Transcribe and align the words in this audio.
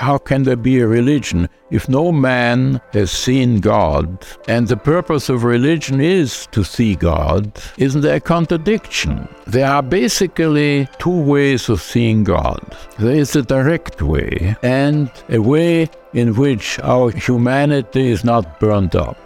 how 0.00 0.16
can 0.16 0.44
there 0.44 0.56
be 0.56 0.80
a 0.80 0.86
religion 0.86 1.46
if 1.70 1.86
no 1.86 2.10
man 2.10 2.80
has 2.94 3.10
seen 3.10 3.60
God? 3.60 4.24
And 4.48 4.66
the 4.66 4.78
purpose 4.78 5.28
of 5.28 5.44
religion 5.44 6.00
is 6.00 6.48
to 6.52 6.64
see 6.64 6.94
God. 6.94 7.52
Isn't 7.76 8.00
there 8.00 8.16
a 8.16 8.20
contradiction? 8.20 9.28
There 9.46 9.66
are 9.66 9.82
basically 9.82 10.88
two 10.98 11.20
ways 11.20 11.68
of 11.68 11.82
seeing 11.82 12.24
God. 12.24 12.62
There 12.98 13.14
is 13.14 13.36
a 13.36 13.42
direct 13.42 14.00
way 14.00 14.56
and 14.62 15.10
a 15.28 15.38
way 15.38 15.90
in 16.14 16.34
which 16.34 16.80
our 16.80 17.10
humanity 17.10 18.08
is 18.08 18.24
not 18.24 18.58
burned 18.58 18.96
up. 18.96 19.18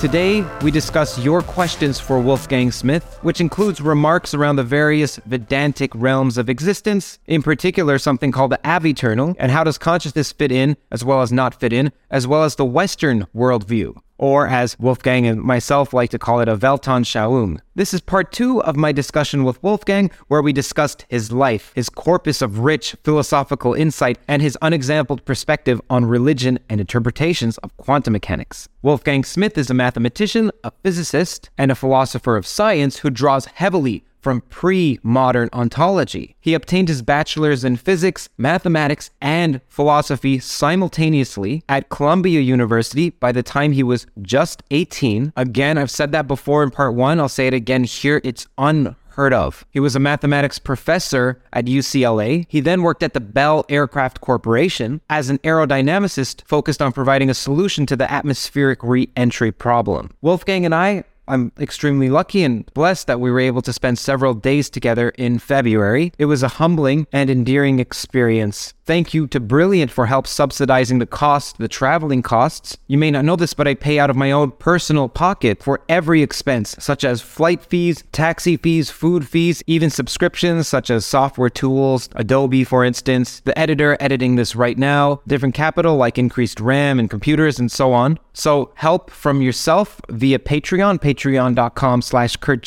Today, 0.00 0.44
we 0.62 0.70
discuss 0.70 1.18
your 1.18 1.42
questions 1.42 1.98
for 1.98 2.20
Wolfgang 2.20 2.70
Smith, 2.70 3.18
which 3.22 3.40
includes 3.40 3.80
remarks 3.80 4.32
around 4.32 4.54
the 4.54 4.62
various 4.62 5.16
Vedantic 5.26 5.90
realms 5.92 6.38
of 6.38 6.48
existence, 6.48 7.18
in 7.26 7.42
particular 7.42 7.98
something 7.98 8.30
called 8.30 8.52
the 8.52 8.60
aeviternal, 8.64 9.34
and 9.40 9.50
how 9.50 9.64
does 9.64 9.76
consciousness 9.76 10.30
fit 10.30 10.52
in 10.52 10.76
as 10.92 11.04
well 11.04 11.20
as 11.20 11.32
not 11.32 11.52
fit 11.52 11.72
in, 11.72 11.90
as 12.12 12.28
well 12.28 12.44
as 12.44 12.54
the 12.54 12.64
Western 12.64 13.26
worldview 13.34 14.00
or 14.18 14.46
as 14.46 14.78
Wolfgang 14.78 15.26
and 15.26 15.40
myself 15.40 15.94
like 15.94 16.10
to 16.10 16.18
call 16.18 16.40
it, 16.40 16.48
a 16.48 16.56
Weltanschauung. 16.56 17.60
This 17.74 17.94
is 17.94 18.00
part 18.00 18.32
two 18.32 18.60
of 18.64 18.76
my 18.76 18.90
discussion 18.92 19.44
with 19.44 19.62
Wolfgang, 19.62 20.10
where 20.26 20.42
we 20.42 20.52
discussed 20.52 21.06
his 21.08 21.30
life, 21.30 21.72
his 21.74 21.88
corpus 21.88 22.42
of 22.42 22.58
rich 22.58 22.96
philosophical 23.04 23.72
insight, 23.72 24.18
and 24.26 24.42
his 24.42 24.58
unexampled 24.60 25.24
perspective 25.24 25.80
on 25.88 26.04
religion 26.04 26.58
and 26.68 26.80
interpretations 26.80 27.56
of 27.58 27.76
quantum 27.76 28.12
mechanics. 28.12 28.68
Wolfgang 28.82 29.24
Smith 29.24 29.56
is 29.56 29.70
a 29.70 29.74
mathematician, 29.74 30.50
a 30.64 30.72
physicist, 30.82 31.50
and 31.56 31.70
a 31.70 31.76
philosopher 31.76 32.36
of 32.36 32.46
science 32.46 32.98
who 32.98 33.10
draws 33.10 33.46
heavily 33.46 34.04
from 34.20 34.42
pre 34.42 34.98
modern 35.02 35.48
ontology. 35.52 36.36
He 36.40 36.54
obtained 36.54 36.88
his 36.88 37.02
bachelor's 37.02 37.64
in 37.64 37.76
physics, 37.76 38.28
mathematics, 38.36 39.10
and 39.20 39.60
philosophy 39.68 40.38
simultaneously 40.38 41.62
at 41.68 41.88
Columbia 41.88 42.40
University 42.40 43.10
by 43.10 43.32
the 43.32 43.42
time 43.42 43.72
he 43.72 43.82
was 43.82 44.06
just 44.22 44.62
18. 44.70 45.32
Again, 45.36 45.78
I've 45.78 45.90
said 45.90 46.12
that 46.12 46.26
before 46.26 46.62
in 46.62 46.70
part 46.70 46.94
one, 46.94 47.20
I'll 47.20 47.28
say 47.28 47.46
it 47.46 47.54
again 47.54 47.84
here. 47.84 48.20
It's 48.24 48.46
unheard 48.56 49.32
of. 49.32 49.64
He 49.70 49.80
was 49.80 49.96
a 49.96 50.00
mathematics 50.00 50.58
professor 50.58 51.40
at 51.52 51.66
UCLA. 51.66 52.46
He 52.48 52.60
then 52.60 52.82
worked 52.82 53.02
at 53.02 53.14
the 53.14 53.20
Bell 53.20 53.64
Aircraft 53.68 54.20
Corporation 54.20 55.00
as 55.10 55.30
an 55.30 55.38
aerodynamicist 55.38 56.42
focused 56.46 56.82
on 56.82 56.92
providing 56.92 57.30
a 57.30 57.34
solution 57.34 57.86
to 57.86 57.96
the 57.96 58.10
atmospheric 58.10 58.82
re 58.82 59.08
entry 59.16 59.52
problem. 59.52 60.10
Wolfgang 60.20 60.64
and 60.64 60.74
I 60.74 61.04
I'm 61.28 61.52
extremely 61.60 62.08
lucky 62.08 62.42
and 62.42 62.64
blessed 62.72 63.06
that 63.06 63.20
we 63.20 63.30
were 63.30 63.38
able 63.40 63.60
to 63.62 63.72
spend 63.72 63.98
several 63.98 64.32
days 64.32 64.70
together 64.70 65.10
in 65.10 65.38
February. 65.38 66.12
It 66.18 66.24
was 66.24 66.42
a 66.42 66.48
humbling 66.48 67.06
and 67.12 67.28
endearing 67.28 67.80
experience. 67.80 68.72
Thank 68.88 69.12
you 69.12 69.26
to 69.26 69.38
Brilliant 69.38 69.90
for 69.90 70.06
help 70.06 70.26
subsidizing 70.26 70.98
the 70.98 71.04
cost, 71.04 71.58
the 71.58 71.68
traveling 71.68 72.22
costs. 72.22 72.78
You 72.86 72.96
may 72.96 73.10
not 73.10 73.26
know 73.26 73.36
this, 73.36 73.52
but 73.52 73.68
I 73.68 73.74
pay 73.74 73.98
out 73.98 74.08
of 74.08 74.16
my 74.16 74.30
own 74.30 74.52
personal 74.52 75.10
pocket 75.10 75.62
for 75.62 75.82
every 75.90 76.22
expense, 76.22 76.74
such 76.78 77.04
as 77.04 77.20
flight 77.20 77.62
fees, 77.62 78.02
taxi 78.12 78.56
fees, 78.56 78.88
food 78.88 79.28
fees, 79.28 79.62
even 79.66 79.90
subscriptions 79.90 80.68
such 80.68 80.88
as 80.88 81.04
software 81.04 81.50
tools, 81.50 82.08
Adobe, 82.14 82.64
for 82.64 82.82
instance, 82.82 83.40
the 83.40 83.58
editor 83.58 83.98
editing 84.00 84.36
this 84.36 84.56
right 84.56 84.78
now, 84.78 85.20
different 85.26 85.54
capital 85.54 85.96
like 85.96 86.16
increased 86.16 86.58
RAM 86.58 86.98
and 86.98 87.10
computers 87.10 87.58
and 87.58 87.70
so 87.70 87.92
on. 87.92 88.18
So 88.32 88.72
help 88.76 89.10
from 89.10 89.42
yourself 89.42 90.00
via 90.08 90.38
Patreon, 90.38 90.98
patreon.com 91.00 92.00
slash 92.00 92.36
Curt 92.36 92.66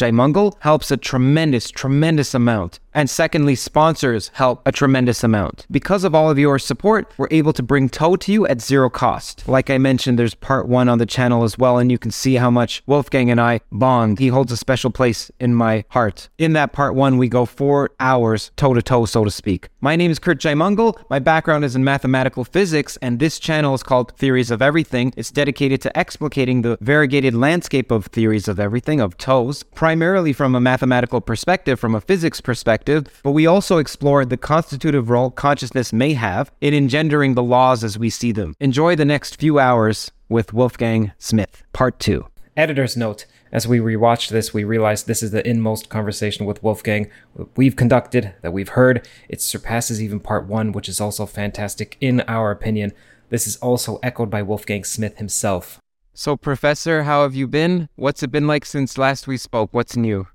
helps 0.60 0.92
a 0.92 0.98
tremendous, 0.98 1.72
tremendous 1.72 2.36
amount. 2.36 2.80
And 2.94 3.10
secondly, 3.10 3.56
sponsors 3.56 4.32
help 4.34 4.68
a 4.68 4.72
tremendous 4.72 5.24
amount. 5.24 5.66
Because 5.72 6.04
of 6.04 6.14
all 6.14 6.30
of 6.30 6.38
your 6.38 6.60
support, 6.60 7.12
we're 7.18 7.30
able 7.32 7.54
to 7.54 7.64
bring 7.64 7.88
Toe 7.88 8.18
to 8.18 8.32
you 8.32 8.46
at 8.48 8.62
zero 8.62 8.90
cost. 8.90 9.48
Like 9.48 9.70
I 9.70 9.78
mentioned, 9.78 10.20
there's 10.20 10.36
part 10.36 10.68
one 10.68 10.90
on 10.90 10.98
the 10.98 11.06
channel 11.06 11.44
as 11.44 11.58
well, 11.58 11.78
and 11.78 11.90
you 11.90 11.98
can 11.98 12.12
see 12.12 12.36
how 12.36 12.52
much 12.52 12.84
Wolfgang 12.86 13.32
and 13.32 13.40
I 13.40 13.62
bond. 13.72 14.20
He 14.20 14.28
holds 14.28 14.52
a 14.52 14.58
special 14.58 14.92
place 14.92 15.32
in 15.40 15.56
my 15.56 15.86
heart. 15.90 16.28
In 16.38 16.52
that 16.54 16.74
part 16.74 16.94
one, 16.94 17.18
we 17.18 17.30
go 17.30 17.46
four 17.46 17.92
hours 18.00 18.52
toe 18.58 18.74
to 18.74 18.82
toe, 18.82 19.06
so 19.06 19.24
to 19.24 19.32
speak. 19.32 19.70
My 19.80 19.96
name 19.96 20.12
is 20.12 20.20
Curt 20.20 20.42
Jaimungal. 20.42 21.02
My 21.10 21.20
background 21.20 21.64
is 21.64 21.78
in 21.78 21.86
mathematical 21.86 22.44
physics, 22.44 22.98
and 23.02 23.20
this 23.20 23.40
channel 23.40 23.74
is 23.74 23.84
called 23.84 24.12
Theories 24.18 24.52
of 24.52 24.62
Everything. 24.62 25.14
It's 25.16 25.32
dedicated 25.32 25.80
to 25.82 25.98
explicating 25.98 26.62
the 26.62 26.78
variegated 26.82 27.36
landscape 27.36 27.90
of 27.90 28.08
theories 28.08 28.50
of 28.50 28.60
everything, 28.60 29.00
of 29.00 29.18
toes, 29.18 29.64
primarily 29.64 30.34
from 30.34 30.56
a 30.56 30.62
mathematical 30.62 31.22
perspective, 31.22 31.80
from 31.80 31.96
a 31.96 32.02
physics 32.02 32.42
perspective 32.42 32.81
perspective, 32.82 33.22
but 33.24 33.32
we 33.32 33.46
also 33.48 33.78
explored 33.78 34.30
the 34.30 34.38
constitutive 34.38 35.10
role 35.10 35.32
consciousness 35.32 35.94
may 35.94 36.14
have 36.14 36.52
in 36.62 36.74
engendering 36.74 37.36
the 37.36 37.44
laws 37.44 37.84
as 37.84 37.98
we 37.98 38.10
see 38.10 38.32
them. 38.32 38.56
Enjoy 38.60 38.96
the 38.96 39.06
next 39.06 39.40
few 39.40 39.60
hours 39.60 40.12
with 40.30 40.54
Wolfgang 40.54 41.12
Smith, 41.18 41.64
part 41.74 42.00
two. 42.00 42.28
Editor's 42.58 42.98
note. 42.98 43.26
As 43.52 43.68
we 43.68 43.80
rewatched 43.80 44.30
this, 44.30 44.54
we 44.54 44.64
realized 44.64 45.08
this 45.08 45.24
is 45.24 45.32
the 45.32 45.46
inmost 45.48 45.90
conversation 45.90 46.46
with 46.46 46.64
Wolfgang 46.64 47.10
we've 47.56 47.76
conducted, 47.76 48.34
that 48.42 48.54
we've 48.54 48.70
heard. 48.70 49.08
It 49.28 49.42
surpasses 49.42 50.02
even 50.02 50.22
part 50.22 50.48
one, 50.48 50.72
which 50.72 50.88
is 50.88 51.02
also 51.02 51.26
fantastic 51.26 51.98
in 52.00 52.22
our 52.28 52.52
opinion. 52.52 52.94
This 53.30 53.48
is 53.48 53.58
also 53.58 54.00
echoed 54.02 54.30
by 54.30 54.42
Wolfgang 54.42 54.86
Smith 54.86 55.18
himself. 55.18 55.80
So, 56.14 56.38
Professor, 56.38 57.04
how 57.04 57.24
have 57.24 57.36
you 57.36 57.48
been? 57.48 57.90
What's 57.96 58.24
it 58.24 58.32
been 58.32 58.48
like 58.48 58.66
since 58.66 58.98
last 58.98 59.28
we 59.28 59.38
spoke? 59.38 59.70
What's 59.74 59.98
new? 59.98 60.28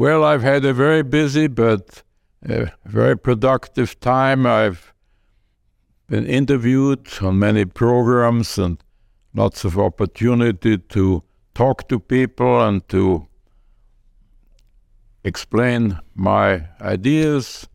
Well, 0.00 0.24
I've 0.24 0.40
had 0.40 0.64
a 0.64 0.72
very 0.72 1.02
busy 1.02 1.46
but 1.46 2.02
uh, 2.48 2.70
very 2.86 3.18
productive 3.18 4.00
time. 4.00 4.46
I've 4.46 4.94
been 6.06 6.24
interviewed 6.24 7.06
on 7.20 7.38
many 7.38 7.66
programs 7.66 8.56
and 8.56 8.82
lots 9.34 9.62
of 9.62 9.78
opportunity 9.78 10.78
to 10.78 11.22
talk 11.52 11.86
to 11.90 12.00
people 12.00 12.66
and 12.66 12.88
to 12.88 13.28
explain 15.22 16.00
my 16.14 16.68
ideas. 16.80 17.68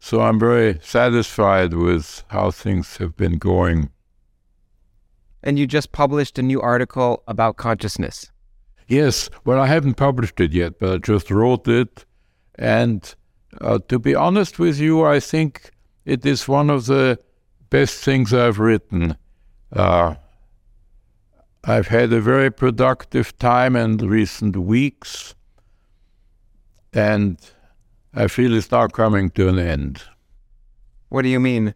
So 0.00 0.20
I'm 0.20 0.38
very 0.38 0.78
satisfied 0.82 1.72
with 1.72 2.24
how 2.28 2.50
things 2.50 2.98
have 2.98 3.16
been 3.16 3.38
going. 3.38 3.88
And 5.42 5.58
you 5.58 5.66
just 5.66 5.92
published 5.92 6.38
a 6.38 6.42
new 6.42 6.60
article 6.60 7.22
about 7.26 7.56
consciousness. 7.56 8.29
Yes, 8.90 9.30
well, 9.44 9.60
I 9.60 9.68
haven't 9.68 9.94
published 9.94 10.40
it 10.40 10.52
yet, 10.52 10.80
but 10.80 10.92
I 10.92 10.98
just 10.98 11.30
wrote 11.30 11.68
it. 11.68 12.04
And 12.56 13.14
uh, 13.60 13.78
to 13.88 14.00
be 14.00 14.16
honest 14.16 14.58
with 14.58 14.80
you, 14.80 15.04
I 15.04 15.20
think 15.20 15.70
it 16.04 16.26
is 16.26 16.48
one 16.48 16.70
of 16.70 16.86
the 16.86 17.16
best 17.70 18.02
things 18.02 18.34
I've 18.34 18.58
written. 18.58 19.16
Uh, 19.72 20.16
I've 21.62 21.86
had 21.86 22.12
a 22.12 22.20
very 22.20 22.50
productive 22.50 23.38
time 23.38 23.76
in 23.76 23.96
recent 23.98 24.56
weeks, 24.56 25.36
and 26.92 27.38
I 28.12 28.26
feel 28.26 28.56
it's 28.56 28.72
now 28.72 28.88
coming 28.88 29.30
to 29.30 29.48
an 29.48 29.60
end. 29.60 30.02
What 31.10 31.22
do 31.22 31.28
you 31.28 31.38
mean? 31.38 31.74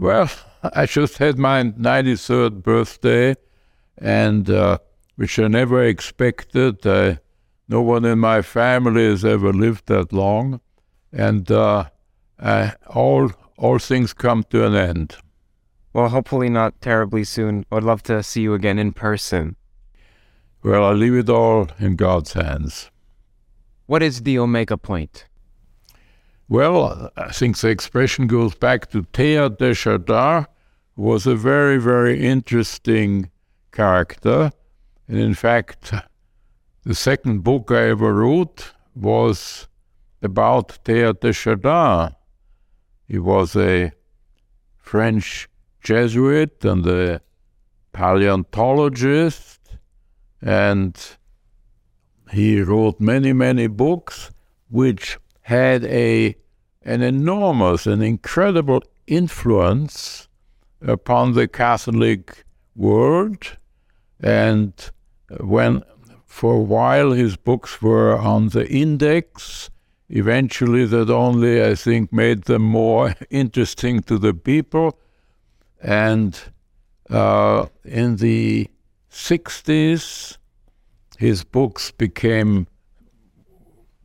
Well, 0.00 0.28
I 0.64 0.86
just 0.86 1.18
had 1.18 1.38
my 1.38 1.62
93rd 1.62 2.64
birthday, 2.64 3.36
and 3.98 4.50
uh, 4.50 4.78
which 5.16 5.38
I 5.38 5.48
never 5.48 5.82
expected. 5.82 6.86
Uh, 6.86 7.16
no 7.68 7.80
one 7.80 8.04
in 8.04 8.18
my 8.18 8.42
family 8.42 9.06
has 9.06 9.24
ever 9.24 9.52
lived 9.52 9.86
that 9.86 10.12
long, 10.12 10.60
and 11.12 11.50
uh, 11.50 11.84
uh, 12.38 12.72
all 12.88 13.32
all 13.56 13.78
things 13.78 14.12
come 14.12 14.42
to 14.50 14.66
an 14.66 14.74
end. 14.74 15.16
Well, 15.92 16.08
hopefully 16.08 16.48
not 16.48 16.80
terribly 16.80 17.24
soon. 17.24 17.64
I'd 17.70 17.84
love 17.84 18.02
to 18.04 18.22
see 18.22 18.42
you 18.42 18.54
again 18.54 18.78
in 18.78 18.92
person. 18.92 19.56
Well, 20.62 20.84
I 20.84 20.92
leave 20.92 21.14
it 21.14 21.28
all 21.28 21.68
in 21.78 21.94
God's 21.96 22.32
hands. 22.32 22.90
What 23.86 24.02
is 24.02 24.22
the 24.22 24.38
Omega 24.38 24.76
point? 24.76 25.26
Well, 26.48 27.10
I 27.16 27.32
think 27.32 27.58
the 27.58 27.68
expression 27.68 28.26
goes 28.26 28.54
back 28.54 28.90
to 28.90 29.02
Teilhard 29.02 29.58
de 29.58 29.74
Chardin, 29.74 30.46
who 30.96 31.02
was 31.02 31.26
a 31.26 31.36
very, 31.36 31.78
very 31.78 32.20
interesting 32.20 33.30
character 33.72 34.50
and 35.08 35.18
in 35.18 35.34
fact, 35.34 35.92
the 36.84 36.94
second 36.94 37.44
book 37.44 37.70
I 37.70 37.90
ever 37.90 38.14
wrote 38.14 38.72
was 38.94 39.68
about 40.22 40.78
Teilhard 40.84 41.20
de 41.20 41.32
Chardin. 41.32 42.14
He 43.06 43.18
was 43.18 43.54
a 43.56 43.92
French 44.78 45.48
Jesuit 45.82 46.64
and 46.64 46.86
a 46.86 47.20
paleontologist, 47.92 49.60
and 50.40 50.98
he 52.30 52.60
wrote 52.62 53.00
many, 53.00 53.32
many 53.32 53.66
books 53.66 54.30
which 54.70 55.18
had 55.42 55.84
a 55.84 56.36
an 56.82 57.00
enormous 57.02 57.86
and 57.86 58.02
incredible 58.02 58.82
influence 59.06 60.28
upon 60.82 61.32
the 61.32 61.48
Catholic 61.48 62.44
world 62.76 63.56
and 64.20 64.72
when 65.40 65.82
for 66.26 66.54
a 66.54 66.60
while 66.60 67.12
his 67.12 67.36
books 67.36 67.80
were 67.80 68.16
on 68.16 68.48
the 68.48 68.68
index 68.68 69.70
eventually 70.08 70.84
that 70.86 71.10
only, 71.10 71.62
I 71.64 71.74
think, 71.74 72.12
made 72.12 72.44
them 72.44 72.62
more 72.62 73.14
interesting 73.30 74.00
to 74.02 74.18
the 74.18 74.34
people. 74.34 74.98
And 75.80 76.38
uh, 77.10 77.66
in 77.84 78.16
the 78.16 78.68
60s, 79.10 80.38
his 81.18 81.44
books 81.44 81.90
became 81.90 82.66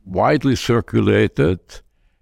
widely 0.04 0.56
circulated, 0.56 1.60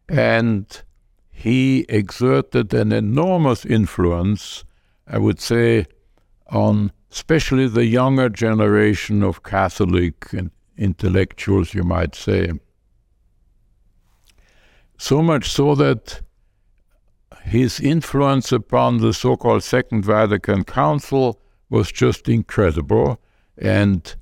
and 0.09 0.83
he 1.31 1.87
exerted 1.89 2.73
an 2.75 2.93
enormous 2.93 3.65
influence, 3.65 4.65
I 5.07 5.19
would 5.19 5.41
say, 5.41 5.87
on 6.49 6.93
especially 7.11 7.69
the 7.69 7.87
younger 7.87 8.29
generation 8.29 9.23
of 9.23 9.43
Catholic 9.43 10.27
intellectuals, 10.77 11.75
you 11.75 11.83
might 11.83 12.15
say. 12.15 12.53
So 14.99 15.23
much 15.23 15.51
so 15.51 15.75
that 15.75 16.21
his 17.45 17.81
influence 17.81 18.53
upon 18.53 18.99
the 18.99 19.15
so 19.15 19.37
called 19.37 19.63
Second 19.63 20.05
Vatican 20.05 20.65
Council 20.65 21.41
was 21.71 21.91
just 21.91 22.29
incredible. 22.29 23.21
And 23.57 24.15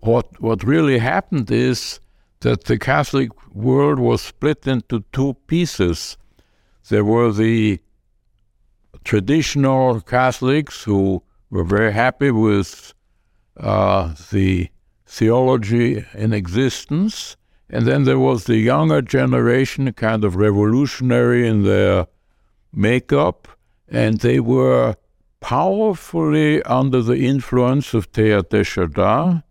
what, 0.00 0.40
what 0.40 0.62
really 0.62 0.98
happened 0.98 1.50
is 1.50 2.00
that 2.40 2.64
the 2.64 2.78
Catholic 2.78 3.30
world 3.54 3.98
was 3.98 4.20
split 4.20 4.66
into 4.66 5.04
two 5.12 5.34
pieces. 5.46 6.16
There 6.88 7.04
were 7.04 7.32
the 7.32 7.80
traditional 9.04 10.00
Catholics 10.00 10.82
who 10.82 11.22
were 11.50 11.64
very 11.64 11.92
happy 11.92 12.30
with 12.30 12.94
uh, 13.56 14.14
the 14.30 14.68
theology 15.06 16.04
in 16.14 16.32
existence. 16.32 17.36
And 17.70 17.86
then 17.86 18.04
there 18.04 18.18
was 18.18 18.44
the 18.44 18.56
younger 18.56 19.02
generation, 19.02 19.92
kind 19.92 20.24
of 20.24 20.36
revolutionary 20.36 21.46
in 21.46 21.64
their 21.64 22.06
makeup, 22.72 23.48
and 23.88 24.20
they 24.20 24.40
were 24.40 24.96
powerfully 25.40 26.62
under 26.64 27.02
the 27.02 27.26
influence 27.26 27.94
of 27.94 28.10
Teilhard 28.12 28.94
de. 28.94 29.44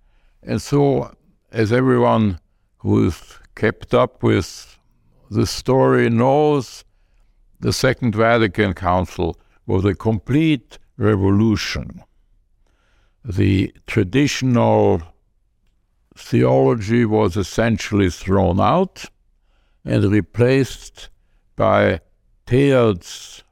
And 0.43 0.61
so, 0.61 1.13
as 1.51 1.71
everyone 1.71 2.39
who's 2.79 3.39
kept 3.55 3.93
up 3.93 4.23
with 4.23 4.77
the 5.29 5.45
story 5.45 6.09
knows, 6.09 6.83
the 7.59 7.73
Second 7.73 8.15
Vatican 8.15 8.73
Council 8.73 9.37
was 9.65 9.83
a 9.85 9.95
complete 9.95 10.77
revolution. 10.97 12.03
The 13.23 13.73
traditional 13.85 15.01
theology 16.15 17.05
was 17.05 17.37
essentially 17.37 18.09
thrown 18.09 18.59
out 18.59 19.05
and 19.85 20.03
replaced 20.03 21.09
by 21.55 22.01
Teilhard's 22.45 23.43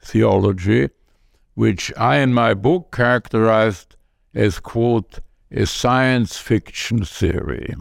theology, 0.00 0.90
which 1.54 1.92
I 1.96 2.16
in 2.16 2.32
my 2.32 2.54
book 2.54 2.92
characterized 2.92 3.96
as, 4.34 4.58
quote, 4.58 5.18
a 5.50 5.66
science 5.66 6.36
fiction 6.36 7.04
theory. 7.04 7.74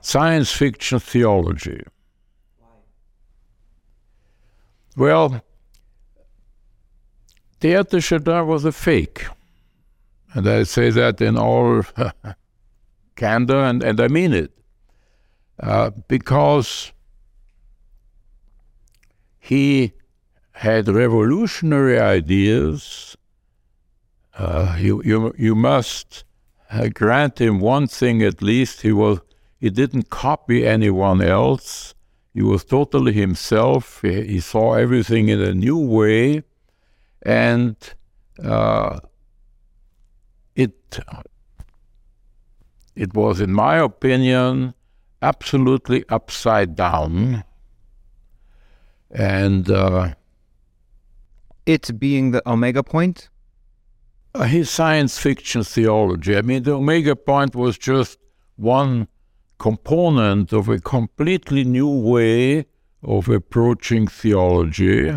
Science 0.00 0.52
fiction 0.52 1.00
theology. 1.00 1.82
Why? 2.58 2.68
Well, 4.96 5.42
De 7.60 8.00
Chardin 8.00 8.46
was 8.46 8.64
a 8.64 8.72
fake. 8.72 9.26
And 10.34 10.48
I 10.48 10.62
say 10.62 10.90
that 10.90 11.20
in 11.20 11.36
all 11.36 11.82
candor, 13.16 13.60
and, 13.64 13.82
and 13.82 14.00
I 14.00 14.08
mean 14.08 14.32
it. 14.32 14.52
Uh, 15.60 15.90
because 16.06 16.92
he 19.40 19.92
had 20.52 20.88
revolutionary 20.88 21.98
ideas. 21.98 23.16
Uh, 24.36 24.76
you, 24.78 25.02
you, 25.04 25.34
you 25.36 25.54
must 25.54 26.24
uh, 26.70 26.88
grant 26.88 27.40
him 27.40 27.58
one 27.58 27.88
thing 27.88 28.22
at 28.22 28.42
least. 28.42 28.82
He, 28.82 28.92
was, 28.92 29.20
he 29.58 29.70
didn't 29.70 30.10
copy 30.10 30.66
anyone 30.66 31.22
else. 31.22 31.94
He 32.34 32.42
was 32.42 32.64
totally 32.64 33.12
himself. 33.12 34.00
He, 34.02 34.22
he 34.26 34.40
saw 34.40 34.74
everything 34.74 35.28
in 35.28 35.40
a 35.40 35.54
new 35.54 35.78
way. 35.78 36.44
And 37.22 37.76
uh, 38.42 39.00
it, 40.54 41.00
it 42.94 43.14
was, 43.14 43.40
in 43.40 43.52
my 43.52 43.76
opinion, 43.76 44.74
absolutely 45.22 46.04
upside 46.08 46.76
down. 46.76 47.44
And 49.10 49.70
uh, 49.70 50.14
it 51.68 51.98
being 51.98 52.30
the 52.30 52.42
omega 52.48 52.82
point? 52.82 53.28
Uh, 54.34 54.44
his 54.44 54.70
science 54.70 55.18
fiction 55.18 55.62
theology. 55.64 56.36
I 56.36 56.42
mean 56.42 56.62
the 56.62 56.72
omega 56.72 57.16
point 57.16 57.54
was 57.54 57.78
just 57.78 58.18
one 58.56 59.08
component 59.58 60.52
of 60.52 60.68
a 60.68 60.78
completely 60.78 61.64
new 61.64 61.88
way 61.88 62.66
of 63.02 63.28
approaching 63.28 64.06
theology. 64.06 65.14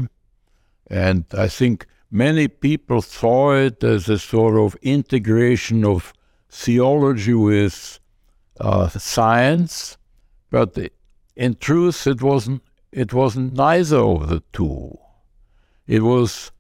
And 0.90 1.26
i 1.38 1.48
think 1.48 1.86
many 2.12 2.48
people 2.48 3.02
saw 3.02 3.54
it 3.54 3.84
as 3.84 4.10
a 4.10 4.20
sort 4.20 4.58
of 4.58 4.76
integration 4.82 5.86
of 5.86 6.14
theology 6.50 7.34
with 7.34 8.00
uh, 8.60 8.90
science 8.90 9.98
but 10.50 10.78
in 11.36 11.56
truth 11.56 12.06
it 12.06 12.22
wasn't 12.22 12.62
it 12.92 13.14
wasn't 13.14 13.54
neither 13.54 14.00
of 14.00 14.28
the 14.28 14.44
two. 14.52 14.98
It 15.88 16.04
was, 16.04 16.52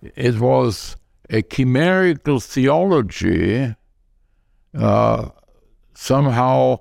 it 0.00 0.38
was 0.38 0.96
a 1.28 1.42
chimerical 1.42 2.40
theology 2.40 3.74
uh, 4.74 5.28
somehow 5.94 6.80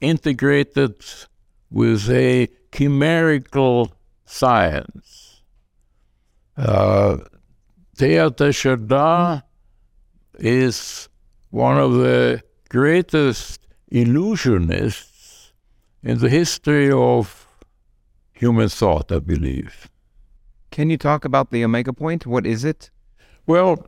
integrated 0.00 0.94
with 1.70 2.08
a 2.10 2.48
chimerical 2.72 3.92
science. 4.24 5.19
Uh, 6.60 7.16
de 7.96 8.52
Chardin 8.52 9.42
is 10.38 11.08
one 11.48 11.78
of 11.78 11.94
the 11.94 12.42
greatest 12.68 13.66
illusionists 13.90 15.52
in 16.02 16.18
the 16.18 16.28
history 16.28 16.92
of 16.92 17.48
human 18.32 18.68
thought, 18.68 19.10
I 19.10 19.20
believe. 19.20 19.88
Can 20.70 20.90
you 20.90 20.98
talk 20.98 21.24
about 21.24 21.50
the 21.50 21.64
omega 21.64 21.94
point? 21.94 22.26
What 22.26 22.46
is 22.46 22.62
it? 22.62 22.90
Well, 23.46 23.86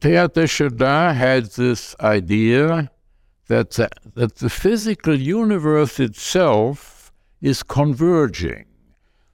de 0.00 0.46
Chardin 0.46 1.14
had 1.14 1.46
this 1.52 1.96
idea 2.00 2.90
that 3.48 3.70
the, 3.70 3.88
that 4.14 4.36
the 4.36 4.50
physical 4.50 5.18
universe 5.18 5.98
itself 5.98 7.10
is 7.40 7.62
converging. 7.62 8.66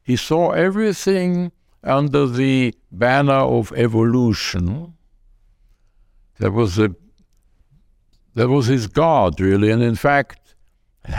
He 0.07 0.15
saw 0.15 0.51
everything 0.53 1.51
under 1.83 2.29
the 2.29 2.73
banner 2.93 3.43
of 3.59 3.73
evolution. 3.73 4.95
There 6.39 6.53
was 6.53 6.79
a 6.79 6.95
that 8.37 8.49
was 8.49 8.67
his 8.67 8.87
God, 8.87 9.41
really. 9.41 9.69
And 9.73 9.83
in 9.83 9.97
fact, 9.97 10.55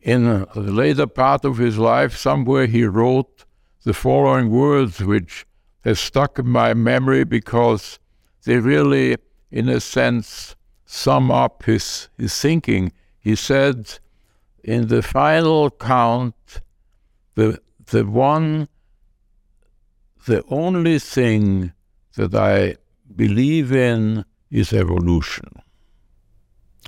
in 0.00 0.24
the 0.24 0.72
later 0.82 1.06
part 1.06 1.44
of 1.44 1.58
his 1.58 1.78
life, 1.78 2.16
somewhere 2.16 2.66
he 2.66 2.82
wrote 2.82 3.44
the 3.84 3.94
following 3.94 4.50
words, 4.50 4.98
which 4.98 5.46
have 5.84 6.00
stuck 6.00 6.40
in 6.40 6.48
my 6.48 6.74
memory 6.74 7.22
because 7.22 8.00
they 8.42 8.58
really, 8.58 9.18
in 9.52 9.68
a 9.68 9.78
sense, 9.78 10.56
sum 10.84 11.30
up 11.30 11.62
his, 11.62 12.08
his 12.18 12.36
thinking. 12.36 12.90
He 13.20 13.36
said, 13.36 14.00
in 14.64 14.88
the 14.88 15.00
final 15.00 15.70
count, 15.70 16.60
the, 17.36 17.60
the 17.86 18.04
one, 18.04 18.68
the 20.26 20.42
only 20.48 20.98
thing 20.98 21.72
that 22.16 22.34
I 22.34 22.76
believe 23.14 23.70
in 23.72 24.24
is 24.50 24.72
evolution. 24.72 25.62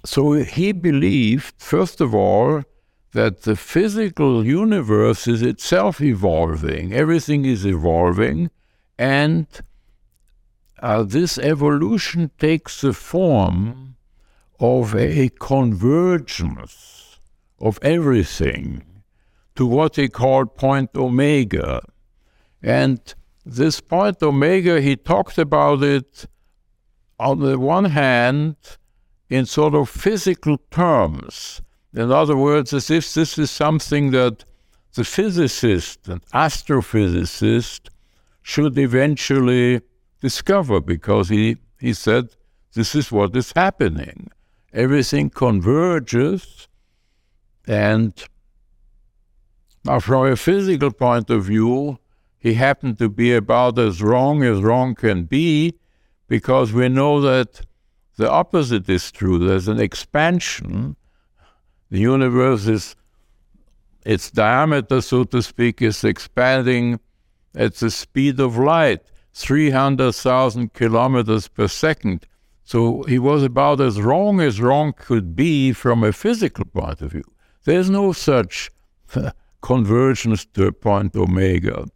So 0.04 0.32
he 0.32 0.72
believed, 0.72 1.54
first 1.58 2.00
of 2.00 2.14
all, 2.14 2.64
that 3.12 3.42
the 3.42 3.56
physical 3.56 4.44
universe 4.44 5.26
is 5.26 5.42
itself 5.42 6.00
evolving, 6.00 6.92
everything 6.92 7.44
is 7.44 7.64
evolving, 7.66 8.50
and 8.98 9.46
uh, 10.80 11.02
this 11.02 11.38
evolution 11.38 12.30
takes 12.38 12.80
the 12.80 12.92
form 12.92 13.96
of 14.60 14.94
a 14.94 15.30
convergence 15.40 17.18
of 17.60 17.78
everything 17.82 18.82
to 19.58 19.66
what 19.66 19.96
he 19.96 20.08
called 20.08 20.54
point 20.54 20.88
omega. 20.94 21.80
And 22.62 23.00
this 23.44 23.80
point 23.80 24.22
omega, 24.22 24.80
he 24.80 24.94
talked 24.94 25.36
about 25.36 25.82
it 25.82 26.26
on 27.18 27.40
the 27.40 27.58
one 27.58 27.86
hand, 27.86 28.54
in 29.28 29.44
sort 29.46 29.74
of 29.74 29.88
physical 29.88 30.58
terms. 30.70 31.60
In 31.92 32.12
other 32.12 32.36
words, 32.36 32.72
as 32.72 32.88
if 32.88 33.12
this 33.12 33.36
is 33.36 33.50
something 33.50 34.12
that 34.12 34.44
the 34.94 35.02
physicist 35.02 36.06
and 36.06 36.24
astrophysicist 36.26 37.88
should 38.42 38.78
eventually 38.78 39.80
discover 40.20 40.80
because 40.80 41.30
he, 41.30 41.56
he 41.80 41.92
said 41.92 42.28
this 42.74 42.94
is 42.94 43.10
what 43.10 43.34
is 43.34 43.52
happening. 43.56 44.30
Everything 44.72 45.30
converges, 45.30 46.68
and 47.66 48.14
now, 49.84 50.00
from 50.00 50.26
a 50.26 50.36
physical 50.36 50.90
point 50.90 51.30
of 51.30 51.44
view, 51.44 51.98
he 52.38 52.54
happened 52.54 52.98
to 52.98 53.08
be 53.08 53.34
about 53.34 53.78
as 53.78 54.02
wrong 54.02 54.42
as 54.42 54.60
wrong 54.60 54.94
can 54.94 55.24
be 55.24 55.74
because 56.28 56.72
we 56.72 56.88
know 56.88 57.20
that 57.20 57.62
the 58.16 58.30
opposite 58.30 58.88
is 58.88 59.10
true. 59.10 59.38
There's 59.38 59.68
an 59.68 59.80
expansion. 59.80 60.96
The 61.90 62.00
universe 62.00 62.66
is, 62.66 62.96
its 64.04 64.30
diameter, 64.30 65.00
so 65.00 65.24
to 65.24 65.42
speak, 65.42 65.80
is 65.80 66.04
expanding 66.04 67.00
at 67.54 67.74
the 67.76 67.90
speed 67.90 68.40
of 68.40 68.58
light, 68.58 69.00
300,000 69.34 70.72
kilometers 70.74 71.48
per 71.48 71.68
second. 71.68 72.26
So 72.64 73.04
he 73.04 73.18
was 73.18 73.42
about 73.42 73.80
as 73.80 74.00
wrong 74.00 74.40
as 74.40 74.60
wrong 74.60 74.92
could 74.92 75.34
be 75.34 75.72
from 75.72 76.04
a 76.04 76.12
physical 76.12 76.66
point 76.66 77.00
of 77.00 77.12
view. 77.12 77.24
There's 77.64 77.88
no 77.88 78.12
such 78.12 78.70
convergence 79.60 80.44
to 80.44 80.66
a 80.66 80.72
point 80.72 81.16
omega. 81.16 81.86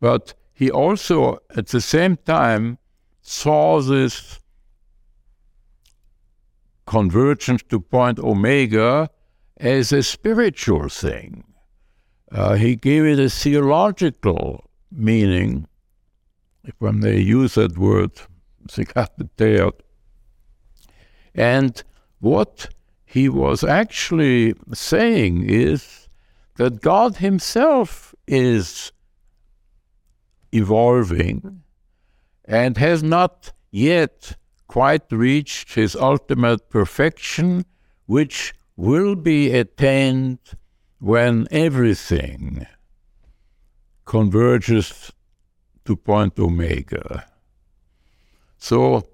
But 0.00 0.34
he 0.52 0.70
also, 0.70 1.38
at 1.56 1.68
the 1.68 1.80
same 1.80 2.16
time, 2.16 2.78
saw 3.22 3.80
this 3.80 4.40
convergence 6.86 7.62
to 7.64 7.80
point 7.80 8.18
omega 8.18 9.10
as 9.58 9.92
a 9.92 10.02
spiritual 10.02 10.88
thing. 10.88 11.44
Uh, 12.30 12.54
he 12.54 12.76
gave 12.76 13.04
it 13.04 13.18
a 13.18 13.30
theological 13.30 14.68
meaning, 14.90 15.66
if 16.64 16.74
I 16.82 16.90
may 16.90 17.18
use 17.18 17.54
that 17.54 17.78
word, 17.78 18.12
and 21.34 21.82
what 22.20 22.68
he 23.04 23.28
was 23.28 23.62
actually 23.62 24.54
saying 24.72 25.48
is 25.48 26.05
that 26.56 26.80
God 26.80 27.16
Himself 27.16 28.14
is 28.26 28.92
evolving 30.52 31.62
and 32.44 32.76
has 32.76 33.02
not 33.02 33.52
yet 33.70 34.36
quite 34.66 35.10
reached 35.10 35.74
His 35.74 35.94
ultimate 35.94 36.70
perfection, 36.70 37.64
which 38.06 38.54
will 38.76 39.14
be 39.14 39.52
attained 39.52 40.38
when 40.98 41.46
everything 41.50 42.66
converges 44.04 45.12
to 45.84 45.96
point 45.96 46.38
omega. 46.38 47.26
So, 48.58 49.08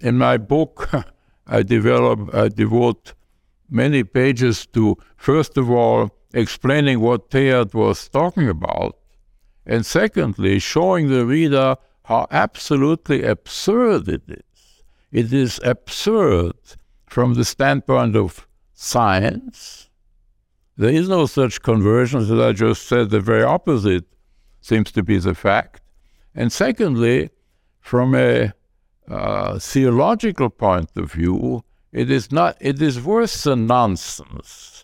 in 0.00 0.16
my 0.16 0.36
book, 0.36 0.90
I 1.46 1.62
develop, 1.62 2.34
I 2.34 2.48
devote 2.48 3.14
many 3.70 4.04
pages 4.04 4.66
to, 4.66 4.96
first 5.16 5.56
of 5.56 5.70
all, 5.70 6.10
explaining 6.32 7.00
what 7.00 7.30
Teilhard 7.30 7.74
was 7.74 8.08
talking 8.08 8.48
about, 8.48 8.96
and 9.66 9.84
secondly, 9.84 10.58
showing 10.58 11.08
the 11.08 11.26
reader 11.26 11.76
how 12.04 12.26
absolutely 12.30 13.22
absurd 13.22 14.08
it 14.08 14.22
is. 14.28 14.82
It 15.10 15.32
is 15.32 15.60
absurd 15.62 16.56
from 17.06 17.34
the 17.34 17.44
standpoint 17.44 18.16
of 18.16 18.46
science. 18.74 19.90
There 20.76 20.92
is 20.92 21.08
no 21.08 21.26
such 21.26 21.62
conversion, 21.62 22.20
as 22.20 22.30
I 22.30 22.52
just 22.52 22.86
said, 22.86 23.10
the 23.10 23.20
very 23.20 23.42
opposite 23.42 24.04
seems 24.60 24.92
to 24.92 25.02
be 25.02 25.18
the 25.18 25.34
fact. 25.34 25.82
And 26.34 26.52
secondly, 26.52 27.30
from 27.80 28.14
a 28.14 28.52
uh, 29.08 29.58
theological 29.58 30.50
point 30.50 30.90
of 30.96 31.12
view, 31.12 31.64
it 31.90 32.10
is 32.10 32.30
not. 32.30 32.56
It 32.60 32.80
is 32.80 33.00
worse 33.02 33.44
than 33.44 33.66
nonsense. 33.66 34.77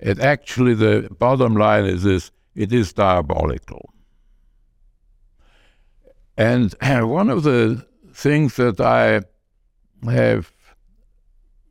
It 0.00 0.18
actually, 0.18 0.74
the 0.74 1.08
bottom 1.18 1.54
line 1.54 1.84
is 1.84 2.02
this: 2.02 2.30
it 2.54 2.72
is 2.72 2.92
diabolical. 2.92 3.92
And 6.36 6.74
one 6.82 7.28
of 7.30 7.42
the 7.42 7.86
things 8.12 8.56
that 8.56 8.80
I 8.80 9.22
have 10.10 10.52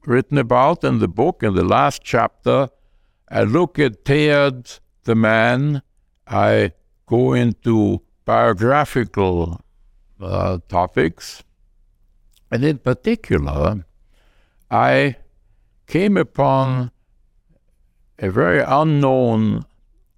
written 0.05 0.37
about 0.37 0.83
in 0.83 0.99
the 0.99 1.07
book, 1.07 1.43
in 1.43 1.55
the 1.55 1.63
last 1.63 2.03
chapter, 2.03 2.69
I 3.29 3.43
look 3.43 3.77
at 3.79 4.05
Teilhard, 4.05 4.79
the 5.03 5.15
man. 5.15 5.81
I 6.27 6.73
go 7.07 7.33
into 7.33 8.01
biographical 8.25 9.59
uh, 10.21 10.59
topics. 10.67 11.43
And 12.51 12.63
in 12.63 12.77
particular, 12.79 13.85
I 14.69 15.15
came 15.87 16.17
upon 16.17 16.91
a 18.21 18.29
very 18.29 18.61
unknown 18.61 19.65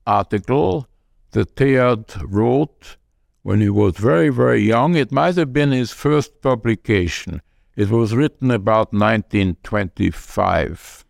article 0.05 0.87
that 1.31 1.55
Teilhard 1.55 2.21
wrote 2.27 2.97
when 3.43 3.61
he 3.61 3.69
was 3.69 3.95
very, 3.97 4.29
very 4.29 4.61
young. 4.61 4.95
It 4.95 5.11
might 5.11 5.35
have 5.35 5.53
been 5.53 5.71
his 5.71 5.91
first 5.91 6.41
publication. 6.41 7.41
It 7.75 7.89
was 7.89 8.15
written 8.15 8.51
about 8.51 8.93
1925. 8.93 11.05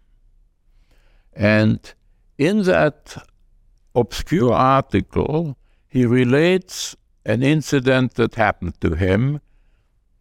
And 1.34 1.94
in 2.38 2.64
that 2.64 3.26
obscure 3.96 4.54
article, 4.54 5.58
he 5.88 6.06
relates 6.06 6.96
an 7.26 7.42
incident 7.44 8.16
that 8.16 8.36
happened 8.36 8.80
to 8.82 8.96
him 8.96 9.40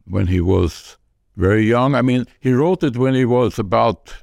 when 0.04 0.28
he 0.28 0.40
was 0.40 0.96
very 1.36 1.66
young. 1.66 1.94
I 1.94 2.02
mean, 2.02 2.26
he 2.40 2.52
wrote 2.52 2.82
it 2.82 2.96
when 2.96 3.14
he 3.14 3.24
was 3.24 3.56
about 3.58 4.14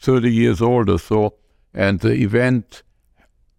30 0.00 0.32
years 0.32 0.62
old 0.62 0.88
or 0.88 0.98
so, 0.98 1.34
and 1.74 2.00
the 2.00 2.14
event, 2.14 2.82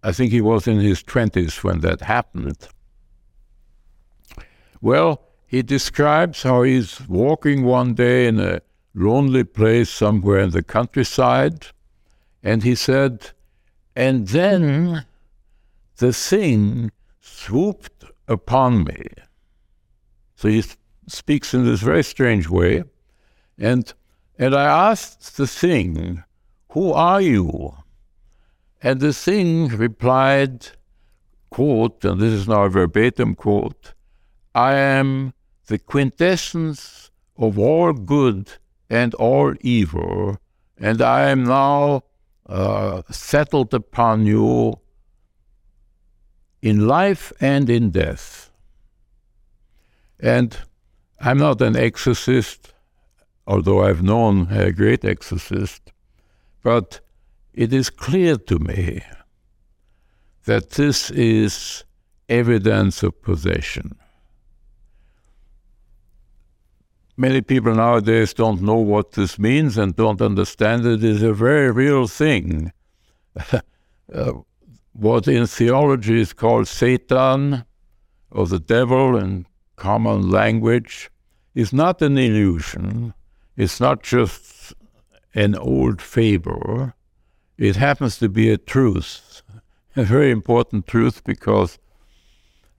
I 0.03 0.11
think 0.11 0.31
he 0.31 0.41
was 0.41 0.67
in 0.67 0.79
his 0.79 1.03
20s 1.03 1.63
when 1.63 1.81
that 1.81 2.01
happened. 2.01 2.67
Well, 4.81 5.21
he 5.45 5.61
describes 5.61 6.43
how 6.43 6.63
he's 6.63 7.07
walking 7.07 7.63
one 7.63 7.93
day 7.93 8.27
in 8.27 8.39
a 8.39 8.61
lonely 8.93 9.43
place 9.43 9.89
somewhere 9.89 10.39
in 10.39 10.49
the 10.51 10.63
countryside, 10.63 11.67
and 12.41 12.63
he 12.63 12.75
said, 12.75 13.31
and 13.95 14.27
then 14.29 14.61
mm-hmm. 14.61 14.97
the 15.97 16.13
thing 16.13 16.91
swooped 17.19 18.05
upon 18.27 18.83
me. 18.83 19.03
So 20.35 20.47
he 20.47 20.63
speaks 21.07 21.53
in 21.53 21.65
this 21.65 21.81
very 21.81 22.03
strange 22.03 22.49
way. 22.49 22.83
And, 23.57 23.93
and 24.39 24.55
I 24.55 24.89
asked 24.89 25.37
the 25.37 25.47
thing, 25.47 26.23
Who 26.71 26.93
are 26.93 27.19
you? 27.19 27.75
And 28.81 29.01
the 29.01 29.13
thing 29.13 29.67
replied, 29.67 30.67
quote, 31.49 32.05
and 32.05 32.19
this 32.21 32.31
is 32.31 32.47
now 32.47 32.63
a 32.63 32.69
verbatim 32.69 33.35
quote, 33.35 33.93
I 34.55 34.75
am 34.75 35.33
the 35.67 35.77
quintessence 35.77 37.11
of 37.37 37.59
all 37.59 37.91
good 37.91 38.53
and 38.89 39.13
all 39.15 39.53
evil, 39.59 40.37
and 40.77 41.01
I 41.01 41.29
am 41.29 41.43
now 41.43 42.03
uh, 42.47 43.01
settled 43.09 43.73
upon 43.73 44.25
you 44.25 44.79
in 46.61 46.87
life 46.87 47.33
and 47.41 47.69
in 47.69 47.91
death. 47.91 48.49
And 50.21 50.57
I'm 51.19 51.37
not 51.37 51.61
an 51.61 51.75
exorcist, 51.75 52.73
although 53.45 53.83
I've 53.83 54.03
known 54.03 54.47
a 54.51 54.71
great 54.71 55.03
exorcist, 55.03 55.90
but 56.63 56.99
it 57.53 57.73
is 57.73 57.89
clear 57.89 58.37
to 58.37 58.59
me 58.59 59.01
that 60.45 60.71
this 60.71 61.11
is 61.11 61.83
evidence 62.29 63.03
of 63.03 63.21
possession. 63.21 63.97
Many 67.17 67.41
people 67.41 67.75
nowadays 67.75 68.33
don't 68.33 68.61
know 68.61 68.77
what 68.77 69.11
this 69.11 69.37
means 69.37 69.77
and 69.77 69.95
don't 69.95 70.21
understand 70.21 70.85
it 70.85 71.03
is 71.03 71.21
a 71.21 71.33
very 71.33 71.69
real 71.69 72.07
thing. 72.07 72.71
uh, 74.13 74.31
what 74.93 75.27
in 75.27 75.45
theology 75.45 76.19
is 76.19 76.33
called 76.33 76.67
Satan 76.67 77.65
or 78.31 78.47
the 78.47 78.59
devil 78.59 79.17
in 79.17 79.45
common 79.75 80.29
language 80.29 81.11
is 81.53 81.73
not 81.73 82.01
an 82.01 82.17
illusion. 82.17 83.13
It's 83.57 83.79
not 83.79 84.03
just 84.03 84.50
an 85.33 85.55
old 85.55 86.01
fable. 86.01 86.93
It 87.57 87.75
happens 87.75 88.17
to 88.19 88.29
be 88.29 88.49
a 88.49 88.57
truth, 88.57 89.41
a 89.95 90.03
very 90.03 90.31
important 90.31 90.87
truth 90.87 91.23
because 91.23 91.79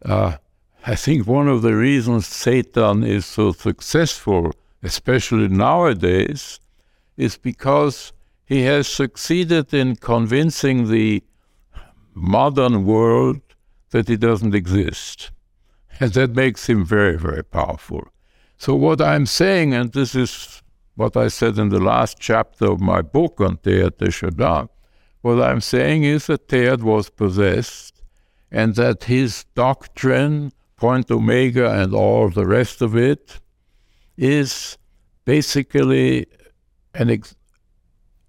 uh, 0.05 0.37
I 0.85 0.97
think 0.97 1.27
one 1.27 1.49
of 1.49 1.63
the 1.63 1.77
reasons 1.77 2.27
Satan 2.27 3.05
is 3.05 3.25
so 3.25 3.53
successful, 3.53 4.53
especially 4.83 5.49
nowadays, 5.49 6.59
is 7.17 7.37
because 7.37 8.13
he 8.45 8.63
has 8.63 8.89
succeeded 8.89 9.73
in 9.73 9.97
convincing 9.97 10.91
the 10.91 11.23
modern 12.15 12.85
world 12.85 13.41
that 13.91 14.09
he 14.09 14.17
doesn't 14.17 14.55
exist. 14.55 15.31
And 16.01 16.13
that 16.15 16.35
makes 16.35 16.69
him 16.69 16.85
very, 16.85 17.17
very 17.17 17.45
powerful. 17.45 18.09
So, 18.59 18.75
what 18.75 19.01
I'm 19.01 19.27
saying, 19.27 19.75
and 19.75 19.93
this 19.93 20.15
is 20.15 20.62
what 20.95 21.17
I 21.17 21.29
said 21.29 21.59
in 21.59 21.71
the 21.71 21.81
last 21.81 22.19
chapter 22.19 22.67
of 22.67 22.81
my 22.81 23.03
book 23.03 23.41
on 23.41 23.57
Teilhard 23.59 23.99
de 23.99 24.11
Chardin, 24.11 24.69
what 25.23 25.41
I'm 25.41 25.61
saying 25.61 26.05
is 26.05 26.27
that 26.27 26.49
Teilhard 26.49 26.83
was 26.83 27.09
possessed 27.09 28.03
and 28.51 28.75
that 28.75 29.05
his 29.05 29.45
doctrine, 29.55 30.53
Point 30.77 31.11
Omega, 31.11 31.71
and 31.71 31.95
all 31.95 32.29
the 32.29 32.47
rest 32.47 32.83
of 32.83 32.97
it 32.97 33.41
is 34.17 34.77
basically 35.25 36.27
an 36.95 37.09
ex- 37.09 37.35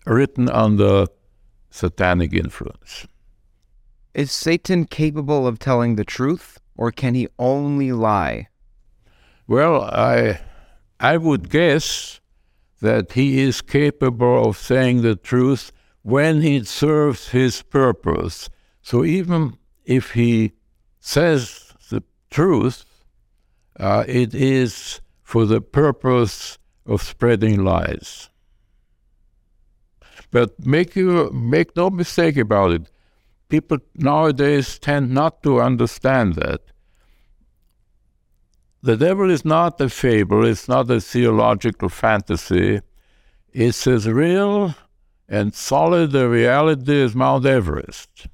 written 0.05 0.50
under 0.50 1.08
satanic 1.70 2.34
influence. 2.34 3.08
Is 4.13 4.32
Satan 4.32 4.86
capable 4.86 5.48
of 5.48 5.60
telling 5.60 5.96
the 5.96 6.05
truth, 6.05 6.60
or 6.77 6.91
can 6.91 7.15
he 7.15 7.27
only 7.39 7.91
lie? 7.91 8.48
Well, 9.48 9.82
I, 9.82 10.39
I 11.00 11.17
would 11.17 11.50
guess 11.50 12.22
that 12.83 13.13
he 13.13 13.39
is 13.39 13.61
capable 13.61 14.47
of 14.47 14.57
saying 14.57 15.01
the 15.01 15.15
truth 15.15 15.71
when 16.03 16.43
it 16.43 16.67
serves 16.67 17.29
his 17.29 17.61
purpose. 17.63 18.49
So 18.81 19.03
even 19.03 19.57
if 19.85 20.11
he 20.11 20.53
says 20.99 21.73
the 21.89 22.03
truth, 22.29 22.85
uh, 23.79 24.03
it 24.07 24.35
is 24.35 25.01
for 25.23 25.45
the 25.45 25.61
purpose 25.61 26.59
of 26.85 27.01
spreading 27.01 27.63
lies. 27.63 28.29
But 30.29 30.65
make 30.65 30.95
you 30.95 31.31
make 31.31 31.75
no 31.75 31.89
mistake 31.89 32.37
about 32.37 32.71
it 32.71 32.89
people 33.53 33.77
nowadays 33.93 34.79
tend 34.79 35.11
not 35.11 35.43
to 35.43 35.61
understand 35.61 36.33
that. 36.33 36.59
The 38.83 38.97
devil 38.97 39.31
is 39.31 39.45
not 39.45 39.79
a 39.79 39.87
fable, 39.87 40.45
it's 40.45 40.67
not 40.67 40.91
a 40.91 40.99
theological 40.99 41.87
fantasy. 41.87 42.81
It's 43.53 43.87
as 43.87 44.09
real 44.09 44.75
and 45.29 45.55
solid 45.55 46.13
a 46.13 46.27
reality 46.27 47.01
as 47.01 47.15
Mount 47.15 47.45
Everest. 47.45 48.27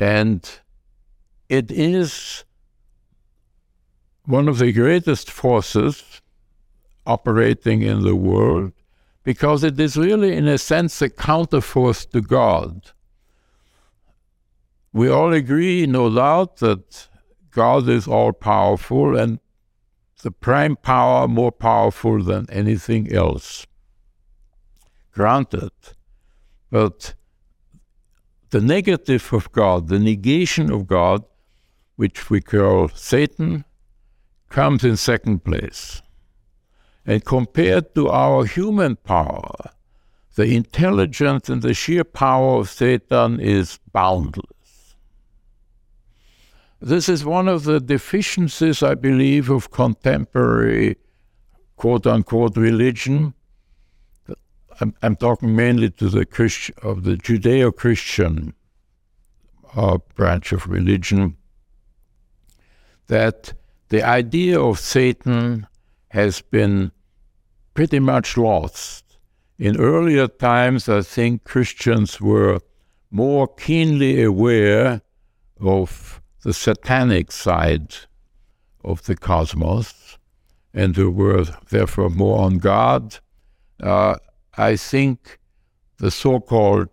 And 0.00 0.50
it 1.50 1.70
is 1.70 2.44
one 4.24 4.48
of 4.48 4.56
the 4.56 4.72
greatest 4.72 5.30
forces 5.30 6.22
operating 7.06 7.82
in 7.82 8.02
the 8.02 8.16
world 8.16 8.72
because 9.24 9.62
it 9.62 9.78
is 9.78 9.98
really, 9.98 10.34
in 10.34 10.48
a 10.48 10.56
sense, 10.56 11.02
a 11.02 11.10
counterforce 11.10 12.10
to 12.12 12.22
God. 12.22 12.92
We 14.90 15.10
all 15.10 15.34
agree, 15.34 15.86
no 15.86 16.08
doubt, 16.08 16.56
that 16.58 17.08
God 17.54 17.88
is 17.88 18.08
all 18.08 18.32
powerful 18.32 19.16
and 19.16 19.38
the 20.22 20.32
prime 20.32 20.74
power 20.74 21.28
more 21.28 21.52
powerful 21.52 22.22
than 22.22 22.50
anything 22.50 23.12
else. 23.12 23.66
Granted. 25.12 25.70
But 26.70 27.14
the 28.50 28.60
negative 28.60 29.32
of 29.32 29.52
God, 29.52 29.88
the 29.88 30.00
negation 30.00 30.72
of 30.72 30.88
God, 30.88 31.24
which 31.94 32.28
we 32.28 32.40
call 32.40 32.88
Satan, 32.88 33.64
comes 34.48 34.82
in 34.82 34.96
second 34.96 35.44
place. 35.44 36.02
And 37.06 37.24
compared 37.24 37.94
to 37.94 38.08
our 38.08 38.46
human 38.46 38.96
power, 38.96 39.54
the 40.34 40.56
intelligence 40.56 41.48
and 41.48 41.62
the 41.62 41.74
sheer 41.74 42.02
power 42.02 42.58
of 42.58 42.68
Satan 42.68 43.38
is 43.38 43.78
boundless. 43.92 44.53
This 46.84 47.08
is 47.08 47.24
one 47.24 47.48
of 47.48 47.64
the 47.64 47.80
deficiencies, 47.80 48.82
I 48.82 48.94
believe, 48.94 49.48
of 49.48 49.70
contemporary 49.70 50.98
quote 51.76 52.06
unquote 52.06 52.58
religion. 52.58 53.32
I'm, 54.82 54.94
I'm 55.00 55.16
talking 55.16 55.56
mainly 55.56 55.88
to 55.92 56.10
the 56.10 56.26
Christ, 56.26 56.72
of 56.82 57.04
the 57.04 57.16
Judeo 57.16 57.74
Christian 57.74 58.52
uh, 59.74 59.96
branch 60.14 60.52
of 60.52 60.66
religion, 60.66 61.38
that 63.06 63.54
the 63.88 64.02
idea 64.02 64.60
of 64.60 64.78
Satan 64.78 65.66
has 66.08 66.42
been 66.42 66.92
pretty 67.72 67.98
much 67.98 68.36
lost. 68.36 69.16
In 69.58 69.80
earlier 69.80 70.28
times, 70.28 70.86
I 70.90 71.00
think 71.00 71.44
Christians 71.44 72.20
were 72.20 72.60
more 73.10 73.48
keenly 73.48 74.22
aware 74.22 75.00
of 75.58 76.20
the 76.44 76.52
satanic 76.52 77.32
side 77.32 77.96
of 78.84 79.02
the 79.06 79.16
cosmos 79.16 80.18
and 80.74 80.94
who 80.94 81.10
were 81.10 81.44
therefore 81.70 82.10
more 82.10 82.42
on 82.42 82.58
guard. 82.58 83.18
Uh, 83.82 84.16
I 84.56 84.76
think 84.76 85.40
the 85.96 86.10
so 86.10 86.40
called 86.40 86.90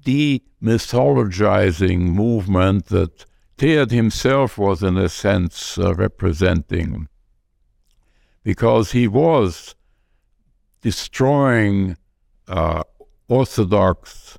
demythologizing 0.00 2.00
movement 2.00 2.86
that 2.86 3.26
Teilhard 3.56 3.92
himself 3.92 4.58
was, 4.58 4.82
in 4.82 4.96
a 4.96 5.08
sense, 5.08 5.78
uh, 5.78 5.94
representing, 5.94 7.06
because 8.42 8.90
he 8.92 9.08
was 9.08 9.74
destroying 10.80 11.96
uh, 12.48 12.82
orthodox 13.28 14.38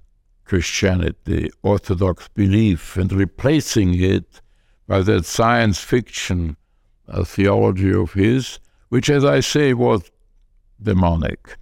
Christianity, 0.49 1.51
Orthodox 1.61 2.27
belief, 2.29 2.97
and 2.97 3.13
replacing 3.13 3.93
it 4.01 4.41
by 4.87 5.03
that 5.03 5.25
science 5.25 5.79
fiction 5.79 6.57
theology 7.23 7.93
of 7.93 8.13
his, 8.13 8.59
which, 8.89 9.11
as 9.11 9.23
I 9.23 9.41
say, 9.41 9.75
was 9.75 10.09
demonic. 10.81 11.55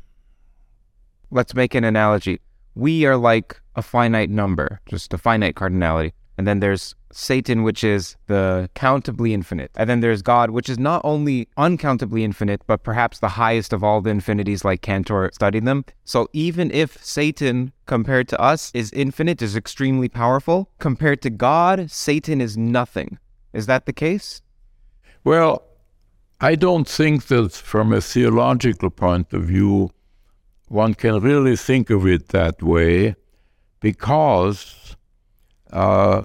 Let's 1.31 1.53
make 1.53 1.75
an 1.75 1.83
analogy. 1.83 2.39
We 2.75 3.05
are 3.05 3.17
like 3.17 3.59
a 3.75 3.81
finite 3.81 4.29
number, 4.29 4.79
just 4.85 5.13
a 5.13 5.17
finite 5.17 5.55
cardinality. 5.55 6.13
And 6.37 6.47
then 6.47 6.61
there's 6.61 6.95
Satan, 7.11 7.63
which 7.63 7.83
is 7.83 8.15
the 8.27 8.69
countably 8.75 9.31
infinite. 9.31 9.71
And 9.75 9.89
then 9.89 10.01
there's 10.01 10.21
God, 10.21 10.51
which 10.51 10.69
is 10.69 10.77
not 10.77 11.01
only 11.03 11.47
uncountably 11.57 12.23
infinite, 12.23 12.61
but 12.67 12.83
perhaps 12.83 13.19
the 13.19 13.29
highest 13.29 13.73
of 13.73 13.83
all 13.83 14.01
the 14.01 14.09
infinities, 14.09 14.65
like 14.65 14.81
Cantor 14.81 15.29
studied 15.33 15.65
them. 15.65 15.85
So 16.03 16.27
even 16.33 16.71
if 16.71 17.03
Satan, 17.03 17.71
compared 17.85 18.27
to 18.29 18.39
us, 18.39 18.71
is 18.73 18.91
infinite, 18.93 19.41
is 19.41 19.55
extremely 19.55 20.09
powerful, 20.09 20.69
compared 20.79 21.21
to 21.23 21.29
God, 21.29 21.89
Satan 21.89 22.41
is 22.41 22.57
nothing. 22.57 23.19
Is 23.53 23.65
that 23.65 23.85
the 23.85 23.93
case? 23.93 24.41
Well, 25.23 25.63
I 26.39 26.55
don't 26.55 26.87
think 26.87 27.27
that 27.27 27.53
from 27.53 27.91
a 27.91 28.01
theological 28.01 28.89
point 28.89 29.33
of 29.33 29.45
view, 29.45 29.89
one 30.67 30.93
can 30.93 31.19
really 31.21 31.55
think 31.55 31.89
of 31.89 32.05
it 32.05 32.29
that 32.29 32.61
way 32.61 33.15
because 33.79 34.95
uh, 35.71 36.23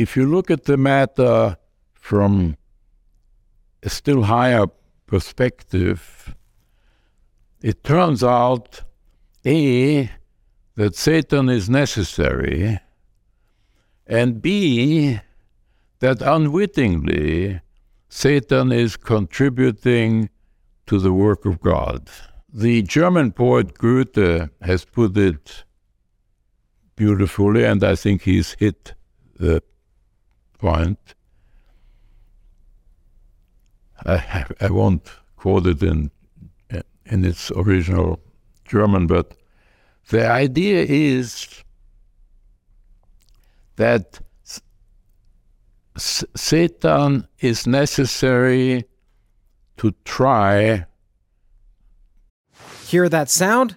if 0.00 0.16
you 0.16 0.24
look 0.24 0.50
at 0.50 0.64
the 0.64 0.78
matter 0.78 1.56
from 1.92 2.56
a 3.82 3.90
still 3.90 4.22
higher 4.22 4.66
perspective, 5.06 6.34
it 7.60 7.84
turns 7.84 8.24
out 8.24 8.82
A, 9.44 10.10
that 10.76 10.94
Satan 10.94 11.50
is 11.50 11.68
necessary, 11.68 12.78
and 14.06 14.40
B, 14.40 15.20
that 15.98 16.22
unwittingly 16.22 17.60
Satan 18.08 18.72
is 18.72 18.96
contributing 18.96 20.30
to 20.86 20.98
the 20.98 21.12
work 21.12 21.44
of 21.44 21.60
God. 21.60 22.08
The 22.52 22.82
German 22.82 23.32
poet 23.32 23.76
Goethe 23.76 24.48
has 24.62 24.84
put 24.86 25.16
it 25.18 25.64
beautifully, 26.96 27.64
and 27.64 27.84
I 27.84 27.94
think 27.96 28.22
he's 28.22 28.56
hit 28.58 28.94
the 29.36 29.62
point. 30.60 30.98
I, 34.06 34.44
I 34.60 34.70
won't 34.70 35.10
quote 35.36 35.66
it 35.66 35.82
in 35.82 36.10
in 37.06 37.24
its 37.24 37.50
original 37.50 38.20
German, 38.64 39.06
but 39.06 39.34
the 40.10 40.30
idea 40.30 40.84
is 40.88 41.64
that 43.76 44.20
Satan 45.96 47.26
is 47.40 47.66
necessary 47.66 48.84
to 49.78 49.92
try. 50.04 50.86
Hear 52.86 53.08
that 53.08 53.28
sound? 53.28 53.76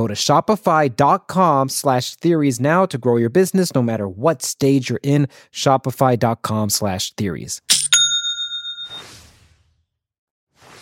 Go 0.00 0.06
to 0.06 0.14
shopify.com 0.14 1.68
slash 1.68 2.14
theories 2.14 2.58
now 2.58 2.86
to 2.86 2.96
grow 2.96 3.18
your 3.18 3.28
business 3.28 3.74
no 3.74 3.82
matter 3.82 4.08
what 4.08 4.40
stage 4.40 4.88
you're 4.88 4.98
in. 5.02 5.28
Shopify.com 5.52 6.70
slash 6.70 7.12
theories. 7.16 7.60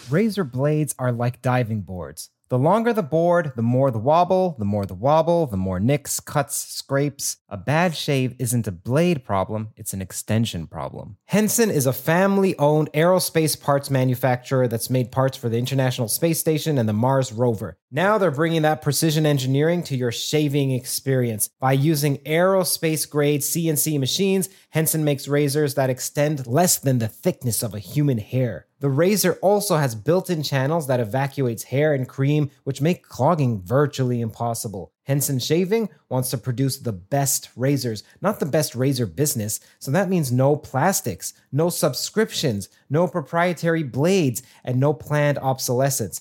Razor 0.08 0.44
blades 0.44 0.94
are 1.00 1.10
like 1.10 1.42
diving 1.42 1.80
boards. 1.80 2.30
The 2.50 2.58
longer 2.58 2.94
the 2.94 3.02
board, 3.02 3.52
the 3.56 3.62
more 3.62 3.90
the 3.90 3.98
wobble, 3.98 4.56
the 4.58 4.64
more 4.64 4.86
the 4.86 4.94
wobble, 4.94 5.46
the 5.46 5.58
more 5.58 5.78
nicks, 5.78 6.18
cuts, 6.18 6.56
scrapes. 6.56 7.36
A 7.50 7.58
bad 7.58 7.94
shave 7.94 8.34
isn't 8.38 8.66
a 8.66 8.72
blade 8.72 9.22
problem, 9.22 9.68
it's 9.76 9.92
an 9.92 10.00
extension 10.00 10.66
problem. 10.66 11.18
Henson 11.26 11.70
is 11.70 11.84
a 11.84 11.92
family 11.92 12.56
owned 12.58 12.90
aerospace 12.94 13.60
parts 13.60 13.90
manufacturer 13.90 14.66
that's 14.66 14.88
made 14.88 15.12
parts 15.12 15.36
for 15.36 15.50
the 15.50 15.58
International 15.58 16.08
Space 16.08 16.40
Station 16.40 16.78
and 16.78 16.88
the 16.88 16.94
Mars 16.94 17.34
rover. 17.34 17.76
Now 17.90 18.18
they're 18.18 18.30
bringing 18.30 18.62
that 18.62 18.82
precision 18.82 19.24
engineering 19.24 19.82
to 19.84 19.96
your 19.96 20.12
shaving 20.12 20.72
experience. 20.72 21.48
By 21.58 21.72
using 21.72 22.18
aerospace 22.18 23.08
grade 23.08 23.40
CNC 23.40 23.98
machines, 23.98 24.50
Henson 24.68 25.04
makes 25.04 25.26
razors 25.26 25.74
that 25.74 25.88
extend 25.88 26.46
less 26.46 26.78
than 26.78 26.98
the 26.98 27.08
thickness 27.08 27.62
of 27.62 27.72
a 27.72 27.78
human 27.78 28.18
hair. 28.18 28.66
The 28.80 28.90
razor 28.90 29.38
also 29.40 29.78
has 29.78 29.94
built 29.94 30.28
in 30.28 30.42
channels 30.42 30.86
that 30.86 31.00
evacuates 31.00 31.64
hair 31.64 31.94
and 31.94 32.06
cream, 32.06 32.50
which 32.64 32.82
make 32.82 33.08
clogging 33.08 33.62
virtually 33.62 34.20
impossible. 34.20 34.92
Henson 35.04 35.38
Shaving 35.38 35.88
wants 36.10 36.28
to 36.28 36.36
produce 36.36 36.76
the 36.76 36.92
best 36.92 37.48
razors, 37.56 38.02
not 38.20 38.38
the 38.38 38.44
best 38.44 38.74
razor 38.74 39.06
business. 39.06 39.60
So 39.78 39.90
that 39.92 40.10
means 40.10 40.30
no 40.30 40.56
plastics, 40.56 41.32
no 41.50 41.70
subscriptions, 41.70 42.68
no 42.90 43.08
proprietary 43.08 43.82
blades, 43.82 44.42
and 44.62 44.78
no 44.78 44.92
planned 44.92 45.38
obsolescence. 45.38 46.20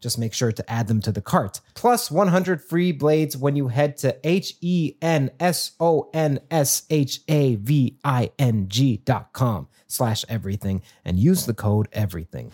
Just 0.00 0.18
make 0.18 0.32
sure 0.32 0.52
to 0.52 0.70
add 0.70 0.88
them 0.88 1.00
to 1.02 1.12
the 1.12 1.20
cart. 1.20 1.60
Plus 1.74 2.10
100 2.10 2.62
free 2.62 2.92
blades 2.92 3.36
when 3.36 3.56
you 3.56 3.68
head 3.68 3.96
to 3.98 4.16
H 4.24 4.54
E 4.60 4.94
N 5.02 5.30
S 5.38 5.72
O 5.78 6.08
N 6.14 6.40
S 6.50 6.84
H 6.90 7.20
A 7.28 7.56
V 7.56 7.98
I 8.02 8.30
N 8.38 8.68
G 8.68 8.98
dot 8.98 9.32
com 9.32 9.68
slash 9.86 10.24
everything 10.28 10.82
and 11.04 11.18
use 11.18 11.46
the 11.46 11.54
code 11.54 11.88
everything. 11.92 12.50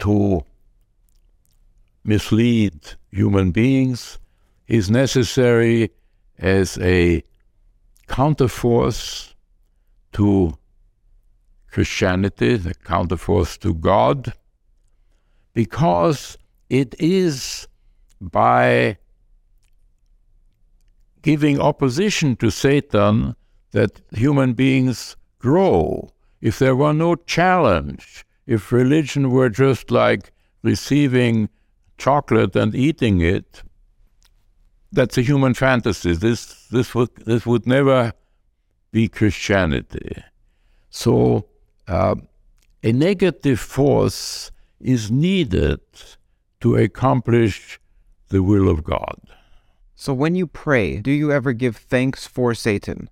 To 0.00 0.44
mislead 2.04 2.94
human 3.10 3.50
beings 3.50 4.18
is 4.66 4.90
necessary 4.90 5.90
as 6.38 6.78
a 6.78 7.22
counterforce 8.08 9.34
to 10.12 10.56
Christianity, 11.70 12.56
the 12.56 12.74
counterforce 12.74 13.58
to 13.60 13.74
God, 13.74 14.32
because 15.56 16.36
it 16.68 16.94
is 16.98 17.66
by 18.20 18.98
giving 21.22 21.58
opposition 21.58 22.36
to 22.36 22.50
Satan 22.50 23.34
that 23.70 24.02
human 24.12 24.52
beings 24.52 25.16
grow. 25.38 26.10
If 26.42 26.58
there 26.58 26.76
were 26.76 26.92
no 26.92 27.14
challenge, 27.14 28.26
if 28.46 28.70
religion 28.70 29.30
were 29.30 29.48
just 29.48 29.90
like 29.90 30.30
receiving 30.62 31.48
chocolate 31.96 32.54
and 32.54 32.74
eating 32.74 33.22
it, 33.22 33.62
that's 34.92 35.16
a 35.16 35.22
human 35.22 35.54
fantasy. 35.54 36.12
This 36.14 36.68
this 36.68 36.94
would 36.94 37.16
this 37.24 37.46
would 37.46 37.66
never 37.66 38.12
be 38.92 39.08
Christianity. 39.08 40.22
So 40.90 41.46
uh, 41.88 42.16
a 42.82 42.92
negative 42.92 43.58
force 43.58 44.50
is 44.80 45.10
needed 45.10 45.80
to 46.60 46.76
accomplish 46.76 47.80
the 48.28 48.42
will 48.42 48.68
of 48.68 48.84
God. 48.84 49.20
So 49.94 50.12
when 50.12 50.34
you 50.34 50.46
pray, 50.46 51.00
do 51.00 51.10
you 51.10 51.32
ever 51.32 51.52
give 51.52 51.76
thanks 51.76 52.26
for 52.26 52.54
Satan? 52.54 53.08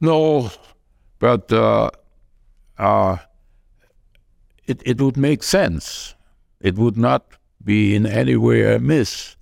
No, 0.00 0.50
but 1.18 1.52
uh, 1.52 1.90
uh, 2.78 3.18
it 4.66 4.82
it 4.84 5.00
would 5.00 5.16
make 5.16 5.42
sense. 5.42 6.14
It 6.60 6.76
would 6.76 6.96
not 6.96 7.26
be 7.62 7.94
in 7.94 8.06
any 8.06 8.36
way 8.36 8.74
amiss 8.74 9.36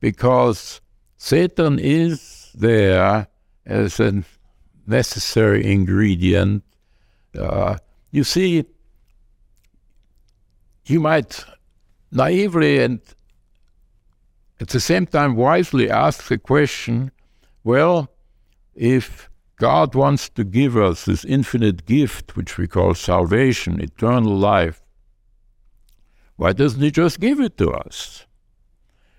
because 0.00 0.80
Satan 1.16 1.78
is 1.78 2.50
there 2.54 3.28
as 3.64 4.00
a 4.00 4.24
necessary 4.86 5.64
ingredient. 5.64 6.62
Uh, 7.38 7.78
you 8.10 8.24
see, 8.24 8.64
you 10.86 11.00
might 11.00 11.44
naively 12.12 12.78
and 12.78 13.00
at 14.60 14.68
the 14.68 14.80
same 14.80 15.06
time 15.06 15.36
wisely 15.36 15.90
ask 15.90 16.28
the 16.28 16.38
question 16.38 17.10
well, 17.62 18.10
if 18.74 19.30
God 19.56 19.94
wants 19.94 20.28
to 20.30 20.44
give 20.44 20.76
us 20.76 21.06
this 21.06 21.24
infinite 21.24 21.86
gift, 21.86 22.36
which 22.36 22.58
we 22.58 22.66
call 22.66 22.92
salvation, 22.94 23.80
eternal 23.80 24.36
life, 24.36 24.82
why 26.36 26.52
doesn't 26.52 26.82
He 26.82 26.90
just 26.90 27.20
give 27.20 27.40
it 27.40 27.56
to 27.56 27.70
us? 27.70 28.26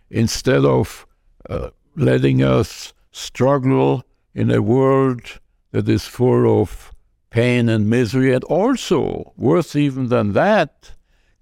instead 0.10 0.63
of 0.65 1.06
uh, 1.49 1.69
letting 1.95 2.43
us 2.43 2.93
struggle 3.12 4.04
in 4.34 4.51
a 4.51 4.62
world 4.62 5.39
that 5.71 5.88
is 5.89 6.06
full 6.06 6.62
of 6.62 6.93
pain 7.30 7.67
and 7.69 7.89
misery, 7.89 8.34
and 8.34 8.43
also, 8.45 9.34
worse 9.36 9.75
even 9.75 10.08
than 10.08 10.34
that, 10.34 10.91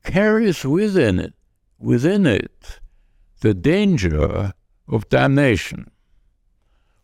carries 0.03 0.63
within 0.63 1.19
it, 1.19 1.33
within 1.79 2.25
it 2.25 2.79
the 3.41 3.53
danger 3.53 4.53
of 4.87 5.09
damnation. 5.09 5.91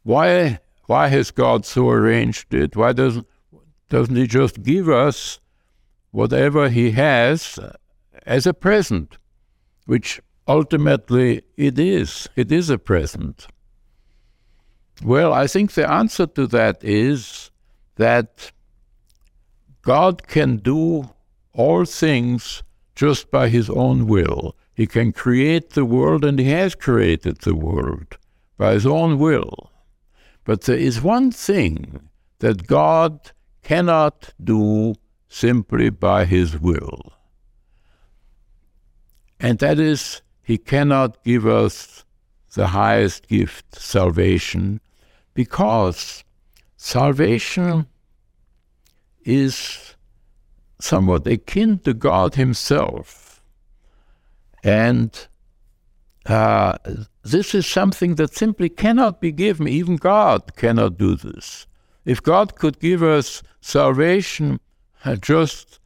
Why, 0.03 0.59
why 0.85 1.07
has 1.09 1.31
God 1.31 1.65
so 1.65 1.89
arranged 1.89 2.53
it? 2.53 2.75
Why 2.75 2.93
doesn't, 2.93 3.27
doesn't 3.89 4.15
He 4.15 4.27
just 4.27 4.63
give 4.63 4.89
us 4.89 5.39
whatever 6.11 6.69
He 6.69 6.91
has 6.91 7.59
as 8.25 8.47
a 8.47 8.53
present, 8.53 9.17
which 9.85 10.21
ultimately 10.47 11.43
it 11.57 11.77
is. 11.77 12.27
It 12.35 12.51
is 12.51 12.69
a 12.69 12.77
present. 12.77 13.47
Well, 15.03 15.33
I 15.33 15.47
think 15.47 15.73
the 15.73 15.89
answer 15.89 16.25
to 16.25 16.47
that 16.47 16.83
is 16.83 17.51
that 17.95 18.51
God 19.81 20.27
can 20.27 20.57
do 20.57 21.09
all 21.53 21.85
things 21.85 22.63
just 22.99 23.31
by 23.31 23.47
his 23.47 23.69
own 23.69 24.07
will. 24.07 24.57
He 24.73 24.85
can 24.85 25.13
create 25.13 25.69
the 25.69 25.85
world, 25.85 26.25
and 26.25 26.37
he 26.37 26.49
has 26.49 26.75
created 26.75 27.37
the 27.39 27.55
world 27.55 28.17
by 28.57 28.73
his 28.73 28.85
own 28.85 29.17
will. 29.17 29.71
But 30.43 30.63
there 30.63 30.75
is 30.75 31.01
one 31.01 31.31
thing 31.31 32.09
that 32.39 32.67
God 32.67 33.31
cannot 33.63 34.33
do 34.43 34.95
simply 35.29 35.89
by 35.89 36.25
his 36.25 36.59
will. 36.59 37.13
And 39.39 39.59
that 39.59 39.79
is, 39.79 40.21
he 40.43 40.57
cannot 40.57 41.23
give 41.23 41.47
us 41.47 42.03
the 42.53 42.67
highest 42.67 43.29
gift, 43.29 43.79
salvation, 43.79 44.81
because 45.33 46.25
salvation 46.75 47.87
is 49.23 49.95
somewhat 50.79 51.27
akin 51.27 51.79
to 51.79 51.93
God 51.93 52.35
Himself. 52.35 53.41
And 54.63 55.27
uh, 56.25 56.77
this 57.23 57.53
is 57.55 57.65
something 57.65 58.15
that 58.15 58.33
simply 58.33 58.69
cannot 58.69 59.21
be 59.21 59.31
given. 59.31 59.67
Even 59.67 59.95
God 59.95 60.55
cannot 60.55 60.97
do 60.97 61.15
this. 61.15 61.67
If 62.05 62.23
God 62.23 62.55
could 62.55 62.79
give 62.79 63.03
us 63.03 63.43
salvation 63.61 64.59
uh, 65.05 65.15
just 65.15 65.79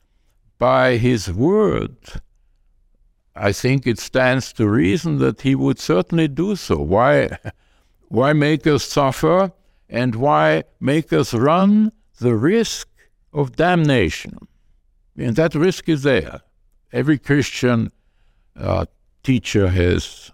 by 0.57 0.97
His 0.97 1.31
word, 1.31 1.97
I 3.35 3.51
think 3.51 3.87
it 3.87 3.99
stands 3.99 4.53
to 4.53 4.69
reason 4.69 5.17
that 5.19 5.41
He 5.41 5.55
would 5.55 5.79
certainly 5.79 6.27
do 6.27 6.55
so. 6.55 6.77
Why, 6.77 7.37
why 8.09 8.33
make 8.33 8.67
us 8.67 8.83
suffer 8.83 9.51
and 9.89 10.15
why 10.15 10.63
make 10.79 11.11
us 11.11 11.33
run 11.33 11.91
the 12.19 12.35
risk 12.35 12.87
of 13.33 13.55
damnation? 13.55 14.37
And 15.17 15.35
that 15.35 15.55
risk 15.55 15.89
is 15.89 16.03
there. 16.03 16.41
Every 16.91 17.17
Christian 17.17 17.91
uh, 18.55 18.85
teacher 19.23 19.69
has 19.69 20.31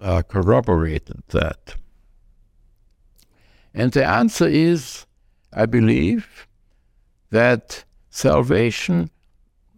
uh, 0.00 0.22
corroborated 0.22 1.22
that. 1.28 1.74
And 3.74 3.92
the 3.92 4.04
answer 4.04 4.48
is, 4.48 5.06
I 5.52 5.66
believe, 5.66 6.46
that 7.30 7.84
salvation 8.08 9.10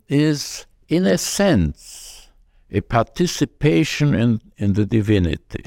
is, 0.08 0.66
in 0.88 1.06
a 1.06 1.18
sense, 1.18 2.28
a 2.70 2.80
participation 2.80 4.14
in, 4.14 4.40
in 4.56 4.72
the 4.72 4.86
divinity. 4.86 5.64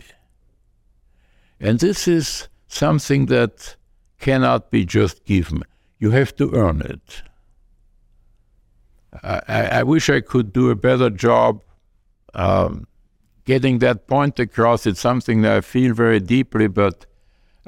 And 1.59 1.79
this 1.79 2.07
is 2.07 2.47
something 2.67 3.27
that 3.27 3.75
cannot 4.19 4.71
be 4.71 4.85
just 4.85 5.23
given. 5.25 5.63
You 5.99 6.11
have 6.11 6.35
to 6.37 6.51
earn 6.53 6.81
it. 6.81 7.21
I, 9.23 9.79
I 9.79 9.83
wish 9.83 10.09
I 10.09 10.21
could 10.21 10.53
do 10.53 10.69
a 10.69 10.75
better 10.75 11.09
job 11.09 11.61
um, 12.33 12.87
getting 13.45 13.79
that 13.79 14.07
point 14.07 14.39
across. 14.39 14.85
It's 14.85 14.99
something 14.99 15.41
that 15.41 15.57
I 15.57 15.61
feel 15.61 15.93
very 15.93 16.19
deeply, 16.19 16.67
but 16.67 17.05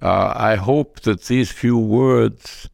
uh, 0.01 0.33
I 0.35 0.55
hope 0.55 1.01
that 1.01 1.23
these 1.23 1.51
few 1.51 1.77
words 1.77 2.69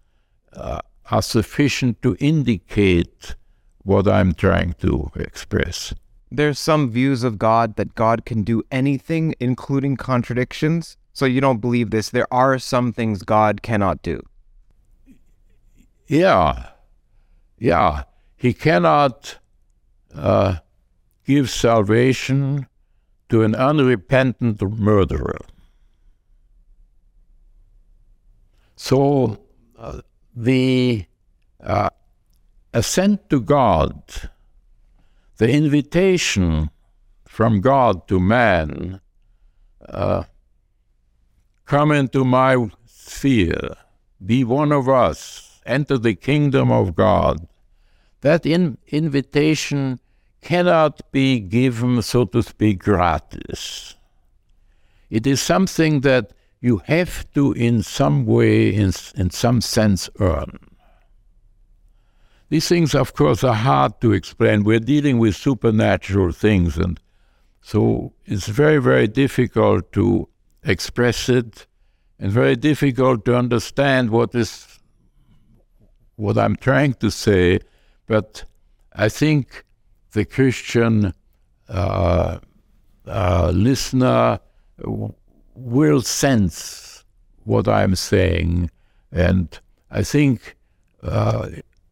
uh, 0.53 0.81
are 1.11 1.21
sufficient 1.21 2.01
to 2.01 2.15
indicate 2.19 3.35
what 3.83 4.07
I'm 4.07 4.33
trying 4.33 4.73
to 4.79 5.11
express. 5.15 5.93
There's 6.31 6.57
some 6.57 6.89
views 6.89 7.23
of 7.23 7.37
God 7.37 7.75
that 7.75 7.93
God 7.95 8.25
can 8.25 8.43
do 8.43 8.63
anything, 8.71 9.35
including 9.39 9.97
contradictions. 9.97 10.97
So 11.13 11.25
you 11.25 11.41
don't 11.41 11.61
believe 11.61 11.91
this. 11.91 12.09
There 12.09 12.31
are 12.33 12.57
some 12.57 12.91
things 12.91 13.21
God 13.21 13.61
cannot 13.61 14.01
do. 14.01 14.21
Yeah. 16.07 16.69
Yeah. 17.59 18.03
He 18.43 18.53
cannot 18.53 19.37
uh, 20.13 20.57
give 21.25 21.49
salvation 21.49 22.67
to 23.29 23.41
an 23.41 23.55
unrepentant 23.55 24.61
murderer. 24.61 25.39
So 28.75 29.39
uh, 29.79 30.01
the 30.35 31.05
uh, 31.63 31.91
ascent 32.73 33.29
to 33.29 33.39
God, 33.39 34.03
the 35.37 35.49
invitation 35.49 36.69
from 37.25 37.61
God 37.61 38.09
to 38.09 38.19
man, 38.19 38.99
uh, 39.87 40.23
come 41.65 41.93
into 41.93 42.25
my 42.25 42.67
sphere, 42.87 43.77
be 44.25 44.43
one 44.43 44.73
of 44.73 44.89
us, 44.89 45.61
enter 45.65 45.97
the 45.97 46.13
kingdom 46.13 46.73
of 46.73 46.93
God, 46.93 47.47
that 48.23 48.45
in 48.45 48.77
invitation 48.87 49.99
cannot 50.41 51.01
be 51.11 51.39
given, 51.39 52.01
so 52.01 52.25
to 52.25 52.41
speak, 52.41 52.79
gratis. 52.79 53.95
It 55.09 55.27
is 55.27 55.41
something 55.41 56.01
that 56.01 56.31
you 56.61 56.81
have 56.85 57.29
to, 57.33 57.51
in 57.51 57.83
some 57.83 58.25
way, 58.25 58.73
in, 58.73 58.93
in 59.15 59.29
some 59.29 59.59
sense, 59.59 60.09
earn. 60.19 60.57
These 62.47 62.69
things, 62.69 62.95
of 62.95 63.13
course, 63.13 63.43
are 63.43 63.53
hard 63.53 63.99
to 64.01 64.13
explain. 64.13 64.63
We're 64.63 64.79
dealing 64.79 65.19
with 65.19 65.35
supernatural 65.35 66.31
things, 66.31 66.77
and 66.77 66.99
so 67.61 68.13
it's 68.25 68.47
very, 68.47 68.77
very 68.77 69.07
difficult 69.07 69.91
to 69.93 70.29
express 70.63 71.27
it 71.27 71.67
and 72.19 72.31
very 72.31 72.55
difficult 72.55 73.25
to 73.25 73.35
understand 73.35 74.11
what 74.11 74.33
is 74.33 74.79
what 76.15 76.37
I'm 76.37 76.55
trying 76.55 76.93
to 76.95 77.09
say 77.09 77.59
but 78.07 78.43
I 78.95 79.09
think 79.09 79.63
the 80.11 80.25
Christian 80.25 81.13
uh, 81.69 82.39
uh, 83.07 83.51
listener 83.53 84.39
will 85.55 86.01
sense 86.01 87.03
what 87.43 87.67
I'm 87.67 87.95
saying, 87.95 88.69
and 89.11 89.59
I 89.91 90.03
think 90.03 90.55
uh, 91.01 91.49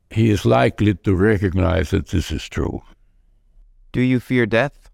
he 0.10 0.30
is 0.30 0.46
likely 0.46 0.94
to 0.94 1.16
recognize 1.16 1.92
that 1.92 2.08
this 2.08 2.32
is 2.32 2.48
true. 2.48 2.82
Do 3.92 4.02
you 4.02 4.20
fear 4.20 4.46
death? 4.46 4.90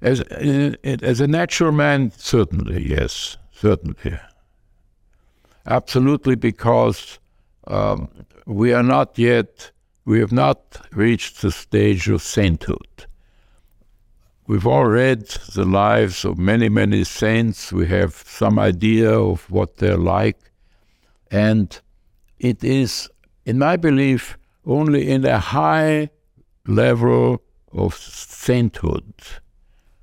As, 0.00 0.20
as 0.20 1.20
a 1.20 1.26
natural 1.26 1.72
man, 1.72 2.12
certainly, 2.16 2.88
yes, 2.88 3.36
certainly. 3.52 4.18
Absolutely, 5.66 6.36
because 6.36 7.18
um, 7.66 8.08
we 8.46 8.72
are 8.72 8.82
not 8.82 9.18
yet 9.18 9.70
we 10.08 10.20
have 10.20 10.32
not 10.32 10.80
reached 10.92 11.42
the 11.42 11.52
stage 11.52 12.08
of 12.08 12.22
sainthood. 12.22 13.04
We've 14.46 14.66
all 14.66 14.86
read 14.86 15.26
the 15.54 15.66
lives 15.66 16.24
of 16.24 16.38
many, 16.38 16.70
many 16.70 17.04
saints. 17.04 17.74
We 17.74 17.86
have 17.88 18.14
some 18.14 18.58
idea 18.58 19.12
of 19.12 19.50
what 19.50 19.76
they're 19.76 19.98
like. 19.98 20.50
And 21.30 21.78
it 22.38 22.64
is, 22.64 23.10
in 23.44 23.58
my 23.58 23.76
belief, 23.76 24.38
only 24.64 25.10
in 25.10 25.26
a 25.26 25.38
high 25.38 26.08
level 26.66 27.42
of 27.72 27.94
sainthood 27.94 29.12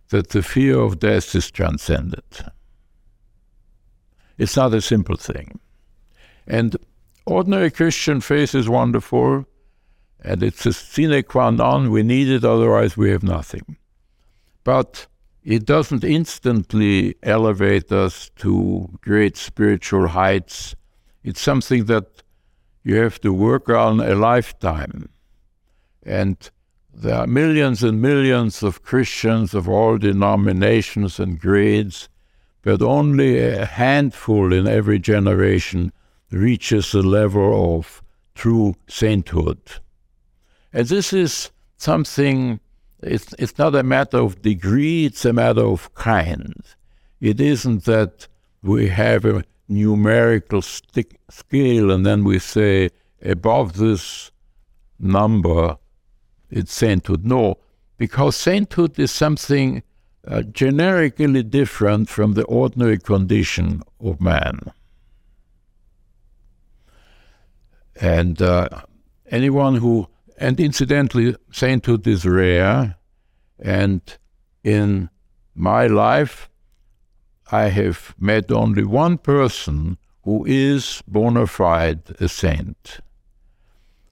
that 0.09 0.29
the 0.29 0.43
fear 0.43 0.77
of 0.77 0.99
death 0.99 1.33
is 1.33 1.49
transcended. 1.49 2.51
It's 4.37 4.55
not 4.55 4.71
a 4.75 4.81
simple 4.81 5.17
thing. 5.17 5.59
And 6.45 6.77
ordinary 7.25 7.71
Christian 7.71 8.21
faith 8.21 8.53
is 8.53 8.69
wonderful. 8.69 9.47
And 10.25 10.41
it's 10.41 10.65
a 10.65 10.73
sine 10.73 11.21
qua 11.21 11.51
non. 11.51 11.91
We 11.91 12.01
need 12.01 12.29
it, 12.29 12.43
otherwise, 12.43 12.97
we 12.97 13.11
have 13.11 13.21
nothing. 13.21 13.77
But 14.63 15.05
it 15.43 15.65
doesn't 15.65 16.03
instantly 16.03 17.13
elevate 17.21 17.91
us 17.91 18.31
to 18.37 18.89
great 19.01 19.37
spiritual 19.37 20.07
heights. 20.07 20.75
It's 21.23 21.39
something 21.39 21.85
that 21.85 22.23
you 22.83 22.95
have 22.95 23.21
to 23.21 23.31
work 23.31 23.69
on 23.69 23.99
a 23.99 24.15
lifetime. 24.15 25.09
And 26.01 26.49
there 26.91 27.17
are 27.17 27.27
millions 27.27 27.83
and 27.83 28.01
millions 28.01 28.63
of 28.63 28.81
Christians 28.81 29.53
of 29.53 29.69
all 29.69 29.99
denominations 29.99 31.19
and 31.19 31.39
grades, 31.39 32.09
but 32.63 32.81
only 32.81 33.37
a 33.39 33.65
handful 33.65 34.51
in 34.51 34.67
every 34.67 34.97
generation 34.97 35.91
reaches 36.31 36.93
the 36.93 37.03
level 37.03 37.77
of 37.77 38.01
true 38.33 38.73
sainthood. 38.87 39.59
And 40.75 40.85
this 40.89 41.13
is 41.13 41.51
something, 41.77 42.59
it's, 43.01 43.33
it's 43.39 43.57
not 43.57 43.75
a 43.75 43.81
matter 43.81 44.17
of 44.17 44.41
degree, 44.41 45.05
it's 45.05 45.23
a 45.23 45.31
matter 45.31 45.61
of 45.61 45.93
kind. 45.95 46.53
It 47.21 47.39
isn't 47.39 47.85
that 47.85 48.27
we 48.61 48.89
have 48.89 49.23
a 49.23 49.45
numerical 49.69 50.61
stick, 50.61 51.17
scale 51.29 51.91
and 51.91 52.05
then 52.05 52.25
we 52.25 52.39
say 52.39 52.89
above 53.23 53.77
this 53.77 54.31
number 54.99 55.77
it's 56.51 56.73
sainthood. 56.73 57.25
No, 57.25 57.57
because 57.97 58.35
sainthood 58.35 58.99
is 58.99 59.11
something 59.11 59.81
uh, 60.27 60.41
generically 60.41 61.43
different 61.43 62.09
from 62.09 62.33
the 62.33 62.43
ordinary 62.43 62.97
condition 62.97 63.81
of 64.01 64.19
man. 64.19 64.59
And 68.01 68.41
uh, 68.41 68.67
anyone 69.31 69.75
who, 69.75 70.09
and 70.37 70.59
incidentally, 70.59 71.35
sainthood 71.51 72.05
is 72.07 72.25
rare, 72.25 72.97
and 73.59 74.01
in 74.63 75.09
my 75.53 75.87
life, 75.87 76.49
I 77.51 77.65
have 77.69 78.15
met 78.19 78.51
only 78.51 78.83
one 78.83 79.17
person 79.17 79.97
who 80.23 80.45
is 80.45 81.03
bona 81.07 81.47
fide 81.47 82.01
a 82.19 82.27
saint. 82.27 82.99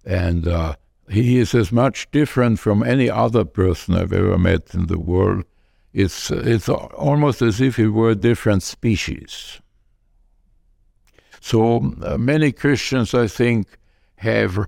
And 0.06 0.48
uh, 0.48 0.76
he 1.10 1.40
is 1.40 1.56
as 1.56 1.72
much 1.72 2.10
different 2.12 2.60
from 2.60 2.84
any 2.84 3.10
other 3.10 3.44
person 3.44 3.96
I've 3.96 4.14
ever 4.14 4.38
met 4.38 4.74
in 4.74 4.88
the 4.88 5.00
world. 5.00 5.46
It's, 5.92 6.30
it's 6.32 6.70
almost 6.70 7.42
as 7.42 7.60
if 7.60 7.76
he 7.76 7.88
were 7.88 8.12
a 8.12 8.16
different 8.16 8.64
species. 8.64 9.60
So 11.40 11.94
uh, 12.02 12.18
many 12.18 12.52
Christians, 12.52 13.14
I 13.14 13.28
think, 13.28 13.68
have 14.18 14.68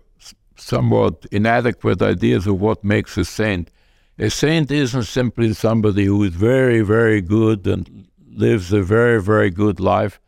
somewhat 0.56 1.26
inadequate 1.32 2.02
ideas 2.02 2.48
of 2.48 2.60
what 2.60 2.84
makes 2.84 3.18
a 3.18 3.26
saint. 3.26 3.72
A 4.18 4.30
saint 4.30 4.72
isn't 4.72 5.04
simply 5.04 5.54
somebody 5.54 6.06
who 6.06 6.24
is 6.24 6.34
very, 6.34 6.82
very 6.82 7.22
good 7.22 7.68
and 7.68 8.08
lives 8.28 8.72
a 8.72 8.82
very, 8.82 9.22
very 9.22 9.50
good 9.50 9.80
life. 9.80 10.20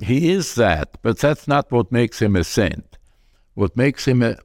He 0.00 0.30
is 0.30 0.54
that, 0.56 0.98
but 1.02 1.18
that's 1.18 1.48
not 1.48 1.70
what 1.70 1.92
makes 1.92 2.20
him 2.20 2.36
a 2.36 2.44
saint. 2.44 2.98
What 3.54 3.76
makes 3.76 4.06
him 4.06 4.22
a, 4.22 4.36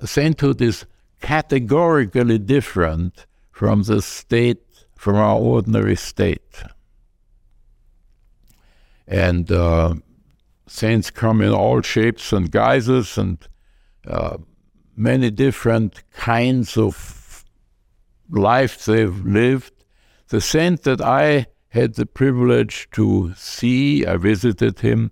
a 0.00 0.06
sainthood 0.06 0.60
is 0.60 0.86
categorically 1.20 2.38
different 2.38 3.26
from 3.50 3.82
the 3.84 4.02
state, 4.02 4.62
from 4.96 5.16
our 5.16 5.36
ordinary 5.36 5.96
state. 5.96 6.62
And 9.06 9.50
uh, 9.50 9.94
saints 10.66 11.10
come 11.10 11.40
in 11.40 11.52
all 11.52 11.80
shapes 11.82 12.32
and 12.32 12.50
guises 12.50 13.18
and 13.18 13.38
many 14.96 15.30
different 15.30 16.02
kinds 16.12 16.76
of 16.76 17.44
life 18.30 18.84
they've 18.84 19.24
lived. 19.24 19.72
The 20.28 20.40
saint 20.40 20.82
that 20.82 21.00
I 21.00 21.46
had 21.68 21.94
the 21.94 22.06
privilege 22.06 22.88
to 22.92 23.34
see, 23.36 24.06
I 24.06 24.16
visited 24.16 24.80
him. 24.80 25.10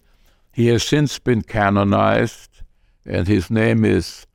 He 0.53 0.69
has 0.69 0.83
since 0.83 1.19
been 1.19 1.43
canonized, 1.43 2.63
and 3.05 3.27
his 3.27 3.51
name 3.51 3.85
is 3.85 4.27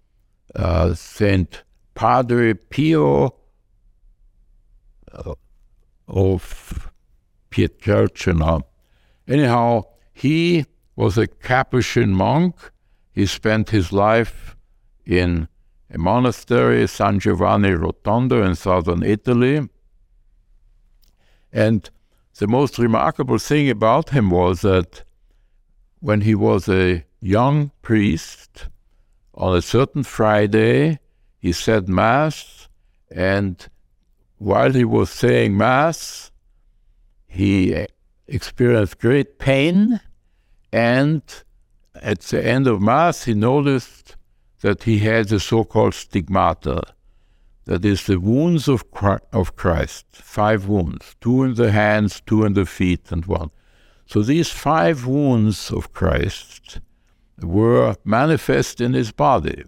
uh, 0.55 0.93
Saint 0.93 1.63
Padre 1.95 2.53
Pio 2.53 3.35
uh, 5.13 5.33
of 6.07 6.91
Pietrelcina. 7.49 8.63
Anyhow, 9.27 9.83
he 10.13 10.65
was 10.95 11.17
a 11.17 11.27
Capuchin 11.27 12.11
monk. 12.11 12.55
He 13.17 13.25
spent 13.25 13.71
his 13.71 13.91
life 13.91 14.55
in 15.03 15.47
a 15.91 15.97
monastery, 15.97 16.85
San 16.87 17.19
Giovanni 17.19 17.71
Rotondo 17.71 18.43
in 18.43 18.53
southern 18.53 19.01
Italy. 19.01 19.67
And 21.51 21.89
the 22.37 22.45
most 22.45 22.77
remarkable 22.77 23.39
thing 23.39 23.71
about 23.71 24.11
him 24.11 24.29
was 24.29 24.61
that 24.61 25.03
when 25.99 26.21
he 26.21 26.35
was 26.35 26.69
a 26.69 27.05
young 27.19 27.71
priest, 27.81 28.67
on 29.33 29.57
a 29.57 29.63
certain 29.63 30.03
Friday, 30.03 30.99
he 31.39 31.53
said 31.53 31.89
Mass, 31.89 32.69
and 33.09 33.67
while 34.37 34.73
he 34.73 34.85
was 34.85 35.09
saying 35.09 35.57
Mass, 35.57 36.31
he 37.25 37.87
experienced 38.27 38.99
great 38.99 39.39
pain 39.39 40.01
and 40.71 41.23
at 42.01 42.21
the 42.21 42.45
end 42.45 42.67
of 42.67 42.81
Mass, 42.81 43.25
he 43.25 43.33
noticed 43.33 44.15
that 44.61 44.83
he 44.83 44.99
had 44.99 45.29
the 45.29 45.39
so 45.39 45.63
called 45.63 45.93
stigmata. 45.93 46.81
That 47.65 47.83
is 47.83 48.05
the 48.05 48.19
wounds 48.19 48.69
of, 48.69 48.83
of 49.33 49.55
Christ, 49.57 50.05
five 50.13 50.67
wounds, 50.67 51.15
two 51.19 51.43
in 51.43 51.55
the 51.55 51.71
hands, 51.71 52.21
two 52.25 52.45
in 52.45 52.53
the 52.53 52.65
feet, 52.65 53.11
and 53.11 53.25
one. 53.25 53.51
So 54.05 54.21
these 54.21 54.49
five 54.49 55.05
wounds 55.05 55.69
of 55.69 55.91
Christ 55.91 56.79
were 57.41 57.95
manifest 58.05 58.79
in 58.79 58.93
his 58.93 59.11
body. 59.11 59.65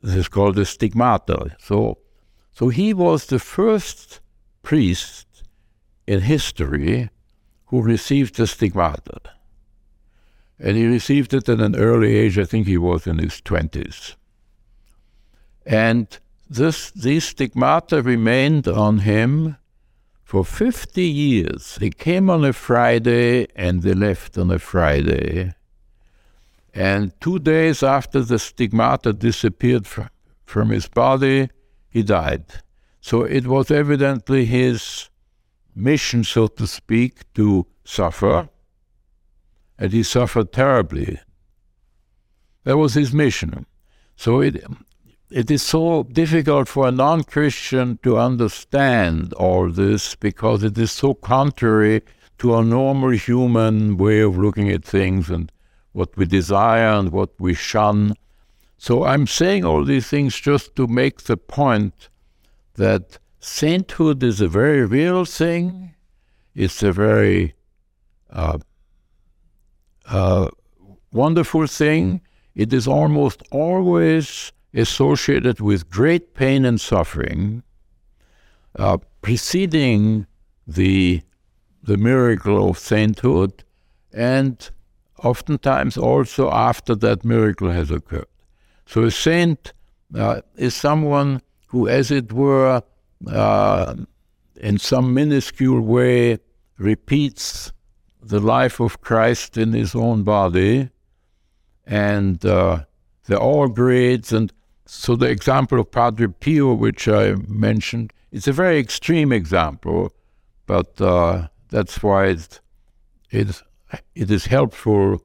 This 0.00 0.16
is 0.16 0.28
called 0.28 0.54
the 0.54 0.64
stigmata. 0.64 1.54
So, 1.58 1.98
so 2.50 2.68
he 2.70 2.94
was 2.94 3.26
the 3.26 3.38
first 3.38 4.20
priest 4.62 5.26
in 6.06 6.22
history 6.22 7.10
who 7.66 7.82
received 7.82 8.36
the 8.36 8.46
stigmata. 8.46 9.20
And 10.62 10.76
he 10.76 10.86
received 10.86 11.34
it 11.34 11.48
at 11.48 11.60
an 11.60 11.74
early 11.74 12.16
age, 12.16 12.38
I 12.38 12.44
think 12.44 12.68
he 12.68 12.78
was 12.78 13.08
in 13.08 13.18
his 13.18 13.40
20s. 13.40 14.14
And 15.66 16.06
this, 16.48 16.92
these 16.92 17.24
stigmata 17.24 18.00
remained 18.00 18.68
on 18.68 19.00
him 19.00 19.56
for 20.22 20.44
50 20.44 21.02
years. 21.02 21.76
They 21.80 21.90
came 21.90 22.30
on 22.30 22.44
a 22.44 22.52
Friday 22.52 23.48
and 23.56 23.82
they 23.82 23.92
left 23.92 24.38
on 24.38 24.52
a 24.52 24.60
Friday. 24.60 25.52
And 26.72 27.12
two 27.20 27.40
days 27.40 27.82
after 27.82 28.20
the 28.20 28.38
stigmata 28.38 29.12
disappeared 29.12 29.88
from, 29.88 30.10
from 30.46 30.70
his 30.70 30.88
body, 30.88 31.50
he 31.90 32.04
died. 32.04 32.44
So 33.00 33.22
it 33.24 33.48
was 33.48 33.72
evidently 33.72 34.44
his 34.44 35.10
mission, 35.74 36.22
so 36.22 36.46
to 36.46 36.68
speak, 36.68 37.32
to 37.34 37.66
suffer, 37.84 38.48
and 39.78 39.92
he 39.92 40.02
suffered 40.02 40.52
terribly. 40.52 41.20
That 42.64 42.76
was 42.76 42.94
his 42.94 43.12
mission. 43.12 43.66
So 44.16 44.40
it, 44.40 44.62
it 45.30 45.50
is 45.50 45.62
so 45.62 46.04
difficult 46.04 46.68
for 46.68 46.88
a 46.88 46.92
non 46.92 47.24
Christian 47.24 47.98
to 48.02 48.18
understand 48.18 49.32
all 49.34 49.70
this 49.70 50.14
because 50.14 50.62
it 50.62 50.78
is 50.78 50.92
so 50.92 51.14
contrary 51.14 52.02
to 52.38 52.52
our 52.52 52.64
normal 52.64 53.10
human 53.10 53.96
way 53.96 54.20
of 54.20 54.38
looking 54.38 54.70
at 54.70 54.84
things 54.84 55.30
and 55.30 55.50
what 55.92 56.16
we 56.16 56.26
desire 56.26 56.98
and 56.98 57.10
what 57.10 57.30
we 57.38 57.54
shun. 57.54 58.14
So 58.78 59.04
I'm 59.04 59.26
saying 59.26 59.64
all 59.64 59.84
these 59.84 60.08
things 60.08 60.34
just 60.36 60.74
to 60.76 60.86
make 60.86 61.22
the 61.22 61.36
point 61.36 62.08
that 62.74 63.18
sainthood 63.40 64.22
is 64.22 64.40
a 64.40 64.48
very 64.48 64.84
real 64.84 65.24
thing. 65.24 65.94
It's 66.54 66.82
a 66.82 66.92
very 66.92 67.54
uh, 68.30 68.58
uh, 70.06 70.48
wonderful 71.12 71.66
thing. 71.66 72.20
It 72.54 72.72
is 72.72 72.86
almost 72.86 73.42
always 73.50 74.52
associated 74.74 75.60
with 75.60 75.90
great 75.90 76.34
pain 76.34 76.64
and 76.64 76.80
suffering, 76.80 77.62
uh, 78.78 78.98
preceding 79.20 80.26
the 80.66 81.22
the 81.84 81.96
miracle 81.96 82.70
of 82.70 82.78
sainthood, 82.78 83.64
and 84.12 84.70
oftentimes 85.24 85.96
also 85.96 86.50
after 86.50 86.94
that 86.94 87.24
miracle 87.24 87.70
has 87.70 87.90
occurred. 87.90 88.26
So 88.86 89.04
a 89.04 89.10
saint 89.10 89.72
uh, 90.14 90.42
is 90.56 90.74
someone 90.74 91.42
who, 91.68 91.88
as 91.88 92.10
it 92.10 92.32
were, 92.32 92.82
uh, 93.26 93.94
in 94.56 94.78
some 94.78 95.14
minuscule 95.14 95.80
way 95.80 96.38
repeats 96.78 97.72
the 98.22 98.40
life 98.40 98.80
of 98.80 99.00
Christ 99.00 99.58
in 99.58 99.72
his 99.72 99.94
own 99.94 100.22
body, 100.22 100.90
and 101.86 102.44
uh, 102.44 102.84
all 103.38 103.68
grades. 103.68 104.32
And 104.32 104.52
so 104.86 105.16
the 105.16 105.28
example 105.28 105.80
of 105.80 105.90
Padre 105.90 106.28
Pio, 106.28 106.74
which 106.74 107.08
I 107.08 107.34
mentioned, 107.48 108.12
it's 108.30 108.48
a 108.48 108.52
very 108.52 108.78
extreme 108.78 109.32
example, 109.32 110.12
but 110.66 111.00
uh, 111.00 111.48
that's 111.68 112.02
why 112.02 112.26
it, 112.26 112.60
it, 113.30 113.62
it 114.14 114.30
is 114.30 114.46
helpful 114.46 115.22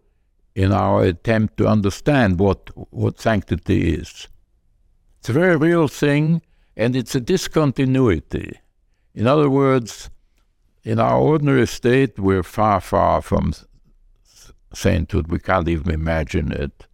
in 0.56 0.72
our 0.72 1.04
attempt 1.04 1.58
to 1.58 1.68
understand 1.68 2.40
what, 2.40 2.72
what 2.92 3.20
sanctity 3.20 3.94
is. 3.94 4.28
It's 5.20 5.30
a 5.30 5.34
very 5.34 5.56
real 5.56 5.88
thing, 5.88 6.42
and 6.76 6.96
it's 6.96 7.16
a 7.16 7.22
discontinuity. 7.22 8.60
In 9.14 9.28
other 9.28 9.50
words, 9.50 10.10
in 10.88 11.00
our 11.00 11.20
ordinary 11.20 11.68
state, 11.68 12.18
we're 12.18 12.44
far, 12.44 12.80
far 12.80 13.22
from 13.22 13.52
sainthood. 14.74 15.28
We 15.28 15.38
can't 15.38 15.68
even 15.68 15.92
imagine 15.92 16.54
it, 16.54 16.88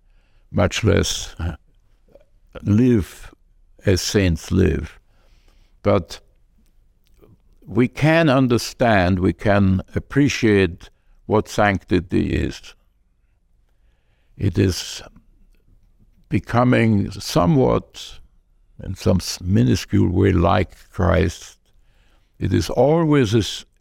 much 0.50 0.84
less 0.84 1.36
uh, 1.40 1.58
live 2.64 3.36
as 3.86 4.02
saints 4.02 4.52
live. 4.52 5.00
But 5.84 6.20
we 7.68 7.88
can 7.88 8.30
understand, 8.30 9.20
we 9.20 9.32
can 9.32 9.84
appreciate 9.94 10.90
what 11.28 11.48
sanctity 11.48 12.34
is. 12.34 12.74
It 14.38 14.58
is 14.58 15.04
becoming 16.30 17.12
somewhat 17.12 18.20
in 18.84 18.96
some 18.96 19.20
minuscule 19.40 20.10
way 20.10 20.32
like 20.32 20.90
Christ, 20.90 21.60
it 22.40 22.52
is 22.52 22.72
always 22.72 23.36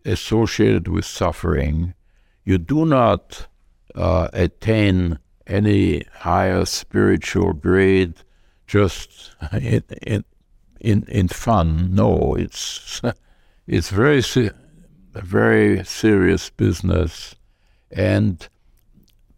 associated 0.04 0.88
with 0.88 1.04
suffering. 1.04 1.94
You 2.44 2.58
do 2.58 2.84
not 2.84 3.46
uh, 3.94 4.28
attain 4.32 5.18
any 5.46 6.04
higher 6.12 6.64
spiritual 6.64 7.52
grade 7.52 8.14
just 8.66 9.34
in, 9.52 9.82
in, 10.02 10.24
in, 10.80 11.04
in 11.08 11.28
fun. 11.28 11.94
No, 11.94 12.34
it's, 12.34 13.00
it's 13.66 13.90
very, 13.90 14.22
very 15.12 15.84
serious 15.84 16.50
business. 16.50 17.34
And 17.90 18.48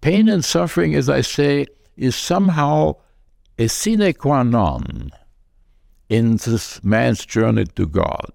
pain 0.00 0.28
and 0.28 0.44
suffering, 0.44 0.94
as 0.94 1.08
I 1.08 1.20
say, 1.20 1.66
is 1.96 2.16
somehow 2.16 2.96
a 3.58 3.68
sine 3.68 4.12
qua 4.14 4.42
non 4.42 5.10
in 6.08 6.36
this 6.36 6.82
man's 6.84 7.24
journey 7.24 7.64
to 7.64 7.86
God. 7.86 8.32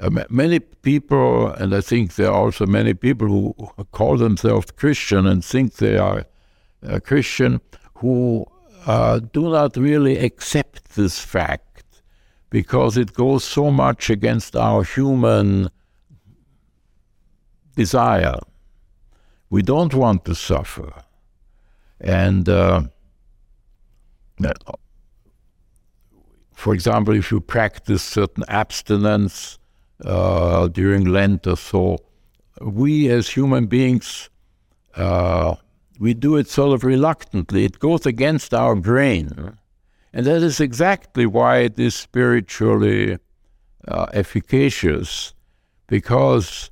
Uh, 0.00 0.10
many 0.30 0.60
people, 0.60 1.48
and 1.48 1.74
I 1.74 1.80
think 1.80 2.14
there 2.14 2.28
are 2.28 2.44
also 2.44 2.66
many 2.66 2.94
people 2.94 3.26
who 3.26 3.54
call 3.90 4.16
themselves 4.16 4.70
Christian 4.70 5.26
and 5.26 5.44
think 5.44 5.74
they 5.74 5.98
are 5.98 6.24
a 6.82 7.00
Christian, 7.00 7.60
who 7.94 8.46
uh, 8.86 9.18
do 9.18 9.50
not 9.50 9.76
really 9.76 10.18
accept 10.18 10.94
this 10.94 11.18
fact 11.18 11.84
because 12.50 12.96
it 12.96 13.12
goes 13.12 13.42
so 13.42 13.70
much 13.72 14.08
against 14.08 14.54
our 14.54 14.84
human 14.84 15.68
desire. 17.74 18.38
We 19.50 19.62
don't 19.62 19.94
want 19.94 20.24
to 20.26 20.34
suffer. 20.34 20.92
And 22.00 22.48
uh, 22.48 22.82
for 26.54 26.72
example, 26.72 27.14
if 27.14 27.32
you 27.32 27.40
practice 27.40 28.02
certain 28.02 28.44
abstinence 28.46 29.57
uh, 30.04 30.68
during 30.68 31.04
Lent 31.04 31.46
or 31.46 31.56
so, 31.56 31.98
we 32.60 33.08
as 33.10 33.28
human 33.28 33.66
beings, 33.66 34.30
uh, 34.94 35.54
we 35.98 36.14
do 36.14 36.36
it 36.36 36.48
sort 36.48 36.74
of 36.74 36.84
reluctantly. 36.84 37.64
It 37.64 37.78
goes 37.78 38.06
against 38.06 38.54
our 38.54 38.74
grain. 38.74 39.56
And 40.12 40.26
that 40.26 40.42
is 40.42 40.60
exactly 40.60 41.26
why 41.26 41.58
it 41.58 41.78
is 41.78 41.94
spiritually 41.94 43.18
uh, 43.86 44.06
efficacious, 44.12 45.34
because 45.86 46.70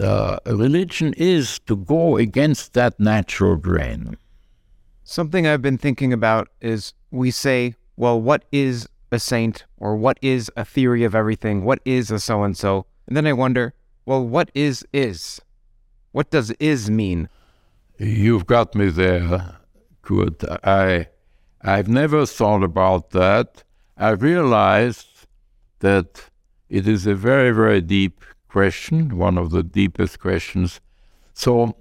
uh, 0.00 0.38
religion 0.46 1.14
is 1.16 1.58
to 1.60 1.76
go 1.76 2.16
against 2.16 2.74
that 2.74 2.98
natural 2.98 3.56
grain. 3.56 4.16
Something 5.04 5.46
I've 5.46 5.62
been 5.62 5.78
thinking 5.78 6.12
about 6.12 6.48
is 6.60 6.94
we 7.10 7.30
say, 7.30 7.74
well, 7.96 8.20
what 8.20 8.44
is 8.50 8.88
a 9.14 9.18
saint 9.18 9.64
or 9.78 9.96
what 9.96 10.18
is 10.20 10.50
a 10.56 10.64
theory 10.64 11.04
of 11.04 11.14
everything? 11.14 11.64
What 11.64 11.80
is 11.84 12.10
a 12.10 12.18
so 12.18 12.42
and 12.42 12.56
so? 12.56 12.86
And 13.06 13.16
then 13.16 13.26
I 13.26 13.32
wonder, 13.32 13.72
well, 14.04 14.26
what 14.26 14.50
is 14.54 14.84
is? 14.92 15.40
What 16.12 16.30
does 16.30 16.50
is 16.52 16.90
mean? 16.90 17.28
You've 17.98 18.46
got 18.46 18.74
me 18.74 18.88
there, 18.90 19.56
Curt. 20.02 20.42
I, 20.64 21.08
I've 21.62 21.88
never 21.88 22.26
thought 22.26 22.62
about 22.62 23.10
that. 23.10 23.64
I 23.96 24.10
realized 24.10 25.26
that 25.80 26.28
it 26.68 26.88
is 26.88 27.06
a 27.06 27.14
very, 27.14 27.52
very 27.52 27.80
deep 27.80 28.24
question, 28.48 29.16
one 29.16 29.38
of 29.38 29.50
the 29.50 29.62
deepest 29.62 30.20
questions. 30.20 30.80
So, 31.34 31.76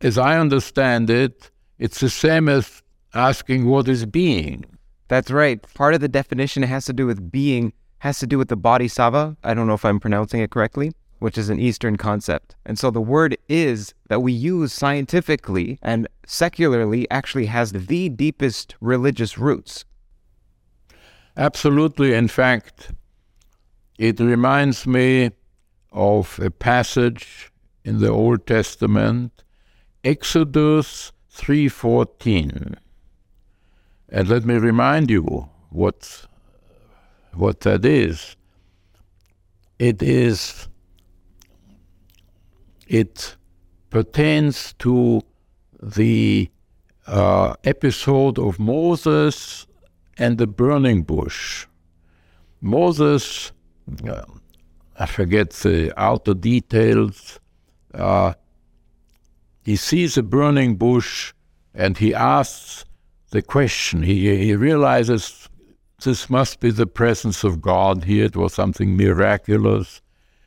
as 0.00 0.18
I 0.18 0.38
understand 0.38 1.10
it, 1.10 1.50
it's 1.78 2.00
the 2.00 2.10
same 2.10 2.48
as 2.48 2.82
asking 3.14 3.66
what 3.66 3.88
is 3.88 4.06
being. 4.06 4.64
That's 5.12 5.30
right. 5.30 5.60
Part 5.74 5.92
of 5.92 6.00
the 6.00 6.08
definition 6.08 6.62
has 6.62 6.86
to 6.86 6.94
do 6.94 7.06
with 7.06 7.30
being, 7.30 7.74
has 7.98 8.18
to 8.20 8.26
do 8.26 8.38
with 8.38 8.48
the 8.48 8.56
bodhisattva. 8.56 9.36
I 9.44 9.52
don't 9.52 9.66
know 9.66 9.74
if 9.74 9.84
I'm 9.84 10.00
pronouncing 10.00 10.40
it 10.40 10.50
correctly, 10.50 10.92
which 11.18 11.36
is 11.36 11.50
an 11.50 11.60
Eastern 11.60 11.98
concept. 11.98 12.56
And 12.64 12.78
so 12.78 12.90
the 12.90 13.02
word 13.02 13.36
is 13.46 13.92
that 14.08 14.22
we 14.22 14.32
use 14.32 14.72
scientifically 14.72 15.78
and 15.82 16.08
secularly 16.24 17.06
actually 17.10 17.44
has 17.44 17.72
the 17.72 18.08
deepest 18.08 18.74
religious 18.80 19.36
roots. 19.36 19.84
Absolutely. 21.36 22.14
In 22.14 22.28
fact, 22.28 22.92
it 23.98 24.18
reminds 24.18 24.86
me 24.86 25.32
of 25.92 26.40
a 26.40 26.50
passage 26.50 27.52
in 27.84 27.98
the 27.98 28.08
Old 28.08 28.46
Testament, 28.46 29.44
Exodus 30.04 31.12
3:14. 31.30 32.76
And 34.14 34.28
let 34.28 34.44
me 34.44 34.56
remind 34.56 35.10
you 35.10 35.48
what 35.70 36.26
what 37.32 37.60
that 37.60 37.82
is. 37.86 38.36
It 39.78 40.02
is 40.02 40.68
it 42.86 43.36
pertains 43.88 44.74
to 44.80 45.22
the 45.82 46.50
uh, 47.06 47.54
episode 47.64 48.38
of 48.38 48.58
Moses 48.58 49.66
and 50.18 50.36
the 50.36 50.46
burning 50.46 51.04
bush. 51.04 51.66
Moses, 52.60 53.50
uh, 54.06 54.24
I 54.98 55.06
forget 55.06 55.50
the 55.50 55.90
outer 55.96 56.34
details, 56.34 57.40
uh, 57.94 58.34
he 59.64 59.76
sees 59.76 60.18
a 60.18 60.22
burning 60.22 60.76
bush 60.76 61.32
and 61.74 61.96
he 61.96 62.14
asks 62.14 62.84
the 63.32 63.42
question. 63.42 64.02
He, 64.02 64.44
he 64.44 64.54
realizes 64.54 65.48
this 66.04 66.30
must 66.30 66.60
be 66.60 66.70
the 66.70 66.86
presence 66.86 67.44
of 67.44 67.60
God 67.60 68.04
here. 68.04 68.26
It 68.26 68.36
was 68.36 68.54
something 68.54 68.96
miraculous. 68.96 70.00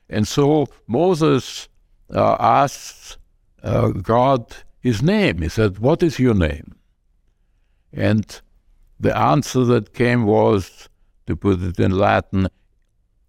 And 0.10 0.28
so 0.28 0.68
Moses 0.88 1.68
uh, 2.14 2.38
asks 2.40 3.18
uh, 3.64 3.90
God 3.90 4.56
his 4.80 5.02
name. 5.02 5.42
He 5.42 5.50
said, 5.50 5.80
What 5.80 6.04
is 6.04 6.20
your 6.20 6.36
name? 6.36 6.76
And 7.92 8.42
the 9.00 9.18
answer 9.18 9.66
that 9.66 9.94
came 9.94 10.26
was, 10.26 10.88
to 11.26 11.36
put 11.36 11.62
it 11.64 11.80
in 11.80 11.92
Latin, 11.92 12.48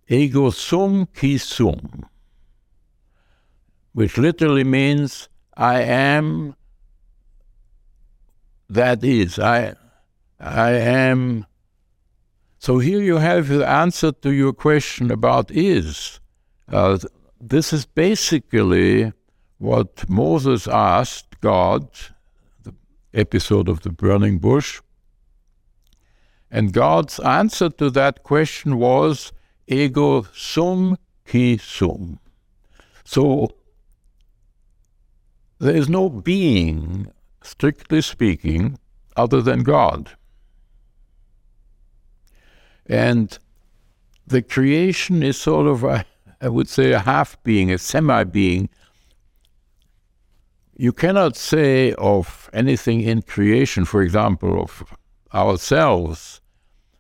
ego 0.07 0.51
sum 0.51 1.07
qui 1.07 1.39
sum, 1.39 2.07
which 3.95 4.19
literally 4.19 4.65
means 4.65 5.31
I 5.57 5.81
am 5.81 6.57
that 8.69 9.05
is. 9.05 9.39
I 9.39 9.75
I 10.41 10.71
am 10.71 11.47
so 12.59 12.79
here 12.79 13.01
you 13.01 13.17
have 13.17 13.49
the 13.49 13.67
answer 13.67 14.13
to 14.13 14.33
your 14.33 14.53
question 14.53 15.11
about 15.11 15.51
is. 15.51 16.21
Uh, 16.69 16.99
this 17.41 17.73
is 17.73 17.87
basically 17.87 19.13
what 19.59 20.09
Moses 20.09 20.67
asked 20.67 21.41
God, 21.41 21.89
the 22.65 22.75
episode 23.15 23.69
of 23.69 23.83
the 23.83 23.91
burning 23.91 24.39
bush. 24.39 24.81
And 26.51 26.73
God's 26.73 27.21
answer 27.21 27.69
to 27.71 27.91
that 27.91 28.23
question 28.23 28.79
was 28.79 29.33
ego 29.67 30.27
sum 30.35 30.97
qui 31.29 31.59
sum. 31.59 32.19
So 33.05 33.51
there 35.59 35.77
is 35.77 35.89
no 35.89 36.09
being, 36.09 37.13
strictly 37.47 38.03
speaking, 38.03 38.79
other 39.17 39.41
than 39.41 39.63
God. 39.63 40.11
And 42.87 43.39
the 44.27 44.43
creation 44.43 45.23
is 45.23 45.39
sort 45.39 45.67
of, 45.67 45.85
a, 45.85 46.05
I 46.41 46.49
would 46.49 46.69
say, 46.69 46.93
a 46.93 46.99
half 46.99 47.43
being, 47.43 47.71
a 47.73 47.79
semi 47.79 48.25
being. 48.25 48.69
You 50.77 50.93
cannot 50.93 51.37
say 51.37 51.93
of 51.95 52.51
anything 52.53 53.01
in 53.01 53.23
creation, 53.23 53.85
for 53.85 54.03
example, 54.03 54.61
of 54.61 54.85
ourselves, 55.33 56.41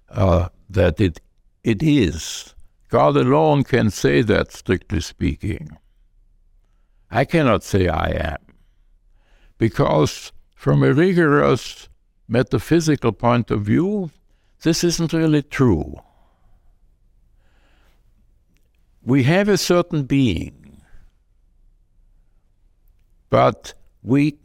uh, 0.08 0.48
that 0.70 1.00
it, 1.00 1.20
it 1.62 1.82
is. 1.82 2.54
God 2.88 3.16
alone 3.16 3.64
can 3.64 3.90
say 3.90 4.22
that, 4.22 4.52
strictly 4.52 5.00
speaking. 5.00 5.76
I 7.10 7.24
cannot 7.24 7.62
say 7.62 7.88
I 7.88 8.08
am 8.10 8.46
because 9.58 10.32
from 10.56 10.82
a 10.82 10.92
rigorous 10.92 11.88
metaphysical 12.26 13.12
point 13.12 13.52
of 13.52 13.62
view, 13.62 14.10
this 14.62 14.82
isn't 14.82 15.12
really 15.12 15.42
true. 15.42 15.94
We 19.04 19.22
have 19.22 19.48
a 19.48 19.58
certain 19.58 20.02
being, 20.04 20.82
but 23.30 23.74
we 24.02 24.38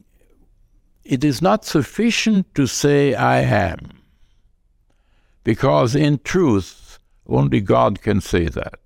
it 1.04 1.24
is 1.24 1.42
not 1.42 1.66
sufficient 1.66 2.54
to 2.54 2.68
say 2.68 3.16
I 3.16 3.40
am, 3.40 3.80
because 5.44 5.96
in 5.96 6.20
truth, 6.24 7.00
only 7.26 7.62
God 7.62 8.02
can 8.02 8.22
say 8.22 8.48
that. 8.50 8.80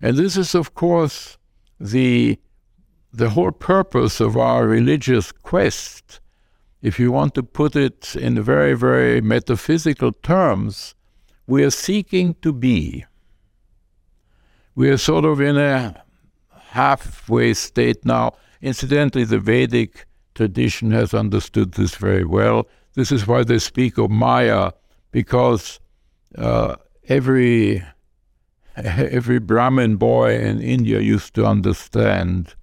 And 0.00 0.16
this 0.16 0.36
is, 0.36 0.54
of 0.54 0.74
course, 0.74 1.38
the 1.78 2.38
the 3.12 3.30
whole 3.30 3.52
purpose 3.52 4.20
of 4.20 4.36
our 4.36 4.66
religious 4.66 5.32
quest, 5.32 6.20
if 6.82 6.98
you 6.98 7.10
want 7.10 7.34
to 7.34 7.42
put 7.42 7.74
it 7.74 8.14
in 8.14 8.40
very, 8.42 8.74
very 8.74 9.20
metaphysical 9.20 10.12
terms, 10.12 10.94
we 11.46 11.64
are 11.64 11.70
seeking 11.70 12.34
to 12.42 12.52
be. 12.52 13.04
we 14.74 14.88
are 14.88 14.96
sort 14.96 15.24
of 15.24 15.40
in 15.40 15.56
a 15.56 16.04
halfway 16.70 17.52
state 17.52 18.04
now. 18.04 18.32
Incidentally, 18.62 19.24
the 19.24 19.40
Vedic 19.40 20.06
tradition 20.36 20.92
has 20.92 21.12
understood 21.12 21.72
this 21.72 21.96
very 21.96 22.24
well. 22.24 22.68
This 22.94 23.10
is 23.10 23.26
why 23.26 23.42
they 23.42 23.58
speak 23.58 23.98
of 23.98 24.08
Maya, 24.08 24.70
because 25.10 25.80
uh, 26.36 26.76
every 27.08 27.82
every 28.76 29.40
Brahmin 29.40 29.96
boy 29.96 30.38
in 30.38 30.60
India 30.60 31.00
used 31.00 31.34
to 31.34 31.44
understand 31.44 32.54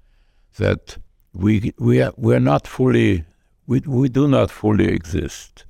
that 0.58 0.98
we 1.34 1.74
we 1.78 2.02
are, 2.02 2.14
we 2.18 2.36
are 2.36 2.40
not 2.40 2.68
fully 2.68 3.26
we 3.68 3.82
we 3.82 4.10
do 4.10 4.28
not 4.28 4.52
fully 4.52 4.88
exist, 4.88 5.66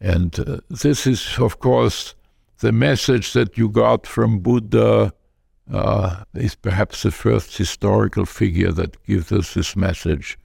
and 0.00 0.38
uh, 0.40 0.58
this 0.70 1.06
is 1.06 1.38
of 1.38 1.58
course 1.58 2.14
the 2.60 2.72
message 2.72 3.32
that 3.32 3.58
you 3.58 3.68
got 3.68 4.06
from 4.06 4.40
Buddha. 4.40 5.12
Uh, 5.72 6.24
is 6.34 6.56
perhaps 6.56 7.02
the 7.02 7.10
first 7.10 7.56
historical 7.56 8.26
figure 8.26 8.72
that 8.72 9.02
gives 9.06 9.30
us 9.30 9.54
this 9.54 9.76
message, 9.76 10.36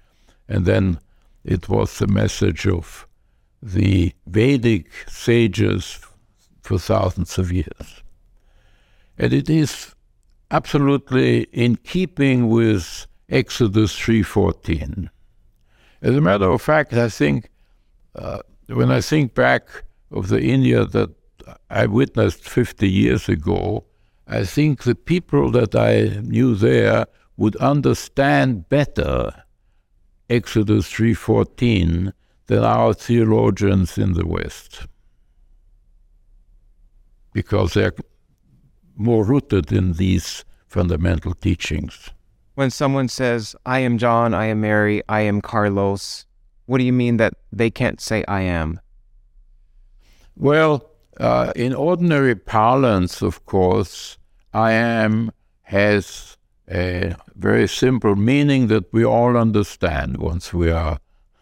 and 0.47 0.65
then 0.65 0.99
it 1.43 1.67
was 1.67 1.97
the 1.97 2.07
message 2.07 2.67
of 2.67 3.07
the 3.61 4.13
Vedic 4.27 4.91
sages 5.07 5.99
for 6.61 6.77
thousands 6.77 7.37
of 7.37 7.51
years. 7.51 8.03
And 9.17 9.33
it 9.33 9.49
is 9.49 9.95
absolutely 10.51 11.43
in 11.51 11.77
keeping 11.77 12.49
with 12.49 13.07
Exodus 13.29 13.97
3.14. 13.97 15.09
As 16.01 16.15
a 16.15 16.21
matter 16.21 16.49
of 16.49 16.61
fact, 16.61 16.93
I 16.93 17.09
think 17.09 17.49
uh, 18.15 18.39
when 18.67 18.91
I 18.91 19.01
think 19.01 19.33
back 19.33 19.83
of 20.11 20.29
the 20.29 20.41
India 20.41 20.85
that 20.85 21.09
I 21.69 21.85
witnessed 21.87 22.47
50 22.47 22.89
years 22.89 23.27
ago, 23.27 23.85
I 24.27 24.43
think 24.43 24.83
the 24.83 24.95
people 24.95 25.51
that 25.51 25.75
I 25.75 26.21
knew 26.21 26.55
there 26.55 27.07
would 27.37 27.55
understand 27.57 28.69
better 28.69 29.31
Exodus 30.29 30.91
3:14 30.91 32.11
than 32.47 32.63
our 32.63 32.93
theologians 32.93 33.97
in 33.97 34.13
the 34.13 34.25
West 34.25 34.87
because 37.33 37.73
they're 37.73 37.93
more 38.95 39.23
rooted 39.23 39.71
in 39.71 39.93
these 39.93 40.43
fundamental 40.67 41.33
teachings. 41.33 42.09
When 42.57 42.71
someone 42.71 43.07
says, 43.07 43.55
I 43.67 43.81
am 43.81 43.99
John, 43.99 44.33
I 44.33 44.47
am 44.47 44.61
Mary, 44.61 45.03
I 45.07 45.21
am 45.21 45.41
Carlos, 45.41 46.25
what 46.65 46.79
do 46.79 46.85
you 46.85 46.91
mean 46.91 47.17
that 47.17 47.35
they 47.51 47.69
can't 47.69 48.01
say 48.01 48.23
I 48.27 48.41
am? 48.41 48.79
Well, 50.35 50.89
uh, 51.19 51.53
in 51.55 51.75
ordinary 51.75 52.33
parlance, 52.33 53.21
of 53.21 53.45
course, 53.45 54.17
I 54.55 54.71
am 54.71 55.31
has 55.65 56.35
a 56.67 57.13
very 57.35 57.67
simple 57.67 58.15
meaning 58.15 58.69
that 58.69 58.91
we 58.91 59.05
all 59.05 59.37
understand 59.37 60.17
once 60.17 60.51
we 60.51 60.71
are 60.71 60.97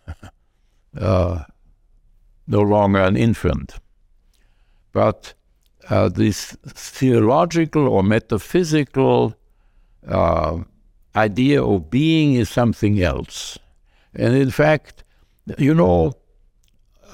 uh, 0.99 1.43
no 2.45 2.59
longer 2.59 2.99
an 2.99 3.15
infant. 3.15 3.75
But 4.91 5.33
uh, 5.89 6.09
this 6.09 6.57
theological 6.65 7.87
or 7.87 8.03
metaphysical 8.03 9.33
uh, 10.05 10.57
idea 11.15 11.63
of 11.63 11.89
being 11.89 12.33
is 12.33 12.49
something 12.49 13.01
else. 13.01 13.57
And 14.13 14.35
in 14.35 14.51
fact, 14.51 15.03
you 15.57 15.73
know, 15.73 16.13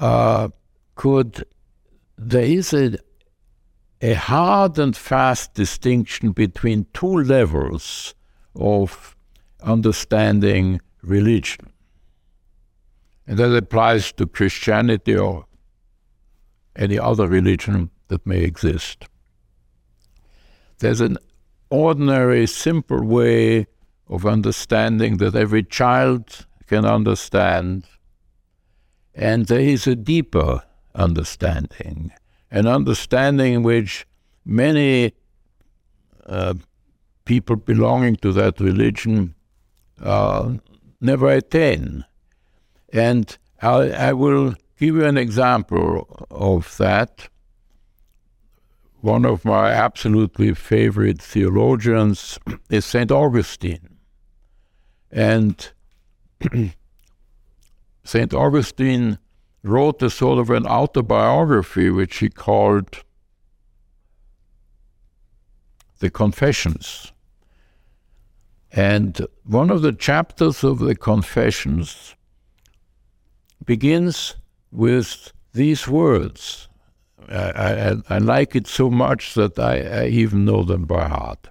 uh, 0.00 0.48
could 0.94 1.44
there 2.16 2.44
is 2.44 2.72
a, 2.72 2.98
a 4.00 4.14
hard 4.14 4.78
and 4.78 4.96
fast 4.96 5.54
distinction 5.54 6.32
between 6.32 6.86
two 6.92 7.22
levels 7.22 8.14
of 8.54 9.16
understanding 9.62 10.80
religion. 11.02 11.72
And 13.26 13.38
that 13.38 13.54
applies 13.56 14.12
to 14.12 14.26
Christianity 14.26 15.16
or 15.16 15.46
any 16.76 16.98
other 16.98 17.26
religion 17.28 17.90
that 18.08 18.26
may 18.26 18.42
exist. 18.42 19.06
There's 20.78 21.00
an 21.00 21.18
ordinary, 21.70 22.46
simple 22.46 23.04
way 23.04 23.66
of 24.12 24.26
understanding 24.26 25.16
that 25.16 25.34
every 25.34 25.62
child 25.62 26.46
can 26.66 26.84
understand, 26.84 27.86
and 29.14 29.46
there 29.46 29.60
is 29.60 29.86
a 29.86 29.96
deeper 29.96 30.62
understanding, 30.94 32.12
an 32.50 32.66
understanding 32.66 33.62
which 33.62 34.06
many 34.44 35.14
uh, 36.26 36.52
people 37.24 37.56
belonging 37.56 38.16
to 38.16 38.32
that 38.32 38.60
religion 38.60 39.34
uh, 40.02 40.52
never 41.00 41.28
attain. 41.30 42.04
And 42.92 43.36
I, 43.62 43.90
I 44.08 44.12
will 44.12 44.54
give 44.78 44.96
you 44.96 45.06
an 45.06 45.16
example 45.16 46.26
of 46.30 46.76
that 46.76 47.30
one 49.00 49.24
of 49.24 49.44
my 49.44 49.72
absolutely 49.72 50.54
favorite 50.54 51.20
theologians 51.20 52.38
is 52.70 52.84
St. 52.84 53.10
Augustine. 53.10 53.91
And 55.12 55.70
St. 58.04 58.34
Augustine 58.34 59.18
wrote 59.62 60.02
a 60.02 60.10
sort 60.10 60.38
of 60.38 60.50
an 60.50 60.66
autobiography 60.66 61.90
which 61.90 62.18
he 62.18 62.28
called 62.28 63.04
The 66.00 66.10
Confessions. 66.10 67.12
And 68.72 69.26
one 69.44 69.70
of 69.70 69.82
the 69.82 69.92
chapters 69.92 70.64
of 70.64 70.78
the 70.78 70.96
Confessions 70.96 72.16
begins 73.64 74.34
with 74.72 75.32
these 75.52 75.86
words 75.86 76.68
I, 77.28 77.34
I, 77.34 77.96
I, 78.10 78.18
like 78.18 78.56
it 78.56 78.66
so 78.66 78.90
much 78.90 79.34
that 79.34 79.58
I, 79.58 79.80
I 79.80 80.06
even 80.06 80.44
know 80.44 80.64
them 80.64 80.84
by 80.84 81.08
heart. 81.08 81.48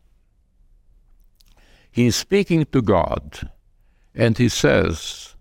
He 1.92 2.08
is 2.08 2.16
speaking 2.16 2.66
to 2.72 2.82
God, 2.82 3.52
and 4.16 4.38
he 4.38 4.48
says, 4.48 5.36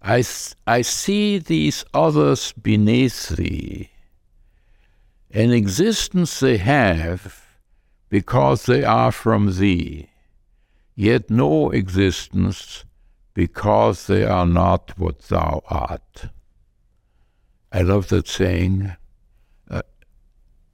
I, 0.00 0.24
I 0.66 0.82
see 0.82 1.38
these 1.38 1.84
others 1.92 2.52
beneath 2.52 3.28
thee. 3.28 3.90
An 5.30 5.50
existence 5.50 6.40
they 6.40 6.56
have 6.56 7.44
because 8.08 8.64
they 8.64 8.84
are 8.84 9.12
from 9.12 9.58
thee, 9.58 10.08
yet 10.94 11.28
no 11.28 11.70
existence 11.70 12.84
because 13.34 14.06
they 14.06 14.24
are 14.24 14.46
not 14.46 14.94
what 14.96 15.18
thou 15.28 15.62
art. 15.68 16.30
I 17.70 17.82
love 17.82 18.08
that 18.08 18.28
saying 18.28 18.96
uh, 19.68 19.82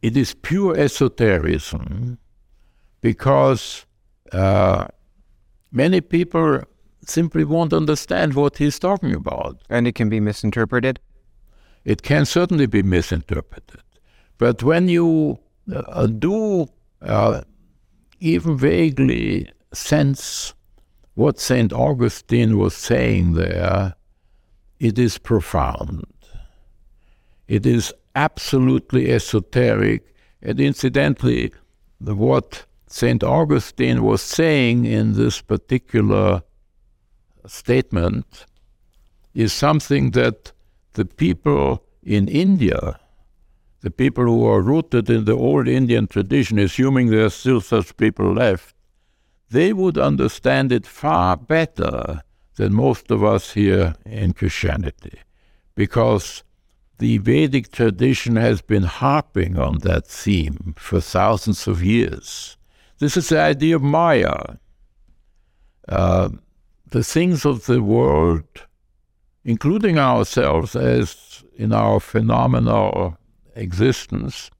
it 0.00 0.16
is 0.16 0.34
pure 0.34 0.76
esotericism 0.76 2.18
because 3.00 3.84
uh, 4.32 4.86
many 5.70 6.00
people 6.00 6.62
simply 7.04 7.44
won't 7.44 7.72
understand 7.72 8.34
what 8.34 8.58
he's 8.58 8.78
talking 8.78 9.14
about. 9.14 9.60
And 9.68 9.86
it 9.86 9.94
can 9.94 10.08
be 10.08 10.20
misinterpreted? 10.20 11.00
It 11.84 12.02
can 12.02 12.24
certainly 12.24 12.66
be 12.66 12.82
misinterpreted. 12.82 13.82
But 14.38 14.62
when 14.62 14.88
you 14.88 15.38
uh, 15.74 16.06
do 16.06 16.68
uh, 17.00 17.42
even 18.20 18.56
vaguely 18.56 19.50
sense 19.72 20.54
what 21.14 21.38
St. 21.38 21.72
Augustine 21.72 22.56
was 22.56 22.74
saying 22.74 23.34
there, 23.34 23.94
it 24.78 24.98
is 24.98 25.18
profound. 25.18 26.06
It 27.48 27.66
is 27.66 27.92
absolutely 28.14 29.12
esoteric. 29.12 30.14
And 30.40 30.60
incidentally, 30.60 31.52
the, 32.00 32.14
what 32.14 32.64
St. 32.92 33.24
Augustine 33.24 34.02
was 34.02 34.20
saying 34.20 34.84
in 34.84 35.14
this 35.14 35.40
particular 35.40 36.42
statement 37.46 38.44
is 39.32 39.50
something 39.50 40.10
that 40.10 40.52
the 40.92 41.06
people 41.06 41.82
in 42.02 42.28
India, 42.28 43.00
the 43.80 43.90
people 43.90 44.24
who 44.24 44.44
are 44.46 44.60
rooted 44.60 45.08
in 45.08 45.24
the 45.24 45.34
old 45.34 45.68
Indian 45.68 46.06
tradition, 46.06 46.58
assuming 46.58 47.08
there 47.08 47.24
are 47.24 47.30
still 47.30 47.62
such 47.62 47.96
people 47.96 48.34
left, 48.34 48.74
they 49.48 49.72
would 49.72 49.96
understand 49.96 50.70
it 50.70 50.86
far 50.86 51.38
better 51.38 52.20
than 52.56 52.74
most 52.74 53.10
of 53.10 53.24
us 53.24 53.54
here 53.54 53.94
in 54.04 54.34
Christianity. 54.34 55.18
Because 55.74 56.44
the 56.98 57.16
Vedic 57.16 57.72
tradition 57.72 58.36
has 58.36 58.60
been 58.60 58.82
harping 58.82 59.58
on 59.58 59.78
that 59.78 60.06
theme 60.06 60.74
for 60.76 61.00
thousands 61.00 61.66
of 61.66 61.82
years. 61.82 62.58
This 63.02 63.16
is 63.16 63.30
the 63.30 63.40
idea 63.40 63.74
of 63.74 63.82
Maya. 63.82 64.58
Uh, 65.88 66.28
the 66.90 67.02
things 67.02 67.44
of 67.44 67.66
the 67.66 67.82
world, 67.82 68.44
including 69.44 69.98
ourselves 69.98 70.76
as 70.76 71.42
in 71.56 71.72
our 71.72 71.98
phenomenal 71.98 73.18
existence, 73.56 74.52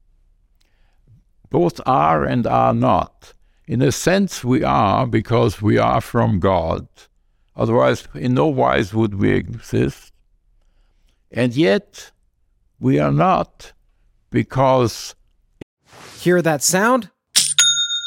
both 1.51 1.79
are 1.85 2.25
and 2.25 2.45
are 2.45 2.73
not. 2.73 3.33
In 3.65 3.81
a 3.81 3.93
sense, 3.93 4.43
we 4.43 4.61
are 4.61 5.07
because 5.07 5.61
we 5.61 5.77
are 5.77 6.01
from 6.01 6.41
God. 6.41 6.85
Otherwise, 7.55 8.09
in 8.13 8.33
no 8.33 8.47
wise 8.47 8.93
would 8.93 9.15
we 9.15 9.31
exist. 9.31 10.11
And 11.31 11.55
yet, 11.55 12.11
we 12.77 12.99
are 12.99 13.13
not 13.13 13.71
because. 14.31 15.15
Hear 16.19 16.41
that 16.41 16.61
sound? 16.61 17.09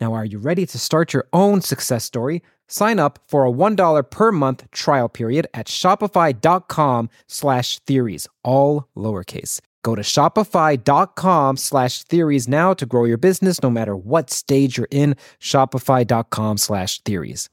Now, 0.00 0.14
are 0.14 0.24
you 0.24 0.38
ready 0.38 0.66
to 0.66 0.78
start 0.78 1.12
your 1.12 1.26
own 1.32 1.60
success 1.60 2.04
story? 2.04 2.42
Sign 2.68 2.98
up 2.98 3.18
for 3.26 3.46
a 3.46 3.50
$1 3.50 4.10
per 4.10 4.30
month 4.30 4.70
trial 4.70 5.08
period 5.08 5.46
at 5.54 5.66
shopify.com 5.66 7.10
slash 7.26 7.78
theories, 7.80 8.28
all 8.44 8.88
lowercase. 8.96 9.60
Go 9.82 9.94
to 9.94 10.02
shopify.com 10.02 11.56
slash 11.56 12.02
theories 12.04 12.46
now 12.48 12.74
to 12.74 12.84
grow 12.84 13.04
your 13.04 13.16
business 13.16 13.62
no 13.62 13.70
matter 13.70 13.96
what 13.96 14.28
stage 14.30 14.76
you're 14.76 14.88
in. 14.90 15.16
Shopify.com 15.40 16.58
slash 16.58 17.00
theories. 17.02 17.48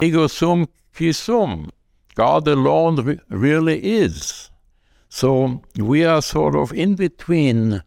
Ego 0.00 0.26
sum 0.26 0.66
qui 0.96 1.12
sum. 1.12 1.70
God 2.14 2.48
alone 2.48 3.20
really 3.28 3.78
is. 3.84 4.50
So 5.08 5.62
we 5.76 6.04
are 6.04 6.22
sort 6.22 6.56
of 6.56 6.72
in 6.72 6.94
between 6.94 7.82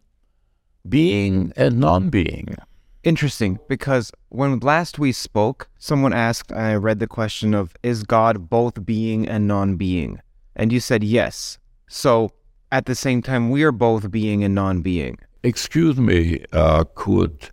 being 0.88 1.52
and 1.56 1.78
non 1.78 2.10
being. 2.10 2.56
Interesting, 3.02 3.58
because 3.68 4.12
when 4.30 4.58
last 4.60 4.98
we 4.98 5.12
spoke, 5.12 5.68
someone 5.78 6.14
asked, 6.14 6.50
and 6.50 6.60
I 6.60 6.74
read 6.74 7.00
the 7.00 7.06
question 7.06 7.52
of, 7.52 7.76
is 7.82 8.02
God 8.02 8.48
both 8.48 8.86
being 8.86 9.28
and 9.28 9.46
non 9.46 9.76
being? 9.76 10.20
And 10.56 10.72
you 10.72 10.80
said 10.80 11.04
yes. 11.04 11.58
So 11.86 12.32
at 12.72 12.86
the 12.86 12.94
same 12.94 13.22
time, 13.22 13.50
we 13.50 13.62
are 13.62 13.72
both 13.72 14.10
being 14.10 14.42
and 14.42 14.54
non 14.54 14.80
being. 14.80 15.18
Excuse 15.42 15.98
me, 15.98 16.44
uh, 16.52 16.84
Curt. 16.94 17.50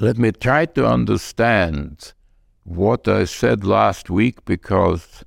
Let 0.00 0.18
me 0.18 0.32
try 0.32 0.66
to 0.66 0.84
understand 0.84 2.12
what 2.64 3.06
I 3.06 3.24
said 3.24 3.64
last 3.64 4.10
week 4.10 4.44
because 4.44 5.24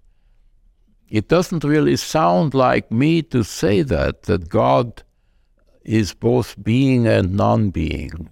it 1.10 1.30
doesn't 1.30 1.64
really 1.64 1.96
sound 1.96 2.54
like 2.54 2.92
me 2.92 3.22
to 3.22 3.44
say 3.44 3.84
that, 3.84 4.24
that 4.24 4.50
God 4.50 5.04
is 5.86 6.14
both 6.14 6.62
being 6.62 7.08
and 7.08 7.36
non 7.36 7.70
being. 7.70 8.30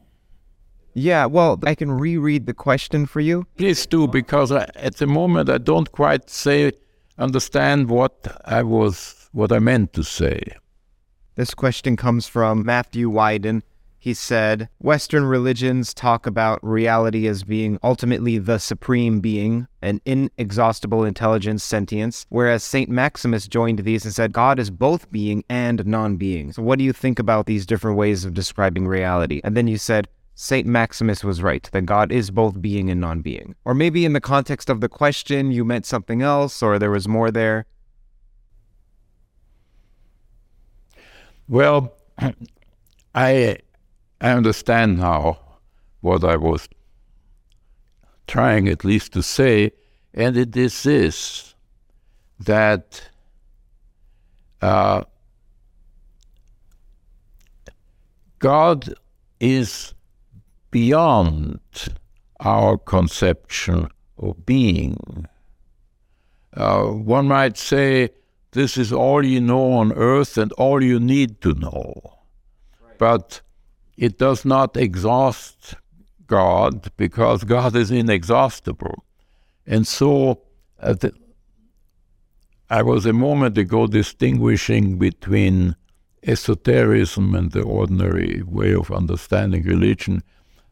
Yeah, 0.96 1.26
well, 1.26 1.60
I 1.64 1.74
can 1.74 1.92
reread 1.92 2.46
the 2.46 2.54
question 2.54 3.06
for 3.06 3.20
you. 3.20 3.48
Please 3.58 3.86
do, 3.86 4.08
because 4.08 4.52
I, 4.52 4.68
at 4.76 4.98
the 4.98 5.08
moment 5.08 5.50
I 5.50 5.58
don't 5.58 5.92
quite 5.92 6.30
say 6.30 6.72
understand 7.18 7.90
what 7.90 8.42
I 8.46 8.64
was 8.64 9.30
what 9.32 9.52
I 9.52 9.60
meant 9.60 9.94
to 9.94 10.04
say. 10.04 10.42
This 11.36 11.56
question 11.56 11.96
comes 11.96 12.28
from 12.28 12.64
Matthew 12.64 13.10
Wyden. 13.10 13.64
He 14.04 14.14
said, 14.14 14.68
Western 14.80 15.24
religions 15.24 15.94
talk 15.94 16.28
about 16.28 16.60
reality 16.62 17.26
as 17.26 17.46
being 17.46 17.80
ultimately 17.82 18.38
the 18.38 18.58
supreme 18.58 19.22
being, 19.22 19.66
an 19.82 20.02
inexhaustible 20.04 21.06
intelligence, 21.06 21.64
sentience, 21.64 22.26
whereas 22.28 22.66
St. 22.66 22.90
Maximus 22.90 23.48
joined 23.48 23.80
these 23.80 24.04
and 24.04 24.14
said 24.14 24.34
God 24.34 24.60
is 24.60 24.70
both 24.70 25.10
being 25.10 25.46
and 25.48 25.86
non 25.86 26.18
being. 26.18 26.52
So, 26.52 26.64
what 26.64 26.80
do 26.80 26.84
you 26.84 26.92
think 26.92 27.18
about 27.18 27.46
these 27.46 27.66
different 27.66 27.96
ways 27.96 28.26
of 28.26 28.34
describing 28.34 28.90
reality? 28.90 29.40
And 29.42 29.56
then 29.56 29.68
you 29.68 29.78
said, 29.78 30.10
St. 30.36 30.68
Maximus 30.68 31.24
was 31.24 31.42
right, 31.42 31.70
that 31.72 31.86
God 31.86 32.12
is 32.12 32.30
both 32.30 32.62
being 32.62 32.90
and 32.90 33.00
non 33.00 33.22
being. 33.22 33.56
Or 33.64 33.74
maybe 33.74 34.04
in 34.04 34.12
the 34.12 34.20
context 34.20 34.70
of 34.70 34.82
the 34.82 34.90
question, 34.90 35.54
you 35.54 35.64
meant 35.64 35.86
something 35.86 36.22
else, 36.22 36.62
or 36.62 36.78
there 36.78 36.92
was 36.92 37.08
more 37.08 37.32
there. 37.32 37.68
Well, 41.48 41.94
I 43.16 43.60
I 44.24 44.32
understand 44.32 45.00
now 45.00 45.38
what 46.00 46.24
I 46.24 46.38
was 46.38 46.70
trying 48.26 48.70
at 48.70 48.86
least 48.86 49.12
to 49.14 49.22
say, 49.22 49.74
and 50.14 50.38
it 50.38 50.56
is 50.56 50.82
this 50.84 51.56
that 52.40 53.10
uh, 54.62 55.04
God 58.40 58.94
is 59.42 59.94
beyond 60.72 61.60
our 62.40 62.78
conception 62.78 63.90
of 64.18 64.46
being. 64.46 65.28
Uh, 66.54 66.84
one 66.84 67.28
might 67.28 67.58
say 67.58 68.10
this 68.52 68.78
is 68.78 68.94
all 68.94 69.26
you 69.26 69.42
know 69.42 69.74
on 69.74 69.92
earth 69.92 70.38
and 70.38 70.54
all 70.54 70.82
you 70.82 70.98
need 70.98 71.42
to 71.42 71.54
know. 71.56 72.20
Right. 72.82 72.98
But 72.98 73.42
it 73.98 74.18
does 74.18 74.46
not 74.46 74.76
exhaust 74.78 75.76
God 76.28 76.92
because 76.98 77.44
God 77.44 77.76
is 77.76 77.92
inexhaustible. 77.92 79.04
And 79.66 79.86
so 79.88 80.42
uh, 80.80 80.94
the, 80.94 81.14
I 82.70 82.82
was 82.82 83.06
a 83.06 83.14
moment 83.14 83.58
ago 83.58 83.88
distinguishing 83.88 84.98
between 84.98 85.76
esotericism 86.24 87.36
and 87.36 87.52
the 87.52 87.62
ordinary 87.62 88.42
way 88.44 88.74
of 88.74 88.92
understanding 88.92 89.64
religion. 89.64 90.24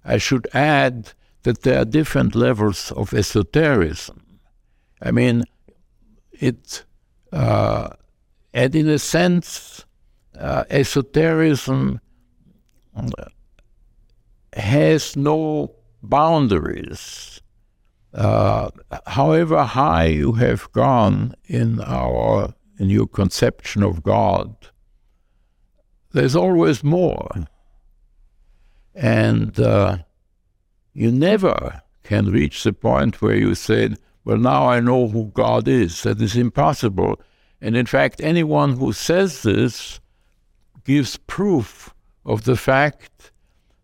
I 0.03 0.17
should 0.17 0.47
add 0.53 1.13
that 1.43 1.61
there 1.61 1.79
are 1.79 1.85
different 1.85 2.35
levels 2.35 2.91
of 2.93 3.13
esotericism. 3.13 4.39
I 5.01 5.11
mean, 5.11 5.43
it, 6.31 6.83
uh, 7.31 7.89
and 8.53 8.75
in 8.75 8.87
a 8.89 8.99
sense, 8.99 9.85
uh, 10.39 10.63
esotericism 10.69 11.99
has 14.53 15.15
no 15.15 15.75
boundaries. 16.03 17.41
Uh, 18.13 18.69
however 19.07 19.63
high 19.63 20.05
you 20.05 20.33
have 20.33 20.71
gone 20.73 21.33
in 21.45 21.79
our 21.81 22.53
in 22.77 22.89
your 22.89 23.07
conception 23.07 23.83
of 23.83 24.03
God, 24.03 24.53
there's 26.11 26.35
always 26.35 26.83
more, 26.83 27.29
and 28.93 29.57
uh, 29.59 29.99
you 30.93 31.11
never 31.11 31.81
can 32.03 32.31
reach 32.31 32.63
the 32.63 32.73
point 32.73 33.21
where 33.21 33.37
you 33.37 33.55
say, 33.55 33.95
"Well, 34.25 34.37
now 34.37 34.67
I 34.67 34.81
know 34.81 35.07
who 35.07 35.31
God 35.33 35.67
is." 35.67 36.03
That 36.03 36.21
is 36.21 36.35
impossible. 36.35 37.21
And 37.61 37.77
in 37.77 37.85
fact, 37.85 38.19
anyone 38.21 38.73
who 38.77 38.91
says 38.91 39.43
this 39.43 39.99
gives 40.83 41.15
proof 41.15 41.93
of 42.25 42.43
the 42.43 42.55
fact 42.55 43.31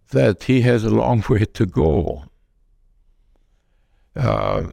that 0.09 0.43
he 0.43 0.61
has 0.61 0.83
a 0.83 0.89
long 0.89 1.23
way 1.29 1.45
to 1.45 1.65
go. 1.65 2.23
Uh, 4.15 4.71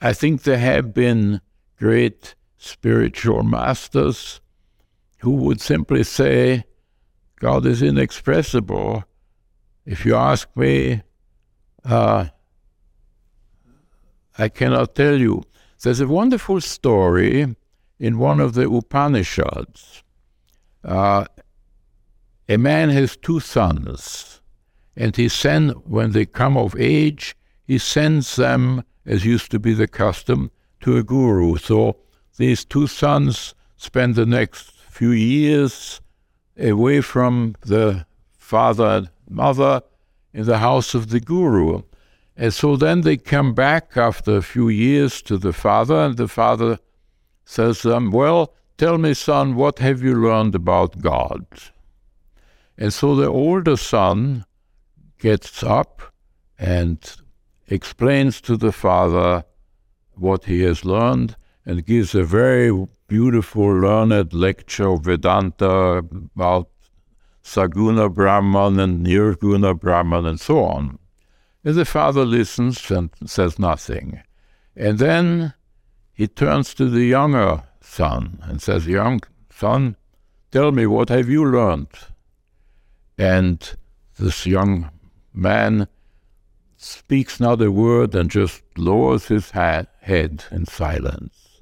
I 0.00 0.12
think 0.12 0.42
there 0.42 0.58
have 0.58 0.94
been 0.94 1.40
great 1.78 2.34
spiritual 2.56 3.42
masters 3.42 4.40
who 5.18 5.32
would 5.32 5.60
simply 5.60 6.04
say, 6.04 6.64
God 7.38 7.66
is 7.66 7.82
inexpressible. 7.82 9.04
If 9.84 10.04
you 10.04 10.14
ask 10.14 10.48
me, 10.56 11.02
uh, 11.84 12.26
I 14.38 14.48
cannot 14.48 14.94
tell 14.94 15.16
you. 15.18 15.42
There's 15.82 16.00
a 16.00 16.06
wonderful 16.06 16.60
story 16.60 17.56
in 17.98 18.18
one 18.18 18.40
of 18.40 18.54
the 18.54 18.70
Upanishads. 18.70 20.02
Uh, 20.84 21.24
a 22.50 22.58
man 22.58 22.90
has 22.90 23.16
two 23.16 23.38
sons, 23.38 24.40
and 24.96 25.14
he 25.14 25.28
sends, 25.28 25.72
when 25.86 26.10
they 26.10 26.26
come 26.26 26.56
of 26.56 26.74
age, 26.76 27.36
he 27.64 27.78
sends 27.78 28.34
them, 28.34 28.82
as 29.06 29.24
used 29.24 29.52
to 29.52 29.60
be 29.60 29.72
the 29.72 29.86
custom, 29.86 30.50
to 30.80 30.96
a 30.96 31.04
guru. 31.04 31.58
So 31.58 31.98
these 32.38 32.64
two 32.64 32.88
sons 32.88 33.54
spend 33.76 34.16
the 34.16 34.26
next 34.26 34.72
few 34.90 35.12
years 35.12 36.00
away 36.58 37.02
from 37.02 37.54
the 37.60 38.04
father 38.36 38.84
and 38.84 39.10
mother 39.28 39.82
in 40.34 40.44
the 40.44 40.58
house 40.58 40.92
of 40.92 41.10
the 41.10 41.20
guru. 41.20 41.82
And 42.36 42.52
so 42.52 42.74
then 42.74 43.02
they 43.02 43.16
come 43.16 43.54
back 43.54 43.96
after 43.96 44.38
a 44.38 44.42
few 44.42 44.68
years 44.68 45.22
to 45.22 45.38
the 45.38 45.52
father, 45.52 46.00
and 46.00 46.16
the 46.16 46.26
father 46.26 46.80
says 47.44 47.82
to 47.82 47.90
them, 47.90 48.10
Well, 48.10 48.52
tell 48.76 48.98
me, 48.98 49.14
son, 49.14 49.54
what 49.54 49.78
have 49.78 50.02
you 50.02 50.16
learned 50.16 50.56
about 50.56 51.00
God? 51.00 51.46
And 52.80 52.94
so 52.94 53.14
the 53.14 53.28
older 53.28 53.76
son 53.76 54.46
gets 55.18 55.62
up 55.62 56.00
and 56.58 56.98
explains 57.68 58.40
to 58.40 58.56
the 58.56 58.72
father 58.72 59.44
what 60.14 60.46
he 60.46 60.62
has 60.62 60.82
learned 60.82 61.36
and 61.66 61.84
gives 61.84 62.14
a 62.14 62.24
very 62.24 62.86
beautiful, 63.06 63.80
learned 63.80 64.32
lecture 64.32 64.88
of 64.88 65.04
Vedanta 65.04 65.98
about 65.98 66.70
Saguna 67.44 68.12
Brahman 68.12 68.80
and 68.80 69.06
Nirguna 69.06 69.78
Brahman 69.78 70.24
and 70.24 70.40
so 70.40 70.64
on. 70.64 70.98
And 71.62 71.74
the 71.74 71.84
father 71.84 72.24
listens 72.24 72.90
and 72.90 73.10
says 73.26 73.58
nothing. 73.58 74.22
And 74.74 74.98
then 74.98 75.52
he 76.14 76.26
turns 76.26 76.72
to 76.74 76.88
the 76.88 77.04
younger 77.04 77.62
son 77.82 78.38
and 78.44 78.62
says, 78.62 78.86
Young 78.86 79.20
son, 79.50 79.96
tell 80.50 80.72
me, 80.72 80.86
what 80.86 81.10
have 81.10 81.28
you 81.28 81.44
learned? 81.44 81.88
And 83.20 83.76
this 84.18 84.46
young 84.46 84.88
man 85.34 85.88
speaks 86.78 87.38
not 87.38 87.60
a 87.60 87.70
word 87.70 88.14
and 88.14 88.30
just 88.30 88.62
lowers 88.78 89.26
his 89.26 89.50
ha- 89.50 89.84
head 90.00 90.44
in 90.50 90.64
silence. 90.64 91.60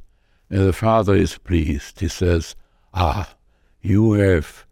And 0.48 0.60
the 0.60 0.72
father 0.72 1.16
is 1.16 1.36
pleased. 1.36 1.98
He 1.98 2.06
says, 2.06 2.54
Ah, 2.94 3.34
you 3.82 4.12
have 4.12 4.66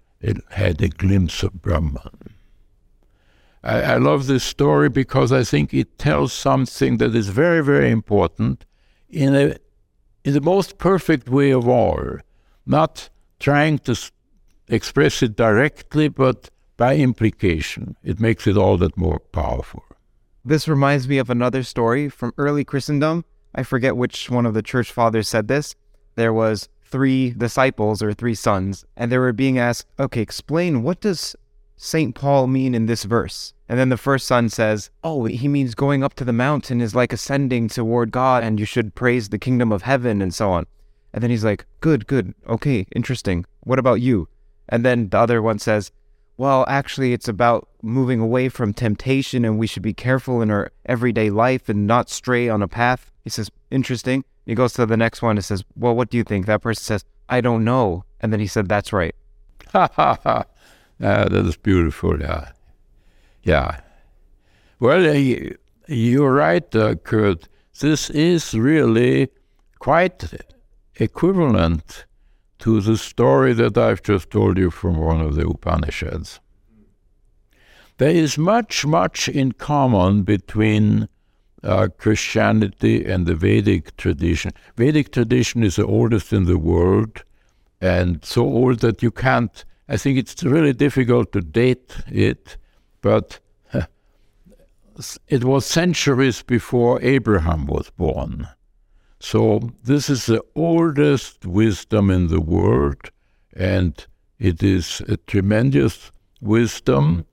had 0.50 0.80
a 0.80 0.88
glimpse 0.88 1.42
of 1.42 1.60
Brahman. 1.60 2.34
I, 3.64 3.80
I 3.82 3.96
love 3.96 4.28
this 4.28 4.44
story 4.44 4.88
because 4.88 5.32
I 5.32 5.42
think 5.42 5.74
it 5.74 5.98
tells 5.98 6.32
something 6.32 6.98
that 6.98 7.16
is 7.16 7.30
very, 7.30 7.64
very 7.64 7.90
important 7.90 8.64
in, 9.10 9.34
a, 9.34 9.56
in 10.24 10.34
the 10.34 10.40
most 10.40 10.78
perfect 10.78 11.28
way 11.28 11.50
of 11.50 11.66
all, 11.66 12.18
not 12.64 13.10
trying 13.40 13.80
to 13.80 13.98
express 14.68 15.20
it 15.20 15.34
directly, 15.34 16.06
but 16.06 16.48
by 16.76 16.96
implication. 16.96 17.96
It 18.02 18.20
makes 18.20 18.46
it 18.46 18.56
all 18.56 18.76
that 18.78 18.96
more 18.96 19.20
powerful. 19.32 19.84
This 20.44 20.68
reminds 20.68 21.08
me 21.08 21.18
of 21.18 21.30
another 21.30 21.62
story 21.62 22.08
from 22.08 22.32
early 22.38 22.64
Christendom. 22.64 23.24
I 23.54 23.62
forget 23.62 23.96
which 23.96 24.30
one 24.30 24.46
of 24.46 24.54
the 24.54 24.62
church 24.62 24.92
fathers 24.92 25.28
said 25.28 25.48
this. 25.48 25.74
There 26.14 26.32
was 26.32 26.68
three 26.84 27.30
disciples 27.30 28.02
or 28.02 28.12
three 28.14 28.34
sons, 28.34 28.84
and 28.96 29.10
they 29.10 29.18
were 29.18 29.32
being 29.32 29.58
asked, 29.58 29.88
okay, 29.98 30.20
explain 30.20 30.82
what 30.82 31.00
does 31.00 31.34
St. 31.76 32.14
Paul 32.14 32.46
mean 32.46 32.74
in 32.74 32.86
this 32.86 33.04
verse? 33.04 33.52
And 33.68 33.78
then 33.78 33.88
the 33.88 33.96
first 33.96 34.26
son 34.26 34.48
says, 34.48 34.90
Oh, 35.02 35.24
he 35.24 35.48
means 35.48 35.74
going 35.74 36.04
up 36.04 36.14
to 36.14 36.24
the 36.24 36.32
mountain 36.32 36.80
is 36.80 36.94
like 36.94 37.12
ascending 37.12 37.68
toward 37.68 38.12
God, 38.12 38.44
and 38.44 38.60
you 38.60 38.66
should 38.66 38.94
praise 38.94 39.28
the 39.28 39.38
kingdom 39.38 39.72
of 39.72 39.82
heaven, 39.82 40.22
and 40.22 40.32
so 40.32 40.50
on. 40.50 40.66
And 41.12 41.22
then 41.22 41.30
he's 41.30 41.44
like, 41.44 41.66
Good, 41.80 42.06
good, 42.06 42.34
okay, 42.48 42.86
interesting. 42.94 43.44
What 43.60 43.78
about 43.78 44.00
you? 44.00 44.28
And 44.68 44.84
then 44.84 45.08
the 45.08 45.18
other 45.18 45.42
one 45.42 45.58
says, 45.58 45.90
Well, 46.38 46.64
actually, 46.68 47.12
it's 47.12 47.28
about 47.28 47.68
moving 47.82 48.20
away 48.20 48.48
from 48.50 48.74
temptation, 48.74 49.44
and 49.44 49.58
we 49.58 49.66
should 49.66 49.82
be 49.82 49.94
careful 49.94 50.42
in 50.42 50.50
our 50.50 50.70
everyday 50.84 51.30
life 51.30 51.68
and 51.68 51.86
not 51.86 52.10
stray 52.10 52.48
on 52.48 52.62
a 52.62 52.68
path. 52.68 53.10
He 53.24 53.30
says, 53.30 53.50
Interesting. 53.70 54.24
He 54.44 54.54
goes 54.54 54.74
to 54.74 54.86
the 54.86 54.96
next 54.96 55.22
one 55.22 55.36
and 55.36 55.44
says, 55.44 55.64
Well, 55.76 55.94
what 55.94 56.10
do 56.10 56.16
you 56.16 56.24
think? 56.24 56.46
That 56.46 56.62
person 56.62 56.82
says, 56.82 57.04
I 57.28 57.40
don't 57.40 57.64
know. 57.64 58.04
And 58.20 58.32
then 58.32 58.40
he 58.40 58.46
said, 58.46 58.68
That's 58.68 58.92
right. 58.92 59.14
Ha 59.72 59.88
ha 59.94 60.18
ha. 60.22 60.44
that 61.00 61.32
is 61.32 61.56
beautiful. 61.56 62.20
Yeah. 62.20 62.50
Yeah. 63.42 63.80
Well, 64.78 65.08
uh, 65.08 65.54
you're 65.88 66.32
right, 66.32 66.76
uh, 66.76 66.94
Curt. 66.96 67.48
This 67.80 68.10
is 68.10 68.54
really 68.54 69.28
quite 69.78 70.24
equivalent 70.96 72.05
to 72.58 72.80
the 72.80 72.96
story 72.96 73.52
that 73.54 73.76
I've 73.76 74.02
just 74.02 74.30
told 74.30 74.58
you 74.58 74.70
from 74.70 74.96
one 74.96 75.20
of 75.20 75.34
the 75.34 75.46
Upanishads. 75.46 76.40
There 77.98 78.10
is 78.10 78.36
much, 78.36 78.84
much 78.84 79.28
in 79.28 79.52
common 79.52 80.22
between 80.22 81.08
uh, 81.62 81.88
Christianity 81.96 83.04
and 83.04 83.26
the 83.26 83.34
Vedic 83.34 83.96
tradition. 83.96 84.52
Vedic 84.76 85.12
tradition 85.12 85.62
is 85.62 85.76
the 85.76 85.86
oldest 85.86 86.32
in 86.32 86.44
the 86.44 86.58
world, 86.58 87.24
and 87.80 88.24
so 88.24 88.42
old 88.42 88.80
that 88.80 89.02
you 89.02 89.10
can't. 89.10 89.64
I 89.88 89.96
think 89.96 90.18
it's 90.18 90.42
really 90.42 90.72
difficult 90.72 91.32
to 91.32 91.40
date 91.40 91.96
it, 92.08 92.56
but 93.00 93.38
it 95.28 95.44
was 95.44 95.64
centuries 95.64 96.42
before 96.42 97.00
Abraham 97.02 97.66
was 97.66 97.90
born. 97.90 98.48
So 99.30 99.72
this 99.82 100.08
is 100.08 100.26
the 100.26 100.40
oldest 100.54 101.44
wisdom 101.44 102.10
in 102.10 102.28
the 102.28 102.40
world, 102.40 103.10
and 103.56 103.92
it 104.38 104.62
is 104.62 105.02
a 105.08 105.16
tremendous 105.16 106.12
wisdom, 106.40 107.26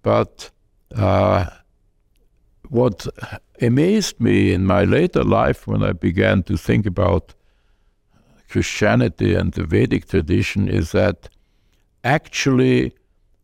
but 0.00 0.50
uh, 0.96 1.50
what 2.70 3.06
amazed 3.60 4.20
me 4.20 4.54
in 4.54 4.64
my 4.64 4.84
later 4.84 5.22
life 5.22 5.66
when 5.66 5.82
I 5.82 5.92
began 5.92 6.44
to 6.44 6.56
think 6.56 6.86
about 6.86 7.34
Christianity 8.48 9.34
and 9.34 9.52
the 9.52 9.64
Vedic 9.64 10.08
tradition 10.08 10.66
is 10.66 10.92
that 10.92 11.28
actually 12.04 12.94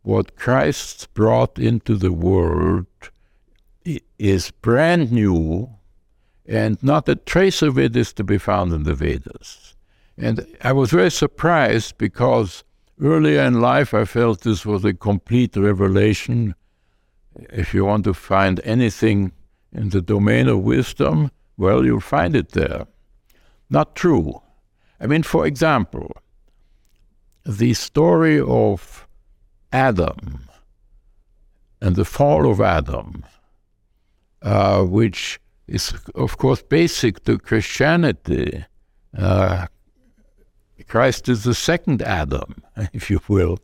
what 0.00 0.36
Christ 0.36 1.12
brought 1.12 1.58
into 1.58 1.96
the 1.96 2.12
world 2.12 2.86
is 4.18 4.52
brand 4.62 5.12
new, 5.12 5.68
and 6.50 6.82
not 6.82 7.08
a 7.08 7.14
trace 7.14 7.62
of 7.62 7.78
it 7.78 7.96
is 7.96 8.12
to 8.14 8.24
be 8.24 8.36
found 8.36 8.72
in 8.72 8.82
the 8.82 8.94
Vedas. 8.94 9.76
And 10.18 10.44
I 10.62 10.72
was 10.72 10.90
very 10.90 11.10
surprised 11.10 11.96
because 11.96 12.64
earlier 13.00 13.42
in 13.42 13.60
life 13.60 13.94
I 13.94 14.04
felt 14.04 14.40
this 14.40 14.66
was 14.66 14.84
a 14.84 14.92
complete 14.92 15.56
revelation 15.56 16.54
if 17.50 17.72
you 17.72 17.84
want 17.84 18.04
to 18.04 18.14
find 18.14 18.60
anything 18.64 19.32
in 19.72 19.90
the 19.90 20.02
domain 20.02 20.48
of 20.48 20.58
wisdom, 20.58 21.30
well, 21.56 21.84
you'll 21.84 22.00
find 22.00 22.34
it 22.34 22.50
there. 22.50 22.86
Not 23.70 23.94
true. 23.94 24.42
I 25.00 25.06
mean, 25.06 25.22
for 25.22 25.46
example, 25.46 26.10
the 27.46 27.74
story 27.74 28.40
of 28.40 29.06
Adam 29.72 30.48
and 31.80 31.94
the 31.94 32.04
fall 32.04 32.50
of 32.50 32.60
Adam, 32.60 33.24
uh, 34.42 34.82
which 34.82 35.40
is, 35.70 35.94
of 36.16 36.36
course, 36.36 36.62
basic 36.62 37.24
to 37.24 37.38
Christianity. 37.38 38.64
Uh, 39.16 39.66
Christ 40.88 41.28
is 41.28 41.44
the 41.44 41.54
second 41.54 42.02
Adam, 42.02 42.62
if 42.92 43.08
you 43.08 43.20
will. 43.28 43.58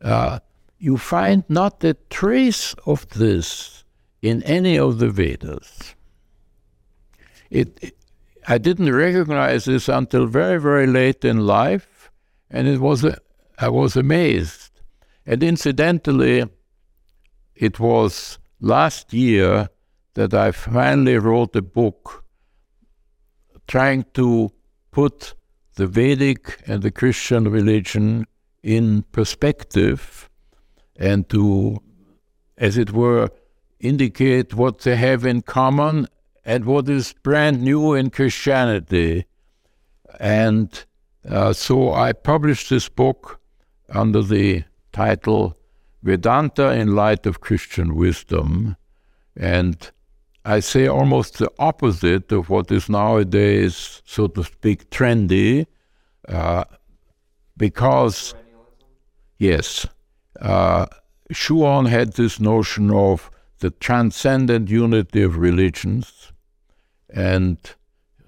Uh, 0.00 0.38
you 0.78 0.96
find 0.96 1.44
not 1.48 1.84
a 1.84 1.94
trace 2.08 2.74
of 2.86 3.06
this 3.10 3.84
in 4.22 4.42
any 4.44 4.78
of 4.78 4.98
the 4.98 5.10
Vedas. 5.10 5.94
It, 7.50 7.78
it, 7.82 7.96
I 8.48 8.56
didn't 8.56 8.92
recognize 8.92 9.66
this 9.66 9.88
until 9.88 10.26
very, 10.26 10.58
very 10.58 10.86
late 10.86 11.24
in 11.24 11.46
life, 11.46 12.10
and 12.50 12.66
it 12.66 12.80
was 12.80 13.04
a, 13.04 13.18
I 13.58 13.68
was 13.68 13.96
amazed. 13.96 14.70
And 15.26 15.42
incidentally, 15.42 16.44
it 17.54 17.78
was 17.78 18.38
last 18.60 19.12
year 19.12 19.68
that 20.14 20.32
I 20.32 20.52
finally 20.52 21.18
wrote 21.18 21.54
a 21.56 21.62
book 21.62 22.24
trying 23.66 24.04
to 24.14 24.50
put 24.90 25.34
the 25.74 25.86
Vedic 25.86 26.62
and 26.66 26.82
the 26.82 26.90
Christian 26.90 27.50
religion 27.50 28.26
in 28.62 29.02
perspective 29.12 30.30
and 30.96 31.28
to, 31.28 31.78
as 32.56 32.78
it 32.78 32.92
were, 32.92 33.28
indicate 33.80 34.54
what 34.54 34.80
they 34.80 34.96
have 34.96 35.26
in 35.26 35.42
common 35.42 36.06
and 36.44 36.64
what 36.64 36.88
is 36.88 37.14
brand 37.22 37.62
new 37.62 37.94
in 37.94 38.10
Christianity. 38.10 39.26
And 40.20 40.84
uh, 41.28 41.52
so 41.52 41.92
I 41.92 42.12
published 42.12 42.70
this 42.70 42.88
book 42.88 43.40
under 43.88 44.22
the 44.22 44.64
title 44.92 45.56
Vedanta 46.02 46.70
in 46.70 46.94
Light 46.94 47.26
of 47.26 47.40
Christian 47.40 47.94
Wisdom. 47.94 48.76
And 49.36 49.90
I 50.44 50.60
say 50.60 50.86
almost 50.86 51.38
the 51.38 51.50
opposite 51.58 52.30
of 52.30 52.50
what 52.50 52.70
is 52.70 52.90
nowadays, 52.90 54.02
so 54.04 54.26
to 54.28 54.44
speak, 54.44 54.90
trendy, 54.90 55.66
uh, 56.28 56.64
because, 57.56 58.34
yes, 59.38 59.86
uh, 60.40 60.86
Schuon 61.32 61.88
had 61.88 62.12
this 62.12 62.38
notion 62.40 62.90
of 62.90 63.30
the 63.60 63.70
transcendent 63.70 64.68
unity 64.68 65.22
of 65.22 65.38
religions 65.38 66.32
and 67.08 67.56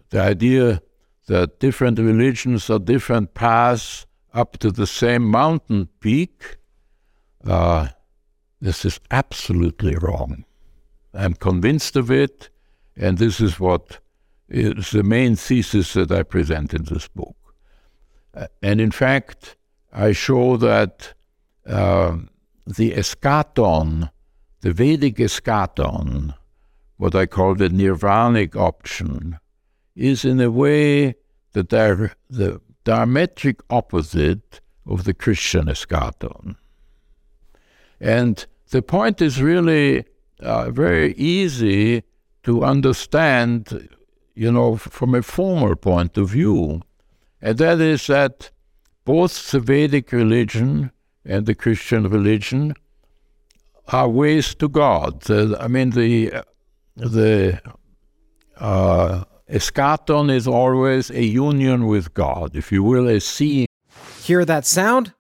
the 0.09 0.21
idea 0.21 0.81
that 1.27 1.61
different 1.61 1.99
religions 1.99 2.71
are 2.71 2.79
different 2.79 3.35
paths 3.35 4.07
up 4.33 4.57
to 4.59 4.71
the 4.71 4.87
same 4.87 5.25
mountain 5.25 5.89
peak. 6.01 6.57
Uh, 7.45 7.89
this 8.61 8.87
is 8.87 9.01
absolutely 9.11 9.97
wrong. 9.97 10.46
I'm 11.17 11.35
convinced 11.35 11.97
of 11.97 12.11
it, 12.11 12.51
and 12.97 13.19
this 13.19 13.41
is 13.41 13.59
what 13.59 13.99
is 14.49 14.91
the 14.91 15.03
main 15.03 15.37
thesis 15.37 15.95
that 15.95 16.13
I 16.13 16.23
present 16.23 16.75
in 16.75 16.85
this 16.85 17.09
book. 17.09 17.37
Uh, 18.35 18.47
and 18.63 18.81
in 18.81 18.91
fact, 18.91 19.57
I 19.93 20.13
show 20.13 20.57
that 20.59 21.15
uh, 21.67 22.19
the 22.67 22.93
eschaton, 22.93 24.11
the 24.61 24.73
Vedic 24.73 25.17
eschaton, 25.17 26.35
what 26.97 27.15
I 27.15 27.27
call 27.27 27.55
the 27.55 27.69
nirvanic 27.69 28.57
option, 28.57 29.39
is 29.95 30.25
in 30.25 30.41
a 30.41 30.51
way 30.51 31.15
the, 31.53 31.63
di- 31.63 32.11
the 32.29 32.61
diametric 32.85 33.61
opposite 33.71 34.61
of 34.87 35.05
the 35.05 35.15
Christian 35.15 35.67
eschaton. 35.67 36.57
And 38.01 38.47
the 38.71 38.83
point 38.83 39.23
is 39.23 39.41
really 39.41 40.05
uh, 40.41 40.71
very 40.71 41.15
easy 41.15 42.03
to 42.43 42.65
understand, 42.65 43.89
you 44.35 44.53
know, 44.53 44.77
from 44.77 45.15
a 45.15 45.23
formal 45.23 45.77
point 45.77 46.17
of 46.17 46.31
view. 46.31 46.83
And 47.41 47.59
that 47.59 47.81
is 47.81 48.07
that 48.07 48.51
both 49.05 49.51
the 49.51 49.61
Vedic 49.61 50.13
religion 50.13 50.91
and 51.25 51.47
the 51.47 51.55
Christian 51.55 52.09
religion 52.09 52.75
are 53.89 54.09
ways 54.09 54.55
to 54.57 54.69
God. 54.69 55.29
I 55.31 55.69
mean, 55.69 55.91
the 55.91 56.43
the 56.97 57.61
uh, 58.59 59.25
eschaton 59.51 60.31
is 60.31 60.47
always 60.47 61.11
a 61.11 61.25
union 61.25 61.87
with 61.87 62.15
God, 62.15 62.57
if 62.57 62.73
you 62.73 62.83
will, 62.83 63.09
a 63.09 63.21
seeing. 63.21 63.67
Hear 64.23 64.45
that 64.45 64.67
sound? 64.67 65.13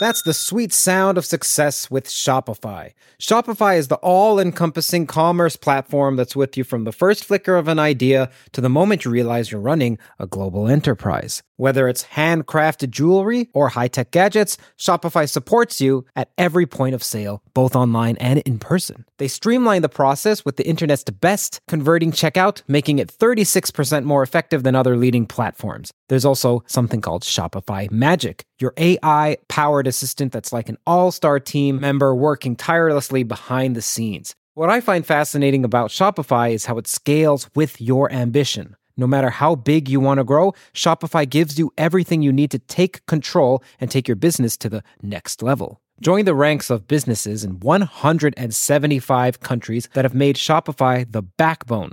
That's 0.00 0.22
the 0.22 0.34
sweet 0.34 0.72
sound 0.72 1.16
of 1.16 1.24
success 1.24 1.90
with 1.90 2.06
Shopify. 2.08 2.92
Shopify 3.24 3.78
is 3.78 3.88
the 3.88 3.94
all 3.96 4.38
encompassing 4.38 5.06
commerce 5.06 5.56
platform 5.56 6.16
that's 6.16 6.36
with 6.36 6.58
you 6.58 6.62
from 6.62 6.84
the 6.84 6.92
first 6.92 7.24
flicker 7.24 7.56
of 7.56 7.68
an 7.68 7.78
idea 7.78 8.28
to 8.52 8.60
the 8.60 8.68
moment 8.68 9.06
you 9.06 9.10
realize 9.10 9.50
you're 9.50 9.62
running 9.62 9.96
a 10.18 10.26
global 10.26 10.68
enterprise. 10.68 11.42
Whether 11.56 11.88
it's 11.88 12.04
handcrafted 12.04 12.90
jewelry 12.90 13.48
or 13.54 13.70
high 13.70 13.88
tech 13.88 14.10
gadgets, 14.10 14.58
Shopify 14.76 15.26
supports 15.26 15.80
you 15.80 16.04
at 16.14 16.32
every 16.36 16.66
point 16.66 16.94
of 16.94 17.02
sale, 17.02 17.42
both 17.54 17.74
online 17.74 18.18
and 18.18 18.40
in 18.40 18.58
person. 18.58 19.06
They 19.16 19.28
streamline 19.28 19.80
the 19.80 19.88
process 19.88 20.44
with 20.44 20.56
the 20.56 20.66
internet's 20.66 21.04
best 21.04 21.60
converting 21.66 22.12
checkout, 22.12 22.60
making 22.68 22.98
it 22.98 23.08
36% 23.08 24.04
more 24.04 24.22
effective 24.22 24.64
than 24.64 24.74
other 24.74 24.98
leading 24.98 25.26
platforms. 25.26 25.92
There's 26.08 26.24
also 26.24 26.62
something 26.66 27.00
called 27.00 27.22
Shopify 27.22 27.90
Magic, 27.90 28.44
your 28.58 28.74
AI 28.76 29.36
powered 29.48 29.86
assistant 29.86 30.32
that's 30.32 30.52
like 30.52 30.68
an 30.68 30.78
all 30.86 31.12
star 31.12 31.38
team 31.38 31.80
member 31.80 32.14
working 32.14 32.56
tirelessly 32.56 33.13
behind 33.22 33.76
the 33.76 33.82
scenes. 33.82 34.34
What 34.54 34.70
I 34.70 34.80
find 34.80 35.04
fascinating 35.04 35.64
about 35.64 35.90
Shopify 35.90 36.52
is 36.52 36.66
how 36.66 36.78
it 36.78 36.86
scales 36.86 37.48
with 37.54 37.80
your 37.80 38.10
ambition. 38.12 38.76
No 38.96 39.06
matter 39.06 39.30
how 39.30 39.56
big 39.56 39.88
you 39.88 39.98
want 39.98 40.18
to 40.18 40.24
grow, 40.24 40.52
Shopify 40.72 41.28
gives 41.28 41.58
you 41.58 41.72
everything 41.76 42.22
you 42.22 42.32
need 42.32 42.50
to 42.52 42.60
take 42.60 43.04
control 43.06 43.62
and 43.80 43.90
take 43.90 44.06
your 44.06 44.16
business 44.16 44.56
to 44.58 44.68
the 44.68 44.82
next 45.02 45.42
level. 45.42 45.80
Join 46.00 46.24
the 46.24 46.34
ranks 46.34 46.70
of 46.70 46.86
businesses 46.86 47.44
in 47.44 47.60
175 47.60 49.40
countries 49.40 49.88
that 49.94 50.04
have 50.04 50.14
made 50.14 50.36
Shopify 50.36 51.10
the 51.10 51.22
backbone 51.22 51.92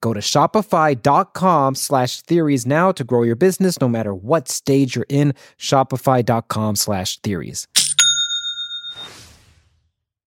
Go 0.00 0.12
to 0.12 0.20
shopify.com 0.20 1.74
slash 1.74 2.20
theories 2.22 2.66
now 2.66 2.92
to 2.92 3.04
grow 3.04 3.22
your 3.22 3.36
business 3.36 3.80
no 3.80 3.88
matter 3.88 4.14
what 4.14 4.48
stage 4.48 4.94
you're 4.94 5.06
in. 5.08 5.34
Shopify.com 5.58 6.76
slash 6.76 7.18
theories. 7.20 7.66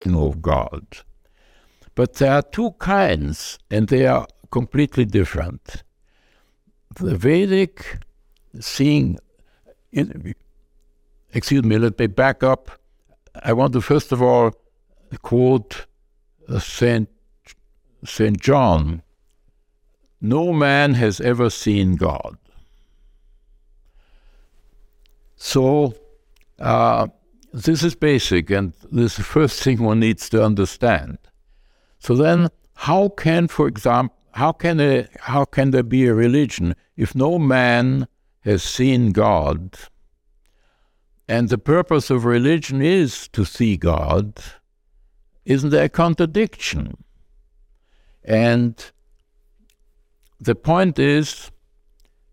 Of 0.07 0.43
God. 0.43 0.87
But 1.95 2.15
there 2.15 2.33
are 2.33 2.43
two 2.43 2.73
kinds, 2.73 3.59
and 3.71 3.89
they 3.89 4.07
are 4.07 4.27
completely 4.51 5.07
different. 5.07 5.83
The 6.97 7.17
Vedic 7.17 8.01
seeing 8.61 9.19
in, 9.93 10.35
excuse 11.33 11.65
me, 11.65 11.79
let 11.79 11.99
me 11.99 12.07
back 12.07 12.43
up. 12.43 12.71
I 13.43 13.53
want 13.53 13.73
to 13.73 13.81
first 13.81 14.13
of 14.13 14.21
all 14.21 14.53
quote 15.23 15.87
uh, 16.49 16.59
Saint 16.59 17.09
Saint 18.05 18.41
John. 18.41 19.03
No 20.25 20.55
man 20.55 20.95
has 20.95 21.21
ever 21.21 21.51
seen 21.51 21.97
God. 21.97 22.39
So 25.37 25.95
uh, 26.59 27.09
this 27.53 27.83
is 27.83 27.95
basic, 27.95 28.49
and 28.49 28.73
this 28.91 29.13
is 29.13 29.17
the 29.19 29.23
first 29.23 29.63
thing 29.63 29.83
one 29.83 30.01
needs 30.01 30.31
to 30.31 30.43
understand. 30.43 31.19
So 31.99 32.15
then, 32.15 32.49
how 32.75 33.11
can, 33.11 33.49
for 33.49 33.69
example, 33.69 34.17
how 34.33 34.53
can 34.53 34.81
a, 34.81 35.07
how 35.21 35.45
can 35.45 35.73
there 35.73 35.83
be 35.83 36.07
a 36.07 36.15
religion 36.15 36.75
if 36.97 37.15
no 37.15 37.39
man 37.39 38.09
has 38.45 38.63
seen 38.63 39.13
God, 39.13 39.77
and 41.29 41.51
the 41.51 41.59
purpose 41.59 42.09
of 42.09 42.25
religion 42.25 42.81
is 42.81 43.29
to 43.29 43.45
see 43.45 43.77
God, 43.77 44.43
isn't 45.45 45.69
there 45.69 45.85
a 45.85 45.91
contradiction? 45.91 47.05
And 48.25 48.91
the 50.41 50.55
point 50.55 50.99
is 50.99 51.51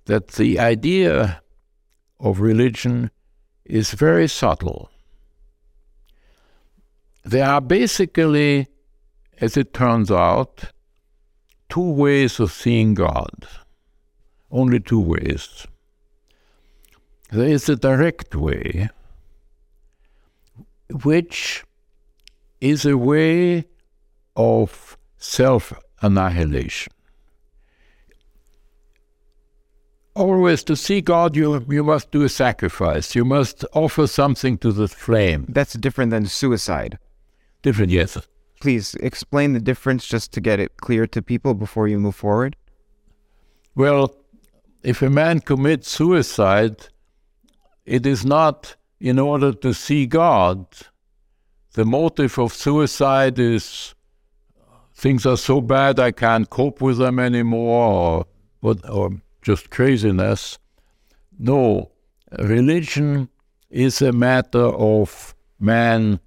that 0.06 0.30
the 0.30 0.60
idea 0.60 1.41
of 2.20 2.39
religion 2.39 3.12
is 3.66 3.91
very 3.91 4.28
subtle. 4.28 4.89
There 7.24 7.47
are 7.47 7.62
basically, 7.62 8.68
as 9.39 9.56
it 9.58 9.74
turns 9.74 10.12
out, 10.12 10.64
two 11.70 11.89
ways 11.91 12.39
of 12.39 12.52
seeing 12.52 12.93
God. 12.93 13.47
Only 14.49 14.80
two 14.80 14.99
ways. 14.99 15.66
There 17.32 17.47
is 17.47 17.70
a 17.70 17.78
direct 17.78 18.36
way, 18.36 18.89
which 21.04 21.64
is 22.60 22.86
a 22.86 22.97
way 22.97 23.66
of 24.36 24.97
self 25.18 25.74
annihilation. 26.02 26.91
Always 30.22 30.63
to 30.65 30.76
see 30.76 31.01
God, 31.01 31.36
you, 31.36 31.65
you 31.67 31.84
must 31.84 32.11
do 32.11 32.22
a 32.22 32.30
sacrifice. 32.30 33.15
You 33.15 33.26
must 33.26 33.65
offer 33.74 34.05
something 34.05 34.59
to 34.59 34.72
the 34.72 34.88
flame. 34.88 35.47
That's 35.49 35.74
different 35.74 36.11
than 36.11 36.28
suicide. 36.28 36.99
Different, 37.63 37.91
yes. 37.91 38.19
Please 38.59 38.93
explain 38.95 39.53
the 39.53 39.59
difference 39.59 40.05
just 40.05 40.32
to 40.34 40.39
get 40.39 40.59
it 40.59 40.78
clear 40.78 41.07
to 41.07 41.24
people 41.24 41.55
before 41.55 41.88
you 41.88 41.97
move 41.97 42.15
forward. 42.15 42.55
Well, 43.74 44.15
if 44.84 45.01
a 45.01 45.09
man 45.09 45.39
commits 45.39 45.89
suicide, 45.89 46.89
it 47.84 48.05
is 48.05 48.24
not 48.24 48.76
in 48.99 49.17
order 49.17 49.51
to 49.53 49.74
see 49.74 50.05
God. 50.05 50.67
The 51.74 51.84
motive 51.84 52.38
of 52.38 52.53
suicide 52.53 53.39
is 53.39 53.95
things 54.93 55.26
are 55.26 55.38
so 55.38 55.61
bad 55.61 55.99
I 55.99 56.11
can't 56.11 56.47
cope 56.47 56.80
with 56.80 56.99
them 56.99 57.17
anymore, 57.17 58.28
or, 58.61 58.76
or 58.88 59.09
just 59.41 59.69
craziness. 59.69 60.59
No, 61.39 61.91
religion 62.39 63.29
is 63.69 64.01
a 64.01 64.11
matter 64.11 64.65
of 64.65 65.33
man 65.59 66.19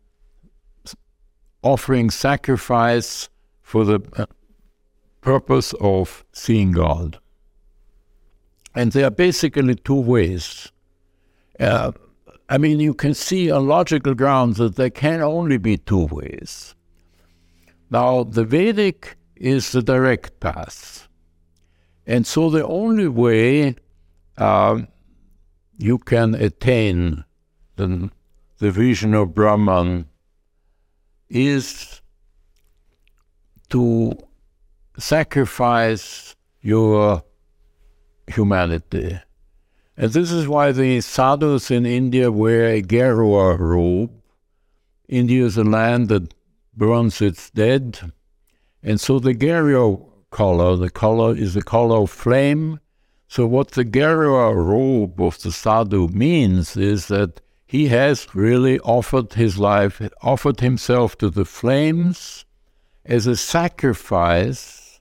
offering 1.63 2.11
sacrifice 2.11 3.29
for 3.63 3.85
the 3.85 4.01
uh, 4.17 4.27
purpose 5.21 5.75
of 5.81 6.25
seeing 6.33 6.73
God. 6.73 7.19
And 8.75 8.93
there 8.93 9.07
are 9.07 9.11
basically 9.11 9.75
two 9.75 10.01
ways. 10.01 10.71
Uh, 11.59 11.93
I 12.49 12.59
mean, 12.59 12.81
you 12.81 12.93
can 12.93 13.15
see 13.15 13.51
on 13.51 13.67
logical 13.67 14.15
grounds 14.15 14.59
that 14.59 14.77
there 14.77 14.91
can 14.91 15.23
only 15.23 15.57
be 15.57 15.79
two 15.79 16.07
ways. 16.07 16.75
Now, 17.91 18.25
the 18.25 18.45
Vedic 18.45 19.17
is 19.37 19.73
the 19.73 19.83
direct 19.83 20.41
path. 20.41 21.04
And 22.07 22.27
so 22.27 22.51
the 22.51 22.67
only 22.67 23.09
way 23.09 23.77
uh, 24.37 24.83
you 25.79 25.99
can 25.99 26.35
attain 26.35 27.25
the, 27.77 28.11
the 28.59 28.71
vision 28.71 29.15
of 29.15 29.35
Brahman 29.35 30.07
is 31.29 32.03
to 33.71 34.13
sacrifice 34.99 36.37
your 36.61 37.25
humanity. 38.27 39.19
And 39.97 40.13
this 40.13 40.31
is 40.31 40.49
why 40.49 40.73
the 40.73 41.01
sadhus 41.01 41.71
in 41.71 41.87
India 41.87 42.31
wear 42.31 42.67
a 42.67 42.83
Gerua 42.83 43.59
robe. 43.59 44.11
India 45.09 45.45
is 45.45 45.57
a 45.57 45.65
land 45.65 46.09
that 46.09 46.35
burns 46.77 47.21
its 47.21 47.51
dead. 47.51 48.13
And 48.83 49.01
so 49.01 49.19
the 49.19 49.35
Gerua 49.35 50.14
color, 50.35 50.77
the 50.77 50.91
color 50.91 51.31
is 51.45 51.55
the 51.55 51.63
color 51.63 51.99
of 52.03 52.11
flame. 52.11 52.81
So 53.29 53.47
what 53.47 53.69
the 53.71 53.85
Gerua 53.85 54.49
robe 54.55 55.21
of 55.21 55.41
the 55.43 55.53
sadhu 55.53 56.09
means 56.09 56.77
is 56.77 57.07
that 57.07 57.41
he 57.67 57.89
has 57.89 58.35
really 58.35 58.79
offered 58.81 59.35
his 59.35 59.59
life, 59.59 60.03
offered 60.23 60.61
himself 60.61 61.17
to 61.19 61.31
the 61.31 61.45
flames 61.45 62.45
as 63.05 63.27
a 63.27 63.37
sacrifice 63.37 65.01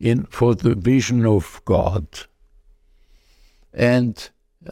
in, 0.00 0.24
for 0.24 0.54
the 0.54 0.74
vision 0.74 1.24
of 1.26 1.60
God. 1.64 2.06
And 3.72 4.14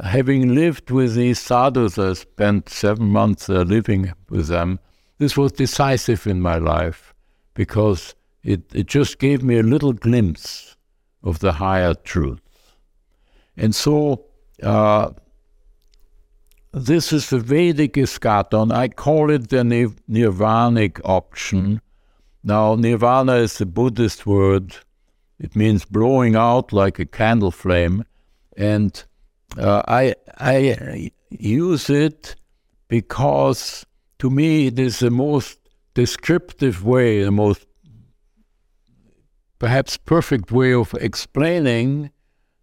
having 0.02 0.54
lived 0.54 0.90
with 0.90 1.14
these 1.14 1.38
sadhus, 1.38 1.98
I 1.98 2.12
spent 2.14 2.68
seven 2.68 3.06
months 3.08 3.48
uh, 3.48 3.62
living 3.62 4.12
with 4.28 4.48
them. 4.48 4.78
This 5.18 5.36
was 5.36 5.52
decisive 5.52 6.26
in 6.26 6.40
my 6.40 6.58
life 6.58 7.14
because 7.54 8.14
it, 8.42 8.62
it 8.74 8.86
just 8.86 9.18
gave 9.18 9.42
me 9.42 9.58
a 9.58 9.62
little 9.62 9.92
glimpse 9.92 10.76
of 11.22 11.40
the 11.40 11.52
higher 11.52 11.94
truth. 11.94 12.40
And 13.56 13.74
so, 13.74 14.24
uh, 14.62 15.10
this 16.72 17.12
is 17.12 17.30
the 17.30 17.40
Vedic 17.40 17.94
eschaton. 17.94 18.72
I 18.72 18.88
call 18.88 19.30
it 19.30 19.48
the 19.48 19.64
nirvanic 20.08 21.00
option. 21.04 21.80
Now, 22.44 22.76
nirvana 22.76 23.34
is 23.36 23.60
a 23.60 23.66
Buddhist 23.66 24.24
word. 24.24 24.76
It 25.38 25.56
means 25.56 25.84
blowing 25.84 26.36
out 26.36 26.72
like 26.72 26.98
a 26.98 27.06
candle 27.06 27.50
flame. 27.50 28.04
And 28.56 29.02
uh, 29.58 29.82
I, 29.88 30.14
I 30.38 31.10
use 31.30 31.90
it 31.90 32.36
because 32.88 33.84
to 34.18 34.30
me 34.30 34.68
it 34.68 34.78
is 34.78 35.00
the 35.00 35.10
most 35.10 35.58
descriptive 35.94 36.84
way, 36.84 37.22
the 37.22 37.30
most 37.30 37.66
perhaps 39.60 39.96
perfect 39.96 40.50
way 40.50 40.72
of 40.72 40.92
explaining 40.94 42.10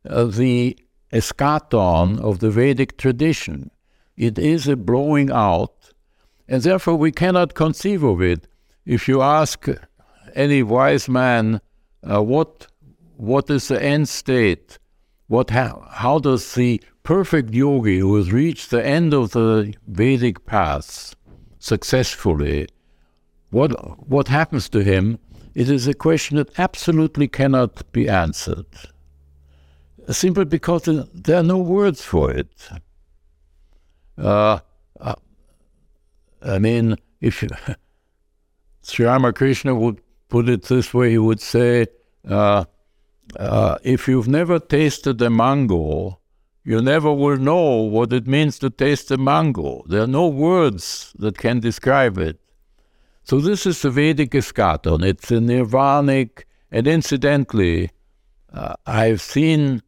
uh, 0.09 0.25
the 0.25 0.77
eschaton 1.13 2.19
of 2.19 2.39
the 2.39 2.49
Vedic 2.49 2.97
tradition. 2.97 3.71
It 4.17 4.37
is 4.37 4.67
a 4.67 4.75
blowing 4.75 5.31
out, 5.31 5.93
and 6.49 6.61
therefore 6.61 6.95
we 6.95 7.11
cannot 7.13 7.53
conceive 7.53 8.03
of 8.03 8.21
it. 8.21 8.47
If 8.85 9.07
you 9.07 9.21
ask 9.21 9.67
any 10.35 10.63
wise 10.63 11.07
man, 11.07 11.61
uh, 12.03 12.21
what 12.21 12.67
what 13.15 13.49
is 13.49 13.69
the 13.69 13.81
end 13.81 14.09
state? 14.09 14.77
What 15.27 15.51
how, 15.51 15.87
how 15.91 16.19
does 16.19 16.55
the 16.55 16.81
perfect 17.03 17.53
yogi 17.53 17.99
who 17.99 18.15
has 18.15 18.33
reached 18.33 18.69
the 18.69 18.85
end 18.85 19.13
of 19.13 19.31
the 19.31 19.73
Vedic 19.87 20.45
path 20.45 21.15
successfully, 21.59 22.67
what 23.51 23.71
what 24.09 24.27
happens 24.27 24.67
to 24.69 24.83
him? 24.83 25.19
It 25.57 25.71
is 25.71 25.87
a 25.87 25.95
question 25.95 26.37
that 26.37 26.59
absolutely 26.59 27.27
cannot 27.27 27.91
be 27.91 28.07
answered, 28.07 28.67
simply 30.07 30.45
because 30.45 30.83
there 30.83 31.37
are 31.37 31.49
no 31.55 31.57
words 31.57 32.03
for 32.03 32.29
it. 32.29 32.69
Uh, 34.19 34.59
uh, 34.99 35.15
I 36.43 36.59
mean, 36.59 36.97
if 37.21 37.43
Sri 38.83 39.05
Ramakrishna 39.07 39.73
would 39.73 39.99
put 40.29 40.47
it 40.47 40.61
this 40.65 40.93
way, 40.93 41.09
he 41.09 41.17
would 41.17 41.41
say, 41.41 41.87
uh, 42.29 42.65
uh, 43.39 43.79
if 43.81 44.07
you've 44.07 44.27
never 44.27 44.59
tasted 44.59 45.19
a 45.23 45.31
mango, 45.31 46.19
you 46.65 46.83
never 46.83 47.11
will 47.11 47.37
know 47.37 47.77
what 47.77 48.13
it 48.13 48.27
means 48.27 48.59
to 48.59 48.69
taste 48.69 49.09
a 49.09 49.17
mango. 49.17 49.83
There 49.87 50.03
are 50.03 50.13
no 50.21 50.27
words 50.27 51.15
that 51.17 51.39
can 51.39 51.61
describe 51.61 52.19
it. 52.19 52.39
So 53.27 53.41
this 53.41 53.65
is 53.65 53.81
the 53.81 53.89
Vedic 53.89 54.31
eschaton. 54.31 55.03
It's 55.03 55.29
a 55.31 55.41
nirvanic, 55.41 56.45
and 56.71 56.87
incidentally, 56.87 57.91
uh, 58.53 58.75
I've 58.85 59.19
seen 59.19 59.83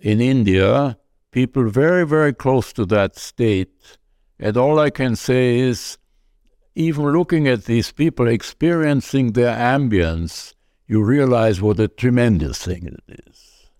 in 0.00 0.20
India 0.20 0.98
people 1.30 1.70
very, 1.70 2.04
very 2.04 2.32
close 2.32 2.72
to 2.72 2.84
that 2.86 3.14
state. 3.14 3.98
And 4.40 4.56
all 4.56 4.80
I 4.80 4.90
can 4.90 5.14
say 5.14 5.60
is, 5.60 5.96
even 6.74 7.12
looking 7.12 7.46
at 7.46 7.66
these 7.66 7.92
people 7.92 8.26
experiencing 8.26 9.34
their 9.34 9.54
ambience, 9.56 10.54
you 10.88 11.04
realize 11.04 11.62
what 11.62 11.78
a 11.78 11.86
tremendous 11.86 12.64
thing 12.64 12.86
it 12.86 13.20
is. 13.28 13.70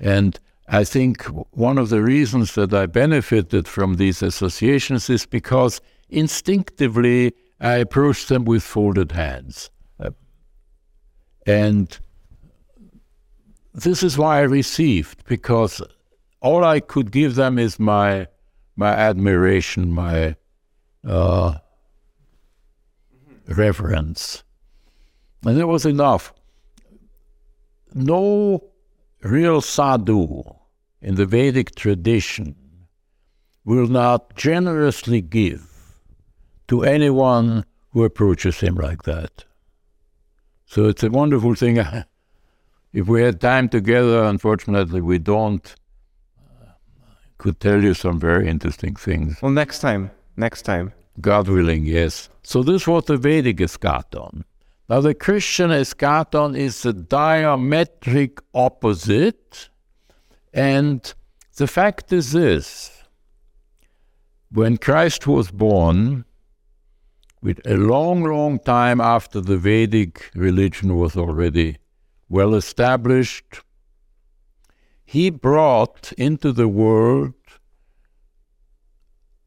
And 0.00 0.40
I 0.66 0.82
think 0.82 1.22
one 1.52 1.78
of 1.78 1.90
the 1.90 2.02
reasons 2.02 2.56
that 2.56 2.74
I 2.74 2.86
benefited 2.86 3.68
from 3.68 3.94
these 3.94 4.20
associations 4.20 5.08
is 5.08 5.26
because 5.26 5.80
instinctively 6.08 7.32
I 7.60 7.76
approached 7.76 8.28
them 8.28 8.44
with 8.44 8.62
folded 8.62 9.12
hands. 9.12 9.70
and 11.46 11.98
this 13.72 14.02
is 14.02 14.18
why 14.18 14.38
I 14.38 14.42
received, 14.42 15.24
because 15.26 15.82
all 16.40 16.64
I 16.64 16.80
could 16.80 17.12
give 17.12 17.34
them 17.34 17.58
is 17.58 17.78
my 17.78 18.26
my 18.74 18.92
admiration, 18.92 19.92
my 19.92 20.36
uh, 21.06 21.58
reverence, 23.48 24.42
and 25.44 25.58
it 25.58 25.64
was 25.64 25.86
enough. 25.86 26.34
No 27.94 28.64
real 29.22 29.60
sadhu 29.60 30.42
in 31.00 31.14
the 31.14 31.26
Vedic 31.26 31.74
tradition 31.74 32.54
will 33.64 33.86
not 33.86 34.34
generously 34.36 35.20
give 35.20 35.75
to 36.68 36.82
anyone 36.82 37.64
who 37.90 38.04
approaches 38.04 38.60
him 38.60 38.74
like 38.76 39.02
that. 39.04 39.44
So 40.66 40.86
it's 40.86 41.02
a 41.02 41.10
wonderful 41.10 41.54
thing. 41.54 41.78
if 42.92 43.06
we 43.06 43.22
had 43.22 43.40
time 43.40 43.68
together, 43.68 44.24
unfortunately, 44.24 45.00
we 45.00 45.18
don't 45.18 45.74
could 47.38 47.60
tell 47.60 47.82
you 47.82 47.94
some 47.94 48.18
very 48.18 48.48
interesting 48.48 48.94
things. 48.94 49.40
Well, 49.42 49.52
next 49.52 49.80
time. 49.80 50.10
Next 50.36 50.62
time. 50.62 50.92
God 51.20 51.48
willing, 51.48 51.84
yes. 51.84 52.28
So 52.42 52.62
this 52.62 52.86
was 52.86 53.04
the 53.04 53.16
Vedic 53.16 53.58
eschaton. 53.58 54.44
Now 54.88 55.00
the 55.00 55.14
Christian 55.14 55.70
eschaton 55.70 56.56
is 56.56 56.82
the 56.82 56.92
diametric 56.92 58.38
opposite. 58.54 59.68
And 60.52 61.12
the 61.56 61.66
fact 61.66 62.12
is 62.12 62.32
this 62.32 63.02
when 64.50 64.76
Christ 64.76 65.26
was 65.26 65.50
born, 65.50 66.24
with 67.46 67.64
a 67.64 67.76
long, 67.76 68.24
long 68.24 68.58
time 68.58 69.00
after 69.00 69.40
the 69.40 69.56
Vedic 69.56 70.32
religion 70.34 70.96
was 70.96 71.16
already 71.16 71.76
well 72.28 72.56
established, 72.56 73.60
he 75.04 75.30
brought 75.30 76.12
into 76.18 76.50
the 76.50 76.66
world 76.66 77.34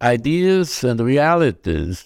ideas 0.02 0.82
and 0.82 1.02
realities 1.02 2.06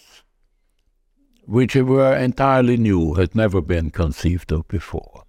which 1.46 1.76
were 1.76 2.16
entirely 2.16 2.76
new, 2.76 3.14
had 3.14 3.36
never 3.36 3.62
been 3.62 3.92
conceived 3.92 4.52
of 4.52 4.68
before. 4.68 5.26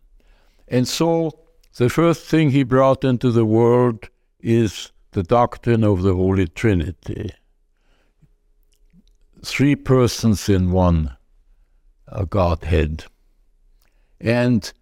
And 0.66 0.88
so 0.88 1.40
the 1.76 1.90
first 1.90 2.24
thing 2.24 2.52
he 2.52 2.62
brought 2.62 3.04
into 3.04 3.30
the 3.30 3.44
world 3.44 4.08
is 4.40 4.92
the 5.10 5.24
doctrine 5.24 5.84
of 5.84 6.00
the 6.00 6.14
Holy 6.14 6.48
Trinity. 6.48 7.32
Three 9.44 9.76
persons 9.76 10.48
in 10.48 10.72
one 10.72 11.16
uh, 12.08 12.24
Godhead. 12.24 13.04
And 14.20 14.72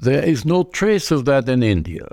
there 0.00 0.24
is 0.24 0.44
no 0.44 0.64
trace 0.64 1.10
of 1.10 1.24
that 1.26 1.48
in 1.48 1.62
India. 1.62 2.08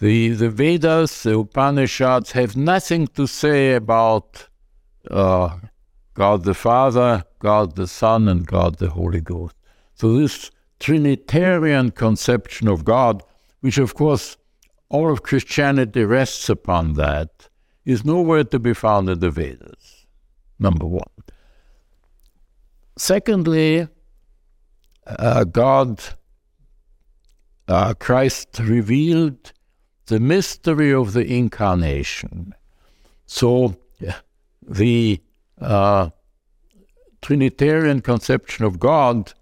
The, 0.00 0.30
the 0.30 0.50
Vedas, 0.50 1.22
the 1.22 1.38
Upanishads 1.38 2.32
have 2.32 2.56
nothing 2.56 3.06
to 3.08 3.28
say 3.28 3.74
about 3.74 4.48
uh, 5.08 5.58
God 6.14 6.42
the 6.42 6.54
Father, 6.54 7.24
God 7.38 7.76
the 7.76 7.86
Son, 7.86 8.28
and 8.28 8.46
God 8.46 8.78
the 8.78 8.90
Holy 8.90 9.20
Ghost. 9.20 9.54
So, 9.94 10.18
this 10.18 10.50
Trinitarian 10.80 11.92
conception 11.92 12.66
of 12.66 12.84
God, 12.84 13.22
which 13.60 13.78
of 13.78 13.94
course 13.94 14.36
all 14.88 15.12
of 15.12 15.22
Christianity 15.22 16.04
rests 16.04 16.48
upon 16.48 16.94
that, 16.94 17.48
is 17.84 18.04
nowhere 18.04 18.44
to 18.44 18.58
be 18.58 18.74
found 18.74 19.08
in 19.08 19.20
the 19.20 19.30
Vedas. 19.30 20.01
Number 20.58 20.86
one. 20.86 21.02
Secondly, 22.96 23.88
uh, 25.06 25.44
God, 25.44 26.00
uh, 27.68 27.94
Christ 27.94 28.58
revealed 28.60 29.52
the 30.06 30.20
mystery 30.20 30.92
of 30.92 31.12
the 31.12 31.24
incarnation. 31.24 32.54
So 33.26 33.76
the 34.62 35.20
uh, 35.60 36.10
Trinitarian 37.22 38.00
conception 38.00 38.64
of 38.64 38.78
God 38.78 39.32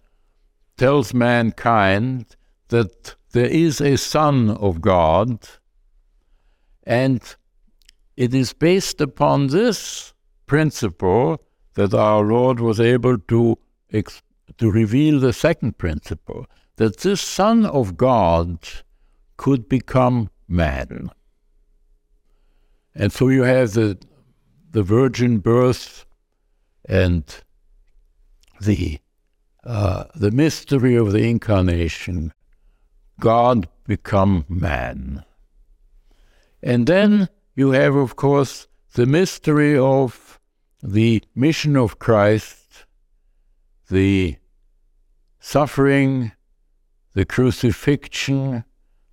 tells 0.77 1.13
mankind 1.13 2.37
that 2.69 3.15
there 3.33 3.47
is 3.47 3.81
a 3.81 3.97
Son 3.97 4.51
of 4.51 4.81
God, 4.81 5.49
and 6.85 7.21
it 8.17 8.35
is 8.35 8.53
based 8.53 9.01
upon 9.01 9.49
this 9.49 10.13
principle 10.51 11.41
that 11.75 11.95
our 11.95 12.25
Lord 12.25 12.59
was 12.59 12.81
able 12.81 13.17
to, 13.17 13.57
to 14.59 14.71
reveal 14.73 15.21
the 15.21 15.33
second 15.33 15.79
principle 15.79 16.45
that 16.75 16.97
this 16.99 17.21
Son 17.21 17.65
of 17.65 17.97
God 17.97 18.59
could 19.37 19.69
become 19.69 20.29
man. 20.49 21.13
And 22.97 23.13
so 23.13 23.29
you 23.29 23.45
have 23.45 23.75
the, 23.75 23.97
the 24.73 24.83
virgin 24.83 25.39
birth 25.39 26.05
and 26.85 27.23
the, 28.61 28.99
uh, 29.63 30.07
the 30.17 30.33
mystery 30.33 30.97
of 30.97 31.13
the 31.13 31.29
incarnation, 31.31 32.33
God 33.21 33.69
become 33.87 34.47
man. 34.49 35.25
And 36.61 36.89
then 36.89 37.29
you 37.55 37.71
have, 37.71 37.95
of 37.95 38.17
course, 38.17 38.67
the 38.95 39.07
mystery 39.07 39.79
of 39.79 40.30
the 40.83 41.23
mission 41.35 41.77
of 41.77 41.99
Christ, 41.99 42.85
the 43.91 44.37
suffering, 45.39 46.33
the 47.15 47.25
crucifixion, 47.25 48.65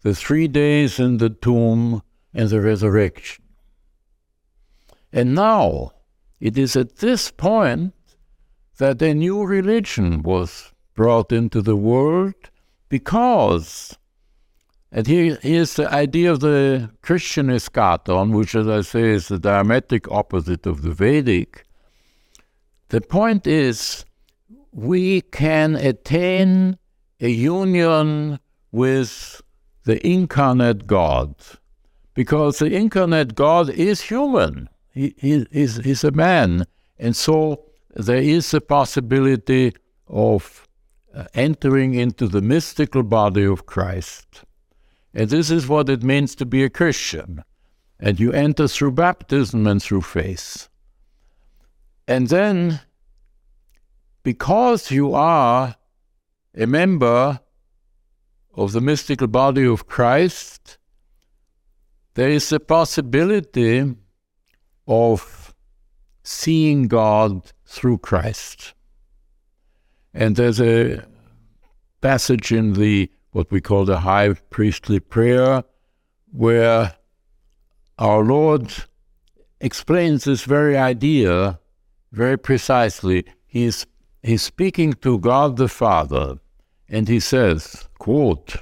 the 0.02 0.16
three 0.16 0.48
days 0.48 1.00
in 1.00 1.18
the 1.18 1.30
tomb, 1.30 2.02
and 2.34 2.50
the 2.50 2.62
resurrection. 2.62 3.44
And 5.12 5.34
now, 5.34 5.92
it 6.40 6.58
is 6.58 6.76
at 6.76 6.98
this 6.98 7.32
point 7.32 7.94
that 8.78 9.02
a 9.02 9.14
new 9.14 9.44
religion 9.44 10.22
was 10.22 10.74
brought 10.94 11.32
into 11.32 11.62
the 11.62 11.76
world 11.76 12.36
because, 12.90 13.98
and 14.98 15.06
here, 15.06 15.38
here's 15.44 15.76
the 15.76 15.88
idea 15.94 16.32
of 16.32 16.40
the 16.40 16.90
Christian 17.04 17.50
eschaton, 17.50 18.32
which, 18.36 18.56
as 18.56 18.68
I 18.68 18.82
say, 18.82 19.12
is 19.12 19.28
the 19.28 19.38
diametric 19.38 20.12
opposite 20.12 20.66
of 20.66 20.82
the 20.82 20.90
Vedic. 20.90 21.66
The 22.90 23.02
point 23.02 23.46
is, 23.46 24.06
we 24.72 25.22
can 25.22 25.76
attain 25.76 26.80
a 27.22 27.30
union 27.30 28.40
with 28.72 29.40
the 29.84 30.04
incarnate 30.04 30.88
God, 30.88 31.36
because 32.16 32.58
the 32.58 32.76
incarnate 32.76 33.36
God 33.36 33.70
is 33.70 34.02
human. 34.02 34.68
He, 34.90 35.14
he's 35.52 36.04
a 36.04 36.10
man. 36.10 36.66
And 36.98 37.16
so 37.16 37.66
there 37.94 38.18
is 38.18 38.52
a 38.52 38.62
possibility 38.62 39.76
of 40.08 40.68
uh, 41.14 41.26
entering 41.36 41.94
into 41.94 42.28
the 42.28 42.42
mystical 42.42 43.04
body 43.04 43.46
of 43.46 43.68
Christ. 43.68 44.44
And 45.18 45.32
this 45.32 45.50
is 45.50 45.68
what 45.68 45.90
it 45.90 46.04
means 46.04 46.36
to 46.36 46.46
be 46.46 46.64
a 46.64 46.70
Christian. 46.70 47.44
And 48.00 48.20
you 48.20 48.32
enter 48.32 48.68
through 48.68 48.92
baptism 48.92 49.66
and 49.66 49.82
through 49.82 50.02
faith. 50.04 50.70
And 52.08 52.28
then, 52.28 52.82
because 54.22 54.92
you 54.92 55.16
are 55.16 55.76
a 56.56 56.68
member 56.68 57.40
of 58.54 58.74
the 58.74 58.80
mystical 58.80 59.26
body 59.26 59.66
of 59.66 59.88
Christ, 59.88 60.78
there 62.14 62.30
is 62.30 62.52
a 62.52 62.60
possibility 62.60 63.96
of 64.88 65.56
seeing 66.24 66.88
God 66.88 67.52
through 67.66 67.98
Christ. 67.98 68.76
And 70.14 70.36
there's 70.36 70.62
a 70.62 71.04
passage 72.02 72.52
in 72.52 72.74
the 72.74 73.10
what 73.38 73.52
we 73.52 73.62
call 73.62 73.86
the 73.86 74.00
high 74.00 74.34
priestly 74.50 75.00
prayer 75.00 75.64
where 76.32 76.96
our 78.00 78.24
Lord 78.24 78.74
explains 79.62 80.24
this 80.24 80.44
very 80.44 80.76
idea 80.76 81.60
very 82.12 82.36
precisely. 82.36 83.26
He's, 83.46 83.86
he's 84.24 84.42
speaking 84.42 84.94
to 85.06 85.20
God 85.20 85.58
the 85.58 85.68
Father, 85.68 86.40
and 86.90 87.08
he 87.08 87.20
says, 87.20 87.88
quote, 88.00 88.56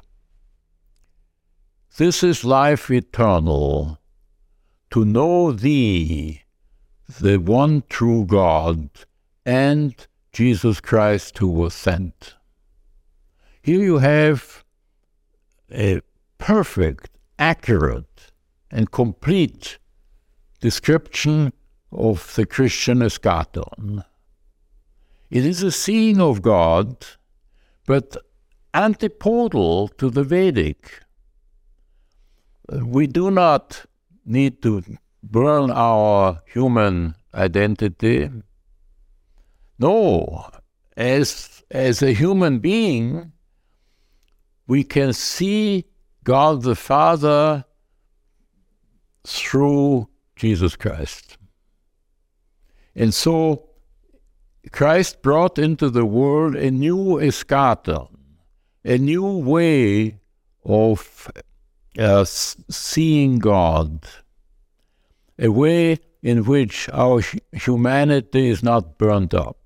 This 1.95 2.21
is 2.21 2.43
life 2.43 2.91
eternal, 2.91 3.97
to 4.91 5.05
know 5.05 5.53
thee, 5.53 6.41
the 7.07 7.37
one 7.37 7.81
true 7.87 8.25
God, 8.25 8.89
and 9.45 9.95
Jesus 10.33 10.81
Christ 10.81 11.37
who 11.37 11.47
was 11.47 11.73
sent. 11.73 12.35
Here 13.61 13.81
you 13.81 13.99
have 13.99 14.64
a 15.71 16.01
perfect, 16.37 17.09
accurate, 17.39 18.31
and 18.71 18.91
complete 18.91 19.77
description 20.59 21.53
of 21.91 22.33
the 22.35 22.45
Christian 22.45 22.99
eschaton. 22.99 24.03
It 25.29 25.45
is 25.45 25.63
a 25.63 25.71
seeing 25.71 26.21
of 26.21 26.41
God, 26.41 27.05
but 27.85 28.17
antipodal 28.73 29.89
to 29.97 30.09
the 30.09 30.23
Vedic. 30.23 31.01
We 32.69 33.07
do 33.07 33.31
not 33.31 33.85
need 34.25 34.61
to 34.63 34.83
burn 35.23 35.71
our 35.71 36.41
human 36.45 37.15
identity. 37.33 38.29
No, 39.79 40.49
as, 40.97 41.63
as 41.71 42.01
a 42.01 42.13
human 42.13 42.59
being, 42.59 43.31
we 44.67 44.83
can 44.83 45.13
see 45.13 45.85
God 46.23 46.63
the 46.63 46.75
Father 46.75 47.65
through 49.23 50.09
Jesus 50.35 50.75
Christ. 50.75 51.37
And 52.95 53.13
so 53.13 53.69
Christ 54.71 55.21
brought 55.21 55.59
into 55.59 55.89
the 55.89 56.05
world 56.05 56.55
a 56.55 56.71
new 56.71 57.19
eschaton, 57.19 58.09
a 58.83 58.97
new 58.97 59.37
way 59.37 60.19
of 60.63 61.31
uh, 61.97 62.25
seeing 62.25 63.39
God 63.39 64.07
a 65.37 65.49
way 65.49 65.99
in 66.21 66.45
which 66.45 66.89
our 66.89 67.21
humanity 67.51 68.47
is 68.47 68.63
not 68.63 68.97
burned 68.97 69.33
up. 69.33 69.57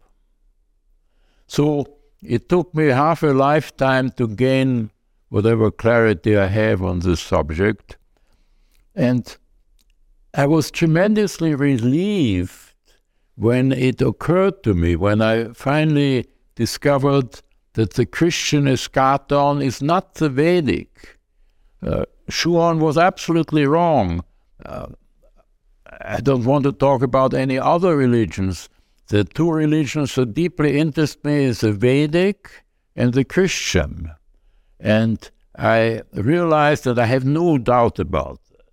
So 1.47 1.98
it 2.21 2.49
took 2.49 2.73
me 2.73 2.87
half 2.87 3.23
a 3.23 3.27
lifetime 3.27 4.11
to 4.11 4.27
gain 4.27 4.91
whatever 5.29 5.71
clarity 5.71 6.37
I 6.37 6.47
have 6.47 6.83
on 6.83 6.99
this 6.99 7.21
subject. 7.21 7.97
And 8.95 9.37
I 10.33 10.45
was 10.47 10.71
tremendously 10.71 11.55
relieved 11.55 12.73
when 13.35 13.71
it 13.71 14.01
occurred 14.01 14.63
to 14.63 14.73
me, 14.73 14.95
when 14.95 15.21
I 15.21 15.53
finally 15.53 16.27
discovered 16.55 17.41
that 17.73 17.93
the 17.93 18.05
Christian 18.05 18.65
eschaton 18.65 19.63
is 19.63 19.81
not 19.81 20.15
the 20.15 20.29
Vedic. 20.29 21.17
Uh, 21.81 22.03
Schuon 22.29 22.79
was 22.79 22.97
absolutely 22.97 23.65
wrong. 23.65 24.23
Uh, 24.65 24.87
I 26.01 26.19
don't 26.19 26.43
want 26.43 26.65
to 26.65 26.71
talk 26.71 27.01
about 27.01 27.33
any 27.33 27.57
other 27.57 27.95
religions. 27.95 28.69
The 29.09 29.23
two 29.23 29.51
religions 29.51 30.13
that 30.15 30.35
deeply 30.35 30.77
interest 30.77 31.25
me 31.25 31.45
is 31.45 31.61
the 31.61 31.71
Vedic 31.71 32.63
and 32.95 33.13
the 33.13 33.25
Christian. 33.25 34.11
And 34.79 35.29
I 35.57 36.03
realize 36.13 36.81
that 36.81 36.99
I 36.99 37.07
have 37.07 37.25
no 37.25 37.57
doubt 37.57 37.97
about 37.97 38.39
that. 38.51 38.67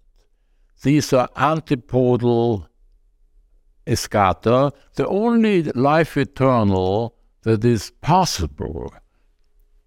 These 0.83 1.15
are 1.15 1.31
antipodal 1.37 2.69
eschata. 3.87 4.73
The 4.95 5.09
only 5.09 5.63
life 5.73 6.19
eternal 6.19 7.17
that 7.43 7.65
is 7.65 7.93
possible 8.03 8.93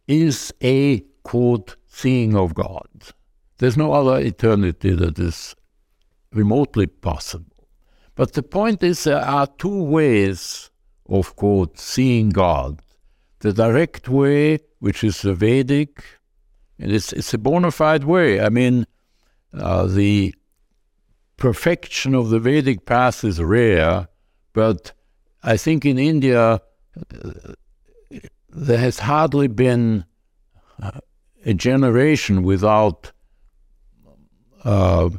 is 0.08 0.52
a, 0.64 1.02
quote, 1.22 1.76
seeing 1.88 2.36
of 2.36 2.56
God. 2.56 2.88
There's 3.60 3.78
no 3.78 3.94
other 3.94 4.20
eternity 4.20 4.96
that 4.96 5.20
is 5.20 5.56
remotely 6.34 6.88
possible. 6.88 7.49
But 8.20 8.34
the 8.34 8.44
point 8.44 8.84
is, 8.84 9.06
there 9.06 9.24
are 9.24 9.48
two 9.48 9.82
ways 9.82 10.72
of, 11.08 11.38
quote, 11.38 11.80
seeing 11.80 12.32
God. 12.32 12.82
The 13.40 13.54
direct 13.54 14.10
way, 14.10 14.60
which 14.80 15.06
is 15.06 15.22
the 15.22 15.34
Vedic, 15.34 16.04
and 16.78 16.92
it's, 16.92 17.14
it's 17.14 17.34
a 17.34 17.38
bona 17.38 17.72
fide 17.72 18.04
way. 18.04 18.42
I 18.42 18.50
mean, 18.50 18.86
uh, 19.54 19.86
the 19.86 20.36
perfection 21.38 22.14
of 22.14 22.30
the 22.30 22.40
Vedic 22.40 22.86
path 22.86 23.24
is 23.24 23.42
rare, 23.42 24.10
but 24.52 24.92
I 25.42 25.56
think 25.56 25.86
in 25.86 25.98
India 25.98 26.60
uh, 27.22 28.20
there 28.50 28.80
has 28.80 29.00
hardly 29.00 29.48
been 29.48 30.04
uh, 30.84 31.00
a 31.46 31.54
generation 31.54 32.44
without 32.44 33.14
uh, 34.66 35.10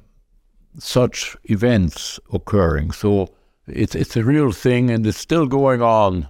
such 0.78 1.36
events 1.44 2.20
occurring. 2.32 2.92
So 2.92 3.28
it's 3.66 3.94
it's 3.94 4.16
a 4.16 4.24
real 4.24 4.52
thing, 4.52 4.90
and 4.90 5.06
it's 5.06 5.18
still 5.18 5.46
going 5.46 5.82
on, 5.82 6.26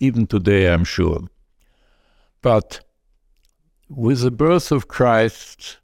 even 0.00 0.26
today, 0.26 0.72
I'm 0.72 0.84
sure. 0.84 1.20
But 2.42 2.80
with 3.88 4.20
the 4.20 4.30
birth 4.30 4.72
of 4.72 4.88
Christ, 4.88 5.78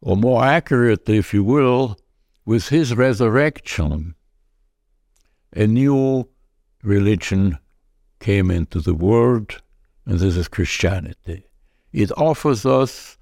or 0.00 0.16
more 0.16 0.44
accurately, 0.44 1.18
if 1.18 1.34
you 1.34 1.44
will, 1.44 1.98
with 2.44 2.68
his 2.68 2.94
resurrection, 2.94 4.14
a 5.54 5.66
new 5.66 6.28
religion 6.82 7.58
came 8.20 8.50
into 8.50 8.80
the 8.80 8.94
world, 8.94 9.60
and 10.06 10.18
this 10.18 10.36
is 10.36 10.48
Christianity. 10.48 11.46
It 11.92 12.12
offers 12.16 12.64
us 12.64 13.18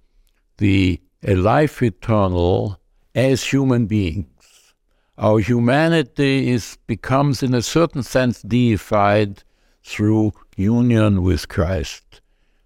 the 0.59 1.01
a 1.25 1.35
life 1.35 1.83
eternal 1.83 2.79
as 3.15 3.45
human 3.45 3.87
beings. 3.87 4.75
Our 5.17 5.41
humanity 5.41 6.51
is 6.51 6.79
becomes 6.87 7.43
in 7.43 7.55
a 7.55 7.63
certain 7.63 8.03
sense 8.03 8.43
deified 8.43 9.43
through 9.83 10.33
union 10.57 11.23
with 11.23 11.49
Christ. 11.49 12.21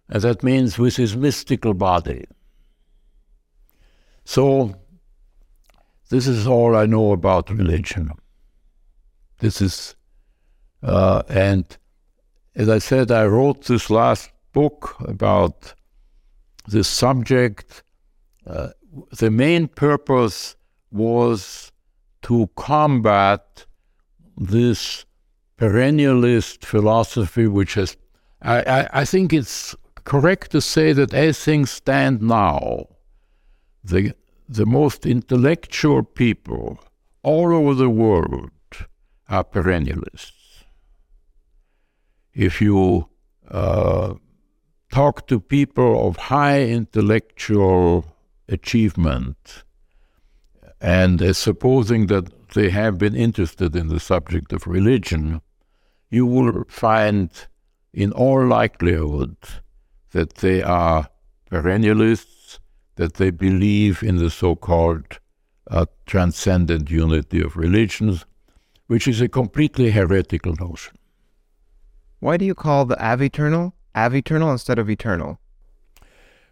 And 0.09 0.23
that 0.23 0.43
means 0.43 0.79
with 0.79 0.97
his 0.97 1.17
mystical 1.17 1.73
body. 1.73 2.27
So 4.25 4.75
this 6.11 6.27
is 6.27 6.47
all 6.47 6.77
I 6.77 6.85
know 6.85 7.13
about 7.13 7.49
religion. 7.51 8.11
This 9.39 9.63
is 9.63 9.97
uh, 10.83 11.23
and 11.29 11.65
as 12.55 12.69
I 12.69 12.79
said, 12.79 13.11
I 13.11 13.25
wrote 13.25 13.65
this 13.65 13.89
last 13.89 14.31
book 14.53 14.97
about 15.01 15.75
this 16.67 16.89
subject. 16.89 17.83
Uh, 18.47 18.71
the 19.19 19.31
main 19.31 19.69
purpose 19.69 20.57
was 20.91 21.73
to 22.23 22.49
combat 22.57 23.67
this 24.37 25.05
perennialist 25.59 26.65
philosophy, 26.65 27.47
which 27.47 27.75
has, 27.75 27.97
I, 28.43 28.63
I, 28.63 28.89
I, 29.01 29.05
think 29.05 29.33
it's 29.33 29.75
correct 30.05 30.51
to 30.53 30.61
say 30.61 30.93
that 30.93 31.15
as 31.15 31.39
things 31.39 31.71
stand 31.71 32.21
now, 32.23 32.87
the, 33.85 34.15
the 34.49 34.67
most 34.67 35.07
intellectual 35.07 36.03
people 36.03 36.79
all 37.23 37.55
over 37.55 37.75
the 37.75 37.91
world 37.91 38.51
are 39.29 39.45
perennialists. 39.45 40.33
If 42.35 42.61
you 42.61 43.09
uh, 43.51 44.15
talk 44.91 45.27
to 45.29 45.41
people 45.41 46.09
of 46.09 46.17
high 46.17 46.63
intellectual 46.63 48.12
achievement, 48.53 49.65
and 50.81 51.23
uh, 51.23 51.33
supposing 51.33 52.07
that 52.07 52.27
they 52.55 52.71
have 52.71 52.99
been 52.99 53.17
interested 53.17 53.75
in 53.75 53.89
the 53.89 54.01
subject 54.01 54.53
of 54.53 54.67
religion, 54.67 55.41
you 56.11 56.27
will 56.27 56.65
find, 56.69 57.31
in 57.93 58.13
all 58.13 58.47
likelihood, 58.47 59.37
that 60.11 60.35
they 60.37 60.63
are 60.63 61.09
perennialists, 61.51 62.59
that 62.97 63.15
they 63.15 63.31
believe 63.31 64.03
in 64.03 64.17
the 64.17 64.31
so 64.31 64.55
called 64.55 65.19
uh, 65.71 65.87
transcendent 66.07 66.91
unity 66.91 67.41
of 67.41 67.57
religions, 67.57 68.27
which 68.87 69.09
is 69.09 69.21
a 69.21 69.29
completely 69.29 69.91
heretical 69.91 70.55
notion. 70.61 70.95
Why 72.21 72.37
do 72.37 72.45
you 72.45 72.55
call 72.55 72.85
the 72.85 72.97
Aeviternal 73.03 73.75
Aeviternal 73.95 74.51
instead 74.53 74.79
of 74.79 74.89
eternal? 74.89 75.39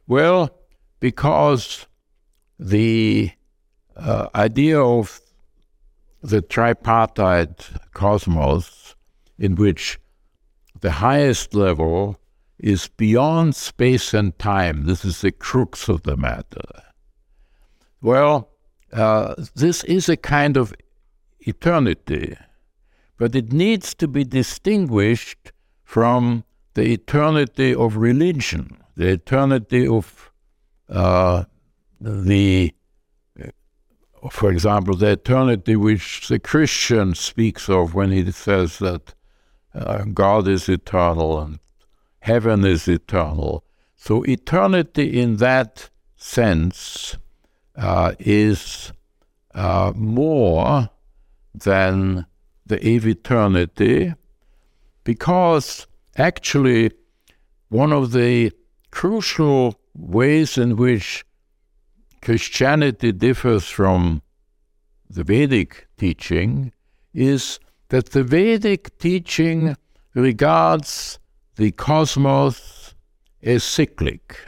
Well, 0.06 0.50
because 0.98 1.86
the 2.60 3.32
uh, 3.96 4.28
idea 4.34 4.78
of 4.78 5.20
the 6.22 6.42
tripartite 6.42 7.70
cosmos, 7.94 8.94
in 9.38 9.54
which 9.54 9.98
the 10.80 10.90
highest 10.90 11.54
level 11.54 12.20
is 12.58 12.88
beyond 12.88 13.56
space 13.56 14.12
and 14.12 14.38
time, 14.38 14.84
this 14.84 15.04
is 15.04 15.22
the 15.22 15.32
crux 15.32 15.88
of 15.88 16.02
the 16.02 16.16
matter. 16.16 16.82
Well, 18.02 18.50
uh, 18.92 19.34
this 19.54 19.82
is 19.84 20.10
a 20.10 20.16
kind 20.16 20.58
of 20.58 20.74
eternity, 21.40 22.36
but 23.16 23.34
it 23.34 23.52
needs 23.52 23.94
to 23.94 24.06
be 24.06 24.24
distinguished 24.24 25.52
from 25.82 26.44
the 26.74 26.92
eternity 26.92 27.74
of 27.74 27.96
religion, 27.96 28.76
the 28.96 29.08
eternity 29.08 29.86
of 29.86 30.30
uh, 30.90 31.44
the, 32.00 32.74
for 34.30 34.50
example, 34.50 34.96
the 34.96 35.12
eternity 35.12 35.76
which 35.76 36.28
the 36.28 36.38
Christian 36.38 37.14
speaks 37.14 37.68
of 37.68 37.94
when 37.94 38.10
he 38.10 38.30
says 38.30 38.78
that 38.78 39.14
uh, 39.74 40.04
God 40.04 40.48
is 40.48 40.68
eternal 40.68 41.40
and 41.40 41.58
heaven 42.20 42.64
is 42.64 42.88
eternal. 42.88 43.64
So, 43.96 44.22
eternity 44.24 45.20
in 45.20 45.36
that 45.36 45.90
sense 46.16 47.16
uh, 47.76 48.14
is 48.18 48.92
uh, 49.54 49.92
more 49.94 50.88
than 51.54 52.26
the 52.66 52.78
aeviternity 52.78 54.14
because 55.04 55.86
actually 56.16 56.92
one 57.68 57.92
of 57.92 58.12
the 58.12 58.52
crucial 58.90 59.74
ways 59.94 60.56
in 60.56 60.76
which 60.76 61.24
Christianity 62.22 63.12
differs 63.12 63.68
from 63.68 64.22
the 65.08 65.24
Vedic 65.24 65.86
teaching 65.96 66.72
is 67.12 67.58
that 67.88 68.10
the 68.10 68.22
Vedic 68.22 68.96
teaching 68.98 69.76
regards 70.14 71.18
the 71.56 71.72
cosmos 71.72 72.94
as 73.42 73.64
cyclic. 73.64 74.38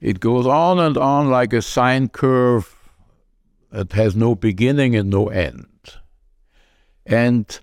It 0.00 0.20
goes 0.20 0.46
on 0.46 0.78
and 0.78 0.96
on 0.96 1.30
like 1.30 1.52
a 1.52 1.62
sine 1.62 2.08
curve 2.08 2.74
that 3.70 3.92
has 3.92 4.14
no 4.14 4.34
beginning 4.34 4.94
and 4.94 5.10
no 5.10 5.28
end. 5.28 5.66
And 7.04 7.58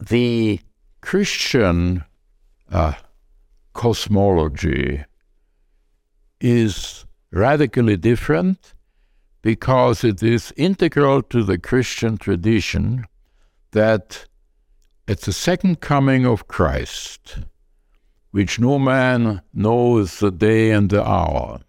the 0.00 0.60
Christian 1.00 2.04
uh, 2.70 2.92
cosmology 3.72 5.04
is 6.40 7.04
radically 7.30 7.96
different 7.96 8.74
because 9.42 10.04
it 10.04 10.22
is 10.22 10.52
integral 10.56 11.22
to 11.22 11.42
the 11.42 11.58
Christian 11.58 12.16
tradition 12.16 13.04
that 13.72 14.26
at 15.06 15.20
the 15.22 15.32
second 15.32 15.80
coming 15.80 16.26
of 16.26 16.48
Christ, 16.48 17.38
which 18.30 18.58
no 18.58 18.78
man 18.78 19.42
knows 19.54 20.18
the 20.18 20.30
day 20.30 20.70
and 20.70 20.90
the 20.90 21.06
hour, 21.06 21.60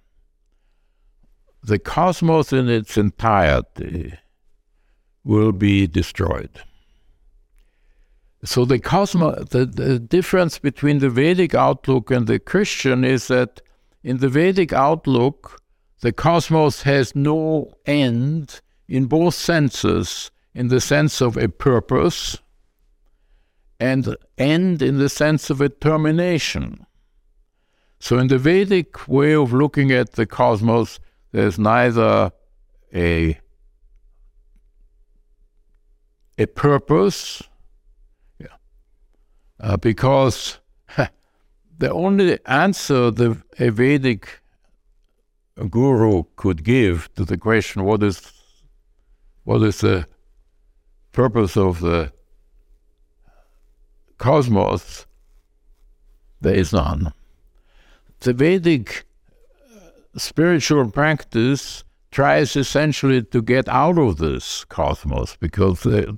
the 1.63 1.79
cosmos 1.79 2.51
in 2.51 2.69
its 2.69 2.97
entirety 2.97 4.13
will 5.23 5.51
be 5.51 5.87
destroyed. 5.87 6.61
So 8.43 8.63
the 8.63 8.79
cosmos, 8.79 9.49
the, 9.49 9.65
the 9.65 9.99
difference 9.99 10.59
between 10.59 10.99
the 10.99 11.09
Vedic 11.09 11.53
outlook 11.53 12.09
and 12.09 12.25
the 12.25 12.39
Christian 12.39 13.03
is 13.03 13.27
that 13.27 13.61
in 14.03 14.17
the 14.17 14.29
Vedic 14.29 14.73
outlook, 14.73 15.61
the 16.01 16.11
cosmos 16.11 16.83
has 16.83 17.15
no 17.15 17.73
end 17.85 18.61
in 18.87 19.05
both 19.05 19.35
senses, 19.35 20.31
in 20.53 20.69
the 20.69 20.81
sense 20.81 21.21
of 21.21 21.37
a 21.37 21.47
purpose 21.47 22.37
and 23.79 24.15
end 24.37 24.81
in 24.81 24.97
the 24.97 25.09
sense 25.09 25.49
of 25.49 25.61
a 25.61 25.69
termination. 25.69 26.85
So, 27.99 28.17
in 28.17 28.27
the 28.27 28.37
Vedic 28.37 29.07
way 29.07 29.33
of 29.33 29.53
looking 29.53 29.91
at 29.91 30.13
the 30.13 30.25
cosmos, 30.25 30.99
there's 31.31 31.59
neither 31.59 32.31
a, 32.93 33.39
a 36.37 36.45
purpose 36.47 37.43
uh, 39.59 39.77
because 39.77 40.59
the 41.79 41.91
only 41.91 42.37
answer 42.45 43.09
the 43.09 43.41
a 43.57 43.71
Vedic 43.71 44.41
guru 45.69 46.23
could 46.35 46.63
give 46.63 47.09
to 47.15 47.25
the 47.25 47.37
question, 47.37 47.83
what 47.83 48.03
is, 48.03 48.31
what 49.45 49.61
is 49.63 49.79
the 49.79 50.05
purpose 51.11 51.57
of 51.57 51.79
the 51.79 52.11
cosmos, 54.17 55.05
there 56.41 56.53
is 56.53 56.71
none. 56.73 57.13
The 58.19 58.33
Vedic 58.33 59.05
uh, 59.73 60.19
spiritual 60.19 60.91
practice 60.91 61.85
tries 62.11 62.55
essentially 62.55 63.23
to 63.23 63.41
get 63.41 63.69
out 63.69 63.97
of 63.97 64.17
this 64.17 64.65
cosmos 64.65 65.37
because 65.37 65.81
the, 65.81 66.17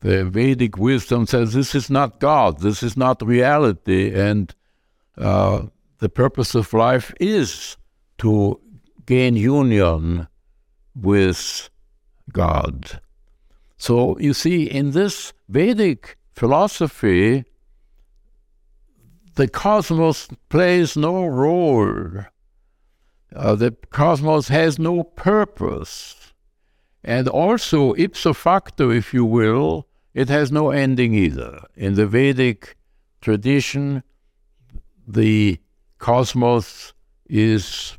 the 0.00 0.24
Vedic 0.24 0.76
wisdom 0.76 1.26
says 1.26 1.52
this 1.52 1.74
is 1.76 1.90
not 1.90 2.18
God, 2.18 2.60
this 2.60 2.82
is 2.82 2.96
not 2.96 3.22
reality, 3.22 4.12
and 4.12 4.52
uh, 5.18 5.66
the 5.98 6.08
purpose 6.08 6.54
of 6.54 6.72
life 6.72 7.12
is 7.20 7.76
to 8.18 8.60
gain 9.06 9.36
union 9.36 10.28
with 10.94 11.68
God. 12.32 13.00
So 13.76 14.18
you 14.18 14.34
see, 14.34 14.64
in 14.64 14.90
this 14.92 15.32
Vedic 15.48 16.16
philosophy, 16.34 17.44
the 19.34 19.48
cosmos 19.48 20.28
plays 20.48 20.96
no 20.96 21.26
role. 21.26 22.24
Uh, 23.34 23.54
the 23.54 23.72
cosmos 23.90 24.48
has 24.48 24.78
no 24.78 25.02
purpose. 25.02 26.32
And 27.02 27.28
also, 27.28 27.94
ipso 27.94 28.32
facto, 28.34 28.90
if 28.90 29.14
you 29.14 29.24
will, 29.24 29.86
it 30.12 30.28
has 30.28 30.52
no 30.52 30.70
ending 30.70 31.14
either. 31.14 31.62
In 31.74 31.94
the 31.94 32.06
Vedic 32.06 32.76
tradition, 33.20 34.02
the 35.12 35.58
cosmos 35.98 36.92
is 37.28 37.98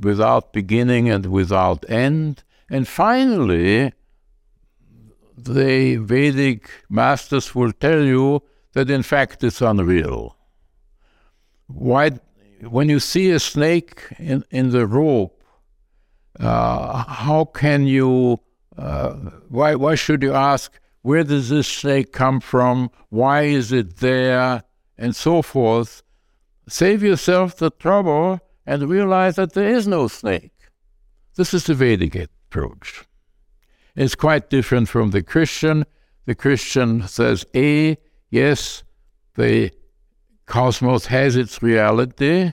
without 0.00 0.52
beginning 0.52 1.08
and 1.08 1.26
without 1.26 1.88
end. 1.88 2.42
And 2.70 2.86
finally, 2.88 3.92
the 5.36 5.96
Vedic 5.96 6.70
masters 6.88 7.54
will 7.54 7.72
tell 7.72 8.02
you 8.02 8.42
that 8.72 8.90
in 8.90 9.02
fact 9.02 9.44
it's 9.44 9.60
unreal. 9.60 10.36
Why, 11.66 12.10
when 12.62 12.88
you 12.88 13.00
see 13.00 13.30
a 13.30 13.40
snake 13.40 14.02
in, 14.18 14.44
in 14.50 14.70
the 14.70 14.86
rope, 14.86 15.42
uh, 16.40 17.04
how 17.04 17.44
can 17.44 17.86
you, 17.86 18.40
uh, 18.76 19.12
why, 19.48 19.76
why 19.76 19.94
should 19.94 20.22
you 20.22 20.34
ask, 20.34 20.78
where 21.02 21.22
does 21.22 21.50
this 21.50 21.68
snake 21.68 22.12
come 22.12 22.40
from? 22.40 22.90
Why 23.10 23.42
is 23.42 23.72
it 23.72 23.98
there? 23.98 24.64
And 24.96 25.14
so 25.14 25.42
forth. 25.42 26.02
Save 26.68 27.02
yourself 27.02 27.56
the 27.56 27.70
trouble 27.70 28.40
and 28.66 28.88
realize 28.88 29.36
that 29.36 29.52
there 29.52 29.68
is 29.68 29.86
no 29.86 30.08
snake. 30.08 30.52
This 31.36 31.52
is 31.52 31.64
the 31.64 31.74
Vedic 31.74 32.14
approach. 32.14 33.04
It's 33.94 34.14
quite 34.14 34.50
different 34.50 34.88
from 34.88 35.10
the 35.10 35.22
Christian. 35.22 35.84
The 36.26 36.34
Christian 36.34 37.06
says, 37.06 37.44
A, 37.54 37.96
yes, 38.30 38.82
the 39.34 39.70
cosmos 40.46 41.06
has 41.06 41.36
its 41.36 41.62
reality. 41.62 42.52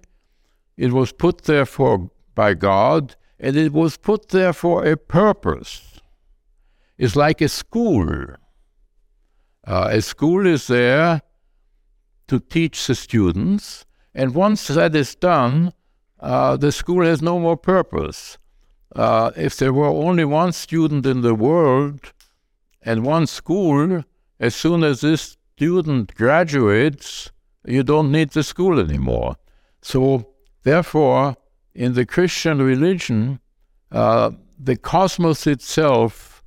It 0.77 0.91
was 0.91 1.11
put 1.11 1.43
there 1.43 1.65
for 1.65 2.09
by 2.35 2.53
God, 2.53 3.15
and 3.39 3.55
it 3.55 3.71
was 3.71 3.97
put 3.97 4.29
there 4.29 4.53
for 4.53 4.85
a 4.85 4.97
purpose. 4.97 5.99
It's 6.97 7.15
like 7.15 7.41
a 7.41 7.49
school. 7.49 8.35
Uh, 9.65 9.89
a 9.91 10.01
school 10.01 10.45
is 10.45 10.67
there 10.67 11.21
to 12.27 12.39
teach 12.39 12.88
the 12.88 12.95
students, 12.95 13.85
and 14.13 14.35
once 14.35 14.67
that 14.67 14.95
is 14.95 15.15
done, 15.15 15.73
uh, 16.19 16.57
the 16.57 16.71
school 16.71 17.03
has 17.03 17.21
no 17.21 17.39
more 17.39 17.57
purpose. 17.57 18.38
Uh, 18.95 19.31
if 19.35 19.55
there 19.57 19.73
were 19.73 19.88
only 19.88 20.25
one 20.25 20.51
student 20.51 21.05
in 21.05 21.21
the 21.21 21.35
world 21.35 22.13
and 22.81 23.05
one 23.05 23.25
school, 23.25 24.03
as 24.39 24.55
soon 24.55 24.83
as 24.83 25.01
this 25.01 25.38
student 25.55 26.13
graduates, 26.15 27.31
you 27.65 27.83
don't 27.83 28.11
need 28.11 28.31
the 28.31 28.43
school 28.43 28.79
anymore. 28.79 29.35
So, 29.81 30.33
therefore, 30.63 31.38
in 31.73 31.93
the 31.93 32.05
Christian 32.05 32.61
religion, 32.61 33.39
uh, 33.91 34.31
the 34.59 34.75
cosmos 34.75 35.47
itself 35.47 36.43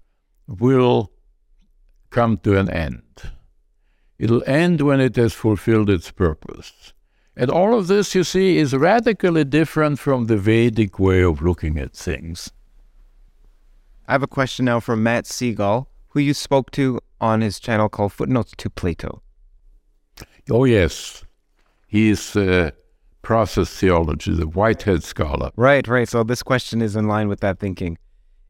will 0.47 1.13
come 2.11 2.37
to 2.39 2.59
an 2.59 2.71
end. 2.71 3.03
It'll 4.19 4.45
end 4.47 4.81
when 4.81 5.01
it 5.01 5.17
has 5.17 5.33
fulfilled 5.33 5.91
its 5.91 6.11
purpose. 6.11 6.94
And 7.37 7.51
all 7.51 7.77
of 7.77 7.89
this, 7.89 8.15
you 8.15 8.23
see, 8.23 8.59
is 8.59 8.75
radically 8.75 9.45
different 9.45 9.99
from 9.99 10.27
the 10.27 10.37
Vedic 10.37 10.99
way 10.99 11.23
of 11.23 11.43
looking 11.43 11.79
at 11.79 11.93
things. 11.93 12.53
I 14.07 14.13
have 14.13 14.23
a 14.23 14.29
question 14.29 14.67
now 14.67 14.81
from 14.81 15.03
Matt 15.03 15.25
Segall, 15.25 15.87
who 16.11 16.21
you 16.21 16.33
spoke 16.35 16.71
to 16.73 17.01
on 17.21 17.41
his 17.41 17.59
channel 17.59 17.89
called 17.89 18.13
Footnotes 18.13 18.53
to 18.59 18.71
Plato. 18.71 19.23
Oh, 20.51 20.65
yes. 20.65 21.25
He's 21.89 22.37
uh, 22.37 22.71
process 23.23 23.71
theology, 23.81 24.33
the 24.33 24.47
Whitehead 24.47 25.03
scholar. 25.03 25.51
Right, 25.57 25.89
right. 25.89 26.09
So 26.09 26.23
this 26.23 26.43
question 26.43 26.83
is 26.83 26.95
in 26.95 27.09
line 27.09 27.29
with 27.29 27.41
that 27.41 27.59
thinking. 27.59 27.99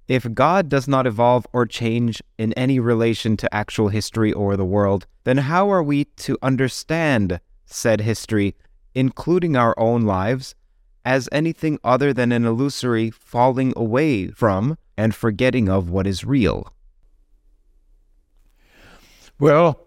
If 0.08 0.30
God 0.34 0.68
does 0.68 0.86
not 0.86 1.06
evolve 1.06 1.46
or 1.54 1.64
change 1.64 2.22
in 2.36 2.52
any 2.54 2.78
relation 2.78 3.38
to 3.38 3.54
actual 3.54 3.88
history 3.88 4.32
or 4.32 4.56
the 4.56 4.64
world, 4.64 5.06
then 5.22 5.38
how 5.38 5.70
are 5.70 5.82
we 5.82 6.04
to 6.16 6.36
understand 6.42 7.40
said 7.64 8.02
history 8.02 8.54
including 8.94 9.56
our 9.56 9.74
own 9.78 10.02
lives, 10.02 10.54
as 11.04 11.28
anything 11.32 11.78
other 11.84 12.12
than 12.12 12.32
an 12.32 12.44
illusory 12.44 13.10
falling 13.10 13.72
away 13.76 14.28
from 14.28 14.78
and 14.96 15.14
forgetting 15.14 15.68
of 15.68 15.90
what 15.90 16.06
is 16.06 16.24
real? 16.24 16.72
Well, 19.38 19.80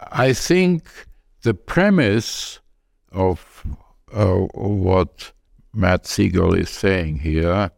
I 0.00 0.32
think 0.32 0.88
the 1.42 1.54
premise 1.54 2.60
of 3.10 3.66
uh, 4.12 4.36
what 4.54 5.32
Matt 5.72 6.04
Segall 6.04 6.58
is 6.58 6.70
saying 6.70 7.20
here 7.20 7.70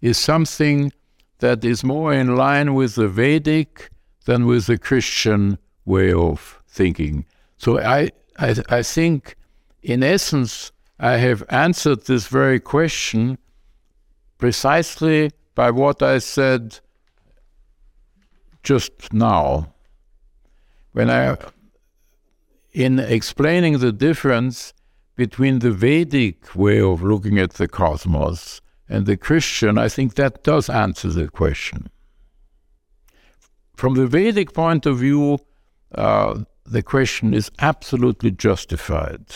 is 0.00 0.16
something 0.16 0.92
that 1.38 1.64
is 1.64 1.84
more 1.84 2.12
in 2.12 2.36
line 2.36 2.74
with 2.74 2.96
the 2.96 3.08
Vedic 3.08 3.90
than 4.24 4.46
with 4.46 4.66
the 4.66 4.78
Christian 4.78 5.58
way 5.84 6.12
of 6.12 6.60
thinking. 6.66 7.24
So 7.56 7.78
I, 7.78 8.10
I, 8.38 8.56
I 8.68 8.82
think 8.82 9.36
in 9.82 10.02
essence, 10.02 10.72
I 10.98 11.18
have 11.18 11.44
answered 11.48 12.06
this 12.06 12.26
very 12.26 12.60
question 12.60 13.38
precisely 14.36 15.30
by 15.54 15.70
what 15.70 16.02
I 16.02 16.18
said 16.18 16.80
just 18.62 19.12
now. 19.12 19.74
When 20.92 21.10
I, 21.10 21.36
in 22.72 22.98
explaining 22.98 23.78
the 23.78 23.92
difference 23.92 24.72
between 25.16 25.60
the 25.60 25.70
Vedic 25.70 26.54
way 26.54 26.80
of 26.80 27.02
looking 27.02 27.38
at 27.38 27.54
the 27.54 27.68
cosmos 27.68 28.60
and 28.88 29.06
the 29.06 29.16
Christian, 29.16 29.78
I 29.78 29.88
think 29.88 30.14
that 30.14 30.42
does 30.42 30.68
answer 30.68 31.08
the 31.08 31.28
question. 31.28 31.90
From 33.76 33.94
the 33.94 34.06
Vedic 34.06 34.52
point 34.52 34.86
of 34.86 34.98
view, 34.98 35.38
uh, 35.94 36.40
the 36.66 36.82
question 36.82 37.32
is 37.32 37.50
absolutely 37.60 38.30
justified. 38.30 39.26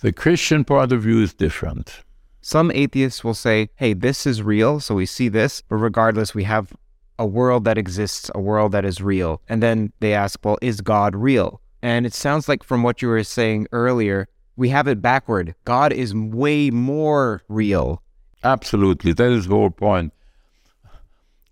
The 0.00 0.12
Christian 0.12 0.64
point 0.64 0.92
of 0.92 1.02
view 1.02 1.22
is 1.22 1.34
different. 1.34 2.02
Some 2.40 2.70
atheists 2.70 3.22
will 3.22 3.34
say, 3.34 3.68
hey, 3.76 3.92
this 3.92 4.26
is 4.26 4.42
real, 4.42 4.80
so 4.80 4.94
we 4.94 5.04
see 5.04 5.28
this, 5.28 5.60
but 5.60 5.76
regardless, 5.76 6.34
we 6.34 6.44
have 6.44 6.72
a 7.18 7.26
world 7.26 7.64
that 7.64 7.76
exists, 7.76 8.30
a 8.34 8.40
world 8.40 8.72
that 8.72 8.86
is 8.86 9.02
real. 9.02 9.42
And 9.46 9.62
then 9.62 9.92
they 10.00 10.14
ask, 10.14 10.40
well, 10.42 10.56
is 10.62 10.80
God 10.80 11.14
real? 11.14 11.60
And 11.82 12.06
it 12.06 12.14
sounds 12.14 12.48
like 12.48 12.64
from 12.64 12.82
what 12.82 13.02
you 13.02 13.08
were 13.08 13.22
saying 13.24 13.66
earlier, 13.72 14.26
we 14.56 14.70
have 14.70 14.88
it 14.88 15.02
backward. 15.02 15.54
God 15.66 15.92
is 15.92 16.14
way 16.14 16.70
more 16.70 17.42
real. 17.48 18.02
Absolutely. 18.42 19.12
That 19.12 19.30
is 19.30 19.48
the 19.48 19.54
whole 19.54 19.68
point. 19.68 20.14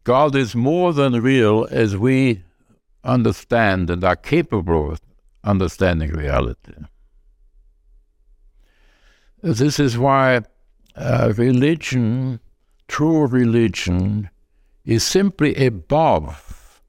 God 0.05 0.35
is 0.35 0.55
more 0.55 0.95
than 0.95 1.21
real 1.21 1.69
as 1.71 1.99
we 1.99 2.45
understand 3.05 3.91
and 3.91 4.03
are 4.03 4.17
capable 4.17 4.93
of 4.93 5.03
understanding 5.45 6.13
reality. 6.13 6.73
This 9.43 9.79
is 9.79 9.97
why 9.97 10.41
uh, 10.97 11.33
religion, 11.37 12.41
true 12.89 13.27
religion, 13.27 14.31
is 14.85 15.05
simply 15.05 15.55
above 15.55 16.83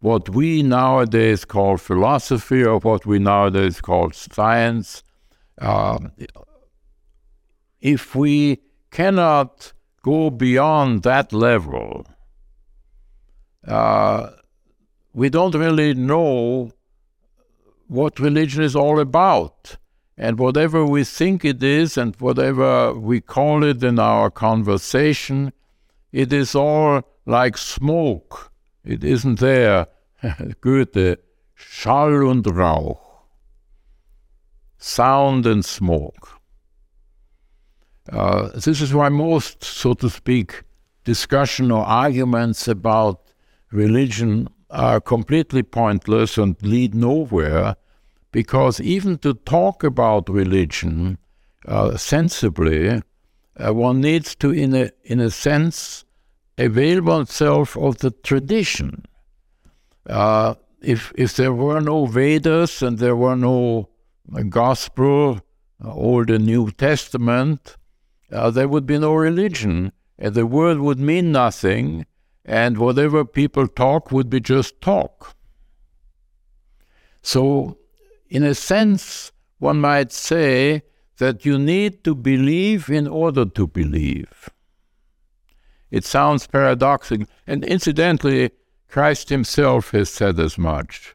what 0.00 0.28
we 0.28 0.62
nowadays 0.62 1.44
call 1.44 1.76
philosophy 1.76 2.64
or 2.64 2.78
what 2.80 3.06
we 3.06 3.18
nowadays 3.20 3.80
call 3.80 4.10
science. 4.10 5.04
Uh, 5.58 5.98
if 7.80 8.16
we 8.16 8.60
cannot 8.90 9.72
go 10.02 10.30
beyond 10.30 11.04
that 11.04 11.32
level, 11.32 12.06
uh, 13.68 14.30
we 15.12 15.28
don't 15.28 15.54
really 15.54 15.94
know 15.94 16.72
what 17.86 18.18
religion 18.18 18.64
is 18.64 18.74
all 18.74 18.98
about. 18.98 19.76
And 20.16 20.38
whatever 20.38 20.84
we 20.86 21.04
think 21.04 21.44
it 21.44 21.62
is 21.62 21.96
and 21.96 22.14
whatever 22.16 22.94
we 22.94 23.20
call 23.20 23.64
it 23.64 23.82
in 23.82 23.98
our 23.98 24.30
conversation, 24.30 25.52
it 26.12 26.32
is 26.32 26.54
all 26.54 27.02
like 27.26 27.58
smoke. 27.58 28.52
It 28.84 29.02
isn't 29.02 29.40
there. 29.40 29.88
Goethe, 30.60 31.18
Schall 31.54 32.28
und 32.28 32.46
Rauch, 32.46 33.00
sound 34.78 35.46
and 35.46 35.64
smoke. 35.64 36.40
Uh, 38.10 38.50
this 38.54 38.80
is 38.80 38.92
why 38.92 39.08
most, 39.08 39.64
so 39.64 39.94
to 39.94 40.10
speak, 40.10 40.62
discussion 41.04 41.70
or 41.70 41.84
arguments 41.84 42.68
about 42.68 43.32
religion 43.70 44.48
are 44.70 45.00
completely 45.00 45.62
pointless 45.62 46.36
and 46.36 46.60
lead 46.62 46.94
nowhere, 46.94 47.76
because 48.34 48.80
even 48.80 49.16
to 49.16 49.32
talk 49.32 49.84
about 49.84 50.28
religion 50.28 51.16
uh, 51.68 51.96
sensibly, 51.96 53.00
uh, 53.56 53.72
one 53.72 54.00
needs 54.00 54.34
to, 54.34 54.50
in 54.50 54.74
a, 54.74 54.90
in 55.04 55.20
a 55.20 55.30
sense, 55.30 56.04
avail 56.58 57.00
oneself 57.00 57.76
of 57.76 57.98
the 57.98 58.10
tradition. 58.10 59.04
Uh, 60.10 60.56
if, 60.82 61.12
if 61.16 61.36
there 61.36 61.52
were 61.52 61.80
no 61.80 62.06
Vedas 62.06 62.82
and 62.82 62.98
there 62.98 63.14
were 63.14 63.36
no 63.36 63.88
Gospel, 64.48 65.38
uh, 65.84 65.92
Old 65.92 66.28
and 66.28 66.44
New 66.44 66.72
Testament, 66.72 67.76
uh, 68.32 68.50
there 68.50 68.66
would 68.66 68.84
be 68.84 68.98
no 68.98 69.14
religion, 69.14 69.92
and 70.18 70.34
the 70.34 70.44
word 70.44 70.78
would 70.78 70.98
mean 70.98 71.30
nothing, 71.30 72.04
and 72.44 72.78
whatever 72.78 73.24
people 73.24 73.68
talk 73.68 74.10
would 74.10 74.28
be 74.28 74.40
just 74.40 74.80
talk. 74.80 75.36
So, 77.22 77.78
in 78.34 78.42
a 78.42 78.52
sense, 78.52 79.30
one 79.58 79.80
might 79.80 80.10
say 80.10 80.82
that 81.18 81.44
you 81.44 81.56
need 81.56 82.02
to 82.02 82.16
believe 82.16 82.90
in 82.90 83.06
order 83.06 83.44
to 83.44 83.68
believe. 83.68 84.50
It 85.92 86.04
sounds 86.04 86.48
paradoxical, 86.48 87.28
and 87.46 87.64
incidentally, 87.64 88.50
Christ 88.88 89.28
himself 89.28 89.92
has 89.92 90.10
said 90.10 90.40
as 90.40 90.58
much 90.58 91.14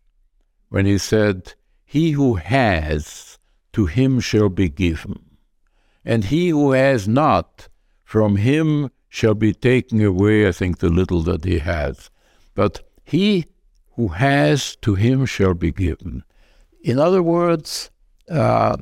when 0.69 0.85
he 0.85 0.97
said, 0.97 1.55
He 1.83 2.11
who 2.11 2.35
has, 2.35 3.37
to 3.73 3.85
him 3.85 4.21
shall 4.21 4.47
be 4.47 4.69
given, 4.69 5.19
and 6.05 6.23
he 6.23 6.47
who 6.49 6.71
has 6.71 7.05
not, 7.05 7.67
from 8.05 8.37
him 8.37 8.91
shall 9.09 9.33
be 9.33 9.53
taken 9.53 10.01
away, 10.01 10.47
I 10.47 10.53
think, 10.53 10.77
the 10.77 10.87
little 10.87 11.21
that 11.23 11.43
he 11.43 11.59
has. 11.59 12.09
But 12.55 12.79
he 13.03 13.47
who 13.97 14.07
has, 14.07 14.77
to 14.77 14.95
him 14.95 15.25
shall 15.25 15.53
be 15.53 15.73
given. 15.73 16.23
In 16.81 16.99
other 16.99 17.21
words, 17.21 17.91
uh, 18.29 18.77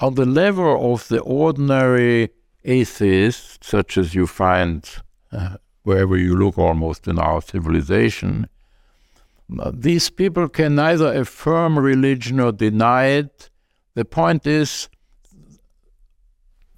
on 0.00 0.14
the 0.14 0.26
level 0.26 0.94
of 0.94 1.08
the 1.08 1.20
ordinary 1.20 2.30
atheist, 2.64 3.64
such 3.64 3.98
as 3.98 4.14
you 4.14 4.26
find 4.26 4.88
uh, 5.32 5.56
wherever 5.82 6.16
you 6.16 6.36
look 6.36 6.58
almost 6.58 7.06
in 7.06 7.18
our 7.18 7.40
civilization, 7.42 8.48
these 9.72 10.10
people 10.10 10.48
can 10.48 10.74
neither 10.74 11.12
affirm 11.12 11.78
religion 11.78 12.40
or 12.40 12.52
deny 12.52 13.04
it. 13.06 13.50
The 13.94 14.04
point 14.04 14.46
is, 14.46 14.88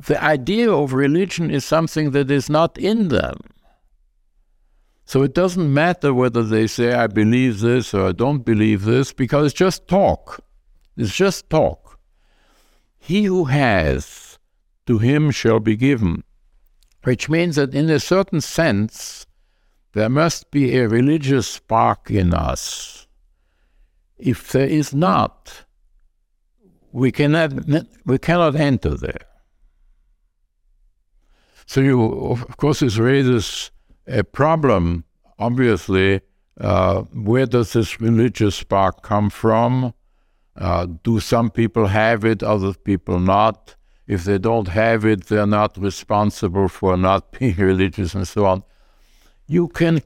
the 0.07 0.23
idea 0.23 0.71
of 0.71 0.93
religion 0.93 1.51
is 1.51 1.65
something 1.65 2.11
that 2.13 2.31
is 2.31 2.51
not 2.51 2.77
in 2.79 3.09
them. 3.09 3.39
So 5.05 5.23
it 5.23 5.35
doesn't 5.35 5.73
matter 5.73 6.13
whether 6.13 6.43
they 6.43 6.67
say, 6.67 6.93
I 6.93 7.07
believe 7.07 7.61
this 7.61 7.95
or 7.95 8.09
I 8.09 8.13
don't 8.13 8.45
believe 8.45 8.85
this, 8.85 9.13
because 9.13 9.47
it's 9.47 9.55
just 9.55 9.89
talk. 9.89 10.45
It's 10.99 11.15
just 11.15 11.49
talk. 11.49 12.01
He 12.99 13.25
who 13.25 13.45
has, 13.45 14.39
to 14.87 14.99
him 14.99 15.31
shall 15.31 15.61
be 15.61 15.77
given, 15.77 16.25
which 17.05 17.29
means 17.29 17.55
that 17.55 17.73
in 17.73 17.89
a 17.89 18.01
certain 18.01 18.41
sense, 18.41 19.25
there 19.93 20.09
must 20.09 20.51
be 20.51 20.77
a 20.77 20.89
religious 20.89 21.47
spark 21.47 22.11
in 22.11 22.35
us. 22.35 23.07
If 24.19 24.51
there 24.51 24.66
is 24.66 24.93
not, 24.93 25.65
we 26.91 27.12
cannot, 27.12 27.53
we 28.05 28.19
cannot 28.19 28.57
enter 28.57 28.97
there. 28.97 29.27
So, 31.65 31.81
you, 31.81 32.03
of 32.03 32.57
course, 32.57 32.81
this 32.81 32.97
raises 32.97 33.70
a 34.09 34.25
problem, 34.25 35.05
obviously. 35.39 36.23
Uh, 36.61 37.03
where 37.12 37.47
does 37.47 37.73
this 37.73 38.01
religious 38.01 38.57
spark 38.57 39.03
come 39.03 39.31
from? 39.31 39.95
Uh, 40.59 40.87
do 41.05 41.21
some 41.21 41.51
people 41.51 41.87
have 41.87 42.25
it, 42.25 42.43
other 42.43 42.75
people 42.75 43.21
not? 43.21 43.77
If 44.09 44.25
they 44.25 44.39
don't 44.39 44.69
have 44.69 45.05
it, 45.05 45.27
they're 45.27 45.47
not 45.47 45.77
responsible 45.79 46.69
for 46.69 46.97
not 46.97 47.33
being 47.39 47.57
religious 47.57 48.15
and 48.15 48.27
so 48.27 48.47
on. 48.47 48.65
You 49.47 49.69
can 49.69 50.03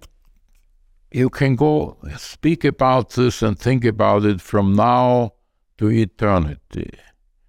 you 1.11 1.29
can 1.29 1.57
go 1.57 1.99
speak 2.17 2.65
about 2.65 3.11
this 3.11 3.43
and 3.43 3.59
think 3.59 3.85
about 3.85 4.25
it 4.25 4.41
from 4.41 4.75
now 4.75 5.33
to 5.79 5.91
eternity. 5.91 6.91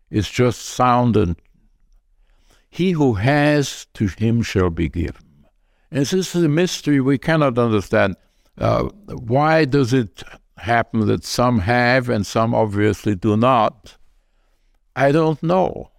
It's 0.10 0.30
just 0.30 0.62
sound 0.62 1.16
and 1.16 1.36
he 2.70 2.92
who 2.92 3.14
has 3.14 3.86
to 3.94 4.08
him 4.08 4.42
shall 4.42 4.70
be 4.70 4.90
given. 4.90 5.46
And 5.92 6.02
this 6.02 6.14
is 6.14 6.44
a 6.44 6.50
mystery 6.50 7.00
we 7.00 7.18
cannot 7.18 7.58
understand. 7.58 8.16
Uh, 8.58 8.84
why 9.08 9.66
does 9.66 9.94
it 9.94 10.24
happen 10.58 11.08
that 11.08 11.24
some 11.24 11.60
have 11.60 12.10
and 12.10 12.26
some 12.26 12.54
obviously 12.54 13.16
do 13.16 13.36
not. 13.36 13.98
I 14.96 15.12
don't 15.12 15.42
know. 15.42 15.92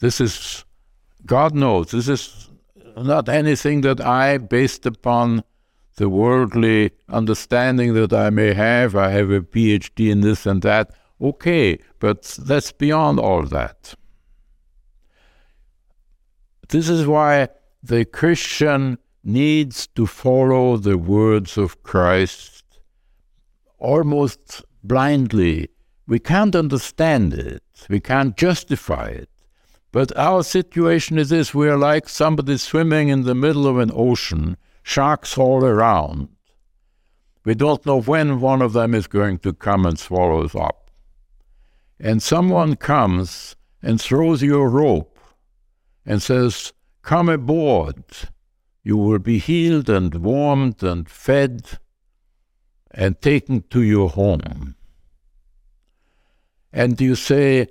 This 0.00 0.20
is, 0.20 0.64
God 1.24 1.54
knows, 1.54 1.90
this 1.90 2.08
is 2.08 2.50
not 2.96 3.28
anything 3.28 3.82
that 3.82 4.00
I, 4.00 4.38
based 4.38 4.86
upon 4.86 5.44
the 5.96 6.08
worldly 6.08 6.92
understanding 7.08 7.94
that 7.94 8.12
I 8.12 8.30
may 8.30 8.54
have, 8.54 8.94
I 8.94 9.10
have 9.10 9.30
a 9.30 9.40
PhD 9.40 10.10
in 10.10 10.20
this 10.20 10.46
and 10.46 10.62
that, 10.62 10.92
okay, 11.20 11.78
but 11.98 12.22
that's 12.22 12.72
beyond 12.72 13.18
all 13.18 13.42
that. 13.42 13.94
This 16.68 16.88
is 16.88 17.06
why 17.06 17.48
the 17.82 18.04
Christian 18.04 18.98
needs 19.24 19.86
to 19.88 20.06
follow 20.06 20.76
the 20.76 20.98
words 20.98 21.58
of 21.58 21.82
Christ 21.82 22.57
almost 23.78 24.64
blindly. 24.82 25.68
We 26.06 26.18
can't 26.18 26.54
understand 26.54 27.34
it, 27.34 27.62
we 27.88 28.00
can't 28.00 28.36
justify 28.36 29.06
it. 29.08 29.30
But 29.90 30.16
our 30.16 30.42
situation 30.42 31.18
is 31.18 31.30
this 31.30 31.54
we 31.54 31.68
are 31.68 31.78
like 31.78 32.08
somebody 32.08 32.58
swimming 32.58 33.08
in 33.08 33.22
the 33.22 33.34
middle 33.34 33.66
of 33.66 33.78
an 33.78 33.90
ocean, 33.94 34.56
sharks 34.82 35.38
all 35.38 35.64
around. 35.64 36.28
We 37.44 37.54
don't 37.54 37.86
know 37.86 38.00
when 38.00 38.40
one 38.40 38.60
of 38.60 38.74
them 38.74 38.94
is 38.94 39.06
going 39.06 39.38
to 39.38 39.54
come 39.54 39.86
and 39.86 39.98
swallow 39.98 40.44
us 40.44 40.54
up. 40.54 40.90
And 41.98 42.22
someone 42.22 42.76
comes 42.76 43.56
and 43.82 44.00
throws 44.00 44.42
you 44.42 44.60
a 44.60 44.68
rope 44.68 45.18
and 46.04 46.22
says, 46.22 46.72
Come 47.02 47.28
aboard. 47.28 48.04
You 48.82 48.96
will 48.96 49.18
be 49.18 49.38
healed 49.38 49.88
and 49.88 50.14
warmed 50.14 50.82
and 50.82 51.08
fed 51.08 51.78
and 52.98 53.20
taken 53.22 53.62
to 53.70 53.80
your 53.80 54.10
home. 54.10 54.74
And 56.72 57.00
you 57.00 57.14
say, 57.14 57.68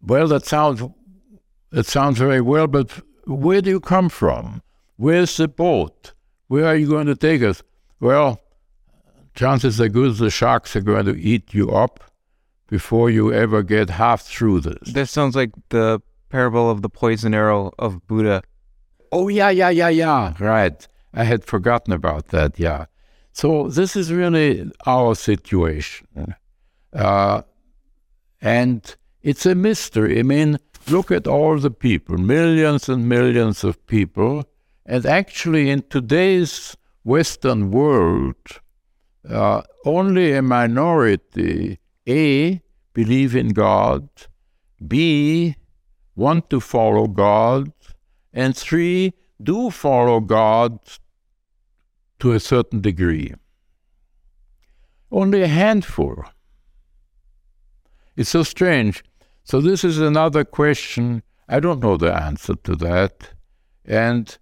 well, 0.00 0.28
that 0.28 0.46
sounds 0.46 0.82
that 1.70 1.84
sounds 1.84 2.18
very 2.18 2.40
well, 2.40 2.68
but 2.68 3.02
where 3.26 3.60
do 3.60 3.68
you 3.68 3.80
come 3.80 4.08
from? 4.08 4.62
Where's 4.96 5.36
the 5.36 5.48
boat? 5.48 6.12
Where 6.46 6.64
are 6.64 6.76
you 6.76 6.88
going 6.88 7.08
to 7.08 7.16
take 7.16 7.42
us? 7.42 7.62
Well, 8.00 8.40
chances 9.34 9.80
are 9.80 9.88
good 9.88 10.16
the 10.16 10.30
sharks 10.30 10.74
are 10.76 10.80
going 10.80 11.04
to 11.06 11.20
eat 11.20 11.52
you 11.52 11.70
up 11.72 12.00
before 12.68 13.10
you 13.10 13.32
ever 13.32 13.62
get 13.62 13.90
half 13.90 14.22
through 14.22 14.60
this. 14.60 14.92
This 14.92 15.10
sounds 15.10 15.36
like 15.36 15.50
the 15.68 16.00
parable 16.30 16.70
of 16.70 16.80
the 16.80 16.88
poison 16.88 17.34
arrow 17.34 17.72
of 17.78 18.06
Buddha. 18.06 18.42
Oh, 19.12 19.28
yeah, 19.28 19.50
yeah, 19.50 19.70
yeah, 19.70 19.88
yeah. 19.88 20.34
Right. 20.38 20.86
I 21.12 21.24
had 21.24 21.44
forgotten 21.44 21.92
about 21.92 22.28
that. 22.28 22.58
Yeah. 22.58 22.86
So 23.38 23.68
this 23.68 23.94
is 23.94 24.12
really 24.12 24.68
our 24.84 25.14
situation. 25.14 26.34
Uh, 26.92 27.42
and 28.40 28.96
it's 29.22 29.46
a 29.46 29.54
mystery. 29.54 30.18
I 30.18 30.24
mean, 30.24 30.58
look 30.88 31.12
at 31.12 31.28
all 31.28 31.56
the 31.56 31.70
people, 31.70 32.18
millions 32.18 32.88
and 32.88 33.08
millions 33.08 33.62
of 33.62 33.86
people. 33.86 34.44
And 34.86 35.06
actually, 35.06 35.70
in 35.70 35.84
today's 35.88 36.76
Western 37.04 37.70
world, 37.70 38.34
uh, 39.30 39.62
only 39.84 40.32
a 40.32 40.42
minority, 40.42 41.78
A, 42.08 42.60
believe 42.92 43.36
in 43.36 43.50
God, 43.50 44.08
B, 44.84 45.54
want 46.16 46.50
to 46.50 46.58
follow 46.58 47.06
God, 47.06 47.70
and 48.32 48.56
three, 48.56 49.12
do 49.40 49.70
follow 49.70 50.18
God 50.18 50.80
to 52.20 52.32
a 52.32 52.40
certain 52.40 52.80
degree. 52.80 53.34
Only 55.10 55.42
a 55.42 55.48
handful. 55.48 56.24
It's 58.16 58.30
so 58.30 58.42
strange. 58.42 59.04
So, 59.44 59.60
this 59.60 59.84
is 59.84 59.98
another 59.98 60.44
question. 60.44 61.22
I 61.48 61.60
don't 61.60 61.82
know 61.82 61.96
the 61.96 62.12
answer 62.12 62.54
to 62.56 62.76
that. 62.76 63.30
And 63.84 64.36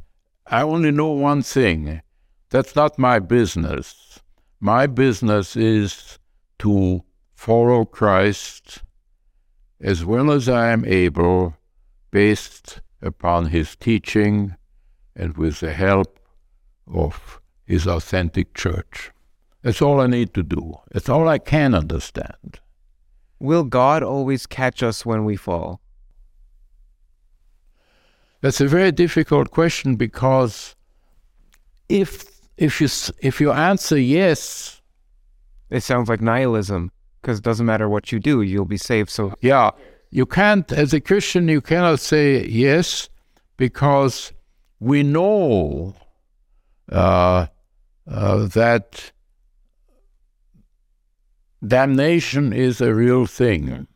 I 0.46 0.62
only 0.62 0.90
know 0.90 1.10
one 1.10 1.42
thing 1.42 2.02
that's 2.50 2.74
not 2.74 2.98
my 2.98 3.18
business. 3.18 4.20
My 4.60 4.86
business 4.86 5.56
is 5.56 6.18
to 6.60 7.04
follow 7.34 7.84
Christ 7.84 8.82
as 9.80 10.04
well 10.04 10.30
as 10.30 10.48
I 10.48 10.70
am 10.70 10.84
able 10.84 11.56
based 12.10 12.80
upon 13.02 13.46
his 13.46 13.76
teaching 13.76 14.56
and 15.14 15.36
with 15.36 15.60
the 15.60 15.72
help 15.72 16.18
of 16.86 17.40
his 17.66 17.86
authentic 17.86 18.54
church. 18.54 19.10
That's 19.62 19.82
all 19.82 20.00
I 20.00 20.06
need 20.06 20.32
to 20.34 20.42
do. 20.42 20.76
That's 20.92 21.08
all 21.08 21.28
I 21.28 21.38
can 21.38 21.74
understand. 21.74 22.60
Will 23.40 23.64
God 23.64 24.02
always 24.02 24.46
catch 24.46 24.82
us 24.82 25.04
when 25.04 25.24
we 25.24 25.36
fall? 25.36 25.80
That's 28.40 28.60
a 28.60 28.68
very 28.68 28.92
difficult 28.92 29.50
question 29.50 29.96
because 29.96 30.76
if 31.88 32.24
if 32.56 32.80
you 32.80 32.88
if 33.20 33.40
you 33.40 33.50
answer 33.52 33.98
yes, 33.98 34.80
it 35.68 35.82
sounds 35.82 36.08
like 36.08 36.20
nihilism 36.20 36.92
because 37.20 37.38
it 37.38 37.44
doesn't 37.44 37.66
matter 37.66 37.88
what 37.88 38.12
you 38.12 38.20
do, 38.20 38.42
you'll 38.42 38.64
be 38.64 38.76
saved. 38.76 39.10
So 39.10 39.34
yeah, 39.40 39.70
you 40.10 40.26
can't 40.26 40.70
as 40.72 40.94
a 40.94 41.00
Christian 41.00 41.48
you 41.48 41.60
cannot 41.60 42.00
say 42.00 42.46
yes 42.46 43.08
because 43.56 44.32
we 44.78 45.02
know 45.02 45.94
uh, 46.92 47.46
uh, 48.08 48.46
that 48.46 49.12
damnation 51.66 52.52
is 52.52 52.80
a 52.80 52.94
real 52.94 53.26
thing. 53.26 53.86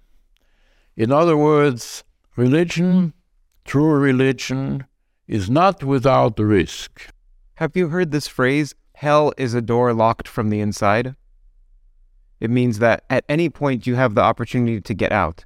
In 0.96 1.12
other 1.12 1.36
words, 1.36 2.04
religion, 2.36 3.14
true 3.64 3.92
religion, 3.92 4.86
is 5.26 5.48
not 5.48 5.84
without 5.84 6.38
risk. 6.38 7.08
Have 7.54 7.76
you 7.76 7.88
heard 7.88 8.10
this 8.10 8.26
phrase, 8.26 8.74
hell 8.94 9.32
is 9.38 9.54
a 9.54 9.62
door 9.62 9.92
locked 9.92 10.26
from 10.26 10.50
the 10.50 10.60
inside? 10.60 11.14
It 12.40 12.50
means 12.50 12.78
that 12.78 13.04
at 13.10 13.24
any 13.28 13.48
point 13.48 13.86
you 13.86 13.94
have 13.94 14.14
the 14.14 14.22
opportunity 14.22 14.80
to 14.80 14.94
get 14.94 15.12
out. 15.12 15.44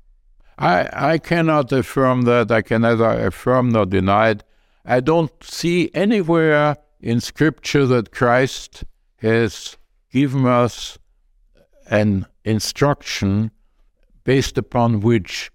I, 0.57 0.89
I 0.93 1.19
cannot 1.19 1.73
affirm 1.73 2.23
that. 2.23 2.51
I 2.51 2.63
can 2.63 2.83
neither 2.83 3.27
affirm 3.27 3.71
nor 3.71 3.87
deny 3.87 4.31
it. 4.31 4.45
I 4.85 5.01
don't 5.01 5.33
see 5.43 5.91
anywhere 5.93 6.77
in 7.01 7.21
Scripture 7.21 7.87
that 7.87 8.13
Christ 8.13 8.85
has 9.19 9.77
given 10.11 10.47
us 10.47 10.99
an 11.91 12.27
instruction 12.45 13.51
based 14.25 14.57
upon 14.59 15.01
which 15.01 15.51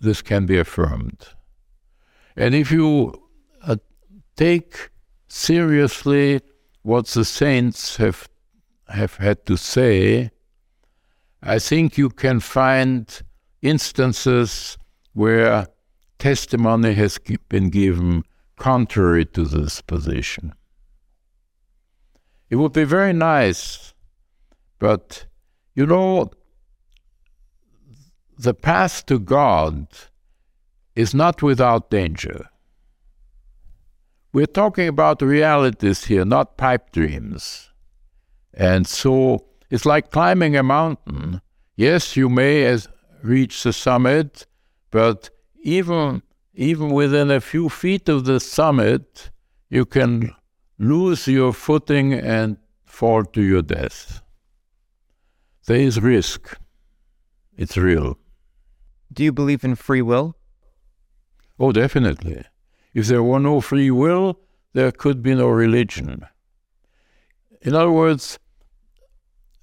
this 0.00 0.22
can 0.22 0.46
be 0.46 0.58
affirmed. 0.58 1.28
And 2.36 2.54
if 2.54 2.70
you 2.70 3.20
uh, 3.62 3.76
take 4.36 4.90
seriously 5.28 6.40
what 6.82 7.06
the 7.08 7.24
saints 7.24 7.96
have 7.96 8.28
have 8.88 9.16
had 9.16 9.44
to 9.44 9.56
say, 9.56 10.30
I 11.42 11.58
think 11.58 11.98
you 11.98 12.08
can 12.08 12.40
find 12.40 13.22
instances 13.60 14.78
where 15.12 15.66
testimony 16.18 16.94
has 16.94 17.18
been 17.48 17.70
given 17.70 18.24
contrary 18.56 19.24
to 19.26 19.44
this 19.44 19.82
position. 19.82 20.54
It 22.50 22.56
would 22.56 22.72
be 22.72 22.84
very 22.84 23.12
nice, 23.12 23.92
but 24.78 25.26
you 25.74 25.86
know, 25.86 26.30
the 28.38 28.54
path 28.54 29.06
to 29.06 29.18
God 29.18 29.86
is 30.94 31.14
not 31.14 31.42
without 31.42 31.90
danger. 31.90 32.48
We're 34.32 34.46
talking 34.46 34.88
about 34.88 35.22
realities 35.22 36.04
here, 36.04 36.24
not 36.24 36.56
pipe 36.56 36.92
dreams. 36.92 37.70
And 38.54 38.86
so 38.86 39.46
it's 39.70 39.86
like 39.86 40.10
climbing 40.10 40.56
a 40.56 40.62
mountain. 40.62 41.40
Yes, 41.76 42.16
you 42.16 42.28
may 42.28 42.76
reach 43.22 43.62
the 43.62 43.72
summit, 43.72 44.46
but 44.90 45.30
even 45.62 46.22
even 46.54 46.90
within 46.90 47.30
a 47.30 47.40
few 47.40 47.68
feet 47.68 48.08
of 48.08 48.24
the 48.24 48.40
summit, 48.40 49.30
you 49.70 49.84
can 49.84 50.34
lose 50.78 51.26
your 51.26 51.52
footing 51.52 52.12
and 52.12 52.56
fall 52.84 53.24
to 53.24 53.42
your 53.42 53.62
death. 53.62 54.22
There 55.66 55.76
is 55.76 56.00
risk. 56.00 56.56
It's 57.56 57.76
real. 57.76 58.18
Do 59.12 59.24
you 59.24 59.32
believe 59.32 59.64
in 59.64 59.74
free 59.74 60.02
will? 60.02 60.36
Oh, 61.58 61.72
definitely. 61.72 62.44
If 62.94 63.06
there 63.06 63.22
were 63.22 63.40
no 63.40 63.60
free 63.60 63.90
will, 63.90 64.40
there 64.72 64.92
could 64.92 65.22
be 65.22 65.34
no 65.34 65.48
religion. 65.48 66.26
In 67.62 67.74
other 67.74 67.90
words, 67.90 68.38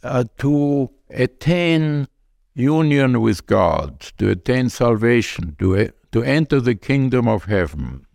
uh, 0.03 0.25
to 0.39 0.91
attain 1.09 2.07
union 2.53 3.21
with 3.21 3.45
God, 3.45 4.01
to 4.17 4.29
attain 4.29 4.69
salvation, 4.69 5.55
to, 5.59 5.91
to 6.11 6.23
enter 6.23 6.59
the 6.59 6.75
kingdom 6.75 7.27
of 7.27 7.45
heaven, 7.45 8.05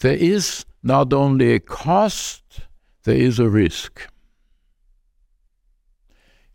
there 0.00 0.16
is 0.16 0.64
not 0.88 1.12
only 1.12 1.52
a 1.52 1.60
cost, 1.60 2.42
there 3.04 3.14
is 3.14 3.38
a 3.38 3.48
risk. 3.48 4.08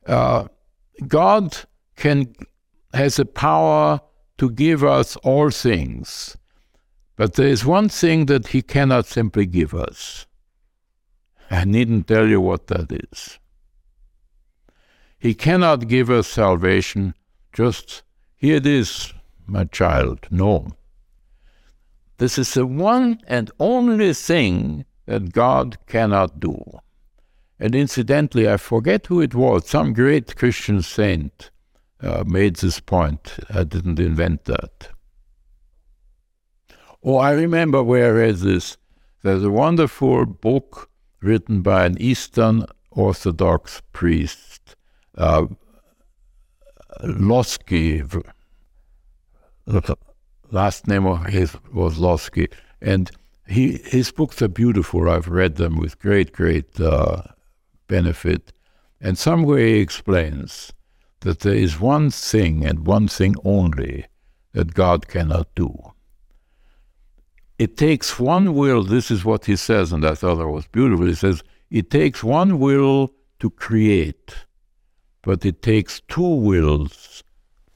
Uh, 0.06 0.48
God 1.08 1.56
can 1.96 2.34
has 2.94 3.20
a 3.20 3.26
power 3.26 4.02
to 4.40 4.50
give 4.50 4.84
us 4.84 5.16
all 5.18 5.50
things, 5.52 6.36
but 7.16 7.34
there 7.36 7.48
is 7.48 7.64
one 7.66 7.90
thing 7.90 8.26
that 8.26 8.48
He 8.48 8.62
cannot 8.62 9.06
simply 9.06 9.46
give 9.46 9.74
us. 9.74 10.26
I 11.50 11.66
needn't 11.66 12.08
tell 12.08 12.28
you 12.28 12.42
what 12.42 12.68
that 12.68 12.92
is. 12.92 13.40
He 15.20 15.34
cannot 15.36 15.88
give 15.88 16.10
us 16.10 16.28
salvation 16.28 17.14
just, 17.54 18.04
here 18.36 18.58
it 18.58 18.66
is, 18.66 19.14
my 19.46 19.66
child. 19.66 20.20
No. 20.32 20.68
This 22.24 22.38
is 22.38 22.54
the 22.54 22.66
one 22.66 23.20
and 23.28 23.52
only 23.60 24.14
thing 24.14 24.86
that 25.08 25.34
God 25.34 25.78
cannot 25.88 26.40
do. 26.40 26.56
And 27.60 27.76
incidentally, 27.76 28.48
I 28.48 28.56
forget 28.56 29.08
who 29.08 29.20
it 29.20 29.36
was, 29.36 29.68
some 29.68 29.92
great 29.92 30.38
Christian 30.38 30.82
saint 30.84 31.52
uh, 32.02 32.24
made 32.26 32.56
this 32.56 32.80
point. 32.80 33.36
I 33.54 33.66
didn't 33.66 34.00
invent 34.00 34.46
that. 34.46 34.88
Oh, 37.04 37.18
I 37.18 37.32
remember 37.32 37.84
where 37.84 38.06
I 38.06 38.28
read 38.28 38.38
this. 38.38 38.78
There's 39.22 39.44
a 39.44 39.52
wonderful 39.52 40.26
book 40.26 40.90
written 41.20 41.62
by 41.62 41.88
an 41.88 41.98
Eastern 42.00 42.68
Orthodox 42.92 43.82
priest, 43.92 44.78
uh, 45.18 45.48
Lossky. 47.04 48.02
Last 50.54 50.88
name 50.88 51.08
of 51.08 51.26
his 51.26 51.58
was 51.74 51.98
Lossky, 51.98 52.48
and 52.80 53.10
he 53.48 53.80
his 53.86 54.12
books 54.12 54.40
are 54.44 54.48
beautiful. 54.48 55.10
I've 55.10 55.28
read 55.28 55.56
them 55.56 55.78
with 55.78 55.98
great, 55.98 56.32
great 56.32 56.80
uh, 56.80 57.24
benefit. 57.88 58.54
And 59.02 59.18
somewhere 59.18 59.66
he 59.66 59.80
explains 59.80 60.72
that 61.22 61.40
there 61.40 61.56
is 61.56 61.80
one 61.80 62.12
thing 62.12 62.64
and 62.64 62.86
one 62.86 63.08
thing 63.08 63.34
only 63.44 64.06
that 64.52 64.76
God 64.76 65.08
cannot 65.08 65.48
do. 65.56 65.76
It 67.58 67.76
takes 67.76 68.20
one 68.20 68.54
will, 68.54 68.84
this 68.84 69.10
is 69.10 69.26
what 69.26 69.46
he 69.46 69.56
says, 69.56 69.92
and 69.92 70.06
I 70.06 70.14
thought 70.14 70.36
that 70.36 70.48
was 70.48 70.68
beautiful. 70.68 71.08
He 71.08 71.16
says, 71.16 71.44
it 71.72 71.90
takes 71.90 72.24
one 72.24 72.60
will 72.60 73.12
to 73.40 73.50
create, 73.50 74.36
but 75.24 75.46
it 75.46 75.64
takes 75.64 76.02
two 76.08 76.36
wills 76.36 77.24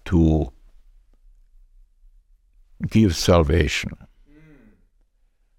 to 0.05 0.51
give 2.85 3.15
salvation. 3.15 3.91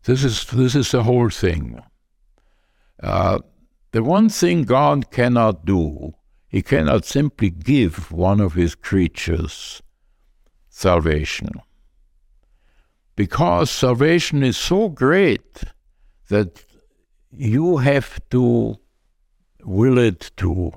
This 0.05 0.24
is 0.24 0.47
this 0.47 0.74
is 0.74 0.90
the 0.90 1.03
whole 1.03 1.31
thing. 1.31 1.81
Uh, 3.03 3.40
the 3.93 4.03
one 4.03 4.28
thing 4.28 4.62
God 4.62 5.11
cannot 5.11 5.65
do, 5.65 6.15
He 6.49 6.62
cannot 6.62 7.05
simply 7.05 7.51
give 7.51 8.11
one 8.12 8.40
of 8.40 8.55
His 8.55 8.74
creatures 8.74 9.82
salvation. 10.69 11.51
Because 13.16 13.70
salvation 13.70 14.43
is 14.43 14.57
so 14.57 14.89
great 14.89 15.65
that 16.28 16.65
you 17.31 17.78
have 17.78 18.20
to 18.31 18.77
will 19.65 19.99
it 19.99 20.31
to. 20.36 20.73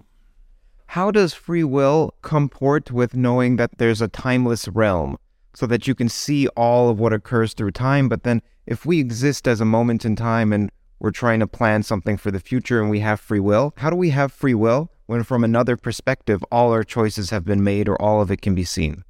How 0.88 1.12
does 1.12 1.34
free 1.34 1.64
will 1.64 2.14
comport 2.22 2.92
with 2.92 3.16
knowing 3.16 3.56
that 3.56 3.78
there's 3.78 4.02
a 4.02 4.08
timeless 4.08 4.68
realm 4.68 5.18
so 5.54 5.66
that 5.68 5.88
you 5.88 5.96
can 5.96 6.10
see 6.10 6.48
all 6.50 6.90
of 6.90 7.00
what 7.00 7.14
occurs 7.14 7.54
through 7.54 7.72
time? 7.72 8.10
But 8.10 8.24
then, 8.24 8.42
if 8.66 8.86
we 8.86 9.00
exist 9.00 9.48
as 9.48 9.62
a 9.62 9.66
moment 9.66 10.06
in 10.06 10.16
time 10.16 10.54
and 10.54 10.72
we're 11.02 11.10
trying 11.10 11.40
to 11.40 11.48
plan 11.48 11.82
something 11.82 12.16
for 12.16 12.30
the 12.30 12.40
future 12.40 12.80
and 12.80 12.92
we 12.92 13.00
have 13.00 13.20
free 13.20 13.40
will. 13.40 13.74
How 13.78 13.90
do 13.90 13.96
we 13.96 14.12
have 14.12 14.32
free 14.32 14.54
will 14.54 14.92
when, 15.08 15.24
from 15.24 15.44
another 15.44 15.76
perspective, 15.76 16.44
all 16.52 16.72
our 16.72 16.84
choices 16.84 17.32
have 17.32 17.44
been 17.44 17.64
made 17.64 17.90
or 17.90 18.00
all 18.00 18.22
of 18.22 18.30
it 18.30 18.44
can 18.44 18.54
be 18.54 18.64
seen? 18.64 19.04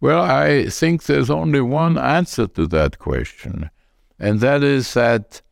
Well, 0.00 0.22
I 0.22 0.66
think 0.68 1.04
there's 1.04 1.30
only 1.30 1.60
one 1.60 1.98
answer 1.98 2.46
to 2.46 2.68
that 2.68 3.00
question, 3.00 3.70
and 4.20 4.38
that 4.38 4.62
is 4.62 4.94
that 4.94 5.42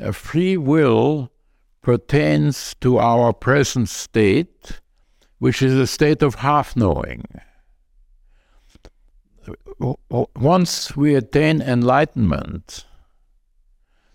uh, 0.00 0.12
free 0.12 0.56
will 0.56 1.32
pertains 1.82 2.76
to 2.80 2.98
our 2.98 3.32
present 3.32 3.88
state, 3.88 4.80
which 5.38 5.62
is 5.62 5.74
a 5.74 5.86
state 5.88 6.22
of 6.22 6.36
half 6.36 6.76
knowing. 6.76 7.24
Once 9.78 10.96
we 10.96 11.14
attain 11.14 11.60
enlightenment, 11.60 12.84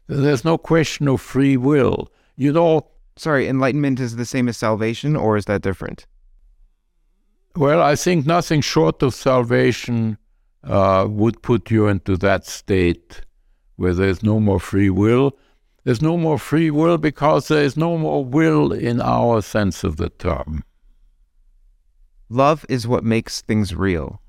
there's 0.08 0.44
no 0.44 0.58
question 0.58 1.08
of 1.08 1.22
free 1.22 1.58
will. 1.58 2.12
You 2.36 2.54
know. 2.54 2.88
Sorry, 3.18 3.48
enlightenment 3.48 4.00
is 4.00 4.16
the 4.16 4.26
same 4.26 4.48
as 4.48 4.58
salvation, 4.58 5.16
or 5.16 5.38
is 5.38 5.46
that 5.46 5.62
different? 5.62 6.08
Well, 7.56 7.82
I 7.82 7.96
think 7.96 8.26
nothing 8.26 8.62
short 8.62 9.04
of 9.04 9.14
salvation 9.14 10.18
uh, 10.64 11.06
would 11.10 11.42
put 11.42 11.70
you 11.70 11.88
into 11.88 12.16
that 12.18 12.46
state 12.46 13.22
where 13.76 13.94
there's 13.94 14.24
no 14.24 14.40
more 14.40 14.60
free 14.60 14.90
will. 14.90 15.38
There's 15.84 16.02
no 16.02 16.16
more 16.16 16.38
free 16.40 16.72
will 16.72 16.98
because 16.98 17.50
there 17.50 17.64
is 17.64 17.76
no 17.76 17.98
more 17.98 18.24
will 18.24 18.72
in 18.72 19.02
our 19.02 19.42
sense 19.42 19.84
of 19.84 19.98
the 19.98 20.10
term. 20.10 20.64
Love 22.30 22.66
is 22.70 22.88
what 22.88 23.04
makes 23.04 23.42
things 23.42 23.76
real. 23.76 24.21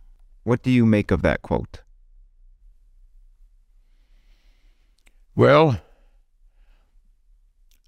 What 0.44 0.62
do 0.62 0.70
you 0.70 0.84
make 0.84 1.10
of 1.10 1.22
that 1.22 1.42
quote? 1.42 1.82
Well, 5.34 5.80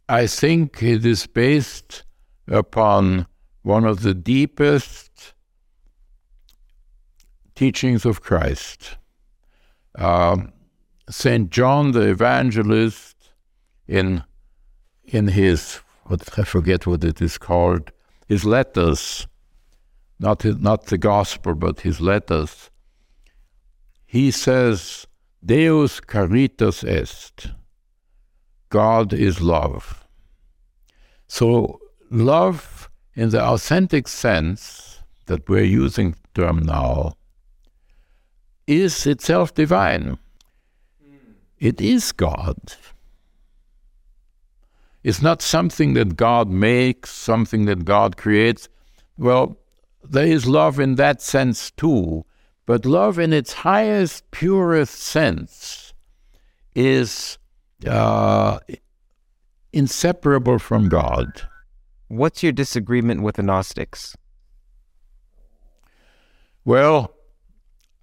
I 0.09 0.27
think 0.27 0.83
it 0.83 1.05
is 1.05 1.27
based 1.27 2.05
upon 2.49 3.27
one 3.63 3.85
of 3.85 4.03
the 4.03 4.15
deepest 4.15 5.35
teachings 7.55 8.05
of 8.05 8.21
Christ. 8.21 8.97
Uh, 9.95 10.37
Saint 11.09 11.51
John 11.51 11.93
the 11.93 12.09
Evangelist, 12.09 13.17
in 13.87 14.25
in 15.05 15.29
his 15.29 15.81
what 16.05 16.39
I 16.39 16.45
forget 16.45 16.87
what 16.87 17.05
it 17.05 17.21
is 17.21 17.39
called, 17.39 17.93
his 18.27 18.45
letters, 18.45 19.27
not 20.19 20.43
his, 20.43 20.59
not 20.59 20.87
the 20.87 20.99
gospel, 20.99 21.55
but 21.55 21.81
his 21.81 22.01
letters. 22.01 22.71
He 24.07 24.31
says 24.31 25.07
Deus 25.45 26.01
caritas 26.01 26.85
est. 26.85 27.49
God 28.71 29.13
is 29.13 29.41
love. 29.41 30.05
So, 31.27 31.81
love 32.11 32.91
in 33.15 33.31
the 33.31 33.43
authentic 33.43 34.09
sense 34.09 35.01
that 35.27 35.49
we're 35.49 35.65
using 35.65 36.13
the 36.13 36.43
term 36.43 36.61
now 36.61 37.15
is 38.67 39.07
itself 39.07 39.55
divine. 39.55 40.19
Hmm. 41.03 41.17
It 41.59 41.81
is 41.81 42.13
God. 42.13 42.57
It's 45.03 45.21
not 45.21 45.43
something 45.43 45.93
that 45.95 46.17
God 46.17 46.49
makes, 46.49 47.11
something 47.11 47.67
that 47.67 47.85
God 47.85 48.17
creates. 48.17 48.69
Well, 49.19 49.59
there 50.09 50.27
is 50.27 50.47
love 50.47 50.79
in 50.79 50.97
that 50.97 51.21
sense 51.23 51.71
too, 51.71 52.25
but 52.67 52.87
love, 52.87 53.19
in 53.19 53.33
its 53.33 53.53
highest, 53.53 54.31
purest 54.31 54.95
sense, 54.95 55.93
is 56.75 57.39
uh, 57.87 58.59
inseparable 59.73 60.59
from 60.59 60.89
God. 60.89 61.43
What's 62.09 62.43
your 62.43 62.53
disagreement 62.53 63.23
with 63.23 63.37
the 63.37 63.43
Gnostics? 63.43 64.17
Well, 66.65 67.15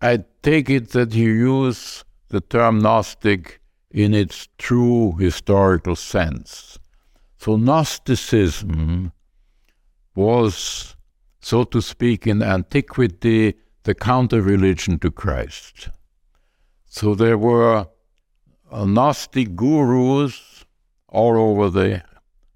I 0.02 0.24
take 0.44 0.70
it 0.70 0.90
that 0.92 1.14
you 1.14 1.32
use 1.32 2.04
the 2.30 2.42
term 2.42 2.80
Gnostic 2.80 3.60
in 3.90 4.14
its 4.14 4.48
true 4.58 5.14
historical 5.18 5.96
sense. 5.96 6.78
So, 7.38 7.56
Gnosticism 7.56 9.12
was, 10.16 10.96
so 11.42 11.64
to 11.64 11.82
speak, 11.82 12.28
in 12.28 12.44
antiquity, 12.44 13.56
the 13.84 13.96
counter 13.96 14.42
religion 14.42 15.00
to 15.00 15.12
Christ. 15.12 15.90
So 16.86 17.16
there 17.16 17.38
were 17.38 17.88
uh, 18.72 18.86
Gnostic 18.86 19.56
gurus 19.56 20.66
all 21.08 21.38
over 21.38 21.70
the 21.70 22.04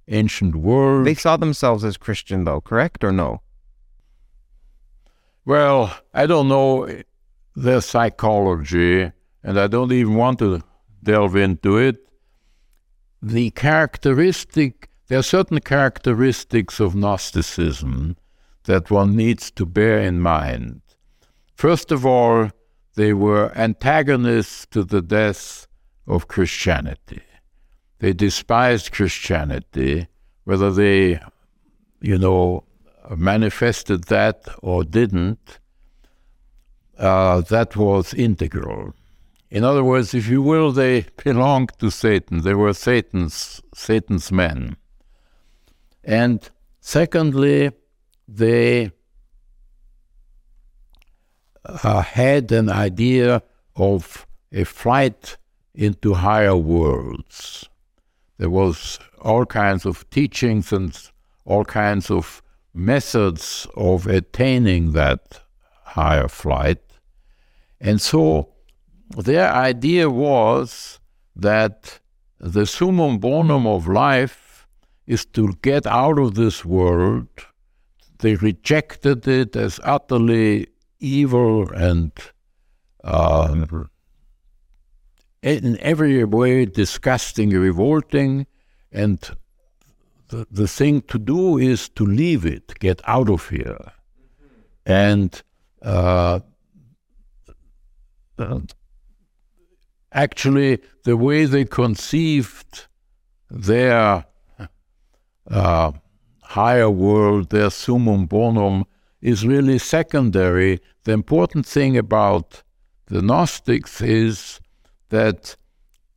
ancient 0.07 0.56
world. 0.56 1.07
They 1.07 1.16
saw 1.16 1.36
themselves 1.38 1.84
as 1.84 1.98
Christian, 1.98 2.44
though, 2.44 2.62
correct 2.62 3.03
or 3.03 3.12
no? 3.12 3.41
Well, 5.45 5.95
I 6.14 6.26
don't 6.26 6.48
know 6.48 6.88
their 7.56 7.82
psychology, 7.82 9.12
and 9.44 9.60
I 9.60 9.68
don't 9.68 9.91
even 9.91 10.16
want 10.16 10.40
to 10.40 10.62
delve 11.02 11.36
into 11.36 11.78
it. 11.78 11.98
The 13.22 13.49
characteristic, 13.52 14.90
there 15.07 15.20
are 15.20 15.24
certain 15.24 15.60
characteristics 15.60 16.80
of 16.80 16.95
Gnosticism 16.95 18.18
that 18.66 18.92
one 18.92 19.16
needs 19.16 19.52
to 19.52 19.66
bear 19.66 20.00
in 20.00 20.20
mind. 20.20 20.82
First 21.54 21.92
of 21.92 22.06
all, 22.06 22.52
they 22.96 23.14
were 23.14 23.52
antagonists 23.56 24.66
to 24.72 24.84
the 24.84 25.02
death 25.02 25.68
of 26.08 26.28
Christianity. 26.28 27.24
They 28.00 28.14
despised 28.14 28.92
Christianity, 28.92 30.08
whether 30.44 30.72
they, 30.72 31.20
you 32.02 32.18
know, 32.18 32.64
manifested 33.16 34.06
that 34.06 34.48
or 34.62 34.84
didn't, 34.84 35.60
uh, 36.98 37.42
that 37.42 37.76
was 37.76 38.14
integral. 38.14 38.94
In 39.50 39.64
other 39.64 39.84
words, 39.84 40.14
if 40.14 40.28
you 40.28 40.42
will, 40.42 40.72
they 40.72 41.06
belonged 41.24 41.72
to 41.80 41.90
Satan. 41.90 42.42
They 42.42 42.54
were 42.54 42.74
Satan's 42.74 43.62
Satan's 43.74 44.32
men. 44.32 44.76
And 46.04 46.50
secondly, 46.80 47.72
they 48.27 48.91
uh, 51.65 52.02
had 52.02 52.52
an 52.52 52.69
idea 52.69 53.41
of 53.76 54.26
a 54.52 54.64
flight 54.64 55.38
into 55.73 56.14
higher 56.14 56.56
worlds. 56.56 57.68
There 58.38 58.49
was 58.49 58.99
all 59.22 59.45
kinds 59.45 59.85
of 59.85 60.10
teachings 60.10 60.72
and 60.72 60.97
all 61.45 61.65
kinds 61.65 62.10
of 62.11 62.41
methods 62.73 63.68
of 63.76 64.07
attaining 64.07 64.91
that 64.91 65.41
higher 65.84 66.27
flight. 66.27 66.81
And 67.80 68.02
so 68.02 68.49
their 69.15 69.52
idea 69.52 70.10
was 70.10 70.99
that 71.35 71.99
the 72.39 72.65
summum 72.65 73.19
bonum 73.19 73.65
of 73.65 73.88
life 73.88 74.68
is 75.07 75.26
to 75.26 75.53
get 75.61 75.85
out 75.85 76.19
of 76.19 76.35
this 76.35 76.65
world. 76.65 77.27
They 78.26 78.34
rejected 78.34 79.27
it 79.27 79.56
as 79.56 79.80
utterly 79.84 80.69
evil 80.99 81.72
and 81.72 82.11
uh, 83.03 83.53
in 85.43 85.77
every 85.80 86.23
way 86.23 86.65
disgusting, 86.65 87.52
revolting, 87.52 88.47
and 88.91 89.19
the, 90.30 90.47
the 90.49 90.68
thing 90.68 91.03
to 91.03 91.19
do 91.19 91.60
is 91.60 91.88
to 91.89 92.03
leave 92.03 92.47
it, 92.47 92.80
get 92.80 92.99
out 93.06 93.30
of 93.30 93.49
here. 93.49 93.91
And 94.88 95.39
uh, 95.84 96.39
actually, 100.11 100.81
the 101.03 101.15
way 101.15 101.45
they 101.45 101.65
conceived 101.65 102.88
their 103.52 104.26
uh, 105.47 105.91
higher 106.45 106.89
world, 106.89 107.49
their 107.49 107.69
summum 107.69 108.26
bonum, 108.26 108.85
is 109.22 109.45
really 109.45 109.77
secondary. 109.77 110.80
The 111.03 111.13
important 111.13 111.65
thing 111.65 111.97
about 111.97 112.63
the 113.07 113.22
Gnostics 113.22 114.01
is 114.01 114.59
that 115.09 115.55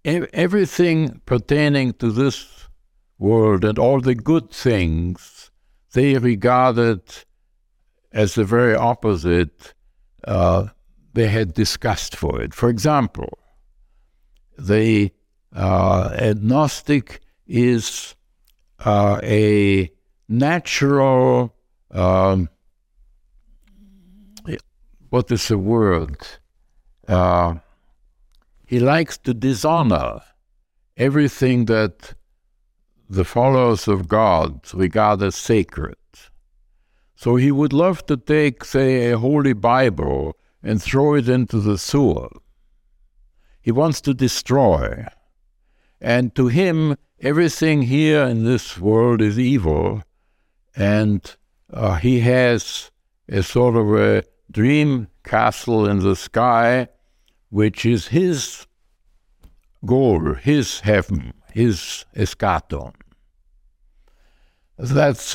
everything 0.04 1.20
pertaining 1.26 1.92
to 1.94 2.10
this 2.10 2.68
world 3.18 3.64
and 3.64 3.78
all 3.78 4.00
the 4.00 4.14
good 4.14 4.50
things 4.50 5.50
they 5.92 6.16
regarded 6.18 7.02
as 8.12 8.34
the 8.34 8.44
very 8.44 8.74
opposite 8.74 9.74
uh, 10.26 10.66
they 11.14 11.28
had 11.28 11.54
disgust 11.54 12.14
for 12.14 12.40
it. 12.40 12.54
For 12.54 12.68
example, 12.68 13.38
the 14.58 15.12
uh, 15.54 16.10
agnostic 16.14 17.20
is 17.46 18.14
uh, 18.84 19.20
a 19.22 19.90
natural 20.28 21.54
um, 21.90 22.48
what 25.10 25.30
is 25.30 25.48
the 25.48 25.58
word? 25.58 26.16
Uh, 27.06 27.56
he 28.66 28.78
likes 28.78 29.16
to 29.18 29.32
dishonor 29.32 30.20
everything 30.96 31.64
that 31.66 32.14
the 33.08 33.24
followers 33.24 33.88
of 33.88 34.08
God 34.08 34.60
regard 34.74 35.22
as 35.22 35.34
sacred. 35.34 35.96
So 37.16 37.36
he 37.36 37.50
would 37.50 37.72
love 37.72 38.04
to 38.06 38.16
take, 38.16 38.64
say, 38.64 39.10
a 39.10 39.18
holy 39.18 39.54
Bible 39.54 40.36
and 40.62 40.82
throw 40.82 41.14
it 41.14 41.28
into 41.28 41.58
the 41.60 41.78
sewer. 41.78 42.28
He 43.62 43.72
wants 43.72 44.00
to 44.02 44.14
destroy. 44.14 45.06
And 46.00 46.34
to 46.34 46.48
him, 46.48 46.96
everything 47.20 47.82
here 47.82 48.24
in 48.24 48.44
this 48.44 48.78
world 48.78 49.22
is 49.22 49.38
evil. 49.38 50.02
And 50.78 51.36
uh, 51.72 51.96
he 51.96 52.20
has 52.20 52.92
a 53.28 53.42
sort 53.42 53.74
of 53.74 53.92
a 53.94 54.22
dream 54.50 55.08
castle 55.24 55.88
in 55.88 55.98
the 55.98 56.14
sky, 56.14 56.88
which 57.50 57.84
is 57.84 58.06
his 58.06 58.66
goal, 59.84 60.34
his 60.34 60.80
heaven, 60.80 61.34
his 61.52 62.04
eschaton. 62.14 62.94
That's, 64.78 65.34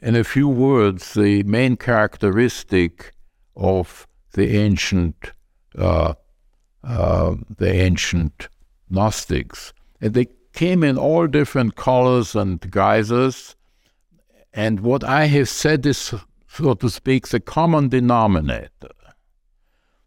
in 0.00 0.14
a 0.14 0.22
few 0.22 0.48
words, 0.48 1.14
the 1.14 1.42
main 1.42 1.76
characteristic 1.76 3.12
of 3.56 4.06
the 4.34 4.56
ancient, 4.56 5.32
uh, 5.76 6.14
uh, 6.84 7.34
the 7.56 7.72
ancient 7.72 8.48
Gnostics. 8.88 9.72
And 10.00 10.14
they 10.14 10.28
came 10.52 10.84
in 10.84 10.96
all 10.96 11.26
different 11.26 11.74
colors 11.74 12.36
and 12.36 12.60
guises. 12.70 13.56
And 14.52 14.80
what 14.80 15.04
I 15.04 15.26
have 15.26 15.48
said 15.48 15.86
is, 15.86 16.14
so 16.48 16.74
to 16.74 16.88
speak, 16.88 17.28
the 17.28 17.40
common 17.40 17.88
denominator. 17.88 18.90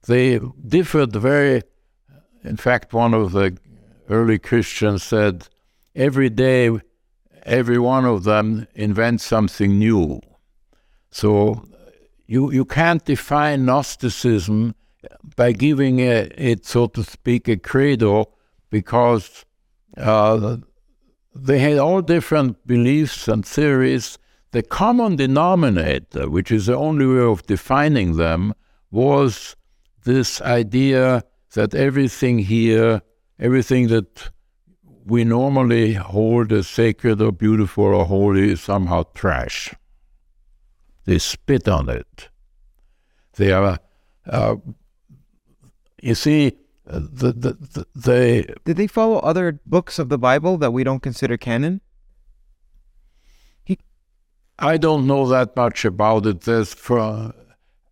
They 0.08 0.40
differed 0.68 1.16
very, 1.16 1.62
in 2.44 2.58
fact, 2.58 2.94
one 2.94 3.14
of 3.14 3.32
the 3.34 3.58
early 4.10 4.40
Christians 4.40 5.04
said, 5.04 5.48
every 5.96 6.30
day, 6.30 6.72
every 7.44 7.78
one 7.78 8.06
of 8.06 8.24
them 8.24 8.68
invents 8.74 9.24
something 9.24 9.78
new. 9.78 10.22
So 11.12 11.66
you, 12.28 12.52
you 12.52 12.66
can't 12.66 13.04
define 13.06 13.66
Gnosticism 13.66 14.74
by 15.36 15.52
giving 15.52 16.00
it, 16.00 16.34
it, 16.38 16.66
so 16.66 16.88
to 16.88 17.04
speak, 17.04 17.48
a 17.48 17.58
credo, 17.58 18.32
because 18.70 19.46
uh, 19.98 20.58
they 21.36 21.60
had 21.60 21.78
all 21.78 22.02
different 22.02 22.66
beliefs 22.66 23.28
and 23.28 23.46
theories. 23.46 24.18
The 24.52 24.64
common 24.64 25.16
denominator, 25.16 26.30
which 26.30 26.52
is 26.52 26.66
the 26.66 26.76
only 26.76 27.06
way 27.06 27.24
of 27.24 27.46
defining 27.46 28.18
them, 28.18 28.54
was 28.92 29.56
this 30.04 30.42
idea 30.42 31.24
that 31.54 31.74
everything 31.74 32.40
here, 32.40 33.02
everything 33.40 33.88
that 33.88 34.30
we 35.06 35.24
normally 35.24 35.94
hold 35.94 36.52
as 36.52 36.68
sacred 36.68 37.22
or 37.22 37.32
beautiful 37.32 37.86
or 37.86 38.06
holy 38.06 38.52
is 38.52 38.62
somehow 38.62 39.04
trash. 39.14 39.74
They 41.06 41.18
spit 41.18 41.68
on 41.68 41.90
it. 41.90 42.30
They 43.36 43.52
are, 43.52 43.80
uh, 44.28 44.56
you 46.02 46.16
see, 46.16 46.58
the, 46.86 47.32
the, 47.32 47.54
the, 47.54 47.88
they. 47.96 48.54
Did 48.66 48.78
they 48.78 48.88
follow 48.88 49.20
other 49.20 49.60
books 49.66 49.98
of 49.98 50.10
the 50.10 50.18
Bible 50.18 50.58
that 50.58 50.72
we 50.72 50.84
don't 50.84 51.02
consider 51.02 51.38
canon? 51.38 51.82
I 54.60 54.78
don't 54.78 55.08
know 55.08 55.28
that 55.28 55.56
much 55.56 55.86
about 55.86 56.26
it. 56.26 56.42
There's 56.42 56.74
for, 56.74 57.34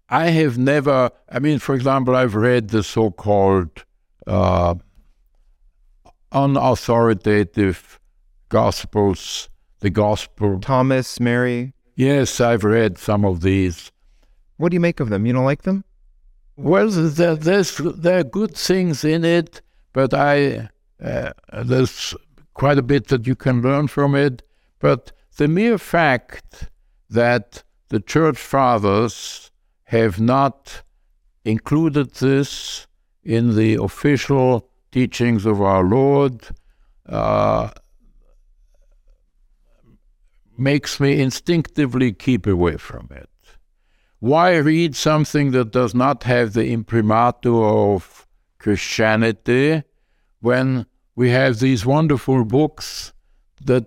I 0.09 0.27
have 0.27 0.57
never, 0.57 1.11
I 1.29 1.39
mean, 1.39 1.59
for 1.59 1.75
example, 1.75 2.15
I've 2.15 2.35
read 2.35 2.69
the 2.69 2.83
so 2.83 3.11
called 3.11 3.85
uh, 4.27 4.75
unauthoritative 6.31 7.97
Gospels, 8.49 9.49
the 9.79 9.89
Gospel. 9.89 10.59
Thomas, 10.59 11.19
Mary. 11.19 11.73
Yes, 11.95 12.39
I've 12.39 12.63
read 12.63 12.97
some 12.97 13.25
of 13.25 13.41
these. 13.41 13.91
What 14.57 14.69
do 14.69 14.75
you 14.75 14.79
make 14.79 14.99
of 14.99 15.09
them? 15.09 15.25
You 15.25 15.33
don't 15.33 15.45
like 15.45 15.63
them? 15.63 15.83
Well, 16.55 16.89
there, 16.89 17.35
there's 17.35 17.77
there 17.77 18.19
are 18.19 18.23
good 18.23 18.55
things 18.55 19.05
in 19.05 19.23
it, 19.23 19.61
but 19.93 20.13
I 20.13 20.69
uh, 21.01 21.31
there's 21.63 22.13
quite 22.53 22.77
a 22.77 22.81
bit 22.81 23.07
that 23.07 23.25
you 23.25 23.35
can 23.35 23.61
learn 23.61 23.87
from 23.87 24.15
it. 24.15 24.41
But 24.79 25.13
the 25.37 25.47
mere 25.47 25.77
fact 25.77 26.69
that 27.09 27.63
the 27.89 27.99
church 27.99 28.37
fathers 28.37 29.51
have 29.85 30.19
not 30.19 30.83
included 31.43 32.13
this 32.15 32.87
in 33.23 33.55
the 33.55 33.75
official 33.75 34.69
teachings 34.91 35.45
of 35.45 35.61
our 35.61 35.83
Lord 35.83 36.47
uh, 37.07 37.69
makes 40.57 40.99
me 40.99 41.19
instinctively 41.19 42.11
keep 42.11 42.45
away 42.45 42.77
from 42.77 43.07
it. 43.11 43.29
Why 44.19 44.57
read 44.57 44.95
something 44.95 45.51
that 45.51 45.71
does 45.71 45.95
not 45.95 46.23
have 46.23 46.53
the 46.53 46.67
imprimatur 46.71 47.55
of 47.55 48.27
Christianity 48.59 49.83
when 50.41 50.85
we 51.15 51.29
have 51.29 51.59
these 51.59 51.85
wonderful 51.85 52.43
books 52.43 53.13
that 53.63 53.85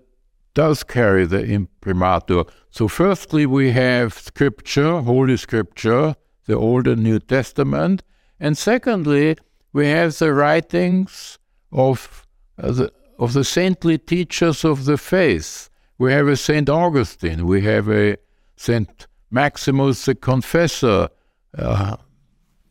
does 0.55 0.83
carry 0.83 1.27
the 1.27 1.45
imprimatur? 1.45 2.45
So 2.71 2.89
firstly, 2.89 3.47
we 3.47 3.73
have 3.73 4.15
Scripture, 4.15 5.01
Holy 5.01 5.37
Scripture, 5.37 6.17
the 6.47 6.55
Old 6.55 6.87
and 6.87 7.03
New 7.03 7.19
Testament, 7.19 8.03
and 8.41 8.59
secondly, 8.59 9.37
we 9.73 9.87
have 9.89 10.19
the 10.19 10.35
writings 10.35 11.39
of 11.71 12.27
uh, 12.59 12.73
the 12.73 12.93
of 13.19 13.33
the 13.35 13.45
saintly 13.45 13.99
teachers 13.99 14.65
of 14.65 14.85
the 14.85 14.99
faith. 14.99 15.71
We 15.99 16.13
have 16.13 16.27
a 16.27 16.37
Saint 16.37 16.69
Augustine, 16.69 17.47
we 17.47 17.63
have 17.63 17.89
a 17.89 18.17
Saint 18.57 19.07
Maximus 19.31 20.05
the 20.05 20.15
Confessor. 20.15 21.09
Uh, 21.57 21.97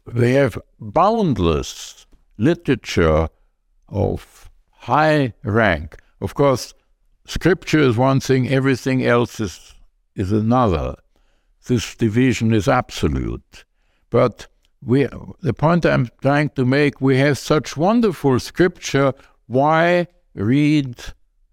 they 0.05 0.33
have 0.33 0.57
boundless 0.79 2.05
literature 2.37 3.29
of 3.87 4.49
high 4.71 5.33
rank. 5.43 5.97
Of 6.19 6.33
course, 6.33 6.73
scripture 7.25 7.79
is 7.79 7.97
one 7.97 8.19
thing, 8.19 8.49
everything 8.49 9.05
else 9.05 9.39
is, 9.39 9.73
is 10.15 10.31
another. 10.31 10.95
This 11.67 11.95
division 11.95 12.53
is 12.53 12.67
absolute. 12.67 13.65
But 14.09 14.47
we, 14.83 15.07
the 15.41 15.53
point 15.53 15.85
I'm 15.85 16.09
trying 16.21 16.49
to 16.49 16.65
make, 16.65 17.01
we 17.01 17.17
have 17.17 17.37
such 17.37 17.77
wonderful 17.77 18.39
scripture. 18.39 19.13
Why 19.47 20.07
read 20.33 20.95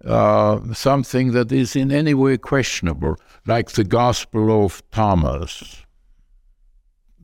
uh, 0.04 0.72
something 0.74 1.32
that 1.32 1.50
is 1.52 1.74
in 1.74 1.90
any 1.90 2.14
way 2.14 2.38
questionable, 2.38 3.16
like 3.46 3.70
the 3.72 3.84
Gospel 3.84 4.64
of 4.64 4.82
Thomas. 4.90 5.82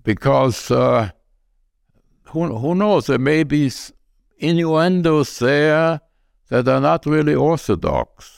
Because 0.02 0.70
uh, 0.70 1.10
who, 2.24 2.56
who 2.56 2.74
knows, 2.74 3.06
there 3.06 3.18
may 3.18 3.44
be 3.44 3.70
innuendos 4.38 5.38
there 5.38 6.00
that 6.48 6.68
are 6.68 6.80
not 6.80 7.06
really 7.06 7.34
orthodox. 7.34 8.33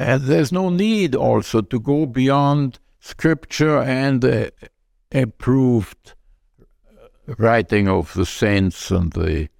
And 0.00 0.22
there's 0.22 0.50
no 0.50 0.70
need 0.70 1.14
also 1.14 1.60
to 1.60 1.78
go 1.78 2.06
beyond 2.06 2.78
scripture 3.00 3.82
and 3.82 4.22
the 4.22 4.50
approved 5.12 6.14
writing 7.36 7.86
of 7.86 8.14
the 8.14 8.24
saints 8.24 8.90
and 8.90 9.12
the 9.12 9.50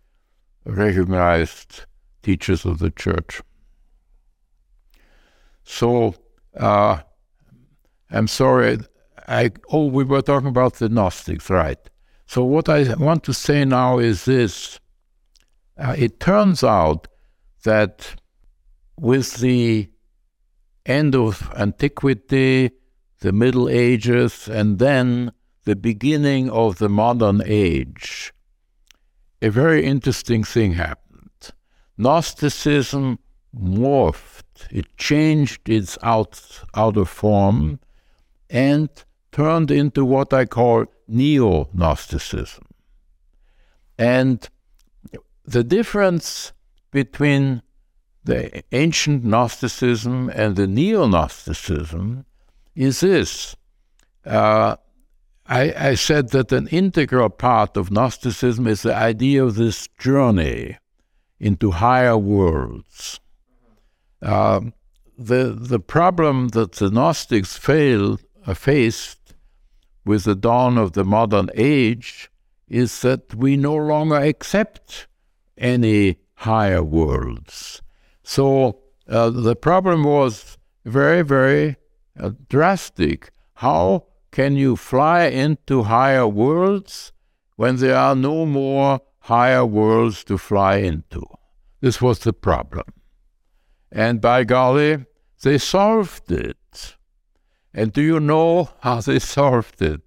recognized 0.64 1.84
teachers 2.22 2.64
of 2.64 2.78
the 2.78 2.90
church. 2.90 3.42
So, 5.64 6.14
uh, 6.56 7.00
I'm 8.10 8.26
sorry. 8.26 8.78
I 9.28 9.50
oh, 9.70 9.88
we 9.88 10.04
were 10.04 10.22
talking 10.22 10.48
about 10.48 10.76
the 10.76 10.88
Gnostics, 10.88 11.50
right? 11.50 11.78
So 12.24 12.44
what 12.44 12.70
I 12.70 12.94
want 12.94 13.24
to 13.24 13.34
say 13.34 13.66
now 13.66 13.98
is 13.98 14.24
this: 14.24 14.80
uh, 15.76 15.94
it 15.98 16.18
turns 16.18 16.64
out 16.64 17.08
that 17.64 18.14
with 18.96 19.34
the 19.34 19.90
end 20.90 21.14
of 21.14 21.50
antiquity, 21.56 22.70
the 23.20 23.32
Middle 23.32 23.68
Ages, 23.68 24.48
and 24.48 24.78
then 24.78 25.32
the 25.64 25.76
beginning 25.76 26.50
of 26.50 26.78
the 26.78 26.88
modern 26.88 27.42
age, 27.44 28.32
a 29.40 29.50
very 29.50 29.84
interesting 29.84 30.42
thing 30.44 30.72
happened. 30.72 31.30
Gnosticism 31.96 33.18
morphed, 33.54 34.68
it 34.70 34.96
changed 34.96 35.68
its 35.68 35.98
out, 36.02 36.62
outer 36.74 37.04
form 37.04 37.78
and 38.48 38.88
turned 39.32 39.70
into 39.70 40.04
what 40.04 40.32
I 40.32 40.44
call 40.44 40.86
neo 41.06 41.68
Gnosticism. 41.72 42.64
And 43.98 44.48
the 45.44 45.64
difference 45.64 46.52
between 46.90 47.62
the 48.24 48.62
ancient 48.72 49.24
Gnosticism 49.24 50.30
and 50.30 50.56
the 50.56 50.66
neo 50.66 51.06
Gnosticism 51.06 52.24
is 52.74 53.00
this. 53.00 53.56
Uh, 54.24 54.76
I, 55.46 55.74
I, 55.90 55.94
said 55.94 56.30
that 56.30 56.52
an 56.52 56.68
integral 56.68 57.30
part 57.30 57.76
of 57.76 57.90
Gnosticism 57.90 58.66
is 58.66 58.82
the 58.82 58.94
idea 58.94 59.42
of 59.42 59.56
this 59.56 59.88
journey 59.98 60.76
into 61.40 61.70
higher 61.70 62.16
worlds. 62.16 63.18
Uh, 64.22 64.60
the 65.18 65.56
the 65.58 65.80
problem 65.80 66.48
that 66.48 66.72
the 66.72 66.90
Gnostics 66.90 67.56
failed, 67.56 68.22
uh, 68.46 68.54
faced 68.54 69.34
with 70.04 70.24
the 70.24 70.34
dawn 70.34 70.78
of 70.78 70.92
the 70.92 71.04
modern 71.04 71.50
age 71.54 72.30
is 72.68 73.00
that 73.00 73.34
we 73.34 73.56
no 73.56 73.74
longer 73.74 74.16
accept 74.16 75.08
any 75.58 76.18
higher 76.34 76.82
worlds. 76.82 77.82
So 78.30 78.78
uh, 79.08 79.30
the 79.30 79.56
problem 79.56 80.04
was 80.04 80.56
very, 80.84 81.22
very 81.22 81.74
uh, 82.16 82.30
drastic. 82.48 83.32
How 83.54 84.04
can 84.30 84.54
you 84.54 84.76
fly 84.76 85.24
into 85.24 85.82
higher 85.82 86.28
worlds 86.28 87.10
when 87.56 87.78
there 87.78 87.96
are 87.96 88.14
no 88.14 88.46
more 88.46 89.00
higher 89.18 89.66
worlds 89.66 90.22
to 90.26 90.38
fly 90.38 90.76
into? 90.76 91.24
This 91.80 92.00
was 92.00 92.20
the 92.20 92.32
problem. 92.32 92.84
And 93.90 94.20
by 94.20 94.44
golly, 94.44 95.06
they 95.42 95.58
solved 95.58 96.30
it. 96.30 96.94
And 97.74 97.92
do 97.92 98.00
you 98.00 98.20
know 98.20 98.70
how 98.78 99.00
they 99.00 99.18
solved 99.18 99.82
it? 99.82 100.02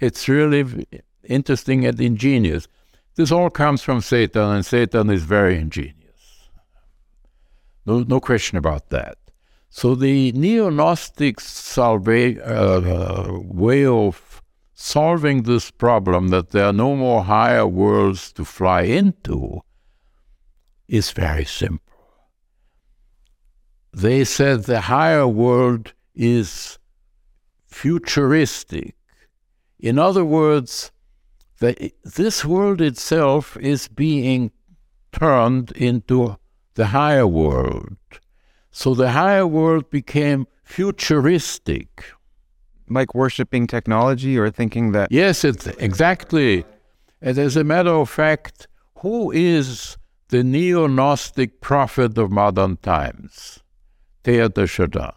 It's 0.00 0.28
really 0.28 0.84
interesting 1.22 1.86
and 1.86 2.00
ingenious. 2.00 2.66
This 3.14 3.30
all 3.30 3.50
comes 3.50 3.82
from 3.82 4.00
Satan, 4.00 4.50
and 4.50 4.66
Satan 4.66 5.10
is 5.10 5.22
very 5.22 5.58
ingenious. 5.58 5.97
No, 7.88 8.00
no 8.00 8.20
question 8.20 8.58
about 8.58 8.90
that. 8.90 9.16
So 9.70 9.94
the 9.94 10.32
neo-Gnostic 10.32 11.38
uh, 11.78 13.28
way 13.44 13.86
of 13.86 14.42
solving 14.74 15.44
this 15.44 15.70
problem 15.70 16.28
that 16.28 16.50
there 16.50 16.66
are 16.66 16.72
no 16.72 16.94
more 16.94 17.24
higher 17.24 17.66
worlds 17.66 18.30
to 18.32 18.44
fly 18.44 18.82
into 18.82 19.62
is 20.86 21.12
very 21.12 21.46
simple. 21.46 21.94
They 23.94 24.22
said 24.24 24.64
the 24.64 24.82
higher 24.82 25.26
world 25.26 25.94
is 26.14 26.78
futuristic. 27.66 28.96
In 29.78 29.98
other 29.98 30.26
words, 30.26 30.92
the, 31.60 31.92
this 32.04 32.44
world 32.44 32.82
itself 32.82 33.56
is 33.56 33.88
being 33.88 34.50
turned 35.10 35.72
into 35.72 36.37
the 36.78 36.86
higher 36.86 37.26
world. 37.26 37.98
So 38.70 38.94
the 38.94 39.10
higher 39.10 39.48
world 39.48 39.90
became 39.90 40.46
futuristic. 40.62 42.04
Like 42.88 43.16
worshiping 43.16 43.66
technology 43.66 44.38
or 44.38 44.48
thinking 44.50 44.92
that. 44.92 45.10
Yes, 45.10 45.44
it's 45.44 45.66
exactly. 45.88 46.64
And 47.20 47.36
as 47.36 47.56
a 47.56 47.64
matter 47.64 47.90
of 47.90 48.08
fact, 48.08 48.68
who 49.00 49.32
is 49.32 49.98
the 50.28 50.44
neo 50.44 50.86
Gnostic 50.86 51.60
prophet 51.60 52.16
of 52.16 52.30
modern 52.30 52.76
times? 52.76 53.58
Teilhard 54.22 54.54
de 54.54 54.66
Chardin. 54.68 55.16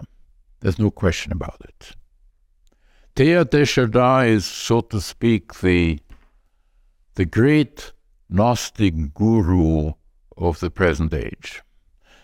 There's 0.61 0.79
no 0.79 0.89
question 0.89 1.31
about 1.31 1.61
it. 1.63 1.95
Teilhard 3.15 3.51
de 3.51 3.65
Chardin 3.65 4.25
is, 4.35 4.45
so 4.45 4.81
to 4.81 4.99
speak, 4.99 5.59
the, 5.59 5.99
the 7.13 7.25
great 7.25 7.93
Gnostic 8.29 9.13
guru 9.13 9.93
of 10.41 10.59
the 10.59 10.71
present 10.71 11.13
age. 11.13 11.61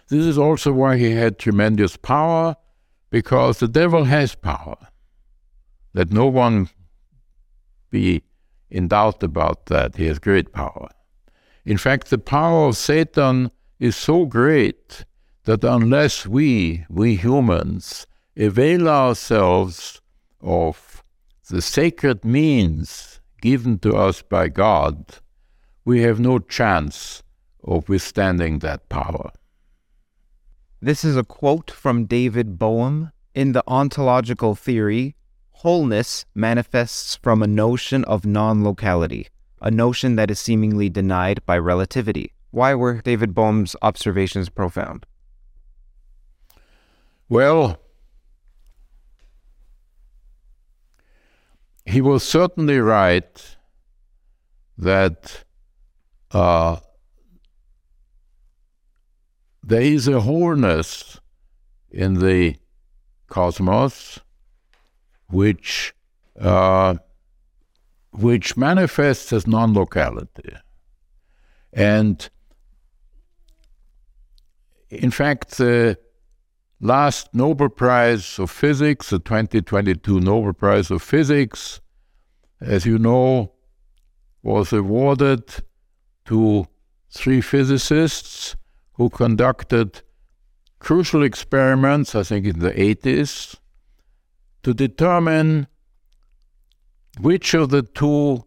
This 0.09 0.25
is 0.25 0.37
also 0.37 0.71
why 0.71 0.97
he 0.97 1.11
had 1.11 1.37
tremendous 1.37 1.97
power, 1.97 2.55
because 3.09 3.59
the 3.59 3.67
devil 3.67 4.05
has 4.05 4.35
power. 4.35 4.77
Let 5.93 6.11
no 6.11 6.27
one 6.27 6.69
be 7.89 8.23
in 8.69 8.87
doubt 8.87 9.23
about 9.23 9.67
that. 9.67 9.95
He 9.95 10.07
has 10.07 10.19
great 10.19 10.51
power. 10.51 10.89
In 11.65 11.77
fact, 11.77 12.09
the 12.09 12.17
power 12.17 12.67
of 12.67 12.77
Satan 12.77 13.51
is 13.79 13.95
so 13.95 14.25
great 14.25 15.05
that 15.43 15.63
unless 15.63 16.25
we, 16.25 16.85
we 16.89 17.15
humans, 17.15 18.07
avail 18.35 18.87
ourselves 18.89 20.01
of 20.41 21.03
the 21.49 21.61
sacred 21.61 22.25
means 22.25 23.21
given 23.41 23.79
to 23.79 23.95
us 23.95 24.21
by 24.21 24.49
God, 24.49 25.15
we 25.85 26.01
have 26.01 26.19
no 26.19 26.39
chance 26.39 27.23
of 27.67 27.89
withstanding 27.89 28.59
that 28.59 28.87
power. 28.89 29.31
This 30.81 31.03
is 31.03 31.17
a 31.17 31.23
quote 31.23 31.69
from 31.69 32.05
David 32.05 32.57
Bohm. 32.57 33.11
In 33.33 33.51
the 33.51 33.63
ontological 33.67 34.55
theory, 34.55 35.15
wholeness 35.51 36.25
manifests 36.33 37.15
from 37.15 37.43
a 37.43 37.47
notion 37.47 38.03
of 38.05 38.25
non 38.25 38.63
locality, 38.63 39.27
a 39.61 39.69
notion 39.69 40.15
that 40.15 40.31
is 40.31 40.39
seemingly 40.39 40.89
denied 40.89 41.45
by 41.45 41.57
relativity. 41.57 42.33
Why 42.51 42.73
were 42.73 43.01
David 43.01 43.35
Bohm's 43.35 43.75
observations 43.81 44.49
profound? 44.49 45.05
Well, 47.29 47.79
he 51.85 52.01
was 52.01 52.23
certainly 52.23 52.79
right 52.79 53.57
that 54.77 55.43
uh, 56.31 56.77
there 59.67 59.81
is 59.81 60.07
a 60.07 60.21
wholeness 60.21 61.19
in 61.91 62.15
the 62.15 62.55
cosmos 63.27 64.19
which 65.29 65.93
uh, 66.39 66.95
which 68.11 68.55
manifests 68.55 69.33
as 69.33 69.45
non-locality, 69.45 70.55
and 71.73 72.29
in 74.89 75.11
fact, 75.11 75.57
the 75.57 75.97
last 76.79 77.33
Nobel 77.33 77.67
Prize 77.69 78.39
of 78.39 78.49
Physics, 78.49 79.09
the 79.09 79.19
2022 79.19 80.21
Nobel 80.21 80.53
Prize 80.53 80.89
of 80.91 81.01
Physics, 81.01 81.81
as 82.61 82.85
you 82.85 82.97
know, 82.97 83.51
was 84.43 84.71
awarded 84.71 85.43
to 86.25 86.67
three 87.11 87.41
physicists 87.41 88.55
who 88.97 89.09
conducted 89.09 90.01
crucial 90.79 91.23
experiments, 91.23 92.13
I 92.13 92.23
think 92.23 92.45
in 92.45 92.59
the 92.59 92.71
80s, 92.71 93.55
to 94.63 94.73
determine 94.73 95.67
which 97.19 97.53
of 97.53 97.69
the 97.69 97.81
two 97.81 98.43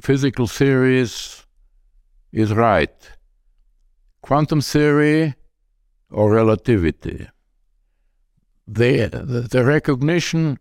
physical 0.00 0.46
theories 0.46 1.44
is 2.32 2.52
right 2.52 2.92
quantum 4.28 4.60
theory 4.60 5.34
or 6.10 6.30
relativity. 6.30 7.26
The, 8.66 9.06
the, 9.06 9.48
the 9.50 9.64
recognition, 9.64 10.58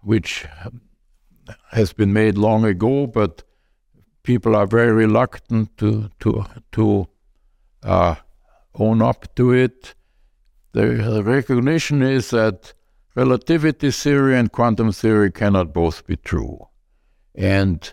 which 0.00 0.46
has 1.72 1.92
been 1.92 2.14
made 2.14 2.38
long 2.38 2.64
ago, 2.64 3.06
but 3.06 3.42
people 4.22 4.56
are 4.56 4.66
very 4.66 4.92
reluctant 4.92 5.76
to, 5.76 6.08
to, 6.20 6.46
to 6.72 7.06
uh, 7.82 8.14
own 8.74 9.02
up 9.02 9.34
to 9.36 9.52
it. 9.52 9.94
The 10.72 11.22
recognition 11.24 12.02
is 12.02 12.30
that 12.30 12.72
relativity 13.14 13.90
theory 13.90 14.38
and 14.38 14.50
quantum 14.50 14.92
theory 14.92 15.30
cannot 15.30 15.72
both 15.72 16.06
be 16.06 16.16
true. 16.16 16.68
And 17.34 17.92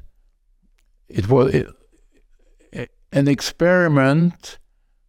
it 1.10 1.28
was 1.28 1.54
an 3.12 3.28
experiment 3.28 4.60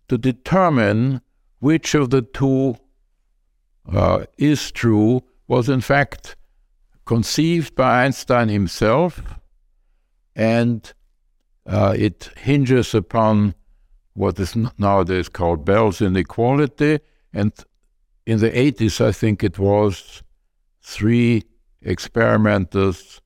to 0.08 0.18
determine 0.18 1.20
which 1.60 1.94
of 1.94 2.10
the 2.10 2.22
two 2.22 2.76
uh, 3.92 4.24
is 4.38 4.72
true 4.72 5.22
was 5.46 5.68
in 5.68 5.80
fact 5.80 6.36
conceived 7.04 7.74
by 7.74 8.04
Einstein 8.04 8.48
himself, 8.48 9.20
and 10.36 10.92
uh, 11.66 11.94
it 11.96 12.30
hinges 12.36 12.94
upon 12.94 13.54
what 14.14 14.38
is 14.38 14.56
nowadays 14.78 15.28
called 15.28 15.64
Bell's 15.64 16.00
inequality. 16.00 17.00
And 17.32 17.52
in 18.26 18.38
the 18.40 18.50
80s, 18.50 19.04
I 19.04 19.12
think 19.12 19.42
it 19.44 19.58
was, 19.58 20.22
three 20.82 21.44
experimenters 21.82 23.20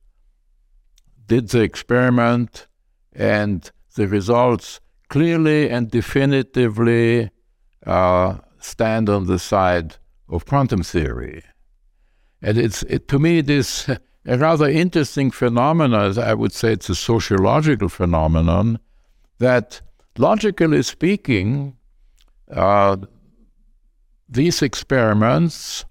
did 1.26 1.48
the 1.48 1.62
experiment, 1.62 2.66
and 3.12 3.70
the 3.94 4.06
results 4.06 4.80
clearly 5.08 5.70
and 5.70 5.90
definitively 5.90 7.30
uh, 7.86 8.38
stand 8.58 9.08
on 9.08 9.26
the 9.26 9.38
side 9.38 9.96
of 10.28 10.44
quantum 10.46 10.82
theory. 10.82 11.42
And 12.42 12.58
it's 12.58 12.82
it, 12.84 13.08
to 13.08 13.18
me 13.18 13.38
it 13.38 13.48
is 13.48 13.88
a 14.26 14.38
rather 14.38 14.68
interesting 14.68 15.30
phenomenon. 15.30 16.18
I 16.18 16.34
would 16.34 16.52
say 16.52 16.72
it's 16.72 16.90
a 16.90 16.94
sociological 16.94 17.88
phenomenon 17.88 18.80
that 19.38 19.80
logically 20.18 20.82
speaking, 20.82 21.76
uh, 22.50 22.96
these 24.28 24.62
experiments, 24.62 25.84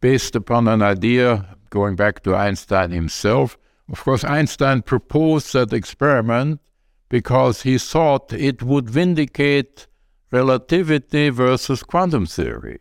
based 0.00 0.36
upon 0.36 0.68
an 0.68 0.82
idea 0.82 1.56
going 1.70 1.96
back 1.96 2.22
to 2.22 2.34
Einstein 2.34 2.90
himself, 2.90 3.56
of 3.90 4.02
course, 4.04 4.24
Einstein 4.24 4.82
proposed 4.82 5.52
that 5.52 5.72
experiment 5.72 6.60
because 7.08 7.62
he 7.62 7.76
thought 7.76 8.32
it 8.32 8.62
would 8.62 8.88
vindicate 8.88 9.88
relativity 10.30 11.28
versus 11.28 11.82
quantum 11.82 12.24
theory. 12.24 12.78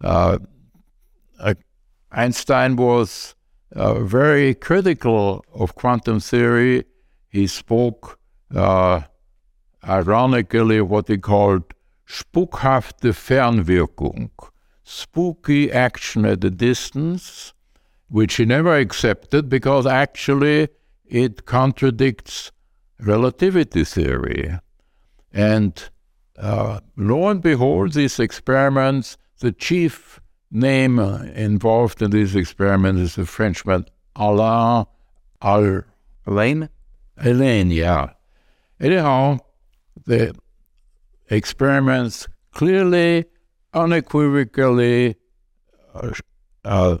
Uh, 0.00 0.38
uh, 1.40 1.54
Einstein 2.12 2.76
was 2.76 3.34
uh, 3.74 4.00
very 4.00 4.54
critical 4.54 5.44
of 5.52 5.74
quantum 5.74 6.20
theory. 6.20 6.84
He 7.28 7.48
spoke 7.48 8.18
uh, 8.54 9.02
ironically 9.86 10.80
what 10.80 11.08
he 11.08 11.18
called 11.18 11.62
spukhafte 12.08 13.12
Fernwirkung, 13.12 14.30
spooky 14.84 15.72
action 15.72 16.24
at 16.24 16.44
a 16.44 16.50
distance. 16.50 17.52
which 18.08 18.36
he 18.36 18.44
never 18.44 18.76
accepted 18.76 19.48
because 19.48 19.86
actually 19.86 20.68
it 21.06 21.44
contradicts 21.44 22.52
relativity 23.00 23.84
theory. 23.84 24.58
And 25.32 25.88
uh, 26.38 26.80
lo 26.96 27.28
and 27.28 27.42
behold, 27.42 27.92
these 27.92 28.18
experiments, 28.20 29.16
the 29.40 29.52
chief 29.52 30.20
name 30.50 30.98
involved 30.98 32.00
in 32.00 32.10
these 32.10 32.36
experiments 32.36 33.00
is 33.00 33.14
the 33.16 33.26
Frenchman 33.26 33.86
Alain 34.14 34.86
Al 35.42 35.82
Alain? 36.26 36.68
Alain, 37.18 37.70
yeah. 37.70 38.10
Anyhow, 38.80 39.38
the 40.06 40.34
experiments 41.28 42.28
clearly, 42.52 43.26
unequivocally 43.74 45.16
uh, 45.94 46.12
uh, 46.64 46.98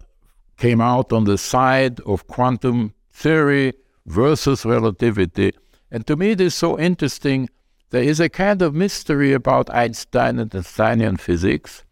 came 0.56 0.80
out 0.80 1.12
on 1.12 1.24
the 1.24 1.38
side 1.38 2.00
of 2.00 2.26
quantum 2.26 2.92
theory 3.12 3.72
versus 4.06 4.64
relativity. 4.64 5.52
And 5.90 6.06
to 6.06 6.16
me, 6.16 6.32
it 6.32 6.40
is 6.40 6.54
so 6.54 6.78
interesting. 6.78 7.48
There 7.90 8.02
is 8.02 8.20
a 8.20 8.28
kind 8.28 8.60
of 8.62 8.74
mystery 8.74 9.32
about 9.32 9.70
Einstein 9.70 10.38
and 10.38 10.54
Einsteinian 10.54 11.16
physics. 11.16 11.84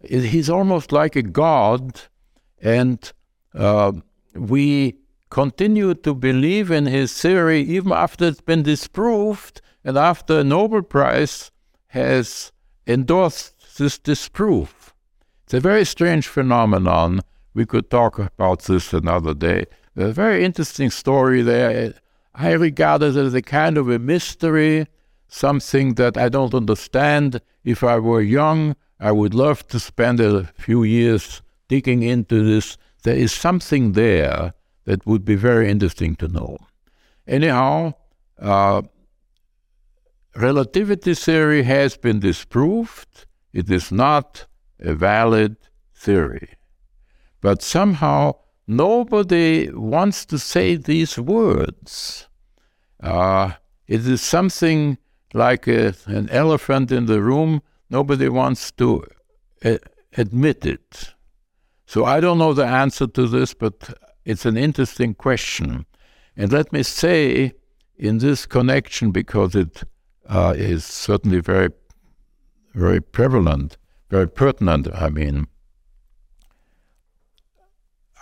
He's 0.00 0.50
almost 0.50 0.90
like 0.92 1.14
a 1.14 1.22
god, 1.22 2.02
and 2.60 3.12
uh, 3.54 3.92
we 4.34 4.96
continue 5.30 5.94
to 5.94 6.14
believe 6.14 6.70
in 6.70 6.86
his 6.86 7.20
theory 7.20 7.62
even 7.62 7.92
after 7.92 8.26
it's 8.26 8.40
been 8.40 8.62
disproved 8.62 9.60
and 9.84 9.96
after 9.96 10.40
a 10.40 10.44
Nobel 10.44 10.82
Prize 10.82 11.50
has 11.88 12.52
endorsed 12.86 13.76
this 13.78 13.98
disproof. 13.98 14.94
It's 15.44 15.54
a 15.54 15.60
very 15.60 15.84
strange 15.84 16.26
phenomenon. 16.26 17.20
We 17.54 17.66
could 17.66 17.90
talk 17.90 18.18
about 18.18 18.62
this 18.62 18.92
another 18.92 19.34
day. 19.34 19.66
A 19.96 20.12
very 20.12 20.44
interesting 20.44 20.90
story 20.90 21.42
there. 21.42 21.94
I 22.34 22.52
regard 22.52 23.02
it 23.02 23.16
as 23.16 23.34
a 23.34 23.42
kind 23.42 23.76
of 23.76 23.90
a 23.90 23.98
mystery, 23.98 24.86
something 25.28 25.94
that 25.94 26.16
I 26.16 26.28
don't 26.28 26.54
understand. 26.54 27.40
If 27.64 27.84
I 27.84 27.98
were 27.98 28.22
young, 28.22 28.74
I 28.98 29.12
would 29.12 29.34
love 29.34 29.66
to 29.68 29.78
spend 29.78 30.20
a 30.20 30.44
few 30.56 30.82
years 30.84 31.42
digging 31.68 32.02
into 32.02 32.42
this. 32.42 32.78
There 33.02 33.16
is 33.16 33.32
something 33.32 33.92
there 33.92 34.54
that 34.84 35.04
would 35.06 35.24
be 35.24 35.34
very 35.34 35.70
interesting 35.70 36.16
to 36.16 36.28
know. 36.28 36.56
Anyhow, 37.26 37.94
uh, 38.40 38.82
relativity 40.36 41.14
theory 41.14 41.62
has 41.62 41.96
been 41.96 42.20
disproved. 42.20 43.26
It 43.52 43.70
is 43.70 43.92
not 43.92 44.46
a 44.80 44.94
valid 44.94 45.56
theory. 45.94 46.50
But 47.40 47.62
somehow 47.62 48.36
nobody 48.66 49.70
wants 49.72 50.24
to 50.26 50.38
say 50.38 50.76
these 50.76 51.18
words. 51.18 52.28
Uh, 53.02 53.52
it 53.86 54.06
is 54.06 54.22
something 54.22 54.98
like 55.34 55.66
a, 55.66 55.94
an 56.06 56.28
elephant 56.30 56.92
in 56.92 57.06
the 57.06 57.20
room. 57.20 57.62
Nobody 57.90 58.28
wants 58.28 58.70
to 58.72 59.04
uh, 59.64 59.78
admit 60.16 60.64
it. 60.64 61.14
So 61.86 62.04
I 62.04 62.20
don't 62.20 62.38
know 62.38 62.54
the 62.54 62.64
answer 62.64 63.06
to 63.06 63.26
this, 63.26 63.54
but 63.54 63.98
it's 64.24 64.46
an 64.46 64.56
interesting 64.56 65.14
question. 65.14 65.84
And 66.36 66.52
let 66.52 66.72
me 66.72 66.82
say 66.82 67.52
in 67.96 68.18
this 68.18 68.46
connection, 68.46 69.10
because 69.10 69.54
it 69.54 69.82
uh, 70.32 70.54
is 70.56 70.84
certainly 70.84 71.40
very, 71.40 71.68
very 72.74 73.02
prevalent, 73.02 73.76
very 74.08 74.26
pertinent, 74.26 74.88
I 74.94 75.10
mean, 75.10 75.46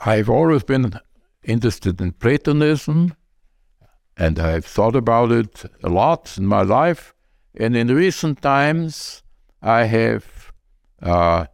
I've 0.04 0.28
always 0.28 0.64
been 0.64 0.98
interested 1.44 2.00
in 2.00 2.12
Platonism, 2.12 3.14
and 4.16 4.40
I've 4.40 4.64
thought 4.64 4.96
about 4.96 5.30
it 5.30 5.64
a 5.84 5.88
lot 5.88 6.36
in 6.36 6.46
my 6.46 6.62
life. 6.62 7.14
And 7.54 7.76
in 7.76 7.94
recent 7.94 8.42
times, 8.42 9.22
I 9.62 9.84
have 9.84 10.52
uh, 11.00 11.46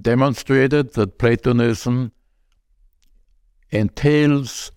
demonstrated 0.00 0.94
that 0.94 1.18
Platonism 1.18 2.10
entails 3.70 4.72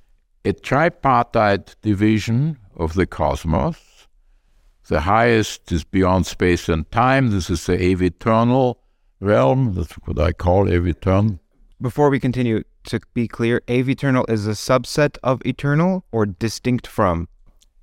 a 0.46 0.54
tripartite 0.54 1.76
division 1.82 2.60
of 2.76 2.94
the 2.94 3.06
cosmos. 3.06 4.08
The 4.88 5.02
highest 5.02 5.72
is 5.72 5.84
beyond 5.84 6.26
space 6.26 6.68
and 6.68 6.90
time. 6.92 7.32
This 7.32 7.50
is 7.50 7.66
the 7.66 7.82
aeviternal 7.82 8.80
realm. 9.20 9.74
That's 9.74 9.94
what 9.94 10.20
I 10.20 10.34
call 10.34 10.68
aeviternal 10.68 11.40
before 11.84 12.10
we 12.10 12.20
continue, 12.20 12.64
to 12.86 13.00
be 13.14 13.28
clear, 13.28 13.62
Aeviternal 13.68 14.26
is 14.28 14.48
a 14.48 14.52
subset 14.52 15.18
of 15.22 15.46
eternal 15.46 16.06
or 16.12 16.26
distinct 16.26 16.88
from? 16.88 17.28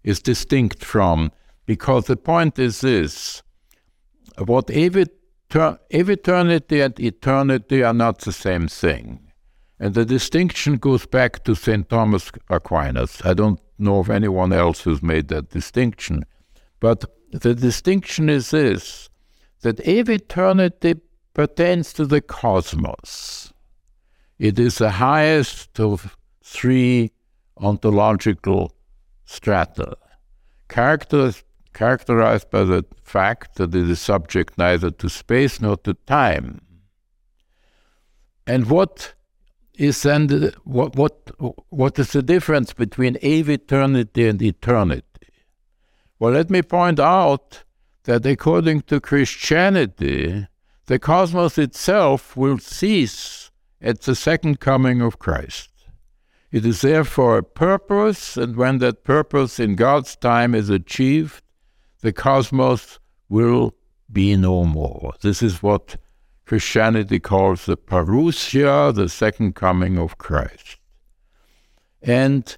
Is 0.03 0.21
distinct 0.21 0.85
from, 0.85 1.31
because 1.67 2.07
the 2.07 2.17
point 2.17 2.59
is 2.59 2.81
this 2.81 3.43
what 4.39 4.69
Aeviternity 4.69 6.81
and 6.81 6.99
eternity 6.99 7.85
are 7.85 7.93
not 7.93 8.21
the 8.21 8.33
same 8.33 8.69
thing. 8.69 9.21
And 9.79 9.93
the 9.95 10.07
distinction 10.07 10.77
goes 10.77 11.05
back 11.05 11.45
to 11.45 11.55
St. 11.55 11.87
Thomas 11.89 12.33
Aquinas. 12.49 13.21
I 13.25 13.35
don't 13.35 13.61
know 13.81 13.99
of 13.99 14.11
anyone 14.11 14.53
else 14.53 14.81
who's 14.83 15.03
made 15.03 15.29
that 15.29 15.51
distinction. 15.51 16.25
But 16.79 17.05
the 17.33 17.55
distinction 17.55 18.29
is 18.29 18.51
this 18.51 19.09
that 19.63 19.81
if 19.81 20.09
eternity 20.09 20.95
pertains 21.35 21.93
to 21.95 22.07
the 22.07 22.21
cosmos. 22.21 23.53
It 24.39 24.59
is 24.59 24.79
the 24.79 24.91
highest 24.91 25.79
of 25.79 26.17
three 26.43 27.13
ontological 27.59 28.75
strata, 29.27 29.97
characterized 30.69 32.51
by 32.51 32.65
the 32.65 32.85
fact 33.03 33.57
that 33.57 33.75
it 33.75 33.91
is 33.91 34.01
subject 34.01 34.57
neither 34.57 34.91
to 34.91 35.09
space 35.09 35.61
nor 35.61 35.77
to 35.79 35.95
time. 36.07 36.63
And 38.47 38.69
what 38.71 39.15
is 39.81 40.03
then 40.03 40.27
the, 40.27 40.55
what 40.65 40.95
what 40.95 41.31
what 41.71 41.99
is 41.99 42.13
the 42.13 42.23
difference 42.23 42.75
between 42.75 43.15
aeviternity 43.23 44.29
and 44.29 44.43
eternity? 44.43 45.03
Well, 46.19 46.33
let 46.33 46.51
me 46.51 46.61
point 46.61 47.01
out 47.01 47.65
that 48.05 48.27
according 48.27 48.83
to 48.83 49.01
Christianity, 49.01 50.47
the 50.85 50.99
cosmos 50.99 51.57
itself 51.57 52.37
will 52.37 52.59
cease 52.59 53.51
at 53.81 54.03
the 54.03 54.15
second 54.15 54.61
coming 54.61 55.01
of 55.01 55.19
Christ. 55.19 55.71
It 56.53 56.67
is 56.67 56.83
there 56.83 57.05
for 57.05 57.39
a 57.39 57.43
purpose, 57.43 58.37
and 58.37 58.57
when 58.57 58.79
that 58.79 59.03
purpose 59.03 59.59
in 59.59 59.77
God's 59.77 60.15
time 60.15 60.55
is 60.55 60.69
achieved, 60.69 61.43
the 62.03 62.13
cosmos 62.13 62.99
will 63.31 63.75
be 64.13 64.37
no 64.37 64.65
more. 64.65 65.15
This 65.23 65.43
is 65.43 65.63
what 65.63 65.97
Christianity 66.51 67.21
calls 67.21 67.67
the 67.67 67.77
parousia, 67.77 68.93
the 68.93 69.09
second 69.09 69.55
coming 69.55 69.97
of 69.97 70.19
Christ. 70.19 70.79
And 72.03 72.57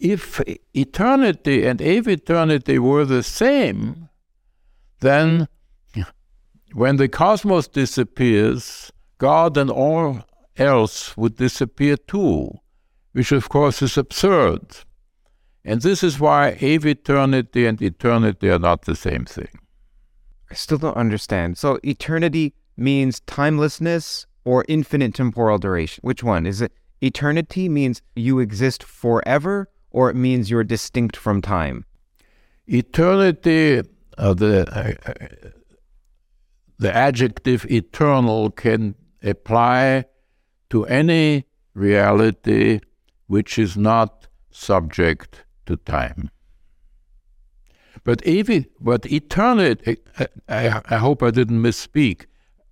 if 0.00 0.40
eternity 0.72 1.66
and 1.66 1.80
aeviternity 1.80 2.78
were 2.78 3.04
the 3.04 3.22
same, 3.22 4.08
then 5.00 5.48
when 6.72 6.96
the 6.96 7.10
cosmos 7.10 7.68
disappears, 7.68 8.90
God 9.18 9.58
and 9.58 9.68
all 9.68 10.22
else 10.56 11.14
would 11.14 11.36
disappear 11.36 11.98
too, 11.98 12.52
which 13.12 13.32
of 13.32 13.50
course 13.50 13.82
is 13.82 13.98
absurd. 13.98 14.62
And 15.62 15.82
this 15.82 16.02
is 16.02 16.18
why 16.18 16.56
aeviternity 16.62 17.68
and 17.68 17.82
eternity 17.82 18.48
are 18.48 18.58
not 18.58 18.86
the 18.86 18.96
same 18.96 19.26
thing. 19.26 19.58
I 20.50 20.54
still 20.54 20.78
don't 20.78 20.96
understand. 20.96 21.58
So 21.58 21.78
eternity 21.84 22.54
means 22.78 23.20
timelessness 23.20 24.26
or 24.44 24.64
infinite 24.68 25.14
temporal 25.14 25.58
duration. 25.58 26.00
Which 26.02 26.22
one? 26.22 26.46
Is 26.46 26.60
it 26.62 26.72
eternity 27.00 27.68
means 27.68 28.02
you 28.16 28.38
exist 28.38 28.82
forever 28.82 29.68
or 29.90 30.10
it 30.10 30.16
means 30.16 30.50
you're 30.50 30.64
distinct 30.64 31.16
from 31.16 31.42
time? 31.42 31.84
Eternity, 32.66 33.82
uh, 34.16 34.34
the, 34.34 34.68
uh, 34.70 35.10
uh 35.10 35.48
the 36.78 36.94
adjective 36.94 37.66
eternal 37.70 38.50
can 38.50 38.94
apply 39.22 40.04
to 40.70 40.84
any 40.86 41.44
reality 41.74 42.80
which 43.26 43.58
is 43.58 43.76
not 43.76 44.28
subject 44.50 45.44
to 45.66 45.76
time. 45.76 46.30
But, 48.04 48.24
even, 48.24 48.66
but 48.80 49.10
eternity, 49.10 49.98
I, 50.48 50.80
I 50.88 50.96
hope 50.96 51.22
I 51.22 51.30
didn't 51.30 51.60
misspeak. 51.60 52.26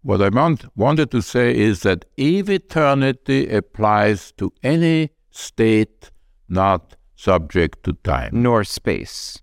What 0.06 0.22
I 0.22 0.28
want, 0.28 0.64
wanted 0.76 1.10
to 1.10 1.20
say 1.20 1.52
is 1.52 1.80
that 1.80 2.04
if 2.16 2.48
eternity 2.48 3.50
applies 3.50 4.30
to 4.38 4.52
any 4.62 5.10
state 5.32 6.12
not 6.48 6.94
subject 7.16 7.82
to 7.82 7.94
time. 8.04 8.30
Nor 8.40 8.62
space. 8.62 9.42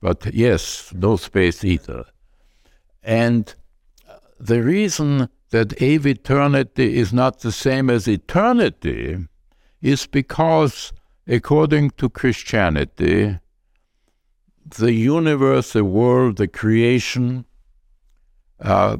But 0.00 0.32
yes, 0.32 0.92
no 0.94 1.16
space 1.16 1.64
either. 1.64 2.04
And 3.02 3.52
the 4.38 4.62
reason 4.62 5.28
that 5.50 5.70
aeviternity 5.80 6.94
is 6.94 7.12
not 7.12 7.40
the 7.40 7.50
same 7.50 7.90
as 7.90 8.06
eternity 8.06 9.18
is 9.82 10.06
because, 10.06 10.92
according 11.26 11.90
to 11.96 12.08
Christianity, 12.08 13.40
the 14.78 14.92
universe, 14.92 15.72
the 15.72 15.84
world, 15.84 16.36
the 16.36 16.46
creation 16.46 17.46
uh, 18.60 18.98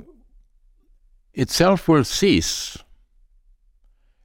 itself 1.36 1.86
will 1.86 2.02
cease 2.02 2.78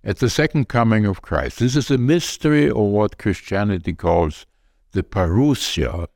at 0.04 0.18
the 0.18 0.30
second 0.30 0.68
coming 0.68 1.06
of 1.06 1.22
Christ. 1.22 1.60
This 1.60 1.76
is 1.76 1.92
a 1.92 1.98
mystery 1.98 2.70
of 2.70 2.78
what 2.78 3.20
Christianity 3.20 3.94
calls 3.94 4.48
the 4.94 5.04
parousia. 5.04 6.08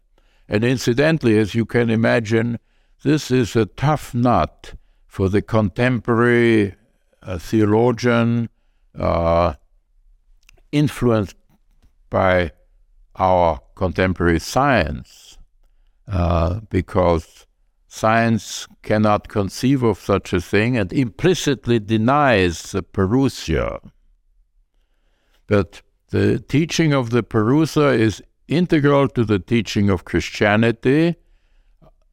And 0.47 0.63
incidentally, 0.63 1.37
as 1.37 1.53
you 1.53 1.65
can 1.65 1.89
imagine, 1.89 2.59
this 3.03 3.29
is 3.29 3.55
a 3.55 3.65
tough 3.65 4.13
nut 4.13 4.73
for 5.07 5.29
the 5.29 5.41
contemporary 5.41 6.75
uh, 7.21 7.37
theologian 7.37 8.49
uh, 8.97 9.53
influenced 10.71 11.35
by 12.09 12.51
our 13.15 13.59
contemporary 13.75 14.39
science, 14.39 15.37
uh, 16.07 16.59
because 16.69 17.45
science 17.95 18.67
cannot 18.83 19.29
conceive 19.29 19.81
of 19.81 19.97
such 19.97 20.33
a 20.33 20.41
thing 20.41 20.77
and 20.77 20.91
implicitly 20.91 21.79
denies 21.79 22.73
the 22.73 22.83
parousia. 22.83 23.79
But 25.47 25.81
the 26.09 26.39
teaching 26.39 26.93
of 26.93 27.11
the 27.11 27.23
parousia 27.23 27.97
is 27.97 28.21
integral 28.49 29.07
to 29.09 29.23
the 29.23 29.39
teaching 29.39 29.89
of 29.89 30.03
Christianity. 30.03 31.15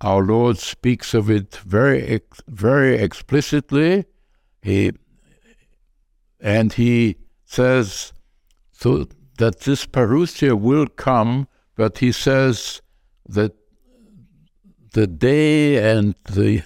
Our 0.00 0.22
Lord 0.22 0.58
speaks 0.58 1.14
of 1.14 1.28
it 1.28 1.56
very, 1.56 2.20
very 2.46 2.94
explicitly. 2.96 4.04
He 4.62 4.92
and 6.40 6.72
he 6.72 7.16
says 7.44 8.12
so 8.70 9.08
that 9.38 9.60
this 9.60 9.84
parousia 9.86 10.56
will 10.58 10.86
come, 10.86 11.48
but 11.74 11.98
he 11.98 12.12
says 12.12 12.82
that 13.28 13.52
the 14.92 15.06
day 15.06 15.90
and 15.90 16.14
the 16.30 16.62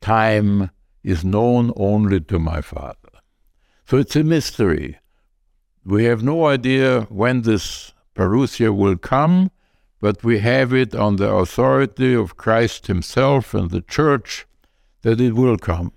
time 0.00 0.70
is 1.02 1.24
known 1.24 1.72
only 1.76 2.20
to 2.20 2.38
my 2.38 2.60
Father. 2.60 2.96
So 3.86 3.96
it's 3.96 4.16
a 4.16 4.24
mystery. 4.24 4.98
We 5.84 6.04
have 6.04 6.22
no 6.22 6.46
idea 6.46 7.02
when 7.08 7.42
this 7.42 7.92
parousia 8.14 8.74
will 8.74 8.96
come, 8.96 9.50
but 10.00 10.22
we 10.22 10.40
have 10.40 10.74
it 10.74 10.94
on 10.94 11.16
the 11.16 11.32
authority 11.32 12.14
of 12.14 12.36
Christ 12.36 12.86
Himself 12.86 13.54
and 13.54 13.70
the 13.70 13.80
Church 13.80 14.46
that 15.02 15.20
it 15.20 15.34
will 15.34 15.56
come. 15.56 15.92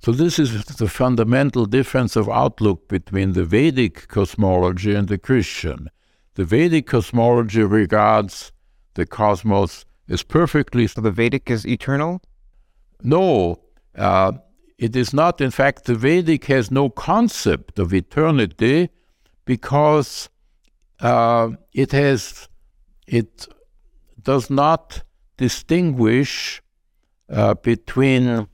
So, 0.00 0.10
this 0.10 0.40
is 0.40 0.64
the 0.64 0.88
fundamental 0.88 1.64
difference 1.64 2.16
of 2.16 2.28
outlook 2.28 2.88
between 2.88 3.34
the 3.34 3.44
Vedic 3.44 4.08
cosmology 4.08 4.94
and 4.96 5.06
the 5.06 5.16
Christian. 5.16 5.90
The 6.34 6.44
Vedic 6.44 6.88
cosmology 6.88 7.62
regards 7.62 8.50
the 8.94 9.06
cosmos 9.06 9.84
as 10.12 10.22
perfectly. 10.22 10.86
So, 10.86 11.00
the 11.00 11.10
Vedic 11.10 11.50
is 11.50 11.66
eternal? 11.66 12.22
No, 13.02 13.60
uh, 13.96 14.32
it 14.78 14.94
is 14.94 15.12
not. 15.12 15.40
In 15.40 15.50
fact, 15.50 15.84
the 15.84 15.94
Vedic 15.94 16.44
has 16.46 16.70
no 16.70 16.90
concept 16.90 17.78
of 17.78 17.92
eternity 17.92 18.90
because 19.44 20.28
uh, 21.00 21.50
it 21.72 21.92
has 21.92 22.48
it 23.06 23.46
does 24.22 24.50
not 24.50 25.02
distinguish 25.36 26.62
uh, 27.28 27.54
between 27.54 28.46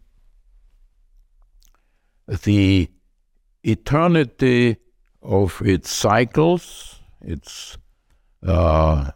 the 2.27 2.91
eternity 3.63 4.77
of 5.23 5.61
its 5.63 5.91
cycles, 5.91 7.01
its 7.21 7.77
uh, 8.47 9.11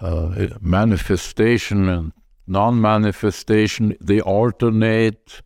uh, 0.00 0.46
manifestation 0.60 1.88
and 1.88 2.12
non-manifestation. 2.46 3.96
They 4.00 4.20
alternate, 4.20 5.42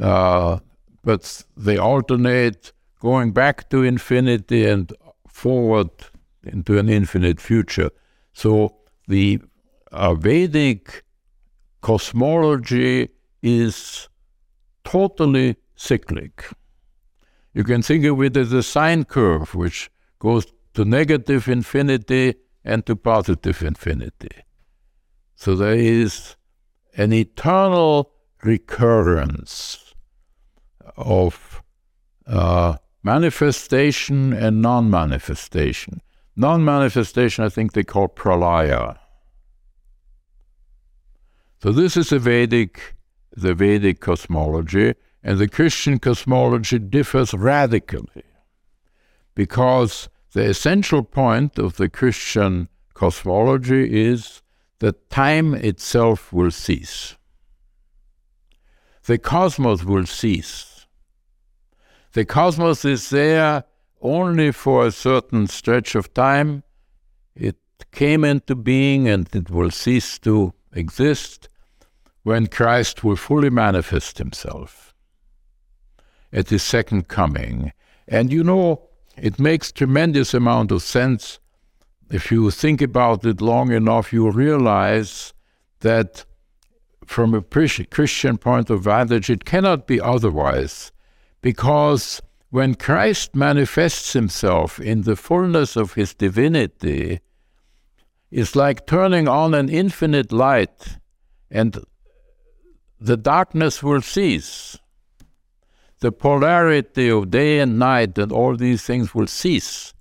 uh, 0.00 0.58
but 1.02 1.44
they 1.56 1.76
alternate 1.76 2.72
going 3.00 3.32
back 3.32 3.70
to 3.70 3.82
infinity 3.82 4.66
and 4.66 4.92
forward 5.28 5.90
into 6.44 6.78
an 6.78 6.88
infinite 6.88 7.40
future. 7.40 7.90
So 8.32 8.76
the 9.08 9.40
uh, 9.92 10.14
Vedic 10.14 11.04
cosmology 11.80 13.08
is 13.42 14.08
totally 14.84 15.56
cyclic. 15.76 16.50
You 17.54 17.64
can 17.64 17.82
think 17.82 18.04
of 18.04 18.22
it 18.22 18.36
as 18.36 18.52
a 18.52 18.62
sine 18.62 19.04
curve, 19.04 19.54
which 19.54 19.90
goes 20.18 20.46
to 20.74 20.84
negative 20.84 21.48
infinity 21.48 22.34
and 22.64 22.84
to 22.86 22.96
positive 22.96 23.62
infinity. 23.62 24.44
So 25.34 25.56
there 25.56 25.74
is 25.74 26.36
an 26.96 27.12
eternal 27.12 28.12
recurrence 28.42 29.94
of 30.96 31.62
uh, 32.26 32.76
manifestation 33.02 34.32
and 34.32 34.60
non 34.60 34.90
manifestation. 34.90 36.00
Non 36.36 36.64
manifestation, 36.64 37.44
I 37.44 37.48
think 37.48 37.72
they 37.72 37.84
call 37.84 38.08
pralaya. 38.08 38.98
So 41.62 41.72
this 41.72 41.96
is 41.96 42.10
the 42.10 42.18
Vedic, 42.18 42.94
the 43.36 43.54
Vedic 43.54 44.00
cosmology, 44.00 44.94
and 45.22 45.38
the 45.38 45.48
Christian 45.48 45.98
cosmology 45.98 46.78
differs 46.78 47.34
radically 47.34 48.24
because 49.34 50.08
the 50.32 50.48
essential 50.48 51.02
point 51.02 51.58
of 51.58 51.76
the 51.76 51.88
Christian 51.88 52.68
cosmology 52.94 54.10
is 54.10 54.42
that 54.78 55.10
time 55.10 55.54
itself 55.54 56.32
will 56.32 56.50
cease. 56.50 57.16
The 59.04 59.18
cosmos 59.18 59.84
will 59.84 60.06
cease 60.06 60.70
the 62.12 62.24
cosmos 62.24 62.84
is 62.84 63.10
there 63.10 63.64
only 64.00 64.50
for 64.50 64.86
a 64.86 64.90
certain 64.90 65.46
stretch 65.46 65.94
of 65.94 66.12
time. 66.12 66.64
It 67.36 67.56
came 67.92 68.24
into 68.24 68.56
being 68.56 69.08
and 69.08 69.28
it 69.34 69.48
will 69.48 69.70
cease 69.70 70.18
to 70.20 70.52
exist 70.72 71.48
when 72.24 72.48
Christ 72.48 73.04
will 73.04 73.16
fully 73.16 73.50
manifest 73.50 74.18
himself 74.18 74.92
at 76.32 76.48
his 76.48 76.64
second 76.64 77.06
coming. 77.06 77.72
And 78.08 78.32
you 78.32 78.42
know, 78.42 78.89
it 79.16 79.38
makes 79.38 79.72
tremendous 79.72 80.34
amount 80.34 80.72
of 80.72 80.82
sense 80.82 81.40
if 82.10 82.32
you 82.32 82.50
think 82.50 82.82
about 82.82 83.24
it 83.24 83.40
long 83.40 83.70
enough, 83.70 84.12
you 84.12 84.30
realize 84.30 85.32
that 85.80 86.24
from 87.06 87.34
a 87.34 87.42
Christian 87.42 88.36
point 88.36 88.68
of 88.68 88.82
vantage, 88.82 89.30
it 89.30 89.44
cannot 89.44 89.86
be 89.86 90.00
otherwise 90.00 90.92
because 91.40 92.20
when 92.50 92.74
Christ 92.74 93.34
manifests 93.34 94.12
himself 94.12 94.80
in 94.80 95.02
the 95.02 95.16
fullness 95.16 95.76
of 95.76 95.94
his 95.94 96.14
divinity, 96.14 97.20
it's 98.30 98.56
like 98.56 98.86
turning 98.86 99.28
on 99.28 99.54
an 99.54 99.68
infinite 99.68 100.32
light 100.32 100.98
and 101.50 101.78
the 103.00 103.16
darkness 103.16 103.82
will 103.82 104.02
cease. 104.02 104.76
The 106.00 106.12
polarity 106.12 107.10
of 107.10 107.30
day 107.30 107.60
and 107.60 107.78
night 107.78 108.16
and 108.16 108.32
all 108.32 108.56
these 108.56 108.82
things 108.82 109.14
will 109.14 109.26
cease. 109.26 109.92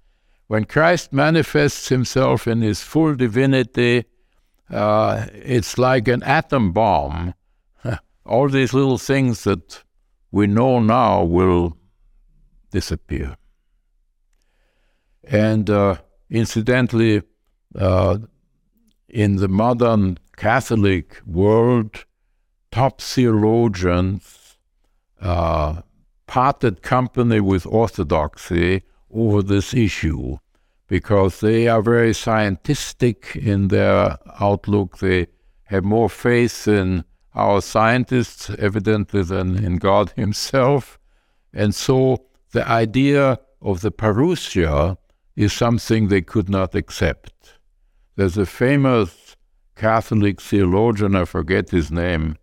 When 0.48 0.64
Christ 0.66 1.12
manifests 1.12 1.90
himself 1.90 2.48
in 2.48 2.62
his 2.62 2.82
full 2.82 3.16
divinity, 3.16 4.06
uh, 4.70 5.28
it's 5.34 5.78
like 5.78 6.08
an 6.08 6.24
atom 6.24 6.72
bomb. 6.72 7.34
all 8.26 8.48
these 8.48 8.74
little 8.74 8.98
things 8.98 9.44
that 9.44 9.84
we 10.32 10.48
know 10.48 10.80
now 10.80 11.24
will 11.24 11.78
disappear. 12.72 13.36
And 15.24 15.70
uh, 15.70 15.98
incidentally, 16.30 17.24
uh, 17.76 18.20
in 19.10 19.36
the 19.36 19.48
modern 19.50 20.18
Catholic 20.38 21.22
world, 21.26 22.06
top 22.72 23.02
theologians 23.02 24.58
uh, 25.22 25.82
parted 26.30 26.84
company 26.84 27.40
with 27.40 27.66
orthodoxy 27.66 28.84
over 29.12 29.42
this 29.42 29.74
issue 29.74 30.38
because 30.88 31.40
they 31.40 31.68
are 31.68 31.82
very 31.82 32.14
scientific 32.14 33.36
in 33.36 33.70
their 33.70 34.16
outlook. 34.40 35.00
They 35.00 35.26
have 35.64 35.84
more 35.84 36.08
faith 36.08 36.68
in 36.68 37.04
our 37.34 37.64
scientists, 37.64 38.52
evidently, 38.60 39.24
than 39.24 39.64
in 39.64 39.78
God 39.78 40.12
Himself. 40.16 41.00
And 41.52 41.74
so 41.74 42.26
the 42.52 42.68
idea 42.68 43.40
of 43.60 43.82
the 43.82 43.92
parousia 43.92 44.98
is 45.36 45.52
something 45.52 46.10
they 46.10 46.22
could 46.22 46.48
not 46.48 46.76
accept. 46.76 47.58
There's 48.18 48.38
a 48.38 48.46
famous 48.46 49.36
Catholic 49.76 50.40
theologian, 50.42 51.16
I 51.16 51.26
forget 51.26 51.72
his 51.72 51.90
name, 51.90 52.36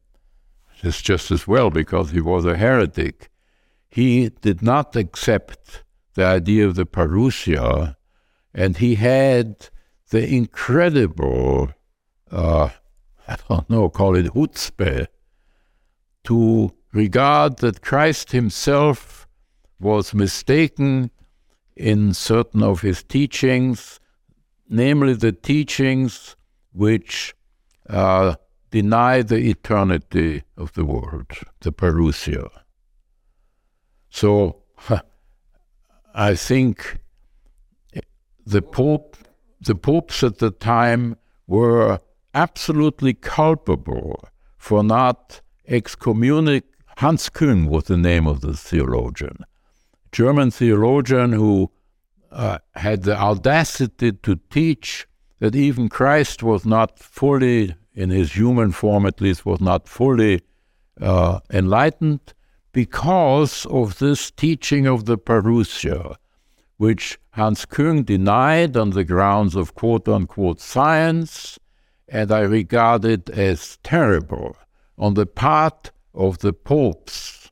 it's 0.83 1.03
just 1.03 1.31
as 1.31 1.47
well 1.47 1.71
because 1.71 2.11
he 2.11 2.21
was 2.21 2.45
a 2.45 2.57
heretic. 2.57 3.31
He 3.97 4.29
did 4.29 4.61
not 4.61 4.95
accept 4.95 5.83
the 6.17 6.27
idea 6.27 6.67
of 6.67 6.75
the 6.75 6.85
parousia, 6.85 7.97
and 8.53 8.77
he 8.77 8.97
had 8.97 9.71
the 10.11 10.23
incredible, 10.29 11.71
uh, 12.31 12.69
I 13.27 13.37
don't 13.49 13.71
know, 13.71 13.89
call 13.89 14.15
it 14.15 14.35
chutzpah, 14.35 15.07
to 16.25 16.75
regard 16.93 17.57
that 17.61 17.81
Christ 17.81 18.33
himself 18.33 19.27
was 19.81 20.13
mistaken 20.13 21.11
in 21.75 22.13
certain 22.13 22.63
of 22.63 22.83
his 22.83 23.03
teachings, 23.03 23.99
namely 24.69 25.15
the 25.15 25.33
teachings 25.33 26.37
which 26.75 27.35
uh, 27.89 28.35
deny 28.71 29.23
the 29.23 29.39
eternity 29.39 30.43
of 30.55 30.75
the 30.75 30.85
world, 30.85 31.33
the 31.61 31.73
parousia. 31.73 32.51
So 34.17 34.63
I 36.15 36.35
think 36.37 37.01
the 38.47 38.63
Pope, 38.63 39.15
the 39.61 39.75
popes 39.75 40.25
at 40.25 40.39
the 40.39 40.51
time 40.53 41.19
were 41.47 42.01
absolutely 42.33 43.13
culpable 43.13 44.27
for 44.57 44.83
not 44.83 45.43
excommunicating. 45.69 46.67
Hans 46.97 47.29
Küng 47.29 47.69
was 47.69 47.85
the 47.85 47.99
name 47.99 48.27
of 48.27 48.41
the 48.41 48.55
theologian, 48.55 49.45
German 50.13 50.51
theologian 50.51 51.33
who 51.33 51.71
uh, 52.33 52.57
had 52.75 53.03
the 53.03 53.19
audacity 53.19 54.13
to 54.13 54.41
teach 54.49 55.07
that 55.41 55.55
even 55.55 55.91
Christ 55.91 56.43
was 56.43 56.65
not 56.65 56.99
fully, 56.99 57.77
in 57.95 58.09
his 58.09 58.33
human 58.33 58.73
form 58.73 59.05
at 59.05 59.21
least, 59.21 59.45
was 59.45 59.61
not 59.61 59.87
fully 59.87 60.41
uh, 61.03 61.41
enlightened 61.53 62.33
because 62.77 63.65
of 63.71 64.01
this 64.01 64.31
teaching 64.31 64.87
of 64.87 65.07
the 65.07 65.17
parousia, 65.17 66.15
which 66.77 67.19
Hans 67.31 67.65
Küng 67.65 68.05
denied 68.05 68.77
on 68.77 68.91
the 68.91 69.03
grounds 69.03 69.57
of 69.57 69.75
quote 69.75 70.07
unquote 70.07 70.61
science, 70.61 71.59
and 72.07 72.31
I 72.31 72.41
regard 72.41 73.07
it 73.07 73.31
as 73.31 73.79
terrible 73.83 74.59
on 74.99 75.15
the 75.15 75.25
part 75.25 75.91
of 76.13 76.41
the 76.41 76.53
popes, 76.53 77.51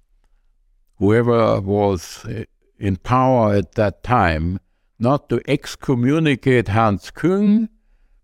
whoever 0.98 1.58
was 1.58 2.26
eh, 2.28 2.44
in 2.78 2.96
power 2.96 3.54
at 3.54 3.76
that 3.76 4.02
time, 4.02 4.60
not 4.98 5.30
to 5.30 5.40
excommunicate 5.48 6.68
Hans 6.68 7.10
Küng 7.10 7.70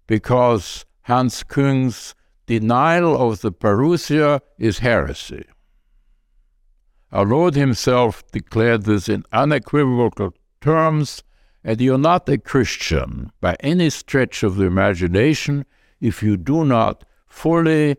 because 0.07 0.85
Hans 1.05 1.45
Küng's 1.45 2.15
denial 2.45 3.17
of 3.17 3.41
the 3.41 3.53
parousia 3.53 4.43
is 4.59 4.81
heresy. 4.81 5.47
Our 7.13 7.25
Lord 7.25 7.55
Himself 7.55 8.23
declared 8.31 8.85
this 8.85 9.09
in 9.09 9.25
unequivocal 9.33 10.35
terms, 10.61 11.23
and 11.65 11.81
you're 11.81 11.99
not 11.99 12.29
a 12.29 12.39
Christian 12.39 13.33
by 13.41 13.57
any 13.61 13.91
stretch 13.91 14.43
of 14.43 14.57
the 14.57 14.65
imagination 14.65 15.67
if 16.01 16.23
you 16.23 16.37
do 16.37 16.65
not 16.65 17.05
fully 17.27 17.97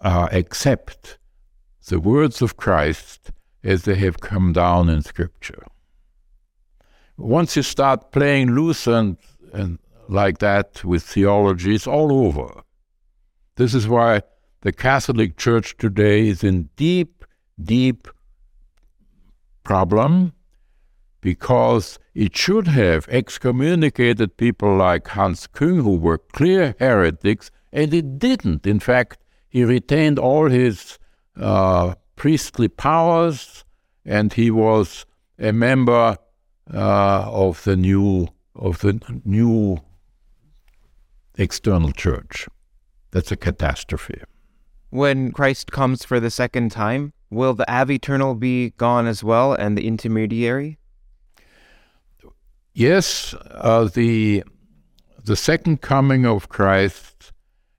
uh, 0.00 0.28
accept 0.32 1.18
the 1.86 2.00
words 2.00 2.42
of 2.42 2.56
Christ 2.56 3.30
as 3.62 3.82
they 3.84 3.94
have 3.94 4.20
come 4.20 4.52
down 4.52 4.88
in 4.88 5.02
Scripture. 5.02 5.64
Once 7.16 7.56
you 7.56 7.62
start 7.62 8.10
playing 8.10 8.50
loose 8.50 8.86
and, 8.86 9.16
and 9.52 9.78
like 10.08 10.38
that 10.38 10.82
with 10.84 11.04
theology, 11.04 11.76
it's 11.76 11.86
all 11.86 12.26
over. 12.26 12.62
This 13.56 13.74
is 13.74 13.86
why 13.86 14.22
the 14.62 14.72
Catholic 14.72 15.36
Church 15.36 15.76
today 15.76 16.28
is 16.28 16.42
in 16.42 16.68
deep, 16.76 17.21
deep 17.64 18.08
problem 19.64 20.32
because 21.20 21.98
it 22.14 22.36
should 22.36 22.66
have 22.66 23.08
excommunicated 23.08 24.36
people 24.36 24.76
like 24.76 25.08
Hans 25.08 25.46
Küng, 25.46 25.82
who 25.82 25.96
were 25.96 26.18
clear 26.18 26.74
heretics, 26.78 27.50
and 27.72 27.94
it 27.94 28.18
didn't. 28.18 28.66
In 28.66 28.80
fact, 28.80 29.18
he 29.48 29.64
retained 29.64 30.18
all 30.18 30.50
his 30.50 30.98
uh, 31.40 31.94
priestly 32.16 32.68
powers, 32.68 33.64
and 34.04 34.32
he 34.32 34.50
was 34.50 35.06
a 35.38 35.52
member 35.52 36.16
uh, 36.72 37.30
of 37.30 37.62
the 37.64 37.76
new 37.76 38.28
of 38.54 38.80
the 38.80 39.00
new 39.24 39.78
external 41.36 41.92
church. 41.92 42.46
That's 43.12 43.32
a 43.32 43.36
catastrophe. 43.36 44.20
When 44.90 45.32
Christ 45.32 45.72
comes 45.72 46.04
for 46.04 46.20
the 46.20 46.30
second 46.30 46.70
time, 46.70 47.12
will 47.32 47.54
the 47.54 47.68
Aeviternal 47.68 48.34
be 48.34 48.70
gone 48.70 49.06
as 49.06 49.24
well, 49.24 49.54
and 49.54 49.76
the 49.76 49.86
intermediary? 49.86 50.78
Yes, 52.74 53.34
uh, 53.50 53.84
the 53.92 54.44
the 55.24 55.36
second 55.36 55.80
coming 55.80 56.26
of 56.26 56.48
Christ 56.48 57.32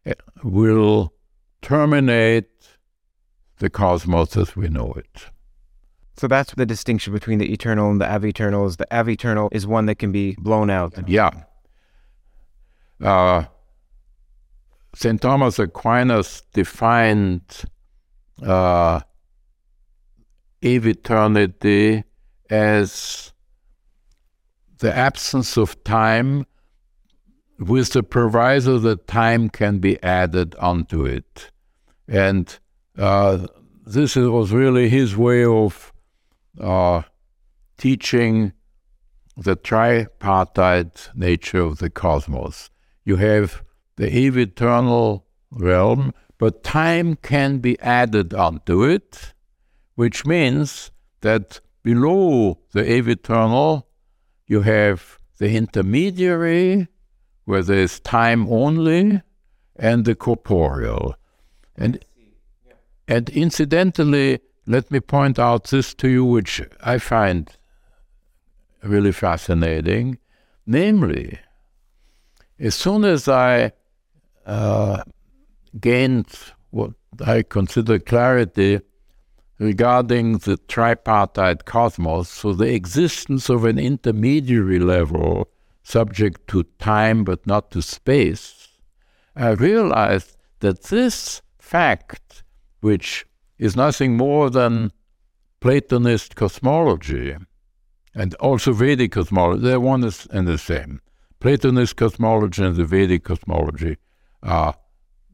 eh, 0.06 0.14
will 0.44 1.14
terminate 1.62 2.50
the 3.60 3.70
cosmos 3.70 4.36
as 4.38 4.56
we 4.56 4.70
know 4.70 4.94
it. 4.94 5.28
So 6.16 6.28
that's 6.28 6.54
the 6.54 6.66
distinction 6.66 7.14
between 7.14 7.40
the 7.40 7.52
eternal 7.52 7.90
and 7.90 8.00
the 8.00 8.06
aeviternal. 8.06 8.66
Is 8.66 8.78
the 8.78 8.88
aeviternal 8.92 9.50
is 9.52 9.66
one 9.66 9.88
that 9.88 9.96
can 9.96 10.12
be 10.12 10.36
blown 10.40 10.70
out. 10.70 10.94
Yeah. 11.08 11.32
Uh, 13.02 13.46
St. 14.96 15.20
Thomas 15.20 15.58
Aquinas 15.58 16.44
defined 16.54 17.66
uh, 18.42 19.02
aeviternity 20.64 22.04
as 22.50 23.34
the 24.80 24.96
absence 24.96 25.58
of 25.58 25.84
time 25.84 26.46
with 27.60 27.94
the 27.94 28.04
proviso 28.04 28.80
that 28.80 29.08
time 29.08 29.50
can 29.50 29.80
be 29.80 30.02
added 30.02 30.56
onto 30.56 31.06
it. 31.06 31.52
And 32.08 32.58
uh, 32.98 33.48
this 33.86 34.16
was 34.16 34.52
really 34.52 34.90
his 34.90 35.16
way 35.16 35.46
of 35.46 35.94
uh, 36.60 37.04
teaching 37.78 38.54
the 39.38 39.56
tripartite 39.56 41.10
nature 41.16 41.62
of 41.62 41.80
the 41.80 41.90
cosmos. 41.90 42.70
You 43.06 43.16
have 43.18 43.64
the 43.96 44.10
eternal 44.16 45.26
realm, 45.52 46.14
but 46.38 46.64
time 46.64 47.16
can 47.16 47.60
be 47.60 47.80
added 47.80 48.34
onto 48.34 48.84
it, 48.84 49.34
which 49.96 50.26
means 50.26 50.92
that 51.22 51.60
below 51.84 52.60
the 52.72 52.84
eternal, 53.10 53.88
you 54.48 54.62
have 54.62 55.18
the 55.38 55.56
intermediary, 55.56 56.88
where 57.46 57.64
there 57.64 57.80
is 57.80 58.00
time 58.00 58.48
only, 58.50 59.22
and 59.76 60.06
the 60.06 60.16
corporeal. 60.16 61.16
And, 61.76 62.04
and 63.08 63.30
incidentally, 63.30 64.40
let 64.66 64.92
me 64.92 65.00
point 65.00 65.40
out 65.40 65.66
this 65.66 65.94
to 65.96 66.08
you, 66.08 66.26
which 66.26 66.62
I 66.82 66.98
find 66.98 67.52
really 68.82 69.12
fascinating. 69.12 70.20
Namely, 70.66 71.40
as 72.60 72.76
soon 72.76 73.04
as 73.04 73.28
I 73.28 73.74
uh, 74.46 75.04
gained 75.80 76.28
what 76.70 76.92
I 77.26 77.44
consider 77.44 78.00
clarity 78.00 78.80
regarding 79.60 80.40
the 80.40 80.58
tripartite 80.68 81.66
cosmos, 81.66 82.30
so 82.30 82.54
the 82.54 82.74
existence 82.74 83.50
of 83.50 83.66
an 83.66 83.78
intermediary 83.78 84.80
level 84.80 85.48
subject 85.84 86.48
to 86.48 86.64
time 86.80 87.24
but 87.24 87.46
not 87.46 87.72
to 87.72 87.82
space, 87.82 88.70
I 89.36 89.50
realized 89.50 90.38
that 90.60 90.84
this 90.84 91.42
fact, 91.60 92.44
which 92.82 93.26
is 93.58 93.76
nothing 93.76 94.16
more 94.18 94.50
than 94.50 94.92
Platonist 95.60 96.36
cosmology, 96.36 97.36
and 98.14 98.36
also 98.36 98.74
Vedic 98.74 99.12
cosmology, 99.14 99.64
they're 99.64 99.80
one 99.80 100.04
and 100.04 100.48
the 100.48 100.58
same. 100.58 101.02
Platonist 101.40 101.96
cosmology 101.96 102.64
and 102.64 102.76
the 102.76 102.86
Vedic 102.86 103.24
cosmology 103.24 103.98
are 104.42 104.76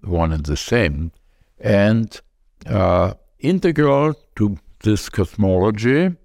one 0.01 0.31
and 0.31 0.45
the 0.45 0.57
same. 0.57 1.11
And 1.59 2.19
uh, 2.65 3.13
integral 3.39 4.13
to 4.35 4.57
this 4.83 5.09
cosmology 5.09 6.15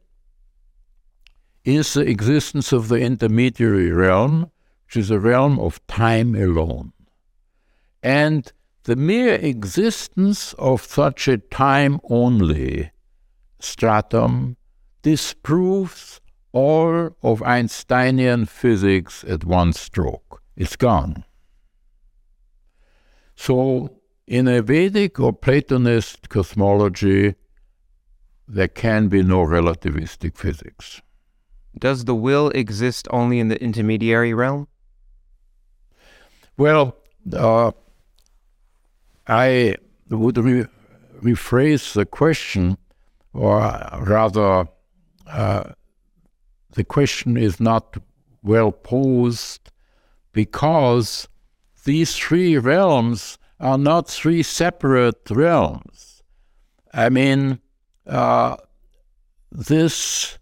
is 1.64 1.94
the 1.94 2.02
existence 2.02 2.72
of 2.72 2.88
the 2.88 2.96
intermediary 2.96 3.90
realm, 3.90 4.50
which 4.86 4.96
is 4.96 5.10
a 5.10 5.18
realm 5.18 5.58
of 5.58 5.84
time 5.86 6.34
alone. 6.34 6.92
And 8.02 8.52
the 8.84 8.96
mere 8.96 9.34
existence 9.34 10.52
of 10.54 10.82
such 10.82 11.26
a 11.26 11.38
time 11.38 12.00
only 12.10 12.90
stratum 13.60 14.56
disproves 15.02 16.20
all 16.52 17.16
of 17.22 17.42
Einsteinian 17.42 18.46
physics 18.46 19.24
at 19.26 19.44
one 19.44 19.72
stroke. 19.72 20.42
It's 20.56 20.76
gone. 20.76 21.24
So 23.34 24.00
in 24.26 24.48
a 24.48 24.62
Vedic 24.62 25.20
or 25.20 25.32
Platonist 25.32 26.28
cosmology, 26.28 27.34
there 28.48 28.68
can 28.68 29.08
be 29.08 29.22
no 29.22 29.44
relativistic 29.44 30.36
physics. 30.36 31.00
Does 31.78 32.04
the 32.04 32.14
will 32.14 32.50
exist 32.50 33.08
only 33.10 33.40
in 33.40 33.48
the 33.48 33.62
intermediary 33.62 34.32
realm? 34.32 34.68
Well, 36.56 36.96
uh, 37.32 37.72
I 39.26 39.76
would 40.08 40.38
re- 40.38 40.66
rephrase 41.20 41.94
the 41.94 42.06
question, 42.06 42.78
or 43.32 43.58
rather, 44.00 44.68
uh, 45.26 45.64
the 46.72 46.84
question 46.84 47.36
is 47.36 47.58
not 47.58 47.96
well 48.42 48.70
posed 48.70 49.70
because 50.32 51.28
these 51.84 52.16
three 52.16 52.58
realms 52.58 53.38
are 53.60 53.78
not 53.78 54.08
three 54.08 54.42
separate 54.42 55.30
realms. 55.30 56.22
I 56.92 57.08
mean, 57.08 57.60
uh, 58.06 58.56
this 59.50 60.38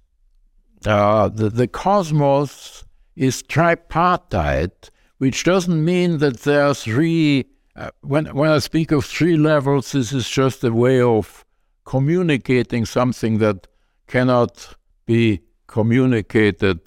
uh, 0.87 1.29
the, 1.29 1.49
the 1.49 1.69
cosmos 1.69 2.85
is 3.15 3.43
tripartite, 3.43 4.91
which 5.19 5.45
doesn't 5.45 5.85
mean 5.85 6.19
that 6.19 6.41
there 6.41 6.67
are 6.67 6.75
three. 6.75 7.47
Uh, 7.75 7.91
when 8.03 8.27
when 8.35 8.51
I 8.51 8.59
speak 8.59 8.91
of 8.91 9.05
three 9.05 9.37
levels, 9.37 9.93
this 9.93 10.13
is 10.13 10.29
just 10.29 10.65
a 10.65 10.73
way 10.73 11.01
of 11.01 11.45
communicating 11.85 12.85
something 12.85 13.39
that 13.39 13.67
cannot 14.07 14.77
be 15.07 15.41
communicated 15.67 16.81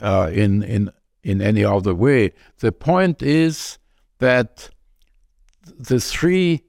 uh, 0.00 0.30
in 0.32 0.62
in 0.62 0.90
in 1.22 1.40
any 1.40 1.64
other 1.64 1.94
way. 1.94 2.32
The 2.58 2.72
point 2.72 3.22
is 3.22 3.78
that 4.18 4.70
the 5.78 6.00
three 6.00 6.64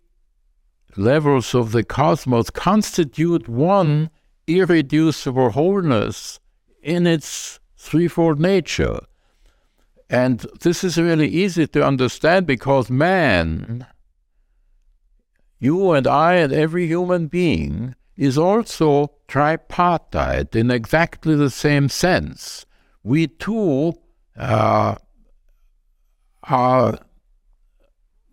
levels 0.95 1.55
of 1.55 1.71
the 1.71 1.83
cosmos 1.83 2.49
constitute 2.49 3.47
one 3.47 4.09
irreducible 4.47 5.51
wholeness 5.51 6.39
in 6.81 7.07
its 7.07 7.59
threefold 7.77 8.39
nature. 8.39 8.99
And 10.09 10.39
this 10.61 10.83
is 10.83 10.97
really 10.97 11.27
easy 11.27 11.67
to 11.67 11.85
understand 11.85 12.47
because 12.47 12.89
man, 12.89 13.85
you 15.59 15.91
and 15.91 16.07
I 16.07 16.35
and 16.35 16.51
every 16.53 16.87
human 16.87 17.27
being, 17.27 17.95
is 18.17 18.37
also 18.37 19.11
tripartite 19.27 20.55
in 20.55 20.71
exactly 20.71 21.35
the 21.35 21.49
same 21.49 21.89
sense. 21.89 22.65
We 23.03 23.27
too 23.27 23.93
uh, 24.35 24.95
are 26.43 26.99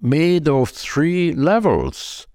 made 0.00 0.48
of 0.48 0.70
three 0.70 1.32
levels. 1.32 2.26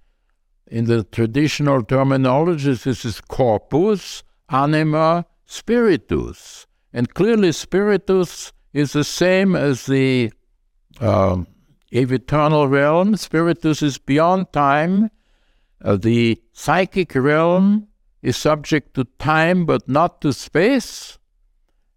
In 0.67 0.85
the 0.85 1.03
traditional 1.03 1.83
terminology, 1.83 2.73
this 2.73 3.03
is 3.03 3.19
corpus, 3.21 4.23
anima, 4.49 5.25
spiritus. 5.45 6.65
And 6.93 7.13
clearly, 7.13 7.51
spiritus 7.51 8.53
is 8.73 8.93
the 8.93 9.03
same 9.03 9.55
as 9.55 9.85
the 9.85 10.31
uh, 10.99 11.43
eternal 11.91 12.67
realm. 12.67 13.17
Spiritus 13.17 13.81
is 13.81 13.97
beyond 13.97 14.53
time. 14.53 15.09
Uh, 15.83 15.97
the 15.97 16.41
psychic 16.53 17.15
realm 17.15 17.88
is 18.21 18.38
subject 18.38 18.93
to 18.93 19.03
time 19.19 19.65
but 19.65 19.89
not 19.89 20.21
to 20.21 20.31
space. 20.31 21.17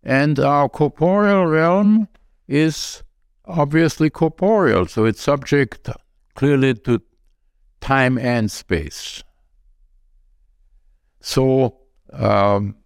And 0.02 0.40
our 0.40 0.68
corporeal 0.68 1.46
realm 1.46 2.08
is 2.48 3.03
obviously 3.46 4.10
corporeal, 4.10 4.86
so 4.86 5.04
it's 5.04 5.22
subject 5.22 5.88
clearly 6.34 6.74
to 6.74 7.02
time 7.80 8.18
and 8.18 8.50
space. 8.50 9.22
So 11.20 11.78
um, 12.12 12.76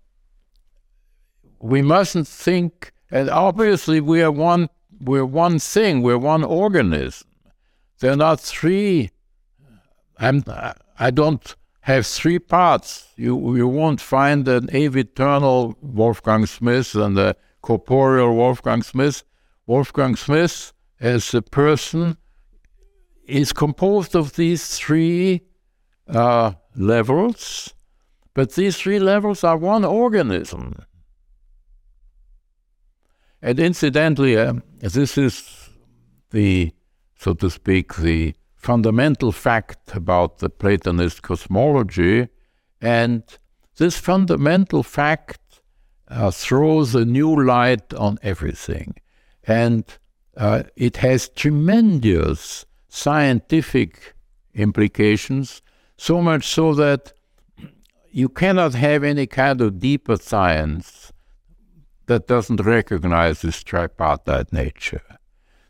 we 1.61 1.83
mustn't 1.83 2.29
think, 2.29 2.93
and 3.11 3.31
obviously 3.31 4.01
we 4.01 4.23
are 4.23 4.33
one. 4.33 4.69
We're 5.01 5.25
one 5.25 5.59
thing. 5.61 6.03
We're 6.03 6.19
one 6.19 6.45
organism. 6.45 7.29
They're 8.01 8.17
not 8.17 8.41
three. 8.41 9.11
I'm. 10.19 10.45
I 10.99 11.11
don't 11.11 11.55
have 11.83 12.07
three 12.07 12.39
parts. 12.39 13.09
You 13.17 13.57
you 13.57 13.69
won't 13.69 14.01
find 14.01 14.47
an 14.49 14.69
eternal 14.73 15.77
Wolfgang 15.81 16.47
Smith 16.47 16.95
and 16.95 17.19
a 17.19 17.37
corporeal 17.63 18.35
Wolfgang 18.35 18.83
Smith. 18.83 19.23
Wolfgang 19.69 20.17
Smith, 20.17 20.73
as 20.99 21.35
a 21.35 21.43
person, 21.43 22.17
is 23.27 23.53
composed 23.53 24.17
of 24.17 24.35
these 24.35 24.79
three 24.79 25.43
uh, 26.09 26.53
levels, 26.75 27.75
but 28.33 28.55
these 28.55 28.79
three 28.79 28.99
levels 28.99 29.45
are 29.45 29.59
one 29.59 29.85
organism. 29.85 30.75
And 33.43 33.61
incidentally, 33.61 34.39
uh, 34.39 34.55
this 34.81 35.19
is 35.19 35.69
the, 36.31 36.73
so 37.19 37.35
to 37.35 37.51
speak, 37.51 37.97
the 37.97 38.35
fundamental 38.57 39.33
fact 39.33 39.95
about 39.95 40.39
the 40.39 40.49
Platonist 40.49 41.21
cosmology. 41.21 42.29
And 42.81 43.23
this 43.77 43.99
fundamental 43.99 44.83
fact 44.83 45.61
uh, 46.09 46.31
throws 46.31 46.95
a 46.95 47.05
new 47.05 47.45
light 47.45 47.93
on 47.93 48.19
everything. 48.23 48.95
And 49.49 49.85
uh, 50.37 50.65
it 50.77 50.99
has 50.99 51.31
tremendous 51.31 52.67
scientific 52.89 54.15
implications, 54.55 55.63
so 55.97 56.23
much 56.23 56.47
so 56.47 56.75
that 56.75 57.13
you 58.13 58.29
cannot 58.29 58.75
have 58.75 59.03
any 59.03 59.27
kind 59.27 59.61
of 59.61 59.81
deeper 59.81 60.17
science 60.17 61.13
that 62.07 62.27
doesn't 62.27 62.61
recognize 62.61 63.43
this 63.43 63.63
tripartite 63.63 64.53
nature. 64.53 65.03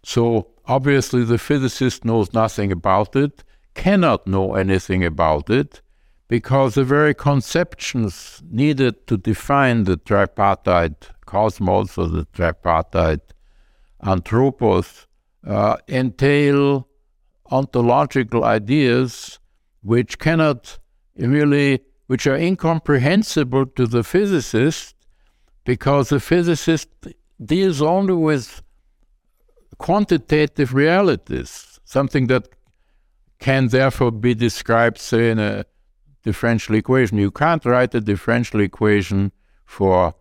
So 0.03 0.49
obviously 0.67 1.25
the 1.25 1.39
physicist 1.39 2.05
knows 2.05 2.33
nothing 2.33 2.73
about 2.73 3.15
it, 3.17 3.45
cannot 3.75 4.27
know 4.27 4.55
anything 4.55 5.05
about 5.05 5.51
it, 5.51 5.83
because 6.29 6.75
the 6.75 6.85
very 6.85 7.15
conceptions 7.15 8.43
needed 8.51 9.07
to 9.07 9.17
define 9.17 9.85
the 9.85 9.97
tripartite 9.97 11.11
cosmos 11.27 11.97
or 11.97 12.09
the 12.09 12.27
tripartite 12.33 13.35
anthropos 14.03 15.07
uh, 15.47 15.77
entail 15.89 16.89
ontological 17.51 18.45
ideas 18.45 19.39
which 19.83 20.19
cannot 20.19 20.79
really, 21.17 21.81
which 22.07 22.27
are 22.27 22.37
incomprehensible 22.37 23.67
to 23.67 23.87
the 23.87 24.05
physicist 24.05 24.95
because 25.65 26.09
the 26.09 26.21
physicist 26.21 26.89
deals 27.43 27.81
only 27.81 28.15
with 28.15 28.63
quantitative 29.79 30.75
realities, 30.75 31.79
something 31.85 32.27
that 32.27 32.49
can 33.39 33.69
therefore 33.69 34.11
be 34.11 34.35
described, 34.35 34.99
say, 34.99 35.31
in 35.31 35.39
a 35.39 35.65
differential 36.25 36.75
equation. 36.75 37.19
You 37.19 37.31
can't 37.31 37.65
write 37.65 37.95
a 37.95 38.01
differential 38.01 38.61
equation 38.61 39.33
for 39.65 40.15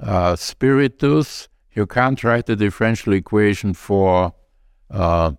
uh, 0.00 0.34
spiritus. 0.36 1.48
You 1.76 1.86
can't 1.86 2.24
write 2.24 2.48
a 2.48 2.56
differential 2.56 3.12
equation 3.12 3.74
for 3.74 4.32
uh, 4.90 5.32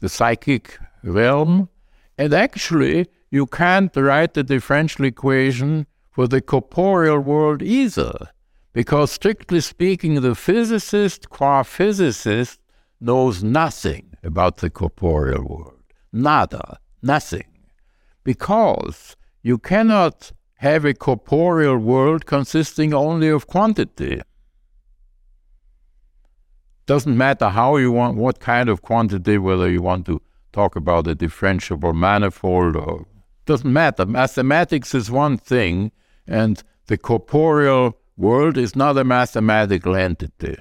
the 0.00 0.08
psychic 0.08 0.78
realm. 1.04 1.68
And 2.18 2.34
actually, 2.34 3.06
you 3.30 3.46
can't 3.46 3.94
write 3.96 4.34
the 4.34 4.42
differential 4.42 5.04
equation 5.04 5.86
for 6.10 6.26
the 6.26 6.40
corporeal 6.40 7.20
world 7.20 7.62
either, 7.62 8.30
because 8.72 9.12
strictly 9.12 9.60
speaking, 9.60 10.20
the 10.22 10.34
physicist, 10.34 11.30
qua 11.30 11.62
physicist, 11.62 12.58
knows 13.00 13.44
nothing 13.44 14.16
about 14.24 14.56
the 14.56 14.70
corporeal 14.70 15.44
world. 15.44 15.82
Nada, 16.12 16.78
nothing. 17.00 17.46
Because 18.24 19.14
you 19.42 19.58
cannot 19.58 20.32
have 20.56 20.84
a 20.84 20.94
corporeal 20.94 21.78
world 21.78 22.26
consisting 22.26 22.92
only 22.92 23.28
of 23.28 23.46
quantity. 23.46 24.20
Doesn't 26.86 27.16
matter 27.16 27.48
how 27.48 27.76
you 27.76 27.90
want, 27.90 28.16
what 28.16 28.38
kind 28.38 28.68
of 28.68 28.82
quantity, 28.82 29.38
whether 29.38 29.68
you 29.68 29.82
want 29.82 30.06
to 30.06 30.22
talk 30.52 30.76
about 30.76 31.08
a 31.08 31.16
differentiable 31.16 31.94
manifold 31.94 32.76
or 32.76 33.06
doesn't 33.44 33.72
matter. 33.72 34.06
Mathematics 34.06 34.94
is 34.94 35.10
one 35.10 35.36
thing, 35.36 35.92
and 36.26 36.62
the 36.86 36.96
corporeal 36.96 37.96
world 38.16 38.56
is 38.56 38.74
not 38.74 38.96
a 38.96 39.04
mathematical 39.04 39.94
entity. 39.96 40.56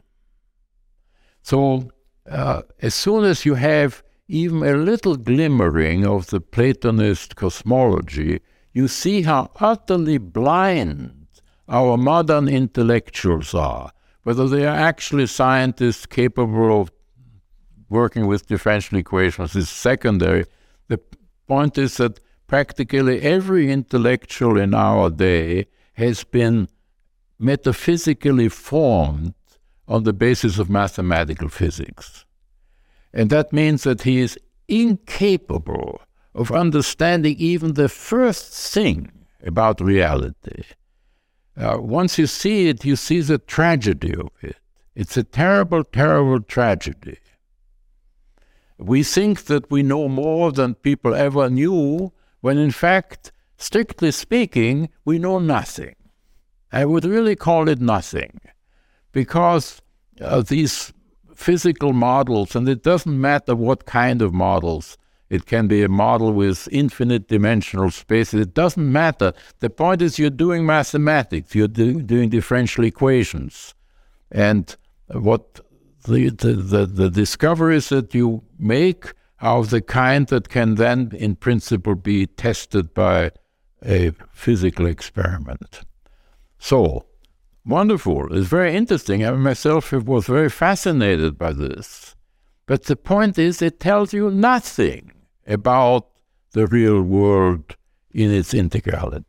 So, 1.42 1.92
uh, 2.30 2.64
as 2.82 2.96
soon 2.96 3.24
as 3.24 3.46
you 3.46 3.56
have 3.56 4.04
even 4.28 4.64
a 4.64 4.76
little 4.76 5.16
glimmering 5.16 6.06
of 6.06 6.28
the 6.28 6.42
Platonist 6.42 7.36
cosmology, 7.36 8.42
you 8.74 8.88
see 8.88 9.22
how 9.22 9.52
utterly 9.60 10.18
blind 10.18 11.28
our 11.68 11.98
modern 11.98 12.48
intellectuals 12.48 13.54
are 13.54 13.92
whether 14.26 14.48
they 14.48 14.66
are 14.66 14.76
actually 14.76 15.28
scientists 15.28 16.08
capable 16.08 16.82
of 16.82 16.92
working 17.90 18.26
with 18.26 18.48
differential 18.48 18.98
equations 18.98 19.56
is 19.56 19.70
secondary. 19.70 20.46
The 20.88 21.00
point 21.48 21.78
is 21.78 21.98
that 21.98 22.20
practically 22.48 23.22
every 23.22 23.72
intellectual 23.72 24.58
in 24.60 24.74
our 24.74 25.12
day 25.12 25.68
has 25.94 26.24
been 26.24 26.68
metaphysically 27.38 28.50
formed 28.50 29.36
on 29.88 30.06
the 30.06 30.14
basis 30.14 30.58
of 30.58 30.72
mathematical 30.72 31.48
physics. 31.48 32.26
And 33.14 33.30
that 33.30 33.54
means 33.54 33.84
that 33.84 34.02
he 34.02 34.22
is 34.22 34.40
incapable 34.68 36.02
of 36.34 36.52
understanding 36.52 37.36
even 37.38 37.76
the 37.76 37.90
first 37.90 38.74
thing 38.74 39.12
about 39.46 39.80
reality. 39.80 40.64
Uh, 41.58 41.78
once 41.80 42.18
you 42.18 42.28
see 42.28 42.68
it, 42.68 42.84
you 42.84 42.96
see 42.96 43.22
the 43.22 43.38
tragedy 43.38 44.14
of 44.14 44.30
it. 44.42 44.58
It's 44.94 45.18
a 45.18 45.24
terrible, 45.24 45.84
terrible 45.84 46.42
tragedy. 46.42 47.20
We 48.78 49.04
think 49.04 49.46
that 49.46 49.72
we 49.72 49.84
know 49.84 50.10
more 50.10 50.52
than 50.52 50.76
people 50.76 51.16
ever 51.16 51.50
knew, 51.50 52.12
when 52.42 52.58
in 52.58 52.72
fact, 52.72 53.32
strictly 53.58 54.12
speaking, 54.12 54.90
we 55.06 55.18
know 55.18 55.40
nothing. 55.40 55.96
I 56.72 56.84
would 56.84 57.06
really 57.06 57.38
call 57.38 57.70
it 57.70 57.80
nothing, 57.80 58.42
because 59.14 59.82
uh, 60.20 60.42
these 60.42 60.92
physical 61.34 61.94
models, 61.94 62.56
and 62.56 62.68
it 62.68 62.84
doesn't 62.84 63.20
matter 63.20 63.56
what 63.56 63.86
kind 63.86 64.22
of 64.22 64.34
models, 64.34 64.98
it 65.30 65.46
can 65.46 65.68
be 65.68 65.84
a 65.84 65.90
model 65.90 66.32
with 66.34 66.68
infinite 66.72 67.28
dimensional 67.28 67.90
spaces. 67.90 68.42
It 68.42 68.54
doesn't 68.54 68.92
matter. 68.92 69.34
The 69.60 69.70
point 69.70 70.02
is, 70.02 70.20
you're 70.20 70.30
doing 70.30 70.66
mathematics, 70.66 71.56
you're 71.56 71.68
do, 71.68 72.02
doing 72.02 72.30
differential 72.30 72.84
equations. 72.84 73.74
And 74.32 74.76
what 75.08 75.62
the, 76.08 76.30
the, 76.30 76.54
the, 76.54 76.86
the 76.86 77.10
discoveries 77.10 77.90
that 77.90 78.14
you 78.14 78.44
make 78.60 79.14
are 79.42 79.58
of 79.58 79.72
the 79.72 79.82
kind 79.82 80.28
that 80.28 80.50
can 80.50 80.76
then, 80.76 81.12
in 81.14 81.36
principle, 81.36 81.96
be 81.96 82.28
tested 82.28 82.94
by 82.94 83.32
a 83.84 84.12
physical 84.32 84.86
experiment. 84.86 85.82
So, 86.60 87.06
wonderful. 87.66 88.36
It's 88.36 88.48
very 88.48 88.76
interesting. 88.76 89.26
I 89.26 89.32
myself 89.32 89.92
was 89.92 90.28
very 90.28 90.50
fascinated 90.50 91.38
by 91.38 91.54
this. 91.54 92.16
But 92.68 92.86
the 92.86 92.96
point 92.96 93.38
is, 93.38 93.62
it 93.62 93.80
tells 93.80 94.14
you 94.14 94.32
nothing 94.32 95.12
about 95.46 96.08
the 96.52 96.68
real 96.68 97.02
world 97.02 97.76
in 98.12 98.32
its 98.32 98.54
integrality. 98.54 99.26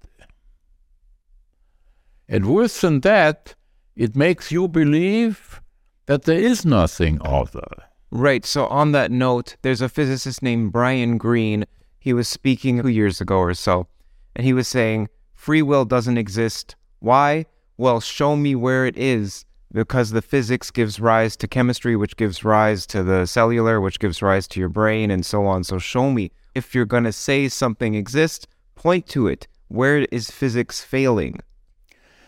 And 2.29 2.47
worse 2.47 2.81
than 2.81 3.01
that, 3.01 3.55
it 3.95 4.17
makes 4.17 4.51
you 4.51 4.69
believe 4.69 5.61
that 6.07 6.23
there 6.23 6.39
is 6.39 6.65
nothing 6.65 7.19
other. 7.25 7.67
Right. 8.11 8.45
So, 8.45 8.67
on 8.67 8.93
that 8.93 9.11
note, 9.11 9.57
there's 9.63 9.81
a 9.81 9.89
physicist 9.89 10.43
named 10.43 10.73
Brian 10.73 11.19
Greene. 11.19 11.65
He 11.99 12.13
was 12.13 12.29
speaking 12.29 12.83
two 12.83 12.89
years 12.89 13.21
ago 13.21 13.39
or 13.39 13.55
so, 13.55 13.89
and 14.35 14.45
he 14.45 14.53
was 14.53 14.69
saying 14.69 15.09
free 15.35 15.63
will 15.63 15.85
doesn't 15.85 16.19
exist. 16.19 16.77
Why? 17.01 17.47
Well, 17.77 18.01
show 18.01 18.37
me 18.37 18.55
where 18.55 18.87
it 18.87 18.97
is 18.97 19.46
because 19.77 20.13
the 20.13 20.23
physics 20.23 20.71
gives 20.71 20.99
rise 20.99 21.37
to 21.37 21.47
chemistry, 21.47 21.97
which 21.97 22.17
gives 22.17 22.43
rise 22.43 22.87
to 22.87 23.03
the 23.03 23.27
cellular, 23.27 23.79
which 23.79 23.99
gives 23.99 24.23
rise 24.23 24.49
to 24.49 24.59
your 24.59 24.71
brain, 24.71 25.11
and 25.11 25.27
so 25.27 25.45
on. 25.45 25.65
So 25.65 25.79
show 25.79 26.11
me. 26.11 26.31
If 26.55 26.75
you're 26.75 26.87
going 26.87 27.05
to 27.05 27.13
say 27.13 27.47
something 27.51 27.95
exists, 27.95 28.47
point 28.75 29.07
to 29.09 29.27
it. 29.27 29.47
Where 29.69 30.07
is 30.11 30.31
physics 30.31 30.83
failing? 30.83 31.41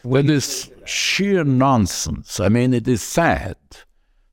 Well, 0.04 0.28
it's 0.28 0.68
sheer 0.84 1.42
nonsense. 1.42 2.38
I 2.38 2.50
mean, 2.50 2.74
it 2.74 2.86
is 2.86 3.00
sad 3.00 3.56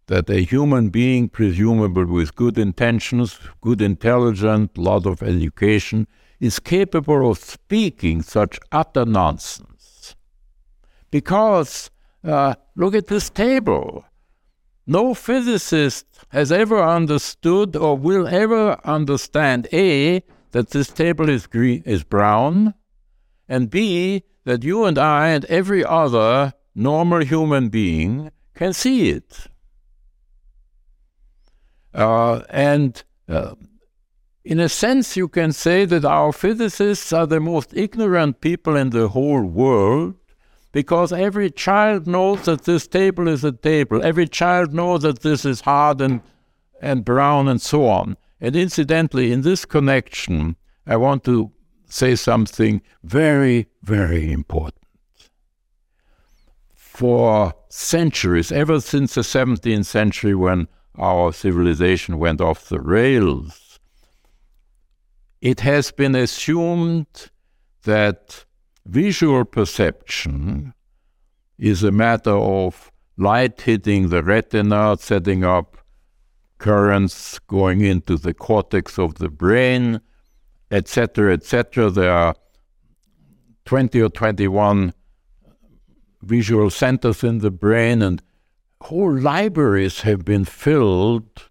that 0.08 0.30
a 0.30 0.42
human 0.42 0.90
being, 0.90 1.30
presumably 1.30 2.04
with 2.04 2.36
good 2.36 2.58
intentions, 2.58 3.40
good 3.62 3.82
intelligence, 3.82 4.72
lot 4.76 5.06
of 5.06 5.24
education, 5.24 6.06
is 6.42 6.60
capable 6.60 7.32
of 7.32 7.38
speaking 7.38 8.22
such 8.22 8.60
utter 8.74 9.06
nonsense. 9.06 10.18
Because 11.12 11.90
uh, 12.26 12.56
look 12.76 12.95
at 12.95 13.07
this 13.07 13.30
table. 13.30 14.06
No 14.88 15.14
physicist 15.14 16.06
has 16.30 16.52
ever 16.52 16.81
understood 16.81 17.76
or 17.76 17.97
will 17.97 18.27
ever 18.27 18.80
understand 18.84 19.68
A, 19.73 20.23
that 20.52 20.69
this 20.69 20.89
table 20.89 21.27
is, 21.30 21.47
green, 21.47 21.81
is 21.85 22.03
brown, 22.03 22.73
and 23.49 23.69
B, 23.69 24.23
that 24.43 24.64
you 24.64 24.85
and 24.85 24.97
I 24.97 25.30
and 25.30 25.45
every 25.45 25.84
other 25.84 26.53
normal 26.76 27.23
human 27.23 27.69
being 27.69 28.31
can 28.53 28.73
see 28.73 29.10
it. 29.10 29.47
Uh, 31.93 32.41
and 32.49 33.03
uh, 33.27 33.56
in 34.43 34.60
a 34.60 34.69
sense, 34.69 35.18
you 35.18 35.27
can 35.27 35.52
say 35.52 35.85
that 35.85 36.06
our 36.06 36.31
physicists 36.31 37.11
are 37.11 37.26
the 37.26 37.39
most 37.39 37.73
ignorant 37.73 38.41
people 38.41 38.76
in 38.76 38.91
the 38.91 39.10
whole 39.10 39.43
world 39.43 40.15
because 40.76 41.14
every 41.14 41.49
child 41.49 42.06
knows 42.06 42.43
that 42.43 42.65
this 42.65 42.85
table 42.85 43.30
is 43.30 43.45
a 43.45 43.53
table. 43.53 44.03
Every 44.03 44.27
child 44.27 44.73
knows 44.73 45.03
that 45.03 45.22
this 45.22 45.45
is 45.45 45.61
hard 45.61 46.02
and, 46.02 46.19
and 46.81 47.06
brown 47.06 47.47
and 47.47 47.61
so 47.61 47.88
on. 47.88 48.18
And 48.41 48.57
incidentally, 48.57 49.31
in 49.31 49.39
this 49.39 49.64
connection, 49.64 50.57
I 50.85 50.97
want 50.97 51.23
to 51.23 51.53
say 51.88 52.15
something 52.18 52.81
very, 53.06 53.68
very 53.84 54.34
important. 54.34 54.84
For 56.73 57.53
centuries, 57.69 58.52
ever 58.52 58.81
since 58.81 59.15
the 59.15 59.22
17th 59.22 59.85
century 59.85 60.35
when 60.35 60.68
our 60.97 61.31
civilization 61.31 62.18
went 62.19 62.41
off 62.41 62.68
the 62.68 62.81
rails, 62.81 63.80
it 65.39 65.61
has 65.61 65.91
been 65.91 66.15
assumed 66.15 67.31
that 67.84 68.44
Visual 68.86 69.45
perception 69.45 70.74
is 71.57 71.84
a 71.84 71.91
matter 71.91 72.36
of 72.36 72.91
light 73.18 73.62
hitting 73.62 74.10
the 74.10 74.22
retina, 74.22 74.95
setting 74.99 75.44
up 75.44 75.78
currents 76.60 77.40
going 77.40 77.82
into 77.82 78.16
the 78.18 78.34
cortex 78.34 78.99
of 78.99 79.16
the 79.16 79.30
brain, 79.30 80.02
etc., 80.70 81.34
etc. 81.34 81.90
There 81.90 82.12
are 82.12 82.36
20 83.66 84.02
or 84.02 84.10
21 84.10 84.94
visual 86.22 86.70
centers 86.70 87.24
in 87.24 87.40
the 87.40 87.52
brain, 87.52 88.02
and 88.02 88.22
whole 88.82 89.18
libraries 89.18 90.02
have 90.02 90.24
been 90.24 90.45
filled 90.45 91.49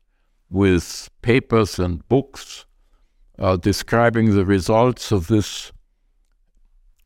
with 0.50 1.10
papers 1.22 1.78
and 1.80 2.06
books 2.08 2.64
uh, 3.38 3.56
describing 3.56 4.34
the 4.34 4.44
results 4.44 5.10
of 5.10 5.26
this 5.26 5.72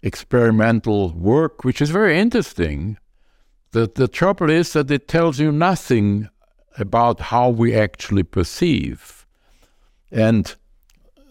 experimental 0.03 1.12
work, 1.12 1.65
which 1.65 1.81
is 1.81 1.91
very 1.91 2.19
interesting. 2.19 2.99
The, 3.73 3.91
the 3.93 4.09
trouble 4.09 4.51
is 4.51 4.73
that 4.73 4.91
it 4.91 5.09
tells 5.09 5.39
you 5.39 5.53
nothing 5.53 6.29
about 6.79 7.20
how 7.20 7.51
we 7.51 7.75
actually 7.75 8.23
perceive. 8.23 9.27
And 10.11 10.55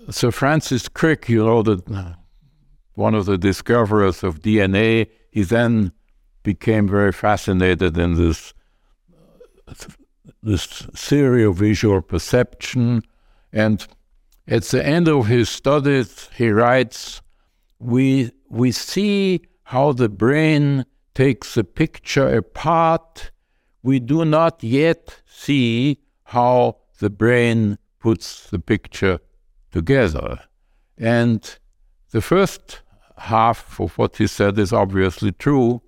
Sir 0.10 0.32
Francis 0.32 0.88
Crick, 0.88 1.30
you 1.30 1.46
know, 1.46 1.64
the, 1.64 2.16
one 2.94 3.16
of 3.16 3.26
the 3.26 3.38
discoverers 3.38 4.24
of 4.24 4.42
DNA, 4.42 5.10
he 5.32 5.44
then 5.44 5.92
became 6.44 6.88
very 6.88 7.12
fascinated 7.12 7.98
in 7.98 8.16
this 8.16 8.54
this 10.42 10.66
theory 10.96 11.44
of 11.44 11.56
visual 11.56 12.02
perception. 12.02 13.04
And 13.52 13.86
at 14.48 14.64
the 14.64 14.86
end 14.86 15.08
of 15.08 15.28
his 15.28 15.50
studies, 15.50 16.30
he 16.36 16.50
writes, 16.50 17.22
we 17.80 18.32
we 18.50 18.72
see 18.72 19.42
how 19.64 19.92
the 19.92 20.10
brain 20.10 20.86
takes 21.14 21.58
a 21.58 21.64
picture 21.64 22.38
apart. 22.38 23.32
We 23.84 24.00
do 24.00 24.26
not 24.26 24.64
yet 24.64 25.22
see 25.26 26.00
how 26.24 26.78
the 27.00 27.10
brain 27.10 27.78
puts 28.00 28.50
the 28.50 28.60
picture 28.60 29.20
together. 29.72 30.40
And 30.98 31.58
the 32.12 32.22
first 32.22 32.82
half 33.18 33.80
of 33.80 33.98
what 33.98 34.18
he 34.18 34.28
said 34.28 34.58
is 34.58 34.74
obviously 34.74 35.32
true. 35.32 35.82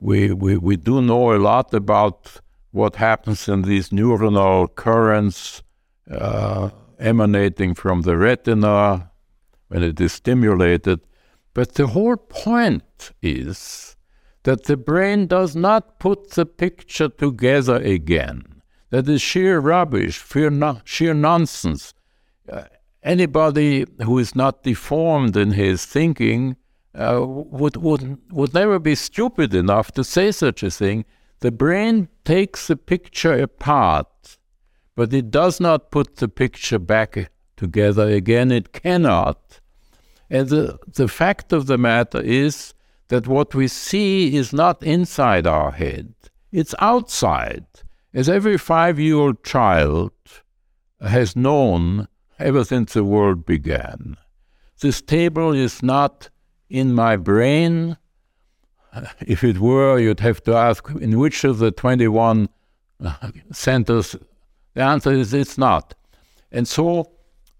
We, 0.00 0.32
we, 0.32 0.56
we 0.56 0.76
do 0.76 1.00
know 1.00 1.34
a 1.34 1.38
lot 1.38 1.72
about 1.72 2.40
what 2.72 2.96
happens 2.96 3.48
in 3.48 3.62
these 3.62 3.90
neuronal 3.90 4.74
currents 4.74 5.62
uh, 6.10 6.70
emanating 6.98 7.74
from 7.74 8.02
the 8.02 8.16
retina 8.16 9.10
when 9.68 9.82
it 9.82 10.00
is 10.00 10.12
stimulated. 10.12 11.00
But 11.54 11.74
the 11.74 11.88
whole 11.88 12.16
point 12.16 13.12
is 13.22 13.96
that 14.42 14.64
the 14.64 14.76
brain 14.76 15.26
does 15.26 15.56
not 15.56 15.98
put 15.98 16.30
the 16.30 16.46
picture 16.46 17.08
together 17.08 17.76
again. 17.76 18.62
That 18.90 19.08
is 19.08 19.22
sheer 19.22 19.58
rubbish, 19.58 20.24
sheer, 20.24 20.50
no- 20.50 20.80
sheer 20.84 21.14
nonsense. 21.14 21.94
Uh, 22.50 22.64
anybody 23.02 23.86
who 24.02 24.18
is 24.18 24.34
not 24.34 24.62
deformed 24.62 25.36
in 25.36 25.52
his 25.52 25.84
thinking 25.84 26.56
uh, 26.94 27.24
would, 27.26 27.76
would, 27.76 28.18
would 28.30 28.54
never 28.54 28.78
be 28.78 28.94
stupid 28.94 29.54
enough 29.54 29.92
to 29.92 30.04
say 30.04 30.30
such 30.30 30.62
a 30.62 30.70
thing. 30.70 31.04
The 31.40 31.50
brain 31.50 32.08
takes 32.24 32.68
the 32.68 32.76
picture 32.76 33.34
apart, 33.34 34.38
but 34.94 35.12
it 35.12 35.30
does 35.30 35.60
not 35.60 35.90
put 35.90 36.16
the 36.16 36.28
picture 36.28 36.78
back 36.78 37.30
together 37.56 38.08
again. 38.08 38.50
It 38.50 38.72
cannot. 38.72 39.60
And 40.30 40.48
the, 40.48 40.78
the 40.86 41.08
fact 41.08 41.52
of 41.52 41.66
the 41.66 41.78
matter 41.78 42.20
is 42.20 42.74
that 43.08 43.26
what 43.26 43.54
we 43.54 43.68
see 43.68 44.36
is 44.36 44.52
not 44.52 44.82
inside 44.82 45.46
our 45.46 45.70
head, 45.70 46.14
it's 46.52 46.74
outside. 46.78 47.66
As 48.12 48.28
every 48.28 48.58
five 48.58 48.98
year 48.98 49.16
old 49.16 49.42
child 49.42 50.12
has 51.00 51.34
known 51.34 52.08
ever 52.38 52.64
since 52.64 52.92
the 52.92 53.04
world 53.04 53.44
began. 53.44 54.16
This 54.80 55.02
table 55.02 55.52
is 55.52 55.82
not 55.82 56.30
in 56.68 56.94
my 56.94 57.16
brain. 57.16 57.96
If 59.20 59.42
it 59.42 59.58
were, 59.58 59.98
you'd 59.98 60.20
have 60.20 60.42
to 60.44 60.54
ask 60.54 60.88
in 61.00 61.18
which 61.18 61.42
of 61.42 61.58
the 61.58 61.72
21 61.72 62.48
centers. 63.52 64.16
The 64.74 64.82
answer 64.82 65.12
is 65.12 65.34
it's 65.34 65.58
not. 65.58 65.94
And 66.52 66.68
so 66.68 67.10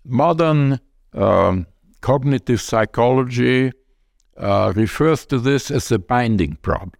modern 0.04 0.80
um, 1.12 1.66
cognitive 2.00 2.60
psychology 2.60 3.72
uh, 4.36 4.72
refers 4.74 5.26
to 5.26 5.38
this 5.38 5.70
as 5.70 5.90
a 5.92 5.98
binding 5.98 6.56
problem. 6.56 6.92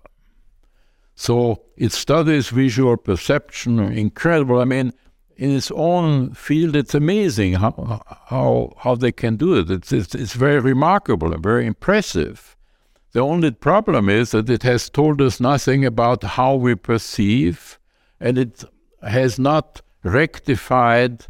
So 1.15 1.63
it 1.77 1.93
studies 1.93 2.49
visual 2.49 2.97
perception, 2.97 3.79
incredible. 3.79 4.61
I 4.61 4.65
mean, 4.65 4.93
in 5.37 5.51
its 5.51 5.71
own 5.73 6.35
field, 6.35 6.77
it's 6.77 6.95
amazing 6.95 7.55
how 7.55 8.03
how 8.27 8.73
how 8.79 8.95
they 8.95 9.13
can 9.13 9.37
do 9.37 9.55
it. 9.59 9.71
It's 9.71 9.93
it's, 9.93 10.15
it's 10.15 10.35
very 10.35 10.61
remarkable 10.61 11.33
and 11.33 11.43
very 11.43 11.67
impressive. 11.67 12.57
The 13.13 13.21
only 13.21 13.53
problem 13.53 14.09
is 14.09 14.33
that 14.33 14.51
it 14.51 14.65
has 14.65 14.91
told 14.91 15.21
us 15.23 15.39
nothing 15.41 15.85
about 15.85 16.25
how 16.25 16.57
we 16.57 16.75
perceive, 16.75 17.79
and 18.21 18.39
it 18.39 18.65
has 19.03 19.39
not 19.39 19.83
rectified 20.03 21.27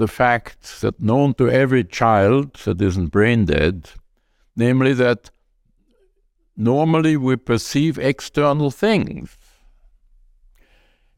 the 0.00 0.08
fact 0.08 0.80
that 0.80 0.98
known 0.98 1.34
to 1.34 1.50
every 1.50 1.84
child 1.84 2.54
that 2.64 2.80
isn't 2.80 3.08
brain 3.08 3.44
dead, 3.44 3.90
namely 4.56 4.94
that 4.94 5.30
normally 6.56 7.18
we 7.18 7.36
perceive 7.36 7.98
external 7.98 8.70
things. 8.70 9.36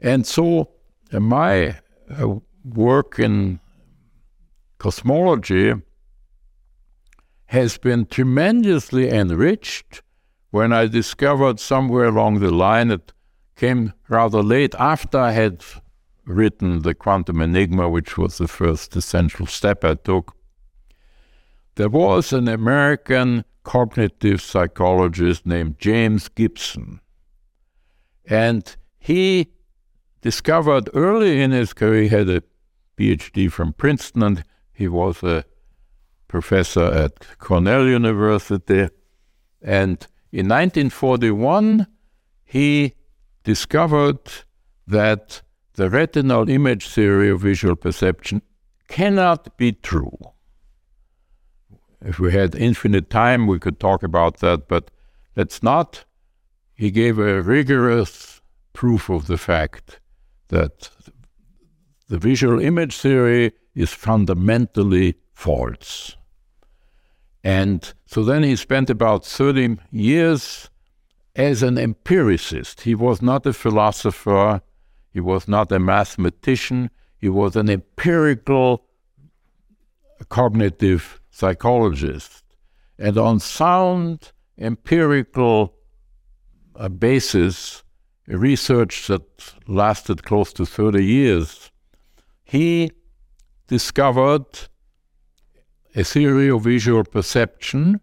And 0.00 0.26
so 0.26 0.68
uh, 1.12 1.20
my 1.20 1.76
uh, 2.10 2.40
work 2.64 3.20
in 3.20 3.60
cosmology 4.78 5.74
has 7.46 7.78
been 7.78 8.06
tremendously 8.06 9.08
enriched 9.08 10.02
when 10.50 10.72
I 10.72 10.88
discovered 10.88 11.60
somewhere 11.60 12.06
along 12.06 12.40
the 12.40 12.50
line, 12.50 12.90
it 12.90 13.12
came 13.54 13.92
rather 14.08 14.42
late 14.42 14.74
after 14.74 15.18
I 15.18 15.30
had 15.30 15.64
written 16.24 16.82
The 16.82 16.94
Quantum 16.94 17.40
Enigma, 17.40 17.88
which 17.88 18.16
was 18.16 18.38
the 18.38 18.48
first 18.48 18.94
essential 18.96 19.46
step 19.46 19.84
I 19.84 19.94
took. 19.94 20.36
There 21.74 21.88
was 21.88 22.32
an 22.32 22.48
American 22.48 23.44
cognitive 23.64 24.40
psychologist 24.40 25.46
named 25.46 25.78
James 25.78 26.28
Gibson. 26.28 27.00
And 28.26 28.76
he 28.98 29.52
discovered 30.20 30.90
early 30.94 31.40
in 31.40 31.50
his 31.50 31.72
career, 31.72 32.02
he 32.02 32.08
had 32.08 32.28
a 32.28 32.42
PhD 32.96 33.50
from 33.50 33.72
Princeton, 33.72 34.22
and 34.22 34.44
he 34.72 34.88
was 34.88 35.22
a 35.22 35.44
professor 36.28 36.84
at 36.84 37.38
Cornell 37.38 37.86
University. 37.86 38.88
And 39.60 40.06
in 40.30 40.48
1941, 40.48 41.86
he 42.44 42.94
discovered 43.44 44.20
that 44.86 45.42
the 45.82 45.90
retinal 45.90 46.48
image 46.48 46.86
theory 46.86 47.28
of 47.28 47.40
visual 47.40 47.74
perception 47.74 48.40
cannot 48.86 49.56
be 49.56 49.72
true. 49.72 50.16
If 52.00 52.20
we 52.20 52.32
had 52.32 52.54
infinite 52.54 53.10
time, 53.10 53.48
we 53.48 53.58
could 53.58 53.80
talk 53.80 54.04
about 54.04 54.38
that, 54.38 54.68
but 54.68 54.92
that's 55.34 55.60
not. 55.60 56.04
He 56.72 56.92
gave 56.92 57.18
a 57.18 57.42
rigorous 57.42 58.40
proof 58.72 59.10
of 59.10 59.26
the 59.26 59.36
fact 59.36 59.98
that 60.50 60.88
the 62.08 62.18
visual 62.18 62.60
image 62.60 62.96
theory 62.96 63.50
is 63.74 63.92
fundamentally 63.92 65.16
false. 65.34 66.16
And 67.42 67.92
so 68.06 68.22
then 68.22 68.44
he 68.44 68.54
spent 68.54 68.88
about 68.88 69.26
30 69.26 69.78
years 69.90 70.70
as 71.34 71.60
an 71.64 71.76
empiricist. 71.76 72.82
He 72.82 72.94
was 72.94 73.20
not 73.20 73.44
a 73.46 73.52
philosopher, 73.52 74.62
he 75.12 75.20
was 75.20 75.46
not 75.46 75.70
a 75.72 75.78
mathematician, 75.78 76.90
he 77.18 77.28
was 77.28 77.56
an 77.56 77.68
empirical 77.68 78.84
cognitive 80.28 81.20
psychologist. 81.30 82.44
And 82.98 83.18
on 83.18 83.40
sound 83.40 84.32
empirical 84.58 85.74
uh, 86.76 86.88
basis, 86.88 87.82
research 88.26 89.08
that 89.08 89.22
lasted 89.66 90.22
close 90.22 90.52
to 90.54 90.64
30 90.64 91.04
years, 91.04 91.70
he 92.44 92.92
discovered 93.66 94.46
a 95.94 96.04
theory 96.04 96.48
of 96.50 96.62
visual 96.62 97.04
perception, 97.04 98.00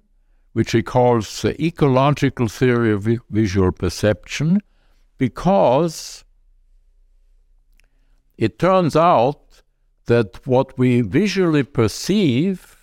which 0.53 0.71
he 0.71 0.83
calls 0.83 1.41
the 1.41 1.59
ecological 1.63 2.47
theory 2.47 2.91
of 2.91 3.03
vi- 3.03 3.19
visual 3.29 3.71
perception, 3.71 4.61
because 5.17 6.23
it 8.39 8.57
turns 8.57 8.95
out 8.95 9.61
that 10.05 10.47
what 10.47 10.77
we 10.79 11.01
visually 11.01 11.61
perceive 11.61 12.77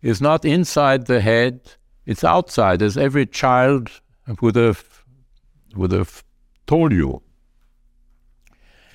is 0.00 0.22
not 0.22 0.46
inside 0.46 1.06
the 1.06 1.20
head, 1.20 1.60
it's 2.06 2.24
outside, 2.24 2.80
as 2.80 2.96
every 2.96 3.26
child 3.26 3.90
would 4.40 4.56
have, 4.56 5.04
would 5.76 5.92
have 5.92 6.24
told 6.66 6.92
you. 6.92 7.20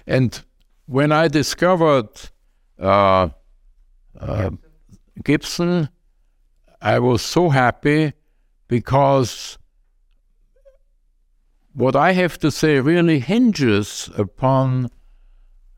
And 0.07 0.43
when 0.87 1.11
I 1.11 1.27
discovered 1.27 2.09
uh, 2.79 3.29
uh, 4.19 4.49
Gibson, 5.23 5.89
I 6.81 6.97
was 6.97 7.21
so 7.21 7.49
happy 7.49 8.13
because 8.67 9.59
what 11.73 11.95
I 11.95 12.13
have 12.13 12.39
to 12.39 12.49
say 12.49 12.79
really 12.79 13.19
hinges 13.19 14.09
upon 14.17 14.89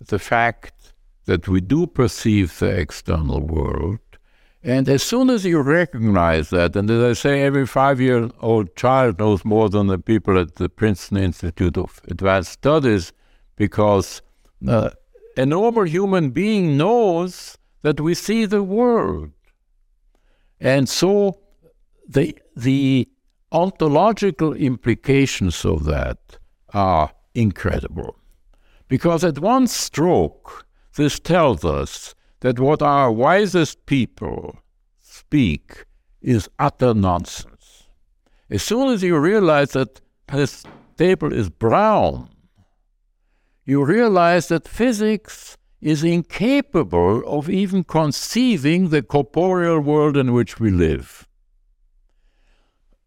the 0.07 0.19
fact 0.19 0.93
that 1.25 1.47
we 1.47 1.61
do 1.61 1.87
perceive 1.87 2.57
the 2.59 2.69
external 2.69 3.41
world 3.41 3.99
and 4.63 4.87
as 4.87 5.01
soon 5.01 5.31
as 5.31 5.43
you 5.43 5.59
recognize 5.61 6.51
that, 6.51 6.75
and 6.75 6.89
as 6.91 7.03
I 7.03 7.13
say, 7.13 7.41
every 7.41 7.65
five 7.65 7.99
year 7.99 8.29
old 8.41 8.75
child 8.75 9.17
knows 9.17 9.43
more 9.43 9.69
than 9.69 9.87
the 9.87 9.97
people 9.97 10.37
at 10.37 10.55
the 10.55 10.69
Princeton 10.69 11.17
Institute 11.17 11.77
of 11.77 11.99
Advanced 12.07 12.51
Studies, 12.51 13.11
because 13.55 14.21
uh, 14.67 14.91
a 15.35 15.45
normal 15.47 15.83
human 15.85 16.29
being 16.29 16.77
knows 16.77 17.57
that 17.81 17.99
we 17.99 18.13
see 18.13 18.45
the 18.45 18.61
world. 18.61 19.31
And 20.59 20.87
so 20.87 21.39
the, 22.07 22.37
the 22.55 23.09
ontological 23.51 24.53
implications 24.53 25.65
of 25.65 25.85
that 25.85 26.37
are 26.71 27.11
incredible. 27.33 28.15
Because 28.91 29.23
at 29.23 29.39
one 29.39 29.67
stroke, 29.67 30.65
this 30.97 31.17
tells 31.17 31.63
us 31.63 32.13
that 32.41 32.59
what 32.59 32.81
our 32.81 33.09
wisest 33.09 33.85
people 33.85 34.59
speak 35.01 35.85
is 36.21 36.49
utter 36.59 36.93
nonsense. 36.93 37.87
As 38.49 38.63
soon 38.63 38.89
as 38.89 39.01
you 39.01 39.17
realize 39.17 39.71
that 39.71 40.01
this 40.27 40.65
table 40.97 41.31
is 41.31 41.49
brown, 41.49 42.31
you 43.63 43.85
realize 43.85 44.49
that 44.49 44.67
physics 44.67 45.55
is 45.79 46.03
incapable 46.03 47.23
of 47.25 47.49
even 47.49 47.85
conceiving 47.85 48.89
the 48.89 49.01
corporeal 49.01 49.79
world 49.79 50.17
in 50.17 50.33
which 50.33 50.59
we 50.59 50.69
live. 50.69 51.29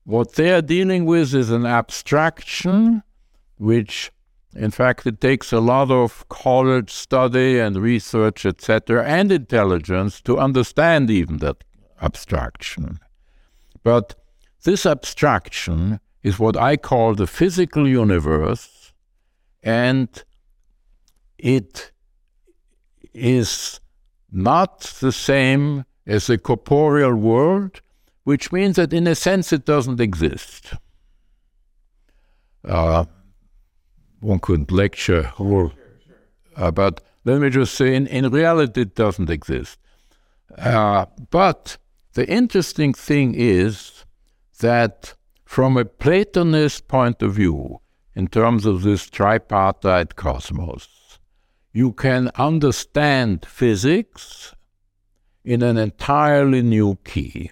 What 0.05 0.33
they 0.33 0.51
are 0.51 0.63
dealing 0.63 1.05
with 1.05 1.35
is 1.35 1.51
an 1.51 1.67
abstraction 1.67 3.03
which 3.59 4.11
in 4.57 4.71
fact, 4.71 5.07
it 5.07 5.21
takes 5.21 5.53
a 5.53 5.61
lot 5.61 5.91
of 5.91 6.29
college 6.29 6.91
study 6.91 7.59
and 7.59 7.77
research, 7.77 8.47
etc., 8.47 9.05
and 9.05 9.33
intelligence 9.33 10.21
to 10.23 10.39
understand 10.39 11.11
even 11.11 11.39
that 11.39 11.65
abstraction. 12.01 13.01
But 13.83 14.15
this 14.63 14.87
abstraction 14.87 16.01
is 16.23 16.39
what 16.39 16.57
I 16.57 16.77
call 16.77 17.15
the 17.15 17.27
physical 17.27 17.87
universe, 17.87 18.93
and 19.63 20.09
it 21.39 21.93
is 23.13 23.81
not 24.31 24.81
the 25.01 25.13
same 25.13 25.85
as 26.07 26.27
the 26.27 26.39
corporeal 26.39 27.15
world, 27.15 27.81
which 28.25 28.53
means 28.53 28.77
that 28.77 28.93
in 28.93 29.07
a 29.07 29.15
sense 29.15 29.53
it 29.53 29.65
doesn't 29.65 30.01
exist. 30.01 30.75
Uh, 32.67 33.05
one 34.25 34.39
could 34.39 34.73
lecture 34.73 35.33
or 35.39 35.73
uh, 36.57 36.71
but 36.71 37.01
let 37.25 37.41
me 37.41 37.51
just 37.51 37.75
say 37.75 37.95
in, 37.95 38.07
in 38.07 38.31
reality 38.31 38.83
it 38.83 38.95
doesn't 38.95 39.31
exist. 39.31 39.79
Uh, 40.57 41.07
but 41.31 41.77
the 42.15 42.29
interesting 42.29 42.93
thing 42.93 43.35
is 43.35 44.05
that 44.61 45.15
from 45.45 45.77
a 45.77 45.85
Platonist 45.85 46.89
point 46.89 47.23
of 47.23 47.35
view, 47.35 47.81
in 48.15 48.29
terms 48.29 48.67
of 48.67 48.83
this 48.83 49.09
tripartite 49.11 50.15
cosmos, 50.17 51.19
you 51.73 51.93
can 51.93 52.31
understand 52.37 53.45
physics 53.45 54.55
in 55.45 55.63
an 55.63 55.77
entirely 55.77 56.63
new 56.63 56.97
key, 57.05 57.51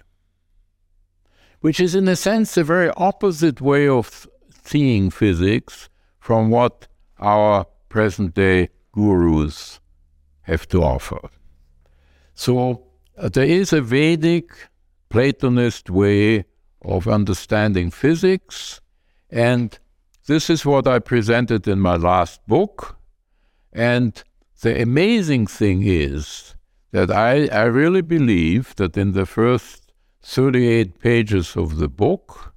which 1.59 1.79
is, 1.79 1.93
in 1.93 2.07
a 2.07 2.15
sense, 2.15 2.55
a 2.55 2.63
very 2.63 2.89
opposite 2.95 3.59
way 3.59 3.87
of 3.87 4.27
seeing 4.63 5.09
physics 5.09 5.89
from 6.23 6.49
what 6.49 6.87
our 7.19 7.65
present 7.89 8.33
day 8.33 8.69
gurus 8.93 9.81
have 10.43 10.65
to 10.65 10.81
offer. 10.81 11.19
So 12.33 12.85
uh, 13.17 13.27
there 13.27 13.51
is 13.59 13.73
a 13.73 13.81
Vedic 13.81 14.47
Platonist 15.09 15.89
way 15.89 16.45
of 16.81 17.09
understanding 17.09 17.91
physics, 17.91 18.79
and 19.29 19.77
this 20.25 20.49
is 20.49 20.65
what 20.65 20.87
I 20.87 20.99
presented 20.99 21.67
in 21.67 21.81
my 21.81 21.97
last 21.97 22.39
book. 22.47 22.97
And 23.73 24.23
the 24.61 24.81
amazing 24.81 25.47
thing 25.47 25.83
is 25.83 26.55
that 26.91 27.11
I, 27.11 27.47
I 27.47 27.63
really 27.63 28.01
believe 28.01 28.77
that 28.77 28.95
in 28.95 29.11
the 29.11 29.25
first 29.25 29.91
38 30.21 30.99
pages 30.99 31.57
of 31.57 31.79
the 31.79 31.89
book, 31.89 32.53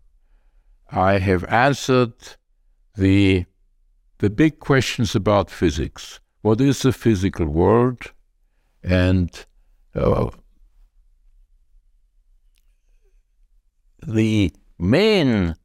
I 0.89 1.19
have 1.19 1.43
answered 1.47 2.15
the, 2.97 3.45
the 4.19 4.31
big 4.31 4.61
questions 4.61 5.15
about 5.15 5.51
physics. 5.51 6.21
What 6.43 6.61
is 6.61 6.83
the 6.83 6.93
physical 6.93 7.47
world? 7.47 8.13
And 8.83 9.31
uh, 9.95 10.31
the 14.07 14.53
main 14.79 15.57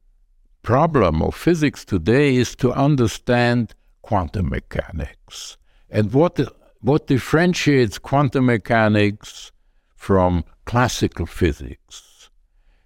problem 0.62 1.22
of 1.22 1.34
physics 1.34 1.84
today 1.84 2.36
is 2.36 2.54
to 2.56 2.72
understand 2.72 3.74
quantum 4.02 4.48
mechanics 4.48 5.56
and 5.90 6.12
what 6.12 6.40
what 6.80 7.06
differentiates 7.06 7.98
quantum 7.98 8.46
mechanics 8.46 9.52
from 9.94 10.44
classical 10.64 11.26
physics 11.26 12.30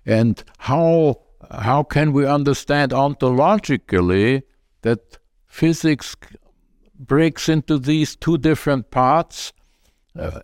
and 0.05 0.45
how 0.59 1.21
how 1.51 1.83
can 1.83 2.13
we 2.13 2.27
understand 2.27 2.93
ontologically 2.93 4.43
that 4.83 5.19
physics 5.61 6.17
breaks 6.99 7.49
into 7.49 7.79
these 7.79 8.17
two 8.17 8.39
different 8.39 8.91
parts 8.91 9.53
uh, 10.19 10.41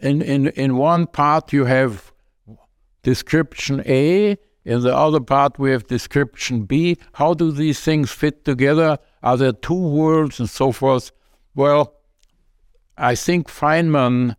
in, 0.00 0.22
in 0.22 0.48
in 0.48 0.76
one 0.76 1.06
part 1.06 1.52
you 1.52 1.64
have 1.64 2.12
description 3.02 3.82
A 3.86 4.36
in 4.66 4.80
the 4.80 4.94
other 4.94 5.20
part, 5.20 5.60
we 5.60 5.70
have 5.70 5.86
description 5.86 6.64
B. 6.64 6.98
How 7.12 7.34
do 7.34 7.52
these 7.52 7.78
things 7.78 8.10
fit 8.10 8.44
together? 8.44 8.98
Are 9.22 9.36
there 9.36 9.52
two 9.52 9.80
worlds 9.80 10.40
and 10.40 10.50
so 10.50 10.72
forth? 10.72 11.12
Well, 11.54 11.94
I 12.98 13.14
think 13.14 13.46
Feynman 13.48 14.34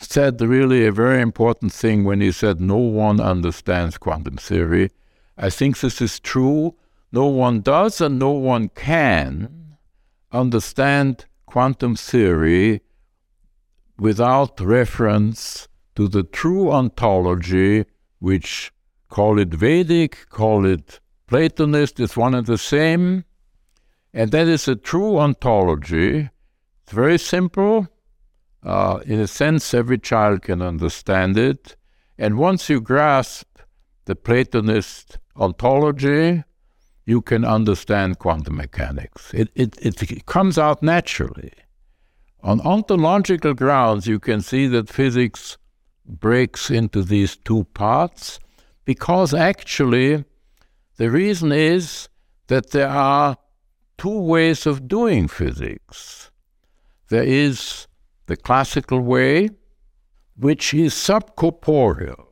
said 0.00 0.40
really 0.40 0.84
a 0.84 0.90
very 0.90 1.22
important 1.22 1.72
thing 1.72 2.02
when 2.02 2.20
he 2.20 2.32
said 2.32 2.60
no 2.60 2.76
one 2.76 3.20
understands 3.20 3.98
quantum 3.98 4.36
theory. 4.36 4.90
I 5.36 5.48
think 5.48 5.78
this 5.78 6.02
is 6.02 6.18
true. 6.18 6.74
No 7.12 7.26
one 7.26 7.60
does 7.60 8.00
and 8.00 8.18
no 8.18 8.32
one 8.32 8.68
can 8.68 9.76
understand 10.30 11.26
quantum 11.46 11.96
theory 11.96 12.82
without 13.98 14.60
reference 14.60 15.68
to 15.96 16.08
the 16.08 16.22
true 16.22 16.70
ontology 16.70 17.84
which 18.18 18.72
Call 19.08 19.38
it 19.38 19.48
Vedic, 19.48 20.28
call 20.28 20.66
it 20.66 21.00
Platonist, 21.26 21.98
it's 21.98 22.16
one 22.16 22.34
and 22.34 22.46
the 22.46 22.58
same. 22.58 23.24
And 24.12 24.30
that 24.32 24.48
is 24.48 24.68
a 24.68 24.76
true 24.76 25.18
ontology. 25.18 26.30
It's 26.82 26.92
very 26.92 27.18
simple. 27.18 27.88
Uh, 28.62 29.00
in 29.04 29.20
a 29.20 29.26
sense, 29.26 29.72
every 29.72 29.98
child 29.98 30.42
can 30.42 30.62
understand 30.62 31.38
it. 31.38 31.76
And 32.18 32.38
once 32.38 32.68
you 32.68 32.80
grasp 32.80 33.58
the 34.04 34.16
Platonist 34.16 35.18
ontology, 35.36 36.44
you 37.08 37.22
can 37.22 37.42
understand 37.42 38.18
quantum 38.18 38.56
mechanics. 38.56 39.32
It, 39.32 39.48
it, 39.54 39.78
it 39.82 40.26
comes 40.26 40.58
out 40.58 40.82
naturally. 40.82 41.54
On 42.42 42.60
ontological 42.60 43.54
grounds, 43.54 44.06
you 44.06 44.20
can 44.20 44.42
see 44.42 44.66
that 44.66 44.90
physics 44.90 45.56
breaks 46.04 46.70
into 46.70 47.02
these 47.02 47.34
two 47.34 47.64
parts 47.72 48.38
because 48.84 49.32
actually 49.32 50.26
the 50.98 51.10
reason 51.10 51.50
is 51.50 52.10
that 52.48 52.72
there 52.72 52.90
are 52.90 53.38
two 53.96 54.20
ways 54.20 54.66
of 54.66 54.86
doing 54.86 55.28
physics. 55.28 56.30
There 57.08 57.24
is 57.24 57.86
the 58.26 58.36
classical 58.36 59.00
way, 59.00 59.48
which 60.36 60.74
is 60.74 60.92
subcorporeal. 60.92 62.26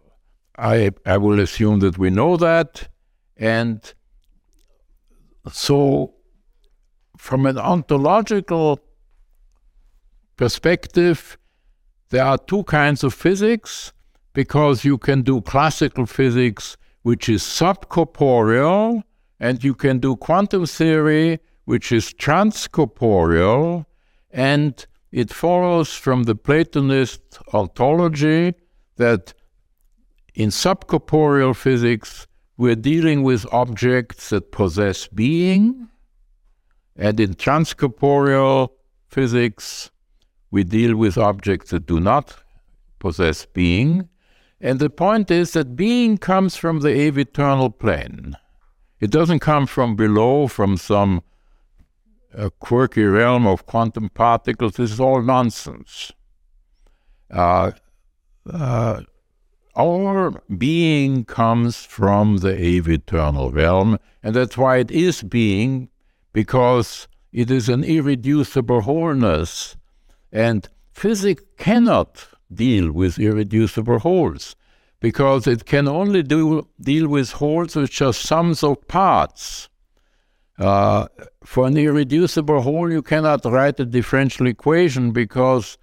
I, 0.59 0.91
I 1.07 1.17
will 1.17 1.41
assume 1.41 1.81
that 1.81 1.97
we 1.97 2.11
know 2.11 2.37
that. 2.37 2.89
And 3.39 3.95
so, 5.53 6.15
from 7.17 7.47
an 7.47 7.59
ontological 7.59 8.81
perspective, 10.37 11.39
there 12.11 12.25
are 12.25 12.39
two 12.39 12.65
kinds 12.65 13.03
of 13.03 13.15
physics 13.15 13.93
because 14.33 14.85
you 14.85 14.99
can 14.99 15.23
do 15.23 15.41
classical 15.41 16.07
physics, 16.07 16.77
which 17.03 17.29
is 17.29 17.43
subcorporeal, 17.43 19.03
and 19.41 19.65
you 19.65 19.75
can 19.75 19.99
do 19.99 20.17
quantum 20.17 20.67
theory, 20.67 21.39
which 21.65 21.91
is 21.91 22.13
transcorporeal, 22.13 23.87
and 24.31 24.87
it 25.11 25.33
follows 25.33 25.95
from 25.95 26.25
the 26.25 26.35
Platonist 26.35 27.39
ontology 27.55 28.55
that 28.97 29.35
in 30.35 30.51
subcorporeal 30.51 31.57
physics, 31.57 32.27
we're 32.57 32.77
dealing 32.77 33.23
with 33.23 33.47
objects 33.53 34.31
that 34.31 34.51
possess 34.53 35.07
being, 35.09 35.89
and 36.97 37.21
in 37.21 37.35
transcorporeal 37.35 38.71
physics, 39.09 39.91
we 40.51 40.65
deal 40.65 40.97
with 40.97 41.19
objects 41.19 41.71
that 41.71 41.87
do 41.87 42.01
not 42.01 42.37
possess 42.99 43.47
being. 43.47 44.09
And 44.61 44.79
the 44.79 44.89
point 44.89 45.31
is 45.31 45.53
that 45.53 45.77
being 45.77 46.17
comes 46.17 46.57
from 46.57 46.81
the 46.81 46.89
aeviternal 46.89 47.71
plane. 47.71 48.37
It 49.01 49.11
doesn't 49.11 49.41
come 49.41 49.67
from 49.67 49.97
below, 49.97 50.47
from 50.47 50.79
some 50.79 51.23
uh, 52.35 52.49
quirky 52.59 53.05
realm 53.05 53.47
of 53.47 53.67
quantum 53.67 54.09
particles. 54.09 54.77
This 54.77 54.93
is 54.93 55.01
all 55.01 55.21
nonsense. 55.21 56.13
Uh, 57.31 57.73
uh, 58.51 59.03
our 59.77 60.43
being 60.57 61.25
comes 61.25 61.85
from 61.85 62.39
the 62.39 62.55
aeviternal 62.55 63.51
realm, 63.51 63.99
and 64.23 64.35
that's 64.35 64.57
why 64.57 64.79
it 64.79 64.91
is 64.91 65.23
being, 65.23 65.89
because 66.33 67.09
it 67.33 67.51
is 67.51 67.69
an 67.69 67.85
irreducible 67.85 68.83
wholeness. 68.83 69.77
And 70.33 70.69
physics 70.93 71.43
cannot 71.59 72.27
deal 72.53 72.91
with 72.93 73.19
irreducible 73.19 73.99
wholes 74.01 74.57
because 75.01 75.47
it 75.47 75.67
can 75.67 75.87
only 75.89 76.23
do, 76.23 76.67
deal 76.81 77.09
with 77.09 77.33
wholes 77.33 77.77
which 77.77 78.01
are 78.01 78.13
sums 78.13 78.63
of 78.63 78.89
parts. 78.89 79.69
Uh, 80.59 81.07
for 81.45 81.67
an 81.67 81.77
irreducible 81.77 82.63
whole, 82.63 82.91
you 82.91 83.03
cannot 83.03 83.45
write 83.45 83.79
a 83.79 83.85
differential 83.85 84.47
equation 84.47 85.13
because 85.13 85.77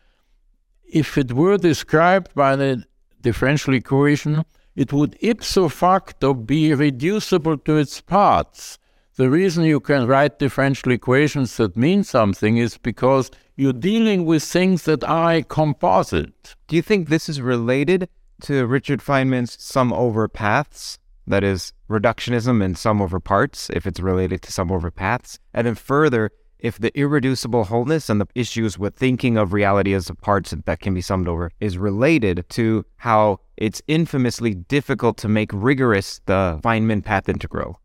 if 0.91 1.17
it 1.17 1.33
were 1.33 1.57
described 1.57 2.33
by 2.33 2.55
the 2.55 2.83
differential 3.23 3.73
equation, 3.73 4.45
it 4.75 4.93
would 4.93 5.17
ipso 5.21 5.69
facto 5.69 6.33
be 6.33 6.73
reducible 6.73 7.57
to 7.57 7.77
its 7.77 8.01
parts. 8.01 8.77
The 9.15 9.29
reason 9.29 9.63
you 9.63 9.79
can 9.79 10.07
write 10.07 10.39
differential 10.39 10.91
equations 10.91 11.57
that 11.57 11.77
mean 11.77 12.03
something 12.03 12.57
is 12.57 12.77
because 12.77 13.29
you're 13.55 13.73
dealing 13.73 14.25
with 14.25 14.43
things 14.43 14.83
that 14.83 15.03
are 15.03 15.33
a 15.33 15.43
composite. 15.43 16.55
Do 16.67 16.75
you 16.75 16.81
think 16.81 17.09
this 17.09 17.29
is 17.29 17.39
related 17.39 18.09
to 18.41 18.65
Richard 18.65 19.01
Feynman's 19.01 19.61
sum 19.61 19.93
over 19.93 20.27
paths? 20.27 20.97
That 21.27 21.43
is, 21.43 21.73
reductionism 21.89 22.63
and 22.63 22.77
sum 22.77 23.01
over 23.01 23.19
parts, 23.19 23.69
if 23.69 23.85
it's 23.85 23.99
related 23.99 24.41
to 24.41 24.51
sum 24.51 24.71
over 24.71 24.89
paths. 24.89 25.39
And 25.53 25.67
then 25.67 25.75
further, 25.75 26.31
if 26.63 26.79
the 26.79 26.97
irreducible 26.97 27.65
wholeness 27.65 28.09
and 28.09 28.21
the 28.21 28.27
issues 28.33 28.79
with 28.79 28.95
thinking 28.95 29.37
of 29.37 29.51
reality 29.51 29.93
as 29.93 30.09
a 30.09 30.15
parts 30.15 30.55
that 30.65 30.79
can 30.79 30.93
be 30.93 31.01
summed 31.01 31.27
over 31.27 31.51
is 31.59 31.77
related 31.77 32.45
to 32.49 32.85
how 32.95 33.41
it's 33.57 33.81
infamously 33.87 34.55
difficult 34.55 35.17
to 35.17 35.27
make 35.27 35.51
rigorous 35.53 36.21
the 36.25 36.59
Feynman 36.63 37.03
path 37.03 37.27
integral. 37.27 37.81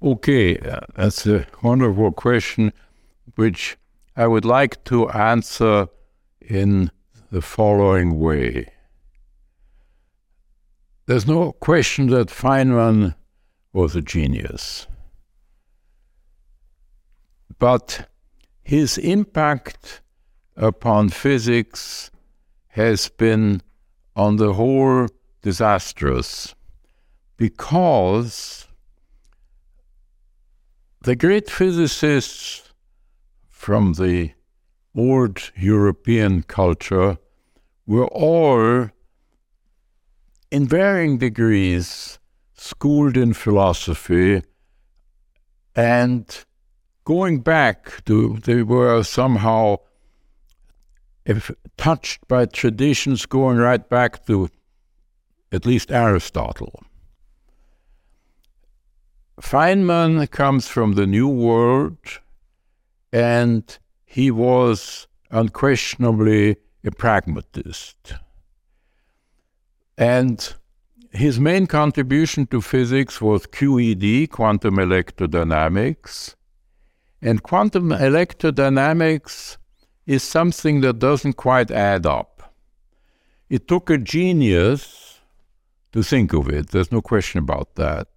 Okay, 0.00 0.56
uh, 0.58 0.80
that's 0.94 1.26
a 1.26 1.44
wonderful 1.62 2.12
question, 2.12 2.72
which 3.34 3.76
I 4.16 4.28
would 4.28 4.44
like 4.44 4.82
to 4.84 5.10
answer 5.10 5.88
in 6.40 6.90
the 7.32 7.42
following 7.42 8.20
way. 8.20 8.72
There's 11.06 11.26
no 11.26 11.52
question 11.52 12.06
that 12.10 12.28
Feynman 12.28 13.16
was 13.72 13.96
a 13.96 14.00
genius. 14.00 14.86
But 17.58 18.08
his 18.62 18.98
impact 18.98 20.02
upon 20.56 21.08
physics 21.08 22.10
has 22.68 23.08
been, 23.08 23.62
on 24.14 24.36
the 24.36 24.54
whole, 24.54 25.08
disastrous 25.42 26.54
because 27.36 28.68
the 31.02 31.16
great 31.16 31.48
physicists 31.48 32.74
from 33.48 33.94
the 33.94 34.32
old 34.94 35.50
European 35.56 36.42
culture 36.42 37.16
were 37.86 38.08
all, 38.08 38.90
in 40.50 40.66
varying 40.68 41.16
degrees, 41.16 42.18
schooled 42.52 43.16
in 43.16 43.32
philosophy 43.32 44.42
and 45.74 46.44
going 47.10 47.40
back 47.40 48.04
to, 48.04 48.38
they 48.44 48.62
were 48.62 49.02
somehow 49.02 49.76
if 51.24 51.50
touched 51.76 52.20
by 52.28 52.46
traditions 52.46 53.26
going 53.26 53.58
right 53.58 53.88
back 53.88 54.24
to 54.26 54.48
at 55.50 55.66
least 55.66 55.90
Aristotle. 55.90 56.84
Feynman 59.40 60.30
comes 60.30 60.68
from 60.68 60.92
the 60.92 61.04
New 61.04 61.26
World, 61.26 61.98
and 63.12 63.64
he 64.04 64.30
was 64.30 65.08
unquestionably 65.32 66.58
a 66.84 66.92
pragmatist. 66.92 68.14
And 69.98 70.54
his 71.10 71.40
main 71.40 71.66
contribution 71.66 72.46
to 72.46 72.60
physics 72.60 73.20
was 73.20 73.48
QED, 73.48 74.30
quantum 74.30 74.76
electrodynamics. 74.76 76.36
And 77.22 77.42
quantum 77.42 77.90
electrodynamics 77.90 79.58
is 80.06 80.22
something 80.22 80.80
that 80.80 80.98
doesn't 80.98 81.34
quite 81.34 81.70
add 81.70 82.06
up. 82.06 82.54
It 83.48 83.68
took 83.68 83.90
a 83.90 83.98
genius 83.98 85.00
to 85.92 86.02
think 86.02 86.32
of 86.32 86.48
it, 86.48 86.70
there's 86.70 86.92
no 86.92 87.02
question 87.02 87.38
about 87.38 87.74
that. 87.74 88.08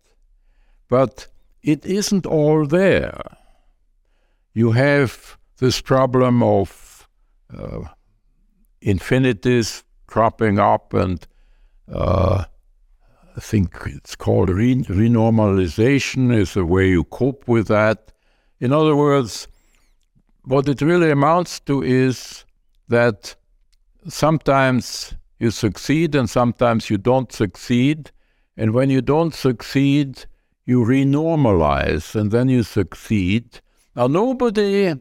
But 0.90 1.28
it 1.62 1.86
isn't 1.86 2.26
all 2.26 2.66
there. 2.66 3.20
You 4.54 4.72
have 4.72 5.38
this 5.58 5.82
problem 5.82 6.44
of 6.44 7.08
uh, 7.56 7.86
infinities 8.82 9.84
cropping 10.06 10.60
up, 10.60 10.94
and 10.94 11.26
uh, 11.92 12.46
I 13.36 13.40
think 13.40 13.76
it's 13.86 14.16
called 14.16 14.50
re- 14.50 14.84
renormalization, 14.84 16.36
is 16.36 16.56
a 16.56 16.66
way 16.66 16.90
you 16.90 17.04
cope 17.06 17.48
with 17.48 17.68
that. 17.70 18.12
In 18.64 18.72
other 18.72 18.96
words, 18.96 19.50
what 20.46 20.70
it 20.70 20.82
really 20.82 21.12
amounts 21.12 21.60
to 21.68 21.84
is 21.84 22.46
that 22.88 23.36
sometimes 24.08 25.14
you 25.38 25.52
succeed 25.52 26.16
and 26.16 26.30
sometimes 26.30 26.90
you 26.90 26.98
don't 26.98 27.30
succeed. 27.34 28.12
And 28.56 28.74
when 28.74 28.90
you 28.90 29.02
don't 29.02 29.36
succeed, 29.36 30.26
you 30.64 30.80
renormalize 30.80 32.16
and 32.16 32.32
then 32.32 32.48
you 32.48 32.64
succeed. 32.64 33.60
Now, 33.98 34.08
nobody 34.08 34.96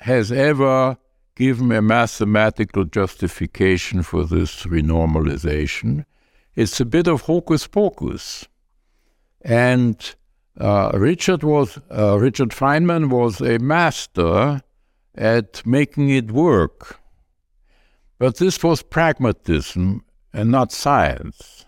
has 0.00 0.30
ever 0.30 0.98
given 1.34 1.72
a 1.72 1.80
mathematical 1.80 2.84
justification 2.84 4.02
for 4.02 4.24
this 4.24 4.64
renormalization. 4.64 6.04
It's 6.54 6.78
a 6.78 6.84
bit 6.84 7.06
of 7.06 7.22
hocus 7.22 7.66
pocus. 7.66 8.46
And 9.40 9.96
uh, 10.58 10.90
Richard 10.94 11.42
was 11.42 11.78
uh, 11.90 12.18
Richard 12.18 12.50
Feynman 12.50 13.10
was 13.10 13.40
a 13.40 13.58
master 13.58 14.62
at 15.14 15.64
making 15.66 16.10
it 16.10 16.30
work. 16.30 17.00
But 18.18 18.36
this 18.36 18.62
was 18.62 18.82
pragmatism 18.82 20.04
and 20.32 20.50
not 20.50 20.72
science. 20.72 21.64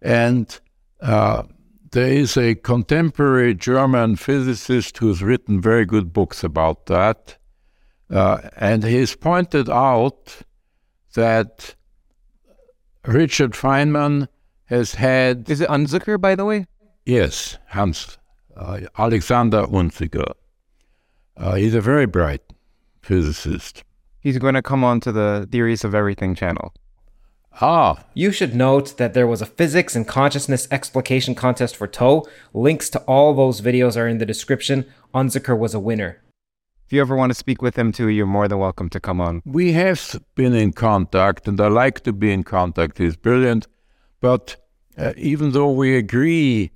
And 0.00 0.60
uh, 1.00 1.44
there 1.90 2.12
is 2.12 2.36
a 2.36 2.54
contemporary 2.54 3.54
German 3.54 4.16
physicist 4.16 4.98
who's 4.98 5.22
written 5.22 5.60
very 5.60 5.84
good 5.84 6.12
books 6.12 6.44
about 6.44 6.86
that. 6.86 7.36
Uh, 8.08 8.48
and 8.56 8.84
he's 8.84 9.16
pointed 9.16 9.68
out 9.68 10.42
that 11.14 11.74
Richard 13.04 13.52
Feynman 13.52 14.28
has 14.66 14.94
had. 14.94 15.50
Is 15.50 15.60
it 15.60 15.68
Unzicker, 15.68 16.20
by 16.20 16.34
the 16.34 16.44
way? 16.44 16.66
Yes, 17.04 17.58
Hans, 17.68 18.18
uh, 18.56 18.80
Alexander 18.96 19.64
Unzicker. 19.66 20.32
Uh, 21.36 21.54
he's 21.54 21.74
a 21.74 21.80
very 21.80 22.06
bright 22.06 22.42
physicist. 23.00 23.82
He's 24.20 24.38
going 24.38 24.54
to 24.54 24.62
come 24.62 24.84
on 24.84 25.00
to 25.00 25.10
the 25.10 25.48
Theories 25.50 25.82
of 25.82 25.94
Everything 25.94 26.36
channel. 26.36 26.72
Ah. 27.60 28.04
You 28.14 28.30
should 28.30 28.54
note 28.54 28.96
that 28.98 29.14
there 29.14 29.26
was 29.26 29.42
a 29.42 29.46
physics 29.46 29.96
and 29.96 30.06
consciousness 30.06 30.68
explication 30.70 31.34
contest 31.34 31.76
for 31.76 31.86
TOE. 31.86 32.24
Links 32.54 32.88
to 32.90 33.00
all 33.00 33.34
those 33.34 33.60
videos 33.60 33.96
are 33.96 34.08
in 34.08 34.18
the 34.18 34.26
description. 34.26 34.86
Unzicker 35.12 35.58
was 35.58 35.74
a 35.74 35.80
winner. 35.80 36.22
If 36.86 36.92
you 36.92 37.00
ever 37.00 37.16
want 37.16 37.30
to 37.30 37.34
speak 37.34 37.60
with 37.60 37.76
him 37.76 37.90
too, 37.90 38.08
you're 38.08 38.26
more 38.26 38.48
than 38.48 38.58
welcome 38.58 38.88
to 38.90 39.00
come 39.00 39.20
on. 39.20 39.42
We 39.44 39.72
have 39.72 40.22
been 40.34 40.54
in 40.54 40.72
contact, 40.72 41.48
and 41.48 41.60
I 41.60 41.68
like 41.68 42.00
to 42.00 42.12
be 42.12 42.32
in 42.32 42.44
contact. 42.44 42.98
He's 42.98 43.16
brilliant. 43.16 43.66
But 44.20 44.56
uh, 44.96 45.12
even 45.16 45.52
though 45.52 45.72
we 45.72 45.96
agree, 45.96 46.70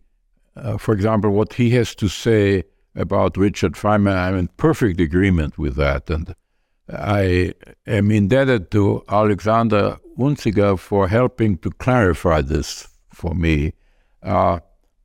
uh, 0.57 0.79
for 0.79 0.95
example, 0.95 1.31
what 1.31 1.55
he 1.55 1.71
has 1.71 1.95
to 1.97 2.09
say 2.09 2.65
about 2.95 3.37
Richard 3.37 3.75
Feynman. 3.75 4.17
I'm 4.17 4.37
in 4.37 4.49
perfect 4.57 5.01
agreement 5.01 5.59
with 5.59 5.77
that. 5.77 6.09
And 6.11 6.35
I 6.93 7.53
am 7.87 8.11
indebted 8.11 8.71
to 8.73 9.05
Alexander 9.09 9.99
Unzicker 10.19 10.79
for 10.79 11.09
helping 11.09 11.59
to 11.59 11.71
clarify 11.71 12.41
this 12.41 12.89
for 13.13 13.35
me. 13.35 13.75
Uh, 14.23 14.61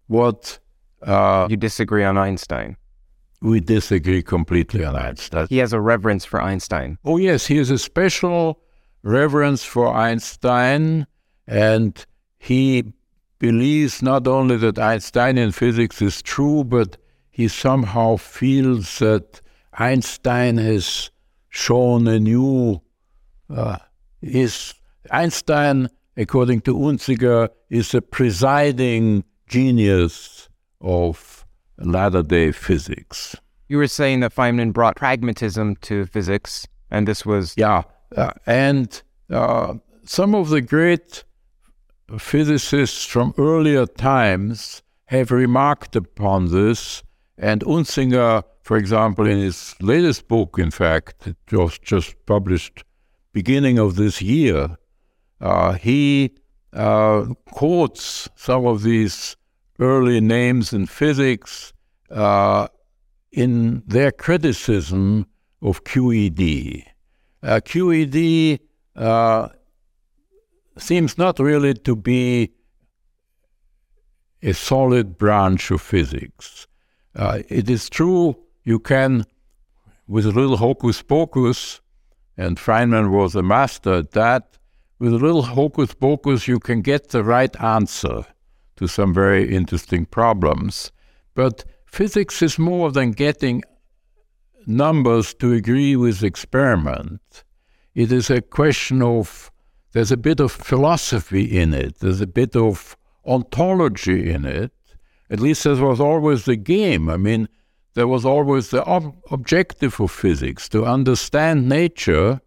what 0.08 0.60
uh, 1.04 1.48
you 1.50 1.58
disagree 1.58 2.04
on 2.04 2.18
Einstein? 2.18 2.78
We 3.42 3.60
disagree 3.60 4.22
completely 4.22 4.86
on 4.86 4.96
Einstein. 4.96 5.48
He 5.50 5.58
has 5.58 5.74
a 5.74 5.82
reverence 5.82 6.26
for 6.26 6.42
Einstein. 6.42 6.98
Oh, 7.04 7.18
yes, 7.18 7.48
he 7.48 7.58
has 7.58 7.72
a 7.72 7.78
special 7.78 8.62
reverence 9.04 9.64
for 9.64 9.88
Einstein, 9.88 11.08
and 11.48 12.06
he 12.38 12.94
believes 13.42 14.04
not 14.04 14.28
only 14.28 14.56
that 14.56 14.78
Einsteinian 14.78 15.52
physics 15.52 16.00
is 16.00 16.22
true, 16.22 16.64
but 16.64 16.96
he 17.32 17.48
somehow 17.48 18.16
feels 18.16 19.00
that 19.00 19.42
Einstein 19.74 20.58
has 20.58 21.10
shown 21.50 22.08
a 22.08 22.20
new. 22.20 22.80
Uh, 23.50 23.78
is 24.22 24.76
Einstein, 25.10 25.90
according 26.16 26.62
to 26.62 26.76
Unzicker, 26.76 27.50
is 27.72 27.96
a 27.96 28.02
presiding 28.02 29.24
genius 29.48 30.48
of 30.80 31.44
latter 31.80 32.22
day 32.22 32.52
physics. 32.52 33.36
You 33.70 33.78
were 33.78 33.88
saying 33.88 34.20
that 34.20 34.36
Feynman 34.36 34.72
brought 34.72 34.98
pragmatism 34.98 35.78
to 35.78 36.06
physics, 36.06 36.68
and 36.92 37.08
this 37.08 37.26
was. 37.26 37.56
Yeah, 37.58 37.84
uh, 38.16 38.34
and 38.46 39.02
uh, 39.32 39.74
some 40.06 40.36
of 40.36 40.50
the 40.50 40.62
great 40.62 41.24
physicists 42.18 43.06
from 43.06 43.34
earlier 43.38 43.86
times 43.86 44.82
have 45.06 45.32
remarked 45.32 45.96
upon 45.96 46.52
this 46.52 47.04
and 47.38 47.62
Unzicker, 47.62 48.44
for 48.62 48.78
example, 48.78 49.26
in 49.26 49.40
his 49.40 49.76
latest 49.82 50.28
book, 50.28 50.60
in 50.60 50.70
fact, 50.70 51.26
it 51.26 51.36
was 51.52 51.80
just 51.80 52.16
published 52.28 52.84
beginning 53.34 53.80
of 53.80 53.96
this 53.96 54.22
year, 54.22 54.78
uh, 55.40 55.74
he 55.74 56.32
uh, 56.74 57.26
quotes 57.46 58.30
some 58.36 58.66
of 58.68 58.84
these 58.84 59.36
early 59.80 60.22
names 60.22 60.72
in 60.72 60.86
physics 60.86 61.74
uh, 62.12 62.68
in 63.32 63.82
their 63.88 64.12
criticism 64.12 65.26
of 65.62 65.84
QED. 65.84 66.84
Uh, 67.42 67.60
QED 67.64 68.60
uh, 68.96 69.48
seems 70.82 71.18
not 71.18 71.40
really 71.40 71.74
to 71.74 71.96
be 71.96 72.52
a 74.42 74.54
solid 74.54 75.18
branch 75.18 75.72
of 75.72 75.82
physics. 75.82 76.68
Uh, 77.16 77.42
it 77.50 77.70
is 77.70 77.90
true 77.90 78.36
you 78.64 78.80
can, 78.80 79.26
with 80.08 80.26
a 80.26 80.32
little 80.32 80.58
hocus 80.58 81.02
pocus, 81.02 81.82
and 82.38 82.58
Feynman 82.58 83.12
was 83.12 83.36
a 83.36 83.44
master 83.44 83.94
at 83.94 84.12
that, 84.12 84.58
with 85.00 85.14
a 85.14 85.18
little 85.18 85.42
hocus 85.42 85.94
pocus, 85.94 86.48
you 86.48 86.60
can 86.60 86.82
get 86.82 87.10
the 87.10 87.24
right 87.24 87.60
answer 87.62 88.24
to 88.76 88.88
some 88.88 89.14
very 89.14 89.54
interesting 89.54 90.06
problems. 90.06 90.92
But 91.34 91.66
physics 91.86 92.42
is 92.42 92.60
more 92.60 92.92
than 92.92 93.12
getting 93.12 93.64
numbers 94.66 95.34
to 95.36 95.54
agree 95.54 95.96
with 95.96 96.24
experiment. 96.24 97.44
it 97.96 98.12
is 98.12 98.30
a 98.30 98.42
question 98.42 99.02
of 99.02 99.51
there's 99.94 100.12
a 100.12 100.18
bit 100.18 100.40
of 100.40 100.52
philosophy 100.52 101.44
in 101.44 101.74
it, 101.74 102.00
there's 102.00 102.22
a 102.22 102.28
bit 102.28 102.56
of 102.56 102.96
ontology 103.26 104.32
in 104.32 104.46
it. 104.46 104.72
At 105.30 105.40
least 105.40 105.64
that 105.64 105.78
was 105.78 106.00
always 106.00 106.46
the 106.46 106.58
game. 106.58 107.10
I 107.10 107.18
mean, 107.18 107.48
there 107.94 108.08
was 108.08 108.26
always 108.26 108.70
the 108.70 108.84
ob- 108.86 109.16
objective 109.32 110.00
of 110.00 110.12
physics 110.12 110.70
to 110.70 110.86
understand 110.86 111.68
nature, 111.68 112.42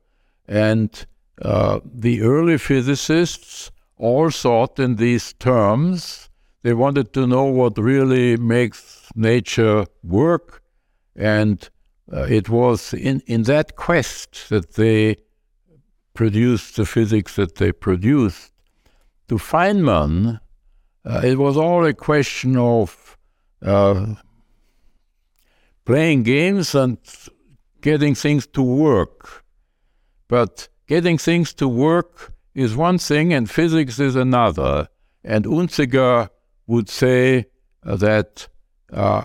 and 0.46 1.06
uh, 1.42 1.80
the 1.84 2.22
early 2.22 2.58
physicists 2.58 3.70
all 3.96 4.30
thought 4.30 4.78
in 4.78 4.96
these 4.96 5.32
terms. 5.34 6.28
They 6.62 6.74
wanted 6.74 7.12
to 7.12 7.26
know 7.26 7.44
what 7.44 7.76
really 7.78 8.36
makes 8.36 9.08
nature 9.14 9.86
work, 10.02 10.62
and 11.14 11.68
uh, 12.12 12.22
it 12.22 12.48
was 12.48 12.94
in, 12.94 13.22
in 13.26 13.42
that 13.44 13.76
quest 13.76 14.48
that 14.48 14.74
they 14.74 15.16
produced 16.14 16.76
the 16.76 16.86
physics 16.86 17.36
that 17.36 17.56
they 17.56 17.72
produced. 17.72 18.52
To 19.28 19.36
Feynman, 19.36 20.40
uh, 21.04 21.20
it 21.24 21.38
was 21.38 21.56
all 21.56 21.84
a 21.84 21.94
question 21.94 22.56
of 22.56 23.16
uh, 23.62 24.14
playing 25.84 26.22
games 26.22 26.74
and 26.74 26.98
getting 27.80 28.14
things 28.14 28.46
to 28.48 28.62
work. 28.62 29.44
But 30.28 30.68
getting 30.86 31.18
things 31.18 31.52
to 31.54 31.68
work 31.68 32.32
is 32.54 32.76
one 32.76 32.98
thing 32.98 33.32
and 33.32 33.50
physics 33.50 33.98
is 33.98 34.16
another. 34.16 34.88
And 35.22 35.44
Unzicker 35.44 36.28
would 36.66 36.88
say 36.88 37.46
uh, 37.84 37.96
that 37.96 38.48
uh, 38.92 39.24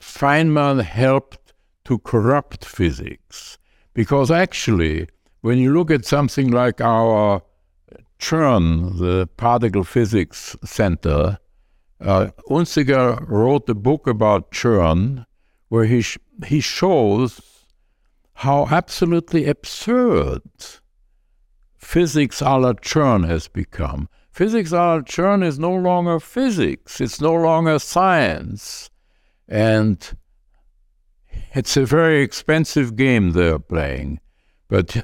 Feynman 0.00 0.82
helped 0.82 1.52
to 1.84 1.98
corrupt 1.98 2.64
physics. 2.64 3.58
Because 3.94 4.30
actually, 4.30 5.08
when 5.40 5.58
you 5.58 5.72
look 5.72 5.90
at 5.90 6.04
something 6.04 6.50
like 6.50 6.80
our 6.80 7.42
CERN, 8.18 8.98
the 8.98 9.26
Particle 9.36 9.84
Physics 9.84 10.56
Center, 10.64 11.38
uh, 12.00 12.28
Unzicker 12.48 13.26
wrote 13.28 13.68
a 13.68 13.74
book 13.74 14.06
about 14.06 14.50
CERN 14.52 15.24
where 15.68 15.84
he, 15.84 16.02
sh- 16.02 16.18
he 16.46 16.60
shows 16.60 17.40
how 18.34 18.66
absolutely 18.70 19.46
absurd 19.46 20.42
physics 21.76 22.40
a 22.40 22.56
la 22.58 22.72
CERN 22.74 23.26
has 23.26 23.48
become. 23.48 24.08
Physics 24.30 24.72
a 24.72 24.76
la 24.76 25.00
CERN 25.00 25.44
is 25.44 25.58
no 25.58 25.74
longer 25.74 26.20
physics, 26.20 27.00
it's 27.00 27.20
no 27.20 27.34
longer 27.34 27.78
science. 27.78 28.90
And 29.48 30.16
it's 31.52 31.76
a 31.76 31.84
very 31.84 32.22
expensive 32.22 32.96
game 32.96 33.32
they're 33.32 33.58
playing. 33.58 34.20
But 34.68 34.96
uh, 34.96 35.02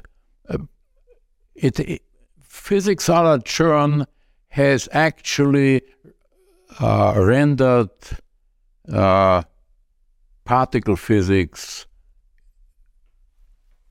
it, 1.57 1.79
it, 1.79 2.01
physics 2.41 3.09
a 3.09 3.13
la 3.13 4.05
has 4.49 4.89
actually 4.91 5.81
uh, 6.79 7.13
rendered 7.17 7.89
uh, 8.91 9.41
particle 10.45 10.95
physics 10.95 11.85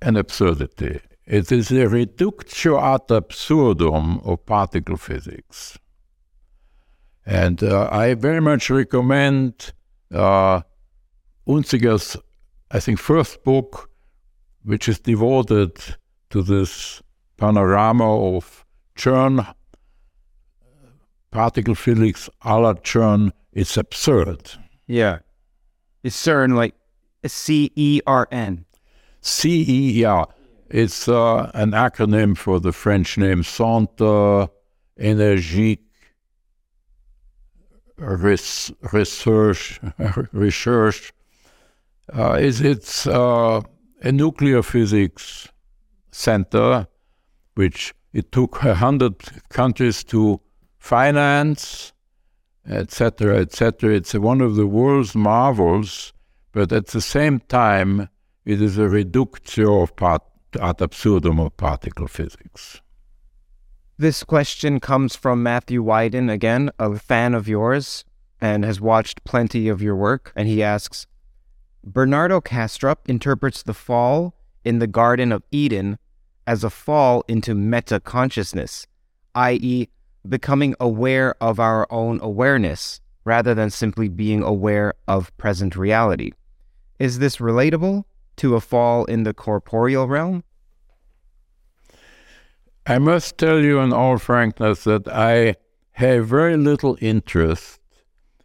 an 0.03 0.17
absurdity. 0.17 1.01
It 1.27 1.51
is 1.51 1.73
a 1.73 1.89
reductio 1.89 2.79
ad 2.79 3.11
absurdum 3.11 4.21
of 4.21 4.47
particle 4.47 4.97
physics. 4.97 5.79
And 7.25 7.63
uh, 7.63 7.89
I 7.91 8.15
very 8.15 8.41
much 8.41 8.71
recommend 8.71 9.73
uh, 10.15 10.61
Unzicker's, 11.49 12.17
I 12.71 12.79
think, 12.79 13.01
first 13.01 13.43
book, 13.43 13.91
which 14.63 14.89
is 14.89 15.01
devoted 15.01 15.73
to 16.31 16.43
this 16.43 17.03
panorama 17.37 18.37
of 18.37 18.65
CERN, 18.97 19.55
particle 21.31 21.75
physics 21.75 22.29
a 22.43 22.59
la 22.59 22.75
CERN. 22.75 23.33
It's 23.53 23.77
absurd. 23.77 24.53
Yeah. 24.87 25.19
It's 26.03 26.17
CERN 26.17 26.55
like 26.55 26.75
C 27.27 27.73
E 27.75 28.01
R 28.07 28.29
N? 28.31 28.65
C 29.21 29.65
E, 29.69 29.93
yeah. 30.01 30.25
It's 30.69 31.09
uh, 31.09 31.51
an 31.55 31.73
acronym 31.73 32.37
for 32.37 32.61
the 32.61 32.73
French 32.73 33.19
name 33.19 33.43
Centre 33.43 34.49
Énergique 34.99 35.81
Research. 37.99 39.81
research. 40.33 41.13
Uh, 42.13 42.33
it's 42.33 42.61
it's 42.61 43.07
uh, 43.07 43.61
a 44.03 44.13
nuclear 44.13 44.63
physics 44.63 45.49
center, 46.11 46.87
which 47.57 47.93
it 48.13 48.31
took 48.33 48.63
a 48.63 48.77
hundred 48.77 49.17
countries 49.49 50.05
to 50.05 50.41
finance, 50.79 51.93
etc., 52.69 53.41
etc. 53.41 53.95
It's 53.95 54.15
one 54.15 54.41
of 54.41 54.55
the 54.55 54.67
world's 54.67 55.15
marvels, 55.15 56.13
but 56.53 56.73
at 56.73 56.89
the 56.89 57.01
same 57.01 57.41
time, 57.41 58.09
it 58.45 58.63
is 58.63 58.79
a 58.79 58.89
reductio 58.89 59.83
of 59.83 59.97
part 59.97 60.23
ad 60.61 60.81
absurdum 60.81 61.41
of 61.41 61.57
particle 61.57 62.07
physics. 62.07 62.81
This 63.99 64.23
question 64.25 64.79
comes 64.79 65.17
from 65.17 65.43
Matthew 65.43 65.83
Wyden, 65.83 66.31
again, 66.31 66.71
a 66.79 66.99
fan 66.99 67.35
of 67.35 67.49
yours 67.49 68.05
and 68.41 68.65
has 68.65 68.81
watched 68.81 69.25
plenty 69.25 69.69
of 69.69 69.81
your 69.81 69.97
work. 69.97 70.33
And 70.37 70.47
he 70.49 70.63
asks 70.63 71.07
Bernardo 71.83 72.41
Kastrup 72.41 72.99
interprets 73.07 73.63
the 73.63 73.75
fall 73.75 74.35
in 74.65 74.79
the 74.79 74.87
Garden 74.87 75.33
of 75.33 75.43
Eden 75.51 75.99
as 76.47 76.65
a 76.65 76.71
fall 76.71 77.25
into 77.29 77.55
meta 77.55 78.01
consciousness, 78.01 78.87
i.e., 79.35 79.89
becoming 80.29 80.75
aware 80.81 81.35
of 81.41 81.61
our 81.61 81.87
own 81.91 82.21
awareness 82.23 83.01
rather 83.25 83.55
than 83.55 83.71
simply 83.71 84.09
being 84.09 84.43
aware 84.43 84.95
of 85.09 85.37
present 85.37 85.77
reality. 85.77 86.31
Is 86.99 87.19
this 87.19 87.37
relatable 87.37 88.05
to 88.37 88.55
a 88.55 88.61
fall 88.61 89.05
in 89.07 89.25
the 89.25 89.35
corporeal 89.35 90.07
realm? 90.07 90.45
I 92.87 92.99
must 92.99 93.37
tell 93.37 93.59
you 93.61 93.81
in 93.81 93.93
all 93.93 94.19
frankness 94.19 94.85
that 94.85 95.09
I 95.09 95.57
have 95.93 96.27
very 96.27 96.57
little 96.57 96.97
interest 97.01 97.81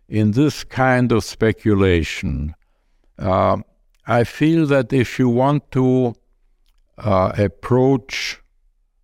in 0.10 0.32
this 0.32 0.64
kind 0.64 1.12
of 1.12 1.24
speculation. 1.24 2.56
Uh, 3.20 3.58
I 4.08 4.24
feel 4.24 4.66
that 4.68 4.92
if 4.92 5.20
you 5.20 5.30
want 5.30 5.72
to 5.72 6.16
uh, 7.02 7.34
approach 7.38 8.40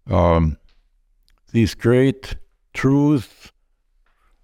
um, 0.09 0.58
these 1.51 1.76
great 1.76 2.35
truths, 2.74 3.51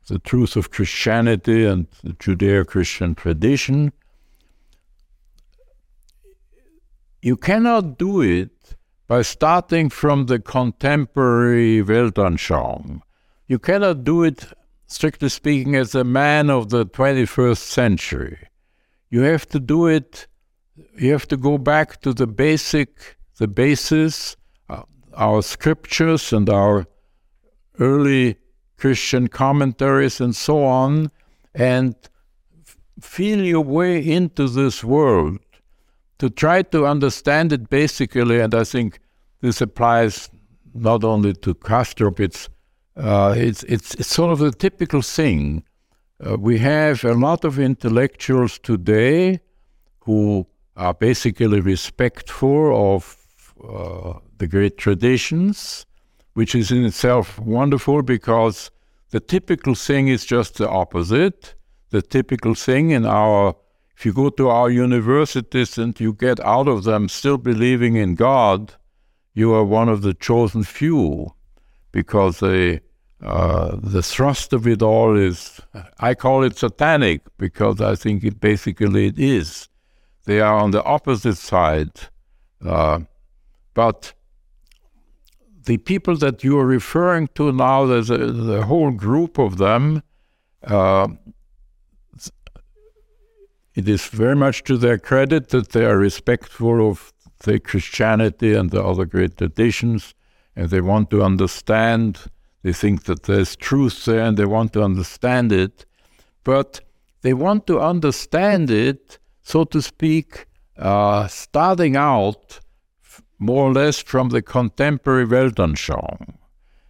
the 0.07 0.19
truth 0.19 0.55
of 0.55 0.71
Christianity 0.71 1.65
and 1.65 1.87
the 2.03 2.13
Judeo 2.13 2.65
Christian 2.65 3.15
tradition, 3.15 3.93
you 7.21 7.37
cannot 7.37 7.97
do 7.97 8.21
it 8.21 8.75
by 9.07 9.21
starting 9.21 9.89
from 9.89 10.25
the 10.25 10.39
contemporary 10.39 11.81
Weltanschauung. 11.81 13.01
You 13.47 13.59
cannot 13.59 14.03
do 14.03 14.23
it, 14.23 14.47
strictly 14.87 15.29
speaking, 15.29 15.75
as 15.75 15.95
a 15.95 16.03
man 16.03 16.49
of 16.49 16.69
the 16.69 16.85
21st 16.85 17.57
century. 17.57 18.39
You 19.09 19.21
have 19.21 19.47
to 19.49 19.59
do 19.59 19.87
it, 19.87 20.27
you 20.97 21.11
have 21.11 21.27
to 21.27 21.37
go 21.37 21.57
back 21.57 22.01
to 22.01 22.13
the 22.13 22.27
basic, 22.27 23.17
the 23.43 23.47
basis, 23.49 24.37
uh, 24.69 24.83
our 25.15 25.41
scriptures 25.41 26.31
and 26.31 26.49
our 26.49 26.85
early 27.77 28.37
Christian 28.77 29.27
commentaries 29.27 30.21
and 30.21 30.33
so 30.33 30.63
on, 30.63 31.11
and 31.53 31.93
feel 33.01 33.41
your 33.43 33.65
way 33.77 33.93
into 33.99 34.47
this 34.47 34.81
world 34.81 35.39
to 36.19 36.29
try 36.29 36.61
to 36.61 36.85
understand 36.85 37.51
it 37.51 37.69
basically, 37.69 38.39
and 38.39 38.55
I 38.55 38.63
think 38.63 38.99
this 39.41 39.59
applies 39.59 40.29
not 40.73 41.03
only 41.03 41.33
to 41.33 41.53
Kastrup, 41.53 42.21
it's, 42.21 42.47
uh, 42.95 43.33
it's, 43.35 43.63
it's, 43.63 43.93
it's, 43.95 44.07
sort 44.07 44.31
of 44.31 44.39
the 44.39 44.51
typical 44.51 45.01
thing. 45.01 45.63
Uh, 46.25 46.37
we 46.37 46.59
have 46.59 47.03
a 47.03 47.13
lot 47.13 47.43
of 47.43 47.59
intellectuals 47.59 48.57
today 48.59 49.41
who 49.99 50.47
are 50.77 50.93
basically 50.93 51.59
respectful 51.59 52.95
of 52.95 53.22
uh, 53.67 54.19
the 54.37 54.47
great 54.47 54.77
traditions, 54.77 55.85
which 56.33 56.55
is 56.55 56.71
in 56.71 56.85
itself 56.85 57.39
wonderful 57.39 58.01
because 58.01 58.71
the 59.11 59.19
typical 59.19 59.75
thing 59.75 60.07
is 60.07 60.25
just 60.25 60.55
the 60.55 60.69
opposite. 60.69 61.55
The 61.91 62.01
typical 62.01 62.55
thing 62.55 62.91
in 62.91 63.05
our 63.05 63.55
if 63.95 64.05
you 64.05 64.13
go 64.13 64.29
to 64.31 64.49
our 64.49 64.69
universities 64.69 65.77
and 65.77 65.97
you 65.99 66.13
get 66.13 66.39
out 66.41 66.67
of 66.67 66.83
them 66.83 67.07
still 67.07 67.37
believing 67.37 67.95
in 67.95 68.15
God, 68.15 68.73
you 69.33 69.53
are 69.53 69.63
one 69.63 69.87
of 69.87 70.01
the 70.01 70.13
chosen 70.13 70.63
few 70.63 71.33
because 71.91 72.39
they, 72.39 72.81
uh, 73.23 73.77
the 73.81 74.03
thrust 74.03 74.51
of 74.51 74.67
it 74.67 74.81
all 74.81 75.15
is, 75.15 75.61
I 75.99 76.15
call 76.15 76.43
it 76.43 76.57
satanic 76.57 77.21
because 77.37 77.79
I 77.81 77.95
think 77.95 78.23
it 78.23 78.39
basically 78.39 79.07
it 79.07 79.19
is. 79.19 79.69
They 80.25 80.41
are 80.41 80.57
on 80.57 80.71
the 80.71 80.83
opposite 80.83 81.37
side. 81.37 81.91
Uh, 82.65 83.01
But 83.73 84.13
the 85.65 85.77
people 85.77 86.15
that 86.17 86.43
you 86.43 86.59
are 86.59 86.65
referring 86.65 87.29
to 87.35 87.51
now, 87.51 87.85
there's 87.85 88.09
a, 88.09 88.17
the 88.17 88.63
whole 88.63 88.91
group 88.91 89.37
of 89.37 89.57
them. 89.57 90.03
Uh, 90.63 91.07
it 93.75 93.89
is 93.89 94.05
very 94.05 94.35
much 94.35 94.63
to 94.65 94.77
their 94.77 94.99
credit 94.99 95.49
that 95.49 95.69
they 95.69 95.85
are 95.85 95.97
respectful 95.97 96.89
of 96.89 97.11
the 97.39 97.59
Christianity 97.59 98.53
and 98.53 98.69
the 98.69 98.83
other 98.83 99.05
great 99.05 99.37
traditions, 99.37 100.13
and 100.55 100.69
they 100.69 100.81
want 100.81 101.09
to 101.09 101.23
understand. 101.23 102.19
They 102.61 102.73
think 102.73 103.05
that 103.05 103.23
there's 103.23 103.55
truth 103.55 104.05
there, 104.05 104.21
and 104.21 104.37
they 104.37 104.45
want 104.45 104.73
to 104.73 104.83
understand 104.83 105.51
it, 105.51 105.85
but 106.43 106.81
they 107.21 107.33
want 107.33 107.65
to 107.67 107.79
understand 107.79 108.69
it, 108.69 109.17
so 109.41 109.63
to 109.65 109.81
speak, 109.81 110.45
uh, 110.77 111.27
starting 111.27 111.95
out 111.95 112.59
more 113.43 113.69
or 113.69 113.73
less 113.73 114.01
from 114.01 114.29
the 114.29 114.41
contemporary 114.41 115.25
Weltanschauung. 115.25 116.35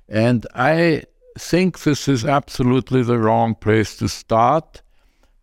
And 0.07 0.45
I 0.53 1.03
think 1.37 1.83
this 1.83 2.07
is 2.07 2.23
absolutely 2.25 3.03
the 3.03 3.17
wrong 3.17 3.55
place 3.55 3.97
to 3.97 4.07
start 4.07 4.81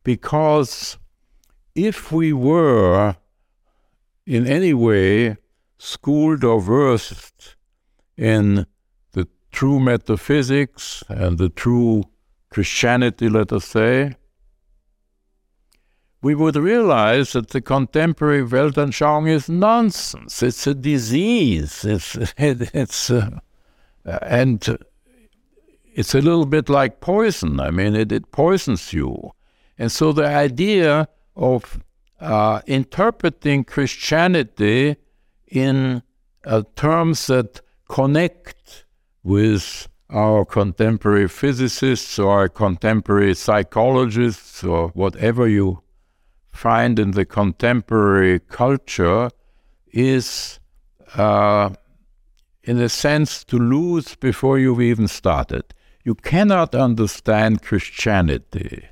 because 0.04 0.98
if 1.74 2.12
we 2.12 2.32
were 2.32 3.16
in 4.26 4.46
any 4.46 4.74
way 4.74 5.36
schooled 5.78 6.44
or 6.44 6.60
versed 6.60 7.56
in 8.16 8.66
the 9.12 9.26
true 9.50 9.80
metaphysics 9.80 11.02
and 11.08 11.38
the 11.38 11.48
true 11.48 12.04
Christianity, 12.50 13.28
let 13.28 13.52
us 13.52 13.64
say, 13.64 14.14
we 16.22 16.34
would 16.34 16.56
realize 16.56 17.32
that 17.32 17.48
the 17.48 17.60
contemporary 17.60 18.44
Weltanschauung 18.44 19.28
is 19.28 19.48
nonsense. 19.48 20.42
It's 20.42 20.66
a 20.66 20.74
disease. 20.74 21.84
It's, 21.84 22.16
it, 22.36 22.74
it's 22.74 23.10
uh, 23.10 23.38
and 24.04 24.78
it's 25.94 26.14
a 26.14 26.20
little 26.20 26.46
bit 26.46 26.68
like 26.68 27.00
poison. 27.00 27.60
I 27.60 27.70
mean, 27.70 27.94
it, 27.94 28.12
it 28.12 28.32
poisons 28.32 28.92
you. 28.92 29.32
And 29.78 29.90
so 29.90 30.12
the 30.12 30.26
idea 30.26 31.08
of 31.36 31.80
uh, 32.20 32.60
interpreting 32.66 33.64
Christianity 33.64 34.96
in 35.48 36.02
uh, 36.44 36.62
terms 36.76 37.26
that 37.28 37.60
connect 37.88 38.84
with 39.22 39.88
our 40.10 40.44
contemporary 40.44 41.28
physicists 41.28 42.18
or 42.18 42.40
our 42.40 42.48
contemporary 42.48 43.34
psychologists 43.34 44.62
or 44.64 44.88
whatever 44.88 45.48
you 45.48 45.82
find 46.52 46.98
in 46.98 47.12
the 47.12 47.24
contemporary 47.24 48.40
culture 48.40 49.30
is, 49.92 50.60
uh, 51.14 51.70
in 52.62 52.78
a 52.80 52.88
sense, 52.88 53.44
to 53.44 53.58
lose 53.58 54.14
before 54.16 54.58
you've 54.58 54.80
even 54.80 55.08
started. 55.08 55.64
You 56.04 56.14
cannot 56.14 56.74
understand 56.74 57.62
Christianity 57.62 58.84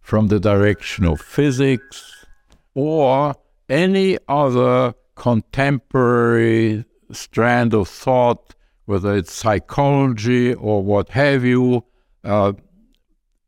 from 0.00 0.28
the 0.28 0.40
direction 0.40 1.04
of 1.04 1.20
physics 1.20 2.26
or 2.74 3.34
any 3.68 4.18
other 4.28 4.94
contemporary 5.14 6.84
strand 7.12 7.74
of 7.74 7.88
thought, 7.88 8.54
whether 8.86 9.14
it's 9.16 9.32
psychology 9.32 10.54
or 10.54 10.82
what 10.82 11.10
have 11.10 11.44
you. 11.44 11.84
Uh, 12.24 12.52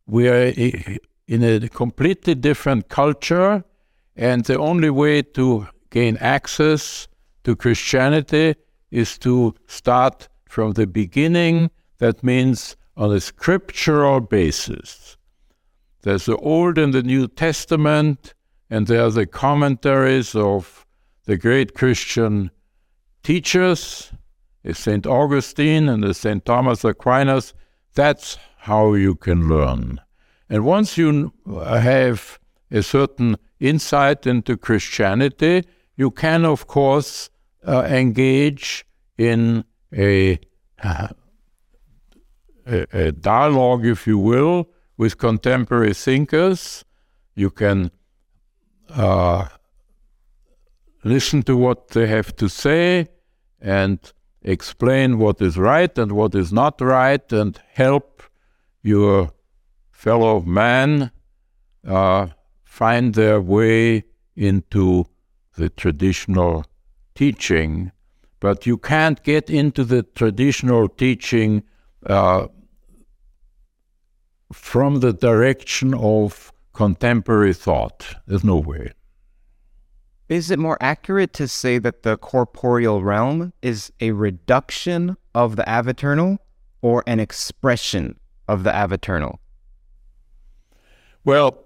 we 0.06 0.28
are 0.28 0.52
in 1.26 1.42
a 1.42 1.68
completely 1.68 2.34
different 2.34 2.88
culture, 2.88 3.64
and 4.16 4.44
the 4.44 4.58
only 4.58 4.90
way 4.90 5.22
to 5.22 5.66
gain 5.90 6.16
access 6.18 7.08
to 7.44 7.56
Christianity 7.56 8.54
is 8.90 9.18
to 9.18 9.54
start 9.66 10.28
from 10.48 10.72
the 10.72 10.86
beginning. 10.86 11.70
That 11.98 12.22
means 12.22 12.76
on 12.96 13.12
a 13.12 13.20
scriptural 13.20 14.20
basis. 14.20 15.16
There's 16.02 16.26
the 16.26 16.36
Old 16.36 16.78
and 16.78 16.92
the 16.92 17.02
New 17.02 17.28
Testament, 17.28 18.34
and 18.70 18.86
there 18.86 19.04
are 19.04 19.10
the 19.10 19.26
commentaries 19.26 20.34
of 20.34 20.84
the 21.24 21.36
great 21.36 21.74
Christian 21.74 22.50
teachers, 23.22 24.12
St. 24.70 25.06
Augustine 25.06 25.88
and 25.88 26.14
St. 26.14 26.44
Thomas 26.44 26.84
Aquinas. 26.84 27.54
That's 27.94 28.38
how 28.58 28.94
you 28.94 29.14
can 29.14 29.48
learn. 29.48 30.00
And 30.48 30.64
once 30.64 30.98
you 30.98 31.32
have 31.46 32.38
a 32.70 32.82
certain 32.82 33.36
insight 33.60 34.26
into 34.26 34.56
Christianity, 34.56 35.64
you 35.96 36.10
can, 36.10 36.44
of 36.44 36.66
course, 36.66 37.30
uh, 37.66 37.84
engage 37.84 38.84
in 39.16 39.64
a, 39.92 40.38
a, 40.82 41.14
a, 42.66 43.12
dialogue, 43.12 43.86
if 43.86 44.06
you 44.06 44.18
will, 44.18 44.68
with 44.96 45.18
contemporary 45.18 45.94
thinkers. 45.94 46.84
You 47.34 47.50
can 47.50 47.90
uh, 48.90 49.48
listen 51.04 51.42
to 51.44 51.56
what 51.56 51.88
they 51.88 52.06
have 52.06 52.34
to 52.36 52.48
say 52.48 53.08
and 53.60 53.98
explain 54.42 55.18
what 55.18 55.40
is 55.40 55.56
right 55.56 55.96
and 55.96 56.12
what 56.12 56.34
is 56.34 56.52
not 56.52 56.80
right 56.80 57.32
and 57.32 57.58
help 57.72 58.22
your 58.82 59.32
fellow 60.04 60.42
man 60.42 61.10
uh, 61.88 62.26
find 62.62 63.14
their 63.14 63.40
way 63.40 64.04
into 64.36 65.06
the 65.56 65.70
traditional 65.70 66.66
teaching. 67.14 67.90
But 68.38 68.66
you 68.66 68.76
can't 68.76 69.22
get 69.22 69.48
into 69.48 69.82
the 69.82 70.02
traditional 70.02 70.88
teaching 70.88 71.62
uh, 72.04 72.48
from 74.52 75.00
the 75.00 75.14
direction 75.14 75.94
of 75.94 76.52
contemporary 76.74 77.54
thought. 77.54 78.16
There's 78.26 78.44
no 78.44 78.58
way. 78.58 78.92
Is 80.28 80.50
it 80.50 80.58
more 80.58 80.76
accurate 80.82 81.32
to 81.34 81.48
say 81.48 81.78
that 81.78 82.02
the 82.02 82.18
corporeal 82.18 83.02
realm 83.02 83.54
is 83.62 83.90
a 84.00 84.10
reduction 84.10 85.16
of 85.34 85.56
the 85.56 85.66
aeviternal 85.66 86.40
or 86.82 87.02
an 87.06 87.20
expression 87.20 88.20
of 88.46 88.64
the 88.64 88.74
aeviternal? 88.74 89.40
Well, 91.24 91.64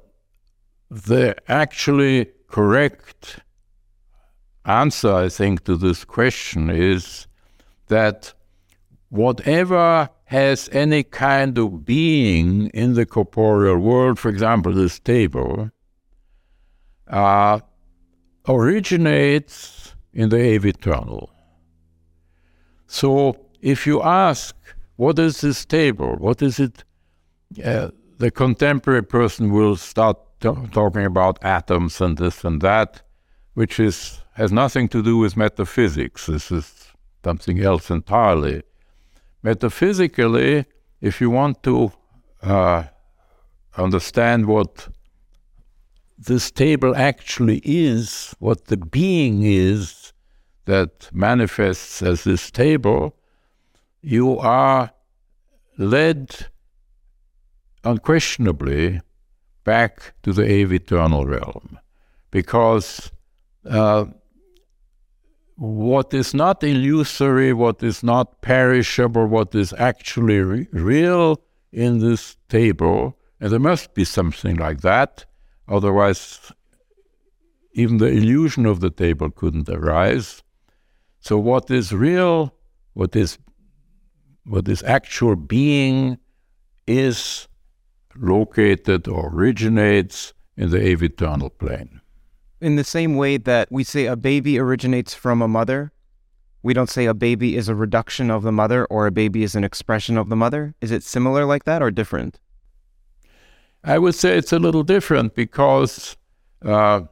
the 0.91 1.37
actually 1.49 2.31
correct 2.47 3.41
answer, 4.65 5.13
I 5.13 5.29
think, 5.29 5.65
to 5.65 5.77
this 5.77 6.05
question 6.05 6.71
is 6.71 7.27
that 7.89 8.35
whatever 9.09 10.11
has 10.27 10.69
any 10.73 11.03
kind 11.03 11.59
of 11.59 11.85
being 11.85 12.69
in 12.69 12.95
the 12.95 13.07
corporeal 13.07 13.79
world, 13.79 14.19
for 14.19 14.29
example, 14.29 14.73
this 14.73 14.99
table, 14.99 15.71
uh, 17.09 17.61
originates 18.47 19.95
in 20.13 20.29
the 20.29 20.37
aeviternal. 20.37 21.31
So 22.87 23.37
if 23.61 23.87
you 23.87 24.03
ask, 24.03 24.55
what 24.97 25.19
is 25.19 25.41
this 25.41 25.65
table? 25.65 26.17
What 26.17 26.43
is 26.43 26.61
it? 26.61 26.85
Uh, 27.65 27.89
the 28.19 28.31
contemporary 28.31 29.03
person 29.03 29.53
will 29.53 29.77
start 29.77 30.17
t- 30.41 30.53
talking 30.73 31.05
about 31.05 31.43
atoms 31.43 32.01
and 32.01 32.19
this 32.19 32.45
and 32.45 32.61
that, 32.61 33.03
which 33.55 33.81
is 33.81 34.21
has 34.35 34.53
nothing 34.53 34.89
to 34.89 35.03
do 35.03 35.17
with 35.19 35.37
metaphysics. 35.37 36.27
This 36.27 36.53
is 36.53 36.93
something 37.25 37.61
else 37.61 37.91
entirely. 37.91 38.63
Metaphysically, 39.43 40.65
if 41.01 41.21
you 41.21 41.31
want 41.31 41.63
to 41.65 41.93
uh, 42.43 42.85
understand 43.77 44.47
what 44.47 44.89
this 46.17 46.51
table 46.51 46.95
actually 46.95 47.61
is, 47.65 48.35
what 48.39 48.67
the 48.67 48.77
being 48.77 49.43
is 49.43 50.13
that 50.67 51.09
manifests 51.13 52.03
as 52.03 52.25
this 52.25 52.51
table, 52.51 53.17
you 54.03 54.39
are 54.39 54.93
led 55.77 56.47
unquestionably 57.85 59.01
back 59.65 60.15
to 60.23 60.33
the 60.33 60.43
aeviternal 60.43 61.27
realm 61.27 61.79
because 62.31 63.11
uh, 63.69 64.07
what 65.57 66.15
is 66.15 66.35
not 66.35 66.63
illusory, 66.63 67.53
what 67.53 67.83
is 67.83 68.03
not 68.03 68.41
perishable, 68.43 69.27
what 69.27 69.55
is 69.55 69.75
actually 69.77 70.39
re- 70.39 70.69
real 70.73 71.41
in 71.73 71.99
this 71.99 72.37
table, 72.49 73.19
and 73.41 73.51
there 73.51 73.59
must 73.59 73.93
be 73.95 74.05
something 74.05 74.57
like 74.57 74.81
that, 74.83 75.25
otherwise, 75.67 76.53
even 77.73 77.99
the 77.99 78.07
illusion 78.07 78.67
of 78.67 78.81
the 78.81 78.91
table 78.91 79.31
couldn't 79.31 79.69
arise. 79.69 80.43
So, 81.21 81.39
what 81.39 81.71
is 81.71 81.93
real, 81.93 82.55
what 82.95 83.15
is 83.17 83.39
what 84.45 84.69
is 84.69 84.83
actual 84.85 85.37
being, 85.37 86.19
is 86.87 87.48
located 88.21 89.09
or 89.09 89.31
originates 89.31 90.33
in 90.57 90.71
the 90.71 90.79
aeviternal 90.79 91.51
plane. 91.51 92.01
In 92.61 92.77
the 92.77 92.85
same 92.85 93.17
way 93.17 93.37
that 93.37 93.71
we 93.71 93.85
say 93.85 94.07
a 94.07 94.17
baby 94.17 94.59
originates 94.59 95.15
from 95.15 95.41
a 95.41 95.49
mother, 95.49 95.93
we 96.63 96.75
don't 96.75 96.91
say 96.91 97.07
a 97.07 97.15
baby 97.15 97.57
is 97.57 97.69
a 97.69 97.75
reduction 97.75 98.31
of 98.31 98.43
the 98.43 98.53
mother 98.53 98.85
or 98.87 99.07
a 99.07 99.13
baby 99.13 99.43
is 99.43 99.55
an 99.55 99.65
expression 99.65 100.19
of 100.19 100.29
the 100.29 100.37
mother? 100.37 100.75
Is 100.81 100.91
it 100.91 101.05
similar 101.05 101.45
like 101.45 101.65
that 101.65 101.83
or 101.83 101.91
different? 101.91 102.41
I 103.85 103.99
would 103.99 104.17
say 104.17 104.37
it's 104.37 104.53
a 104.53 104.59
little 104.59 104.83
different 104.83 105.37
because 105.37 106.17
uh, 106.65 107.03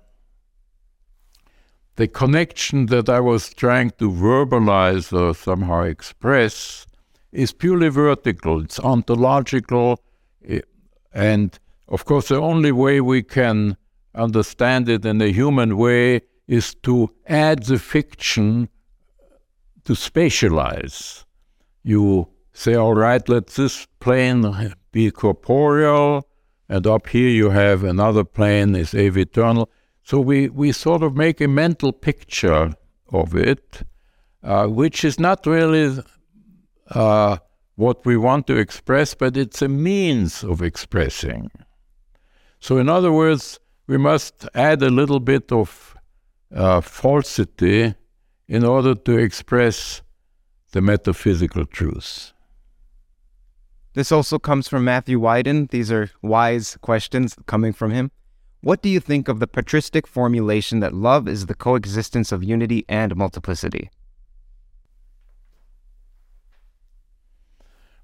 the 1.94 2.08
connection 2.08 2.86
that 2.86 3.08
I 3.08 3.20
was 3.20 3.54
trying 3.54 3.90
to 3.98 4.10
verbalize 4.10 5.12
or 5.12 5.34
somehow 5.34 5.82
express 5.82 6.86
is 7.32 7.52
purely 7.52 7.88
vertical, 7.88 8.62
it's 8.62 8.80
ontological, 8.80 10.00
eh, 10.46 10.60
and 11.16 11.58
of 11.88 12.04
course, 12.04 12.28
the 12.28 12.36
only 12.36 12.72
way 12.72 13.00
we 13.00 13.22
can 13.22 13.78
understand 14.14 14.88
it 14.88 15.06
in 15.06 15.22
a 15.22 15.32
human 15.32 15.78
way 15.78 16.20
is 16.46 16.74
to 16.82 17.10
add 17.26 17.62
the 17.64 17.78
fiction 17.78 18.68
to 19.84 19.94
spatialize. 19.94 21.24
You 21.82 22.28
say, 22.52 22.74
all 22.74 22.94
right, 22.94 23.26
let 23.28 23.46
this 23.48 23.86
plane 23.98 24.74
be 24.92 25.10
corporeal, 25.10 26.28
and 26.68 26.86
up 26.86 27.06
here 27.08 27.30
you 27.30 27.50
have 27.50 27.82
another 27.82 28.24
plane 28.24 28.74
is 28.74 28.92
aeviternal. 28.92 29.70
So 30.02 30.20
we, 30.20 30.50
we 30.50 30.70
sort 30.72 31.02
of 31.02 31.16
make 31.16 31.40
a 31.40 31.48
mental 31.48 31.92
picture 31.92 32.74
of 33.10 33.34
it, 33.34 33.82
uh, 34.42 34.66
which 34.66 35.02
is 35.02 35.18
not 35.18 35.46
really 35.46 36.02
uh, 36.90 37.38
what 37.76 38.04
we 38.04 38.16
want 38.16 38.46
to 38.46 38.56
express, 38.56 39.14
but 39.14 39.36
it's 39.36 39.62
a 39.62 39.68
means 39.68 40.42
of 40.42 40.62
expressing. 40.62 41.50
So, 42.58 42.78
in 42.78 42.88
other 42.88 43.12
words, 43.12 43.60
we 43.86 43.98
must 43.98 44.48
add 44.54 44.82
a 44.82 44.90
little 44.90 45.20
bit 45.20 45.52
of 45.52 45.96
uh, 46.54 46.80
falsity 46.80 47.94
in 48.48 48.64
order 48.64 48.94
to 48.94 49.18
express 49.18 50.02
the 50.72 50.80
metaphysical 50.80 51.66
truth. 51.66 52.32
This 53.94 54.12
also 54.12 54.38
comes 54.38 54.68
from 54.68 54.84
Matthew 54.84 55.18
Wyden. 55.18 55.70
These 55.70 55.90
are 55.90 56.10
wise 56.22 56.76
questions 56.82 57.34
coming 57.46 57.72
from 57.72 57.92
him. 57.92 58.10
What 58.60 58.82
do 58.82 58.88
you 58.88 59.00
think 59.00 59.28
of 59.28 59.38
the 59.38 59.46
patristic 59.46 60.06
formulation 60.06 60.80
that 60.80 60.92
love 60.92 61.28
is 61.28 61.46
the 61.46 61.54
coexistence 61.54 62.32
of 62.32 62.42
unity 62.42 62.84
and 62.88 63.16
multiplicity? 63.16 63.90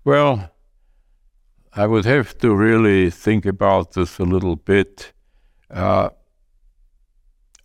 Well, 0.04 0.50
I 1.72 1.86
would 1.86 2.04
have 2.04 2.36
to 2.38 2.54
really 2.54 3.08
think 3.08 3.46
about 3.46 3.92
this 3.92 4.18
a 4.18 4.24
little 4.24 4.56
bit. 4.56 5.12
Uh, 5.70 6.10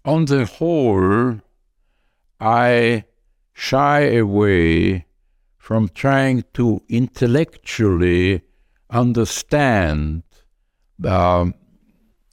on 0.05 0.25
the 0.25 0.45
whole, 0.45 1.41
I 2.39 3.05
shy 3.53 4.01
away 4.01 5.05
from 5.57 5.89
trying 5.89 6.43
to 6.53 6.81
intellectually 6.87 8.43
understand 8.89 10.23
uh, 11.03 11.47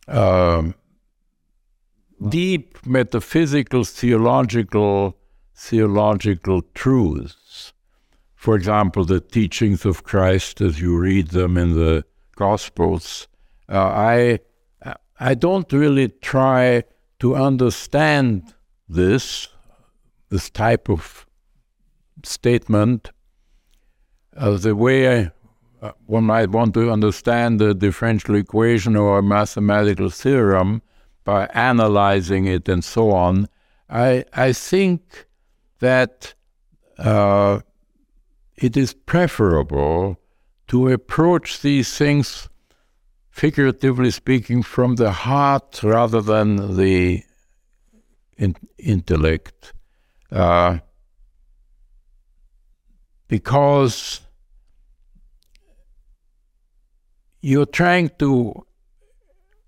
uh, 0.06 0.62
deep 2.28 2.86
metaphysical, 2.86 3.84
theological, 3.84 5.16
theological 5.54 6.62
truths. 6.74 7.73
For 8.44 8.56
example, 8.56 9.06
the 9.06 9.20
teachings 9.20 9.86
of 9.86 10.04
Christ 10.04 10.60
as 10.60 10.78
you 10.78 10.98
read 10.98 11.28
them 11.28 11.56
in 11.56 11.72
the 11.72 12.04
Gospels. 12.36 13.26
Uh, 13.70 13.78
I 13.78 14.40
I 15.18 15.32
don't 15.32 15.72
really 15.72 16.08
try 16.20 16.84
to 17.20 17.36
understand 17.36 18.52
this 18.86 19.48
this 20.28 20.50
type 20.50 20.90
of 20.90 21.24
statement 22.22 23.12
uh, 24.36 24.58
the 24.58 24.76
way 24.76 24.98
I, 25.08 25.30
uh, 25.80 25.92
one 26.04 26.24
might 26.24 26.50
want 26.50 26.74
to 26.74 26.90
understand 26.90 27.58
the 27.58 27.72
differential 27.72 28.34
equation 28.34 28.94
or 28.94 29.20
a 29.20 29.22
mathematical 29.22 30.10
theorem 30.10 30.82
by 31.24 31.46
analyzing 31.54 32.44
it 32.44 32.68
and 32.68 32.84
so 32.84 33.10
on. 33.10 33.48
I 33.88 34.26
I 34.34 34.52
think 34.52 35.00
that 35.78 36.34
uh, 36.98 37.60
it 38.56 38.76
is 38.76 38.94
preferable 38.94 40.18
to 40.68 40.88
approach 40.88 41.60
these 41.60 41.96
things, 41.96 42.48
figuratively 43.30 44.10
speaking, 44.10 44.62
from 44.62 44.96
the 44.96 45.10
heart 45.10 45.82
rather 45.82 46.20
than 46.20 46.76
the 46.76 47.22
in- 48.36 48.56
intellect, 48.78 49.72
uh, 50.30 50.78
because 53.28 54.20
you're 57.40 57.66
trying 57.66 58.10
to 58.18 58.64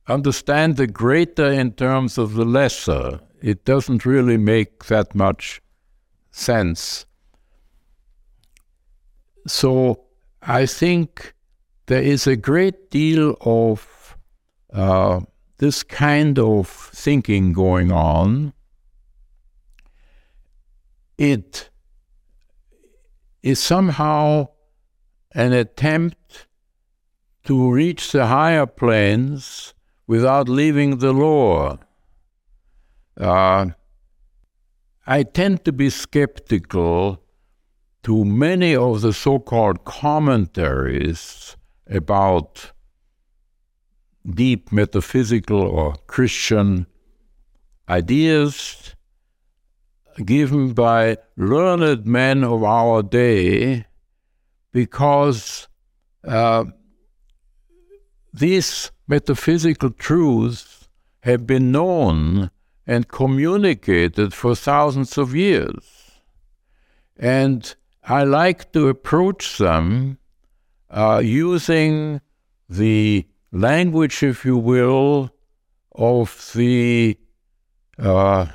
understand 0.09 0.77
the 0.77 0.87
greater 0.87 1.47
in 1.47 1.73
terms 1.73 2.17
of 2.17 2.35
the 2.35 2.45
lesser. 2.45 3.21
It 3.43 3.65
doesn't 3.65 4.07
really 4.07 4.37
make 4.37 4.85
that 4.85 5.15
much 5.15 5.61
sense 6.31 7.07
so 9.47 10.05
I 10.43 10.67
think 10.67 11.35
there 11.87 12.03
is 12.03 12.27
a 12.27 12.37
great 12.37 12.91
deal 12.91 13.37
of 13.41 14.17
uh, 14.73 15.21
this 15.59 15.83
kind 15.83 16.39
of 16.39 16.69
thinking 16.69 17.53
going 17.53 17.93
on. 17.93 18.53
It 21.17 21.71
is 23.43 23.59
somehow 23.59 24.49
an 25.33 25.53
attempt 25.53 26.47
to 27.45 27.71
reach 27.71 28.13
the 28.13 28.27
higher 28.27 28.67
planes 28.67 29.73
without 30.07 30.49
leaving 30.49 30.99
the 30.99 31.13
lower. 31.13 31.79
Uh, 33.17 33.67
I 35.07 35.23
tend 35.23 35.65
to 35.65 35.73
be 35.73 35.89
skeptical 35.91 37.23
to 38.07 38.25
many 38.25 38.77
of 38.77 39.01
the 39.01 39.13
so 39.13 39.37
called 39.37 39.85
commentaries 39.85 41.57
about 41.91 42.71
deep 44.25 44.71
metaphysical 44.71 45.61
or 45.61 45.97
Christian 46.07 46.87
ideas 47.89 48.95
given 50.25 50.73
by 50.73 51.17
learned 51.37 52.07
men 52.07 52.45
of 52.45 52.63
our 52.63 53.03
day 53.03 53.87
because 54.71 55.67
uh, 56.25 56.65
these 58.33 58.93
metaphysical 59.09 59.91
truths 59.91 60.89
have 61.25 61.45
been 61.45 61.73
known 61.73 62.53
and 62.87 63.09
communicated 63.09 64.33
for 64.33 64.55
thousands 64.55 65.19
of 65.19 65.35
years. 65.35 66.13
And 67.17 67.75
I 68.09 68.23
like 68.23 68.71
to 68.71 68.87
approach 68.87 69.59
them 69.59 70.19
uh, 70.89 71.21
using 71.25 72.21
the 72.69 73.27
language, 73.51 74.23
if 74.23 74.45
you 74.45 74.57
will, 74.57 75.33
of 75.93 76.53
the 76.55 77.19
uh, 77.99 78.47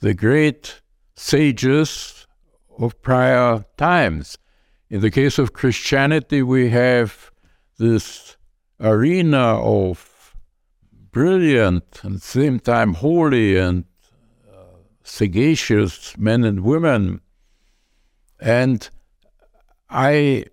the 0.00 0.14
great 0.14 0.80
sages 1.16 2.26
of 2.78 3.02
prior 3.02 3.66
times. 3.76 4.38
In 4.88 5.02
the 5.02 5.10
case 5.10 5.38
of 5.38 5.52
Christianity, 5.52 6.42
we 6.42 6.70
have 6.70 7.30
this 7.76 8.38
arena 8.80 9.60
of 9.60 10.34
brilliant 11.10 12.00
and 12.02 12.14
at 12.14 12.20
the 12.22 12.26
same 12.26 12.58
time 12.58 12.94
holy 12.94 13.58
and 13.58 13.84
uh, 14.50 14.62
sagacious 15.02 16.16
men 16.16 16.44
and 16.44 16.60
women 16.60 17.20
and 18.40 18.88
I 19.90 20.44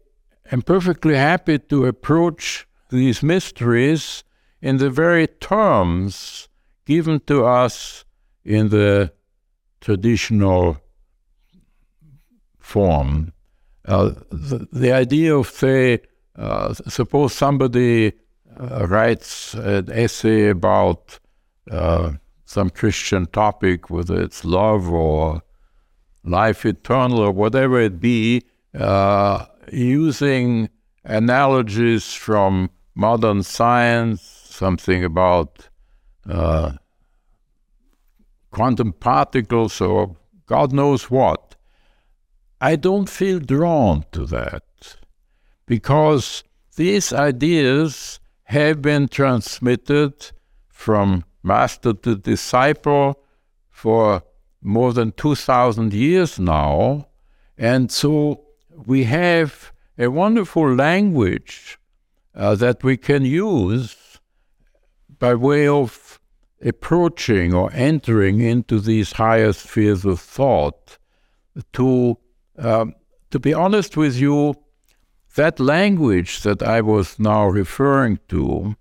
am 0.51 0.61
perfectly 0.61 1.15
happy 1.15 1.59
to 1.59 1.85
approach 1.85 2.67
these 2.89 3.22
mysteries 3.23 4.23
in 4.61 4.77
the 4.77 4.89
very 4.89 5.27
terms 5.27 6.47
given 6.85 7.19
to 7.22 7.45
us 7.45 8.05
in 8.43 8.69
the 8.69 9.11
traditional 9.81 10.77
form. 12.59 13.33
Uh, 13.88 14.11
the, 14.31 14.67
the, 14.72 14.91
idea 14.91 15.35
of, 15.35 15.47
say, 15.47 15.99
uh, 16.35 16.73
suppose 16.73 17.33
somebody 17.33 18.14
uh, 18.59 18.88
writes 18.88 19.53
an 19.53 19.91
essay 19.91 20.49
about 20.49 21.19
uh, 21.69 22.14
some 22.45 22.69
Christian 22.69 23.27
topic, 23.27 23.89
whether 23.89 24.19
it's 24.19 24.43
love 24.43 24.89
or 24.89 25.43
life 26.25 26.65
eternal 26.65 27.19
or 27.19 27.31
whatever 27.31 27.79
it 27.79 27.99
be, 27.99 28.43
uh, 28.73 29.45
using 29.71 30.69
analogies 31.03 32.13
from 32.13 32.69
modern 32.95 33.43
science, 33.43 34.21
something 34.21 35.03
about 35.03 35.69
uh, 36.27 36.71
quantum 38.51 38.93
particles 38.93 39.81
or 39.81 40.15
God 40.45 40.71
knows 40.73 41.09
what. 41.09 41.55
I 42.61 42.75
don't 42.75 43.09
feel 43.09 43.39
drawn 43.39 44.05
to 44.13 44.25
that 44.27 44.63
because 45.65 46.43
these 46.75 47.11
ideas 47.11 48.19
have 48.45 48.81
been 48.81 49.07
transmitted 49.07 50.31
from 50.69 51.25
master 51.43 51.93
to 51.93 52.15
disciple 52.15 53.19
for 53.69 54.23
more 54.66 54.94
than 54.94 55.11
2,000 55.14 55.94
years 55.94 56.40
now. 56.40 57.08
And 57.58 57.92
so 57.92 58.42
we 58.85 59.06
have 59.06 59.72
a 59.98 60.08
wonderful 60.08 60.74
language 60.74 61.77
uh, 62.34 62.56
that 62.56 62.84
we 62.84 62.98
can 62.98 63.24
use 63.24 63.95
by 65.19 65.35
way 65.35 65.68
of 65.68 66.19
approaching 66.64 67.53
or 67.53 67.72
entering 67.74 68.42
into 68.42 68.80
these 68.80 69.14
higher 69.14 69.53
spheres 69.53 70.03
of 70.03 70.19
thought 70.19 70.98
to 71.74 72.18
um, 72.58 72.95
to 73.32 73.40
be 73.40 73.53
honest 73.53 73.95
with 73.98 74.16
you 74.16 74.56
that 75.35 75.60
language 75.60 76.42
that 76.42 76.64
I 76.64 76.82
was 76.82 77.19
now 77.19 77.45
referring 77.45 78.19
to 78.30 78.76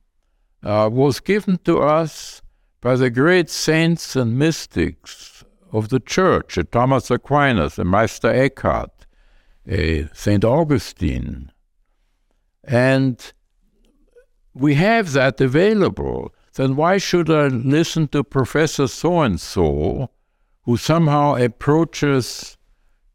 uh, 0.63 0.89
was 0.93 1.21
given 1.21 1.59
to 1.65 1.81
us 1.81 2.43
by 2.81 2.97
the 2.97 3.11
great 3.11 3.51
saints 3.51 4.15
and 4.17 4.39
mystics 4.39 5.34
of 5.75 5.89
the 5.89 5.99
church, 5.99 6.57
a 6.57 6.63
Thomas 6.63 7.11
Aquinas, 7.11 7.79
a 7.81 7.85
Meister 7.85 8.31
Eckhart, 8.31 9.07
a 9.67 10.07
St. 10.15 10.45
Augustine. 10.45 11.51
And 12.63 13.33
we 14.55 14.75
have 14.77 15.13
that 15.13 15.41
available. 15.41 16.33
Then 16.55 16.77
why 16.77 16.99
should 16.99 17.29
I 17.29 17.49
listen 17.49 18.07
to 18.09 18.23
Professor 18.23 18.87
so 18.87 19.21
and 19.23 19.41
so, 19.41 20.11
who 20.63 20.77
somehow 20.77 21.35
approaches 21.35 22.57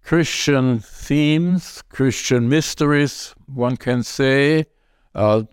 Christian 0.03 0.79
themes, 0.79 1.81
Christian 1.87 2.49
mysteries, 2.49 3.33
one 3.45 3.77
can 3.77 4.03
say, 4.03 4.65
uh, 5.15 5.43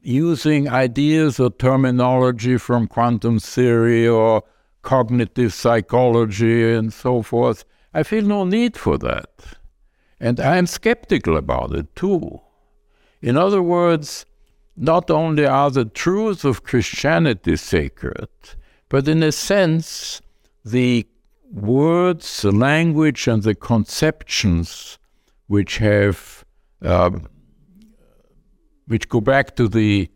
using 0.00 0.70
ideas 0.70 1.38
or 1.38 1.50
terminology 1.50 2.56
from 2.56 2.86
quantum 2.86 3.40
theory 3.40 4.08
or 4.08 4.42
cognitive 4.86 5.52
psychology 5.52 6.72
and 6.72 6.92
so 6.92 7.20
forth. 7.20 7.64
I 7.92 8.04
feel 8.04 8.24
no 8.24 8.44
need 8.44 8.76
for 8.76 8.96
that. 8.98 9.30
And 10.20 10.38
I 10.38 10.56
am 10.58 10.66
skeptical 10.66 11.36
about 11.36 11.74
it 11.74 11.94
too. 11.96 12.40
In 13.20 13.36
other 13.36 13.62
words, 13.62 14.24
not 14.76 15.10
only 15.10 15.44
are 15.44 15.70
the 15.70 15.86
truths 15.86 16.44
of 16.44 16.62
Christianity 16.62 17.56
sacred, 17.56 18.28
but 18.88 19.08
in 19.08 19.22
a 19.24 19.32
sense, 19.32 20.22
the 20.64 21.06
words, 21.50 22.42
the 22.42 22.52
language, 22.52 23.26
and 23.26 23.42
the 23.42 23.54
conceptions 23.54 24.98
which 25.48 25.78
have 25.78 26.44
uh, 26.82 27.10
which 28.86 29.08
go 29.08 29.20
back 29.20 29.56
to 29.56 29.66
the 29.68 30.08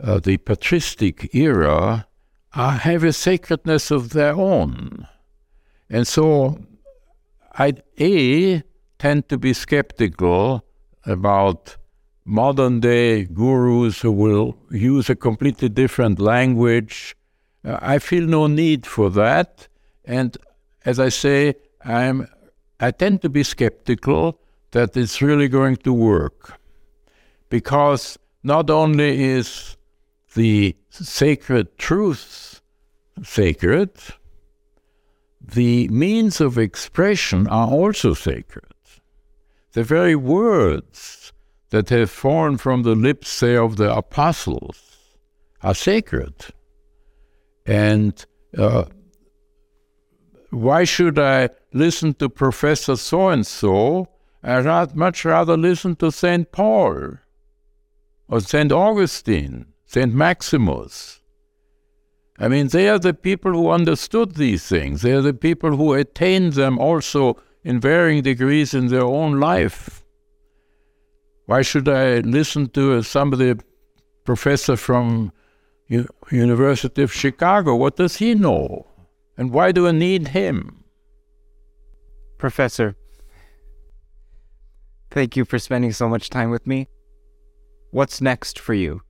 uh, 0.00 0.20
the 0.20 0.36
patristic 0.36 1.34
era 1.34 2.06
have 2.54 3.04
a 3.04 3.12
sacredness 3.12 3.90
of 3.90 4.10
their 4.10 4.34
own, 4.34 5.06
and 5.90 6.06
so 6.06 6.58
I 7.58 7.74
a 7.98 8.62
tend 8.98 9.28
to 9.28 9.38
be 9.38 9.52
skeptical 9.52 10.64
about 11.04 11.76
modern 12.24 12.80
day 12.80 13.24
gurus 13.24 14.00
who 14.00 14.10
will 14.10 14.56
use 14.70 15.10
a 15.10 15.14
completely 15.14 15.68
different 15.68 16.18
language. 16.18 17.16
Uh, 17.64 17.78
I 17.82 17.98
feel 17.98 18.26
no 18.26 18.46
need 18.46 18.86
for 18.86 19.10
that. 19.10 19.68
And 20.04 20.36
as 20.84 20.98
I 20.98 21.10
say, 21.10 21.54
I'm, 21.84 22.28
I 22.80 22.90
tend 22.90 23.22
to 23.22 23.28
be 23.28 23.42
skeptical 23.42 24.40
that 24.70 24.96
it's 24.96 25.20
really 25.20 25.48
going 25.48 25.76
to 25.76 25.92
work. 25.92 26.58
Because 27.50 28.18
not 28.42 28.70
only 28.70 29.22
is 29.22 29.76
the 30.34 30.74
sacred 30.94 31.76
truths 31.78 32.60
sacred, 33.22 33.90
the 35.40 35.88
means 35.88 36.40
of 36.40 36.58
expression 36.58 37.46
are 37.48 37.68
also 37.68 38.14
sacred. 38.14 38.72
The 39.72 39.82
very 39.82 40.14
words 40.14 41.32
that 41.70 41.88
have 41.88 42.10
fallen 42.10 42.58
from 42.58 42.82
the 42.82 42.94
lips, 42.94 43.28
say, 43.28 43.56
of 43.56 43.76
the 43.76 43.94
apostles 43.94 44.80
are 45.62 45.74
sacred. 45.74 46.34
And 47.66 48.24
uh, 48.56 48.84
why 50.50 50.84
should 50.84 51.18
I 51.18 51.50
listen 51.72 52.14
to 52.14 52.28
Professor 52.28 52.96
so 52.96 53.28
and 53.28 53.46
so? 53.46 54.08
I'd 54.42 54.94
much 54.94 55.24
rather 55.24 55.56
listen 55.56 55.96
to 55.96 56.12
St. 56.12 56.52
Paul 56.52 57.18
or 58.28 58.40
St. 58.40 58.70
Augustine, 58.70 59.66
St. 59.94 60.12
Maximus. 60.12 61.20
I 62.36 62.48
mean, 62.48 62.66
they 62.66 62.88
are 62.88 62.98
the 62.98 63.14
people 63.14 63.52
who 63.52 63.70
understood 63.70 64.34
these 64.34 64.66
things. 64.66 65.02
They 65.02 65.12
are 65.12 65.22
the 65.22 65.32
people 65.32 65.76
who 65.76 65.94
attained 65.94 66.54
them 66.54 66.80
also 66.80 67.40
in 67.62 67.78
varying 67.78 68.24
degrees 68.24 68.74
in 68.74 68.88
their 68.88 69.04
own 69.04 69.38
life. 69.38 70.04
Why 71.46 71.62
should 71.62 71.88
I 71.88 72.18
listen 72.38 72.70
to 72.70 73.02
somebody, 73.02 73.54
professor 74.24 74.76
from 74.76 75.30
U- 75.86 76.08
University 76.32 77.02
of 77.04 77.12
Chicago? 77.12 77.76
What 77.76 77.94
does 77.94 78.16
he 78.16 78.34
know? 78.34 78.88
And 79.38 79.52
why 79.52 79.70
do 79.70 79.86
I 79.86 79.92
need 79.92 80.26
him? 80.28 80.82
Professor, 82.36 82.96
thank 85.12 85.36
you 85.36 85.44
for 85.44 85.60
spending 85.60 85.92
so 85.92 86.08
much 86.08 86.30
time 86.30 86.50
with 86.50 86.66
me. 86.66 86.88
What's 87.92 88.20
next 88.20 88.58
for 88.58 88.74
you? 88.74 89.02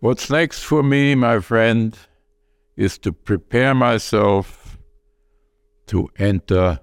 What's 0.00 0.30
next 0.30 0.62
for 0.62 0.84
me, 0.84 1.16
my 1.16 1.40
friend, 1.40 1.98
is 2.76 2.98
to 2.98 3.12
prepare 3.12 3.74
myself 3.74 4.78
to 5.86 6.08
enter 6.16 6.78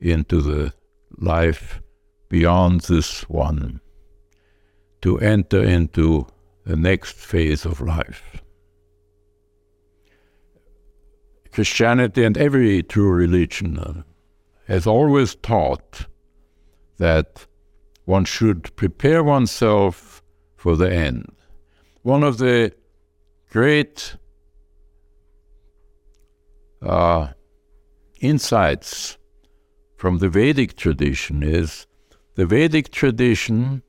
into 0.00 0.42
the 0.42 0.74
life 1.16 1.80
beyond 2.28 2.82
this 2.82 3.22
one, 3.30 3.80
to 5.00 5.18
enter 5.18 5.64
into 5.64 6.26
the 6.66 6.76
next 6.76 7.16
phase 7.16 7.64
of 7.64 7.80
life. 7.80 8.42
Christianity 11.50 12.22
and 12.22 12.36
every 12.36 12.82
true 12.82 13.10
religion 13.10 14.04
has 14.66 14.86
always 14.86 15.36
taught 15.36 16.06
that 16.98 17.46
one 18.04 18.26
should 18.26 18.76
prepare 18.76 19.24
oneself 19.24 20.22
for 20.54 20.76
the 20.76 20.92
end. 20.92 21.32
One 22.08 22.24
of 22.24 22.38
the 22.38 22.72
great 23.50 24.16
uh, 26.80 27.28
insights 28.22 29.18
from 29.94 30.16
the 30.16 30.30
Vedic 30.30 30.74
tradition 30.74 31.42
is 31.42 31.86
the 32.34 32.46
Vedic 32.46 32.92
tradition 32.92 33.82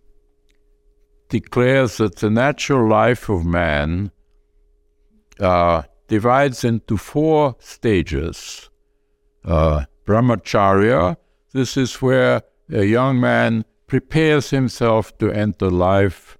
declares 1.29 1.95
that 1.95 2.17
the 2.17 2.29
natural 2.29 2.89
life 2.89 3.29
of 3.29 3.45
man 3.45 4.11
uh, 5.39 5.83
divides 6.09 6.65
into 6.65 6.97
four 6.97 7.55
stages. 7.59 8.69
Uh, 9.45 9.85
brahmacharya, 10.05 11.15
this 11.53 11.77
is 11.77 12.01
where 12.01 12.41
a 12.69 12.83
young 12.83 13.17
man 13.17 13.63
prepares 13.87 14.49
himself 14.49 15.17
to 15.19 15.31
enter 15.31 15.69
life 15.69 16.37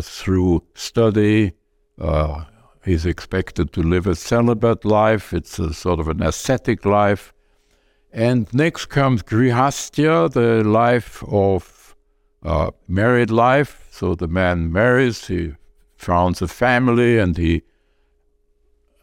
through 0.00 0.62
study. 0.74 1.52
Uh, 2.00 2.44
he's 2.84 3.06
expected 3.06 3.72
to 3.72 3.82
live 3.82 4.06
a 4.06 4.14
celibate 4.14 4.84
life, 4.84 5.32
it's 5.32 5.58
a 5.58 5.72
sort 5.72 6.00
of 6.00 6.08
an 6.08 6.22
ascetic 6.22 6.84
life. 6.84 7.32
And 8.12 8.52
next 8.52 8.86
comes 8.86 9.22
grihastya, 9.22 10.32
the 10.32 10.62
life 10.62 11.24
of 11.26 11.96
uh, 12.44 12.70
married 12.86 13.30
life. 13.30 13.88
So 13.90 14.14
the 14.14 14.28
man 14.28 14.70
marries, 14.70 15.26
he 15.28 15.54
founds 15.96 16.42
a 16.42 16.48
family, 16.48 17.18
and 17.18 17.36
he 17.36 17.62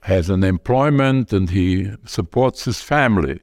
has 0.03 0.29
an 0.29 0.43
employment 0.43 1.33
and 1.33 1.49
he 1.49 1.91
supports 2.05 2.65
his 2.65 2.81
family. 2.81 3.41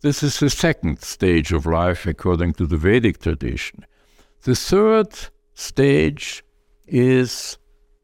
This 0.00 0.22
is 0.22 0.40
the 0.40 0.50
second 0.50 1.00
stage 1.00 1.52
of 1.52 1.64
life 1.64 2.06
according 2.06 2.54
to 2.54 2.66
the 2.66 2.76
Vedic 2.76 3.20
tradition. 3.20 3.86
The 4.42 4.56
third 4.56 5.08
stage 5.54 6.42
is, 6.92 7.58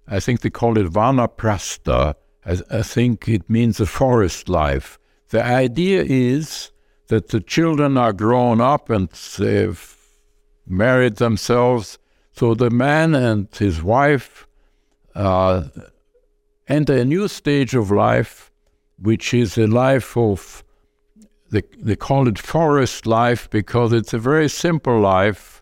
I 0.07 0.21
think 0.21 0.41
they 0.41 0.51
call 0.51 0.79
it 0.79 0.93
vanaprastha. 0.93 2.15
I, 2.45 2.59
I 2.71 2.83
think 2.83 3.29
it 3.29 3.49
means 3.49 3.79
a 3.81 3.87
forest 3.87 4.49
life. 4.49 4.99
The 5.29 5.45
idea 5.45 6.05
is 6.07 6.73
that 7.09 7.29
the 7.29 7.41
children 7.41 7.97
are 7.97 8.13
grown 8.13 8.61
up 8.61 8.91
and 8.91 9.09
they've 9.39 9.97
married 10.67 11.17
themselves. 11.17 11.99
So 12.33 12.55
the 12.55 12.71
man 12.71 13.15
and 13.15 13.49
his 13.55 13.83
wife 13.83 14.47
uh, 15.15 15.65
enter 16.67 16.97
a 16.97 17.05
new 17.05 17.29
stage 17.29 17.75
of 17.75 17.91
life 17.91 18.49
which 19.01 19.33
is 19.33 19.57
a 19.57 19.67
life 19.67 20.17
of, 20.17 20.65
they, 21.51 21.63
they 21.79 21.97
call 21.97 22.29
it 22.29 22.39
forest 22.39 23.07
life 23.07 23.49
because 23.51 23.93
it's 23.93 24.13
a 24.13 24.19
very 24.19 24.49
simple 24.49 25.01
life. 25.01 25.58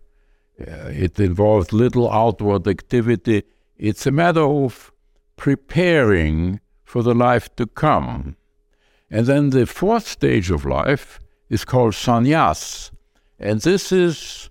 Uh, 0.60 0.88
it 0.88 1.20
involves 1.20 1.72
little 1.72 2.10
outward 2.10 2.66
activity. 2.66 3.42
It's 3.76 4.06
a 4.06 4.10
matter 4.10 4.42
of 4.42 4.92
preparing 5.36 6.60
for 6.84 7.02
the 7.02 7.14
life 7.14 7.54
to 7.56 7.66
come. 7.66 8.36
And 9.10 9.26
then 9.26 9.50
the 9.50 9.66
fourth 9.66 10.06
stage 10.06 10.50
of 10.50 10.64
life 10.64 11.20
is 11.50 11.64
called 11.64 11.92
sannyas. 11.92 12.90
And 13.38 13.60
this 13.60 13.92
is 13.92 14.50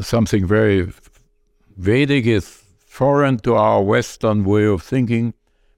something 0.00 0.46
very 0.46 0.92
Vedic, 1.76 2.26
is 2.26 2.62
foreign 2.78 3.38
to 3.38 3.54
our 3.54 3.82
Western 3.82 4.44
way 4.44 4.66
of 4.66 4.82
thinking, 4.82 5.34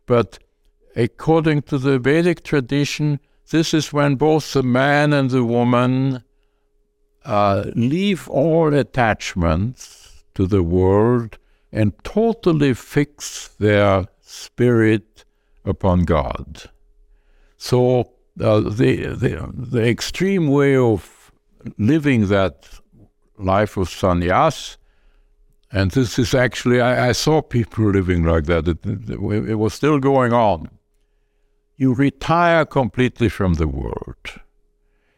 but 0.06 0.38
according 0.96 1.62
to 1.62 1.78
the 1.78 1.98
Vedic 1.98 2.42
tradition, 2.42 3.20
this 3.50 3.72
is 3.72 3.92
when 3.92 4.16
both 4.16 4.52
the 4.52 4.62
man 4.62 5.12
and 5.12 5.30
the 5.30 5.44
woman 5.44 6.24
uh, 7.24 7.64
leave 7.74 8.28
all 8.28 8.74
attachments 8.74 10.24
to 10.34 10.46
the 10.46 10.62
world 10.62 11.38
and 11.72 11.92
totally 12.04 12.74
fix 12.74 13.48
their 13.58 14.06
spirit 14.20 15.24
upon 15.64 16.04
God. 16.04 16.70
So 17.56 18.00
uh, 18.40 18.60
the, 18.60 19.06
the, 19.06 19.50
the 19.54 19.88
extreme 19.88 20.48
way 20.48 20.76
of 20.76 21.32
living 21.78 22.28
that 22.28 22.68
life 23.38 23.76
of 23.76 23.88
sannyas, 23.88 24.76
and 25.72 25.90
this 25.90 26.18
is 26.18 26.34
actually, 26.34 26.80
I, 26.80 27.08
I 27.08 27.12
saw 27.12 27.42
people 27.42 27.90
living 27.90 28.24
like 28.24 28.44
that. 28.44 28.68
It, 28.68 28.78
it, 28.84 29.50
it 29.50 29.54
was 29.54 29.74
still 29.74 29.98
going 29.98 30.32
on. 30.32 30.68
You 31.76 31.94
retire 31.94 32.64
completely 32.64 33.28
from 33.28 33.54
the 33.54 33.66
world, 33.66 34.40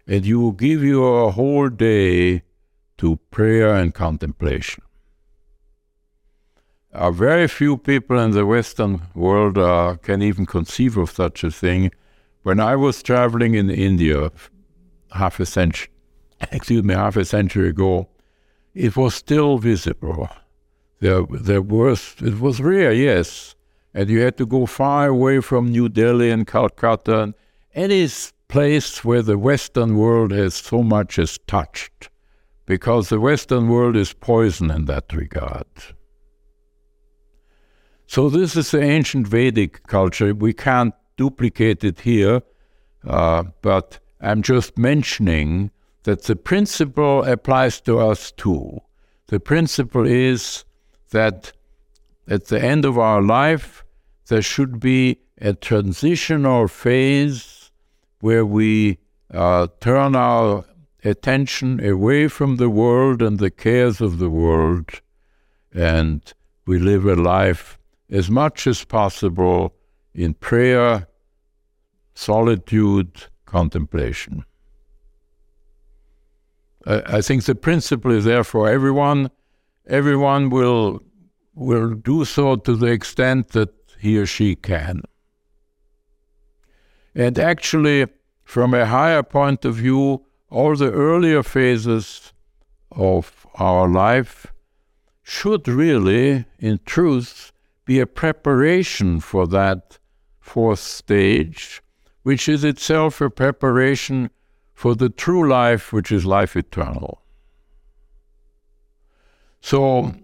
and 0.07 0.25
you 0.25 0.41
will 0.41 0.53
give 0.53 0.83
your 0.83 1.33
whole 1.33 1.69
day 1.69 2.43
to 2.99 3.17
prayer 3.31 3.75
and 3.75 3.95
contemplation. 3.95 4.83
Uh, 6.93 7.11
very 7.11 7.47
few 7.47 7.77
people 7.77 8.19
in 8.19 8.31
the 8.31 8.47
Western 8.47 9.03
world 9.15 9.59
uh, 9.59 9.97
can 10.03 10.23
even 10.23 10.47
conceive 10.47 10.97
of 10.97 11.11
such 11.11 11.45
a 11.45 11.51
thing. 11.51 11.91
When 12.43 12.59
I 12.59 12.77
was 12.77 13.03
traveling 13.03 13.55
in 13.55 13.69
India 13.69 14.31
half 15.13 15.39
a 15.39 15.45
century, 15.45 15.91
excuse 16.53 16.83
me, 16.83 16.95
half 16.95 17.17
a 17.17 17.25
century 17.25 17.69
ago, 17.69 18.09
it 18.75 18.97
was 18.97 19.15
still 19.15 19.59
visible. 19.59 20.31
There, 21.01 21.25
there 21.31 21.61
was 21.61 22.17
it 22.23 22.41
was 22.41 22.61
rare, 22.61 22.93
yes, 22.93 23.55
and 23.93 24.09
you 24.09 24.21
had 24.21 24.39
to 24.39 24.47
go 24.47 24.65
far 24.65 25.09
away 25.09 25.41
from 25.41 25.69
New 25.71 25.91
Delhi 25.91 26.31
and 26.31 26.47
Calcutta, 26.47 27.21
and 27.21 27.35
any 27.75 28.09
place 28.49 29.05
where 29.05 29.23
the 29.23 29.39
Western 29.39 29.97
world 29.97 30.31
has 30.31 30.55
so 30.55 30.83
much 30.83 31.19
as 31.19 31.39
touched, 31.47 32.11
because 32.65 33.09
the 33.09 33.21
Western 33.21 33.69
world 33.69 33.97
is 33.97 34.13
poison 34.13 34.71
in 34.71 34.85
that 34.87 35.13
regard. 35.13 35.67
So 38.07 38.29
this 38.29 38.57
is 38.57 38.71
the 38.71 38.83
ancient 38.83 39.27
Vedic 39.27 39.87
culture. 39.89 40.35
We 40.35 40.53
can't 40.53 40.95
duplicate 41.17 41.83
it 41.83 42.01
here, 42.01 42.43
uh, 43.07 43.45
but 43.63 43.99
I'm 44.21 44.43
just 44.43 44.79
mentioning 44.79 45.71
that 46.05 46.23
the 46.23 46.37
principle 46.37 47.25
applies 47.25 47.81
to 47.83 47.99
us 47.99 48.31
too. 48.31 48.81
The 49.27 49.41
principle 49.41 50.07
is 50.07 50.65
that 51.11 51.53
at 52.29 52.47
the 52.47 52.63
end 52.63 52.85
of 52.85 52.97
our 52.97 53.21
life, 53.21 53.85
there 54.29 54.43
should 54.43 54.79
be 54.79 55.19
a 55.41 55.55
transitional 55.55 56.69
phase 56.69 57.56
where 58.21 58.45
we 58.45 58.99
uh, 59.33 59.67
turn 59.81 60.17
our 60.17 60.65
attention 61.05 61.85
away 61.85 62.29
from 62.29 62.57
the 62.57 62.71
world 62.71 63.23
and 63.23 63.39
the 63.39 63.51
cares 63.51 64.01
of 64.01 64.19
the 64.19 64.31
world, 64.31 65.01
and 65.73 66.33
we 66.67 66.79
live 66.79 67.07
a 67.07 67.15
life 67.15 67.79
as 68.11 68.31
much 68.31 68.67
as 68.67 68.85
possible 68.85 69.75
in 70.15 70.35
prayer, 70.35 71.07
solitude, 72.15 73.25
contemplation. 73.45 74.45
I, 76.87 77.19
I 77.19 77.21
think 77.21 77.45
the 77.45 77.55
principle 77.55 78.13
is 78.13 78.25
there 78.25 78.45
for 78.45 78.69
everyone. 78.69 79.31
Everyone 79.87 80.51
will 80.51 81.03
will 81.55 81.95
do 81.95 82.25
so 82.25 82.57
to 82.57 82.77
the 82.77 82.87
extent 82.87 83.49
that 83.49 83.71
he 83.99 84.19
or 84.19 84.27
she 84.27 84.55
can. 84.55 85.03
And 87.17 87.39
actually, 87.39 88.07
from 88.45 88.75
a 88.75 88.85
higher 88.85 89.23
point 89.23 89.65
of 89.65 89.77
view, 89.77 90.27
all 90.51 90.77
the 90.77 90.93
earlier 90.93 91.43
phases 91.43 92.35
of 92.93 93.47
our 93.55 93.89
life 93.89 94.53
should 95.23 95.67
really, 95.67 96.45
in 96.59 96.79
truth, 96.85 97.53
be 97.87 98.01
a 98.01 98.07
preparation 98.07 99.21
for 99.21 99.47
that 99.47 99.99
fourth 100.41 100.79
stage, 100.79 101.83
which 102.23 102.51
is 102.51 102.65
itself 102.65 103.23
a 103.23 103.31
preparation 103.31 104.29
for 104.75 104.95
the 104.95 105.09
true 105.09 105.49
life, 105.49 105.95
which 105.95 106.13
is 106.13 106.27
life 106.27 106.55
eternal. 106.55 107.23
So, 109.61 110.15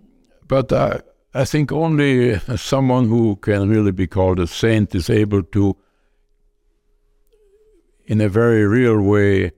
but 0.46 0.70
uh, 0.70 0.98
I 1.32 1.46
think 1.46 1.72
only 1.72 2.38
someone 2.56 3.08
who 3.08 3.36
can 3.36 3.70
really 3.70 3.92
be 3.92 4.06
called 4.06 4.38
a 4.38 4.46
saint 4.46 4.94
is 4.94 5.08
able 5.08 5.42
to, 5.42 5.74
in 8.06 8.20
a 8.20 8.28
very 8.28 8.66
real 8.66 9.00
way, 9.00 9.52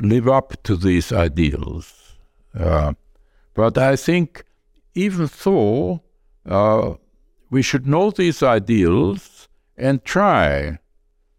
live 0.00 0.28
up 0.28 0.62
to 0.64 0.76
these 0.76 1.12
ideals. 1.12 2.16
Uh, 2.58 2.94
but 3.54 3.76
I 3.78 3.96
think 3.96 4.44
even 4.94 5.28
so, 5.28 6.02
uh, 6.46 6.94
we 7.50 7.62
should 7.62 7.86
know 7.86 8.10
these 8.10 8.42
ideals 8.42 9.48
and 9.76 10.04
try 10.04 10.78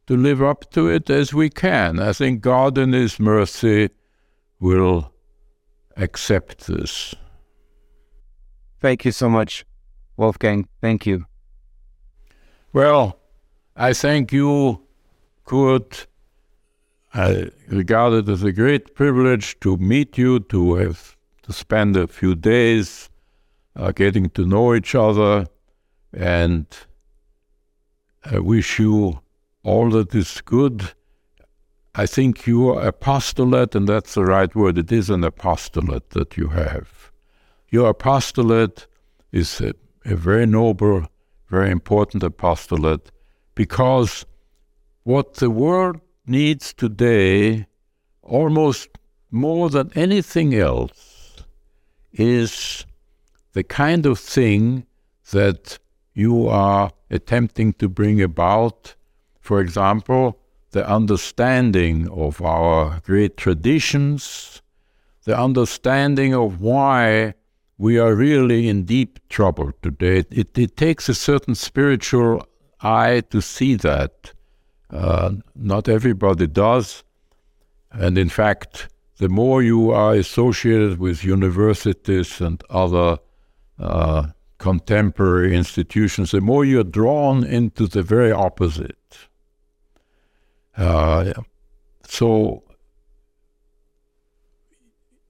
to 0.08 0.18
live 0.18 0.42
up 0.42 0.72
to 0.72 0.88
it 0.88 1.10
as 1.10 1.34
we 1.34 1.50
can. 1.50 2.00
I 2.00 2.14
think 2.14 2.42
God 2.42 2.78
in 2.78 2.94
His 2.94 3.20
mercy 3.20 3.90
will 4.60 5.14
accept 5.96 6.68
this. 6.68 7.16
Thank 8.80 9.06
you 9.06 9.12
so 9.12 9.30
much, 9.30 9.66
Wolfgang. 10.18 10.68
Thank 10.82 11.06
you. 11.06 11.26
Well, 12.74 13.20
I 13.76 13.94
thank 13.94 14.32
you, 14.32 14.82
Curt. 15.46 16.08
I 17.14 17.50
regard 17.68 18.14
it 18.14 18.30
as 18.30 18.44
a 18.44 18.52
great 18.52 18.96
privilege 18.96 19.60
to 19.62 19.78
meet 19.78 20.18
you, 20.18 20.40
to 20.40 20.76
have 20.76 21.18
to 21.44 21.54
spend 21.54 21.98
a 21.98 22.08
few 22.08 22.36
days 22.36 23.10
uh, 23.76 23.92
getting 23.92 24.30
to 24.32 24.46
know 24.46 24.74
each 24.74 24.96
other 24.96 25.48
and 26.14 26.66
I 28.24 28.40
wish 28.40 28.80
you 28.80 29.22
all 29.64 29.90
that 29.92 30.14
is 30.14 30.42
good. 30.42 30.92
I 31.96 32.06
think 32.06 32.48
your 32.48 32.82
apostolate, 32.82 33.76
and 33.76 33.88
that's 33.88 34.14
the 34.14 34.24
right 34.24 34.54
word, 34.56 34.78
it 34.78 34.92
is 34.92 35.10
an 35.10 35.24
apostolate 35.24 36.12
that 36.12 36.38
you 36.38 36.48
have. 36.48 37.12
Your 37.70 37.90
apostolate 37.90 38.88
is 39.32 39.60
a, 39.62 39.74
a 40.06 40.16
very 40.16 40.46
noble, 40.46 41.08
very 41.50 41.72
important 41.72 42.24
apostolate 42.24 43.12
because 43.56 44.26
what 45.04 45.36
the 45.36 45.50
world 45.50 46.00
needs 46.32 46.74
today, 46.74 47.68
almost 48.24 48.90
more 49.30 49.70
than 49.70 49.92
anything 49.96 50.56
else, 50.56 51.44
is 52.14 52.86
the 53.54 53.64
kind 53.64 54.06
of 54.06 54.18
thing 54.18 54.86
that 55.32 55.78
you 56.14 56.48
are 56.48 56.92
attempting 57.10 57.74
to 57.74 57.88
bring 57.88 58.22
about, 58.22 58.96
for 59.40 59.60
example, 59.62 60.38
the 60.72 60.88
understanding 60.88 62.10
of 62.10 62.42
our 62.42 63.02
great 63.06 63.38
traditions, 63.38 64.62
the 65.26 65.38
understanding 65.38 66.34
of 66.34 66.62
why 66.62 67.34
we 67.78 67.98
are 67.98 68.16
really 68.16 68.68
in 68.68 68.86
deep 68.86 69.20
trouble 69.30 69.72
today. 69.82 70.24
It, 70.32 70.58
it 70.58 70.78
takes 70.78 71.10
a 71.10 71.16
certain 71.16 71.56
spiritual 71.56 72.46
eye 72.82 73.22
to 73.32 73.42
see 73.42 73.76
that. 73.76 74.34
Uh, 74.92 75.32
not 75.56 75.88
everybody 75.88 76.48
does. 76.48 77.04
And 77.92 78.18
in 78.18 78.30
fact, 78.30 78.90
the 79.18 79.30
more 79.30 79.62
you 79.62 79.92
are 79.92 80.14
associated 80.14 81.00
with 81.00 81.24
universities 81.24 82.42
and 82.42 82.62
other 82.70 83.18
uh, 83.80 84.28
contemporary 84.58 85.56
institutions, 85.56 86.32
the 86.32 86.42
more 86.42 86.66
you're 86.66 86.84
drawn 86.84 87.44
into 87.44 87.88
the 87.88 88.04
very 88.04 88.32
opposite. 88.32 89.30
Uh, 90.76 91.34
so 92.08 92.64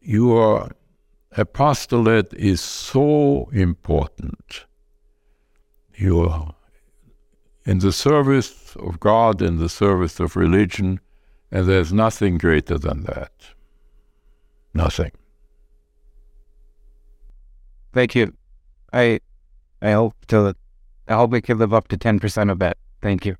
your 0.01 0.71
apostolate 1.37 2.33
is 2.33 2.61
so 2.61 3.49
important. 3.53 4.65
Your 5.95 6.55
in 7.65 7.79
the 7.79 7.91
service 7.91 8.75
of 8.75 8.99
God, 8.99 9.41
in 9.41 9.57
the 9.57 9.69
service 9.69 10.19
of 10.19 10.35
religion, 10.35 10.99
and 11.51 11.67
there's 11.67 11.93
nothing 11.93 12.37
greater 12.37 12.77
than 12.77 13.03
that. 13.03 13.31
Nothing. 14.73 15.11
Thank 17.93 18.15
you. 18.15 18.33
I 18.93 19.19
I 19.81 19.91
hope 19.91 20.15
to 20.27 20.55
I 21.07 21.13
hope 21.13 21.31
we 21.31 21.41
can 21.41 21.57
live 21.57 21.73
up 21.73 21.87
to 21.89 21.97
ten 21.97 22.19
percent 22.19 22.49
of 22.49 22.59
that. 22.59 22.77
Thank 23.01 23.25
you. 23.25 23.35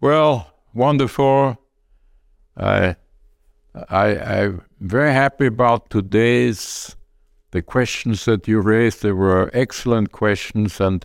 Well, 0.00 0.52
wonderful. 0.74 1.58
I 2.56 2.96
I 3.88 4.18
I'm 4.18 4.62
very 4.80 5.12
happy 5.12 5.46
about 5.46 5.90
today's 5.90 6.96
the 7.52 7.62
questions 7.62 8.24
that 8.24 8.48
you 8.48 8.60
raised. 8.60 9.02
They 9.02 9.12
were 9.12 9.50
excellent 9.52 10.12
questions 10.12 10.80
and 10.80 11.04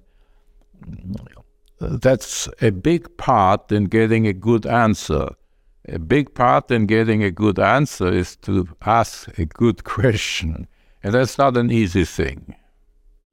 that's 1.79 2.47
a 2.61 2.71
big 2.71 3.17
part 3.17 3.71
in 3.71 3.85
getting 3.85 4.27
a 4.27 4.33
good 4.33 4.65
answer. 4.65 5.29
A 5.87 5.99
big 5.99 6.33
part 6.33 6.71
in 6.71 6.87
getting 6.87 7.23
a 7.23 7.31
good 7.31 7.59
answer 7.59 8.11
is 8.11 8.35
to 8.37 8.67
ask 8.85 9.37
a 9.37 9.45
good 9.45 9.83
question. 9.95 10.67
And 11.03 11.13
that's 11.13 11.37
not 11.37 11.57
an 11.57 11.71
easy 11.71 12.05
thing. 12.05 12.55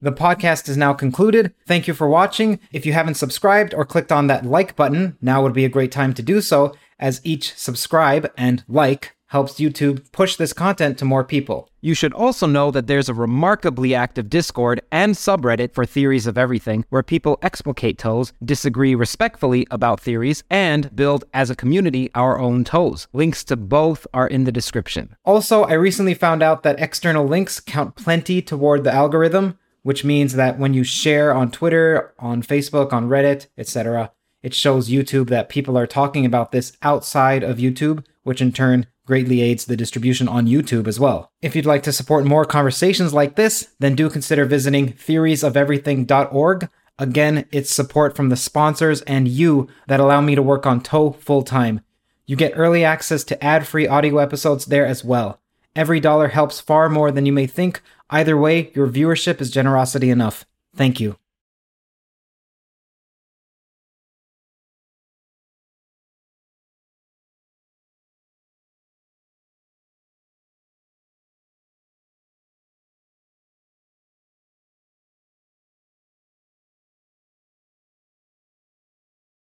The 0.03 0.13
podcast 0.13 0.69
is 0.69 0.77
now 0.77 0.93
concluded. 0.95 1.55
Thank 1.67 1.87
you 1.87 1.95
for 1.95 2.09
watching. 2.09 2.59
If 2.73 2.85
you 2.85 2.93
haven't 2.93 3.15
subscribed 3.15 3.73
or 3.73 3.85
clicked 3.85 4.11
on 4.11 4.27
that 4.27 4.45
like 4.45 4.75
button, 4.75 5.17
now 5.23 5.43
would 5.43 5.53
be 5.53 5.65
a 5.65 5.71
great 5.71 5.93
time 5.93 6.13
to 6.15 6.23
do 6.23 6.41
so, 6.41 6.75
as 6.99 7.21
each 7.23 7.55
subscribe 7.55 8.31
and 8.37 8.65
like 8.67 9.15
helps 9.33 9.55
YouTube 9.55 10.13
push 10.13 10.37
this 10.37 10.53
content 10.53 10.99
to 10.99 11.07
more 11.07 11.25
people. 11.25 11.67
You 11.81 11.95
should 11.95 12.13
also 12.13 12.47
know 12.47 12.71
that 12.71 12.87
there's 12.87 13.09
a 13.09 13.15
remarkably 13.15 13.95
active 13.95 14.29
Discord 14.29 14.83
and 14.93 15.15
subreddit 15.15 15.73
for 15.73 15.87
theories 15.87 16.27
of 16.27 16.37
everything, 16.37 16.85
where 16.91 17.03
people 17.03 17.39
explicate 17.41 17.97
toes, 17.97 18.35
disagree 18.45 18.95
respectfully 18.95 19.67
about 19.71 20.01
theories, 20.01 20.45
and 20.51 20.95
build 20.95 21.25
as 21.33 21.49
a 21.49 21.57
community 21.57 22.11
our 22.15 22.39
own 22.39 22.63
toes. 22.63 23.09
Links 23.15 23.43
to 23.45 23.57
both 23.57 24.07
are 24.13 24.29
in 24.29 24.45
the 24.45 24.53
description. 24.53 25.17
Also, 25.25 25.65
I 25.65 25.73
recently 25.73 26.15
found 26.15 26.43
out 26.43 26.63
that 26.63 26.79
external 26.79 27.27
links 27.27 27.59
count 27.59 27.97
plenty 27.97 28.43
toward 28.43 28.85
the 28.85 28.93
algorithm, 28.93 29.59
which 29.83 30.05
means 30.05 30.35
that 30.35 30.59
when 30.59 30.75
you 30.75 30.85
share 30.85 31.33
on 31.33 31.51
Twitter, 31.51 32.13
on 32.19 32.43
Facebook, 32.43 32.93
on 32.93 33.09
Reddit, 33.09 33.47
etc., 33.57 34.13
it 34.43 34.53
shows 34.53 34.91
YouTube 34.91 35.29
that 35.31 35.49
people 35.49 35.79
are 35.79 35.87
talking 35.87 36.27
about 36.27 36.53
this 36.53 36.77
outside 36.83 37.43
of 37.43 37.57
YouTube, 37.57 38.05
which 38.25 38.43
in 38.43 38.53
turn 38.53 38.87
greatly 39.07 39.43
aids 39.43 39.65
the 39.65 39.77
distribution 39.77 40.29
on 40.29 40.47
YouTube 40.47 40.87
as 40.87 41.01
well. 41.01 41.31
If 41.41 41.57
you'd 41.57 41.67
like 41.67 41.83
to 41.85 41.93
support 41.93 42.25
more 42.25 42.45
conversations 42.45 43.13
like 43.13 43.37
this, 43.37 43.69
then 43.79 43.95
do 43.95 44.09
consider 44.09 44.45
visiting 44.45 44.93
theoriesofeverything.org. 44.93 46.69
Again, 46.99 47.47
it's 47.51 47.71
support 47.71 48.15
from 48.15 48.29
the 48.29 48.37
sponsors 48.37 49.03
and 49.03 49.27
you 49.27 49.69
that 49.89 50.01
allow 50.01 50.21
me 50.21 50.35
to 50.35 50.43
work 50.43 50.67
on 50.67 50.81
TOE 50.81 51.13
full 51.13 51.43
time. 51.43 51.81
You 52.27 52.37
get 52.37 52.53
early 52.55 52.85
access 52.85 53.25
to 53.25 53.45
ad 53.45 53.67
free 53.67 53.89
audio 53.89 54.19
episodes 54.19 54.67
there 54.67 54.87
as 54.87 55.05
well. 55.05 55.41
Every 55.75 56.01
dollar 56.01 56.29
helps 56.29 56.61
far 56.61 56.89
more 56.89 57.11
than 57.11 57.27
you 57.27 57.33
may 57.33 57.47
think. 57.47 57.83
Either 58.11 58.37
way, 58.37 58.71
your 58.75 58.87
viewership 58.87 59.41
is 59.41 59.51
generosity 59.51 60.11
enough. 60.11 60.45
Thank 60.77 61.01
you. 61.01 61.17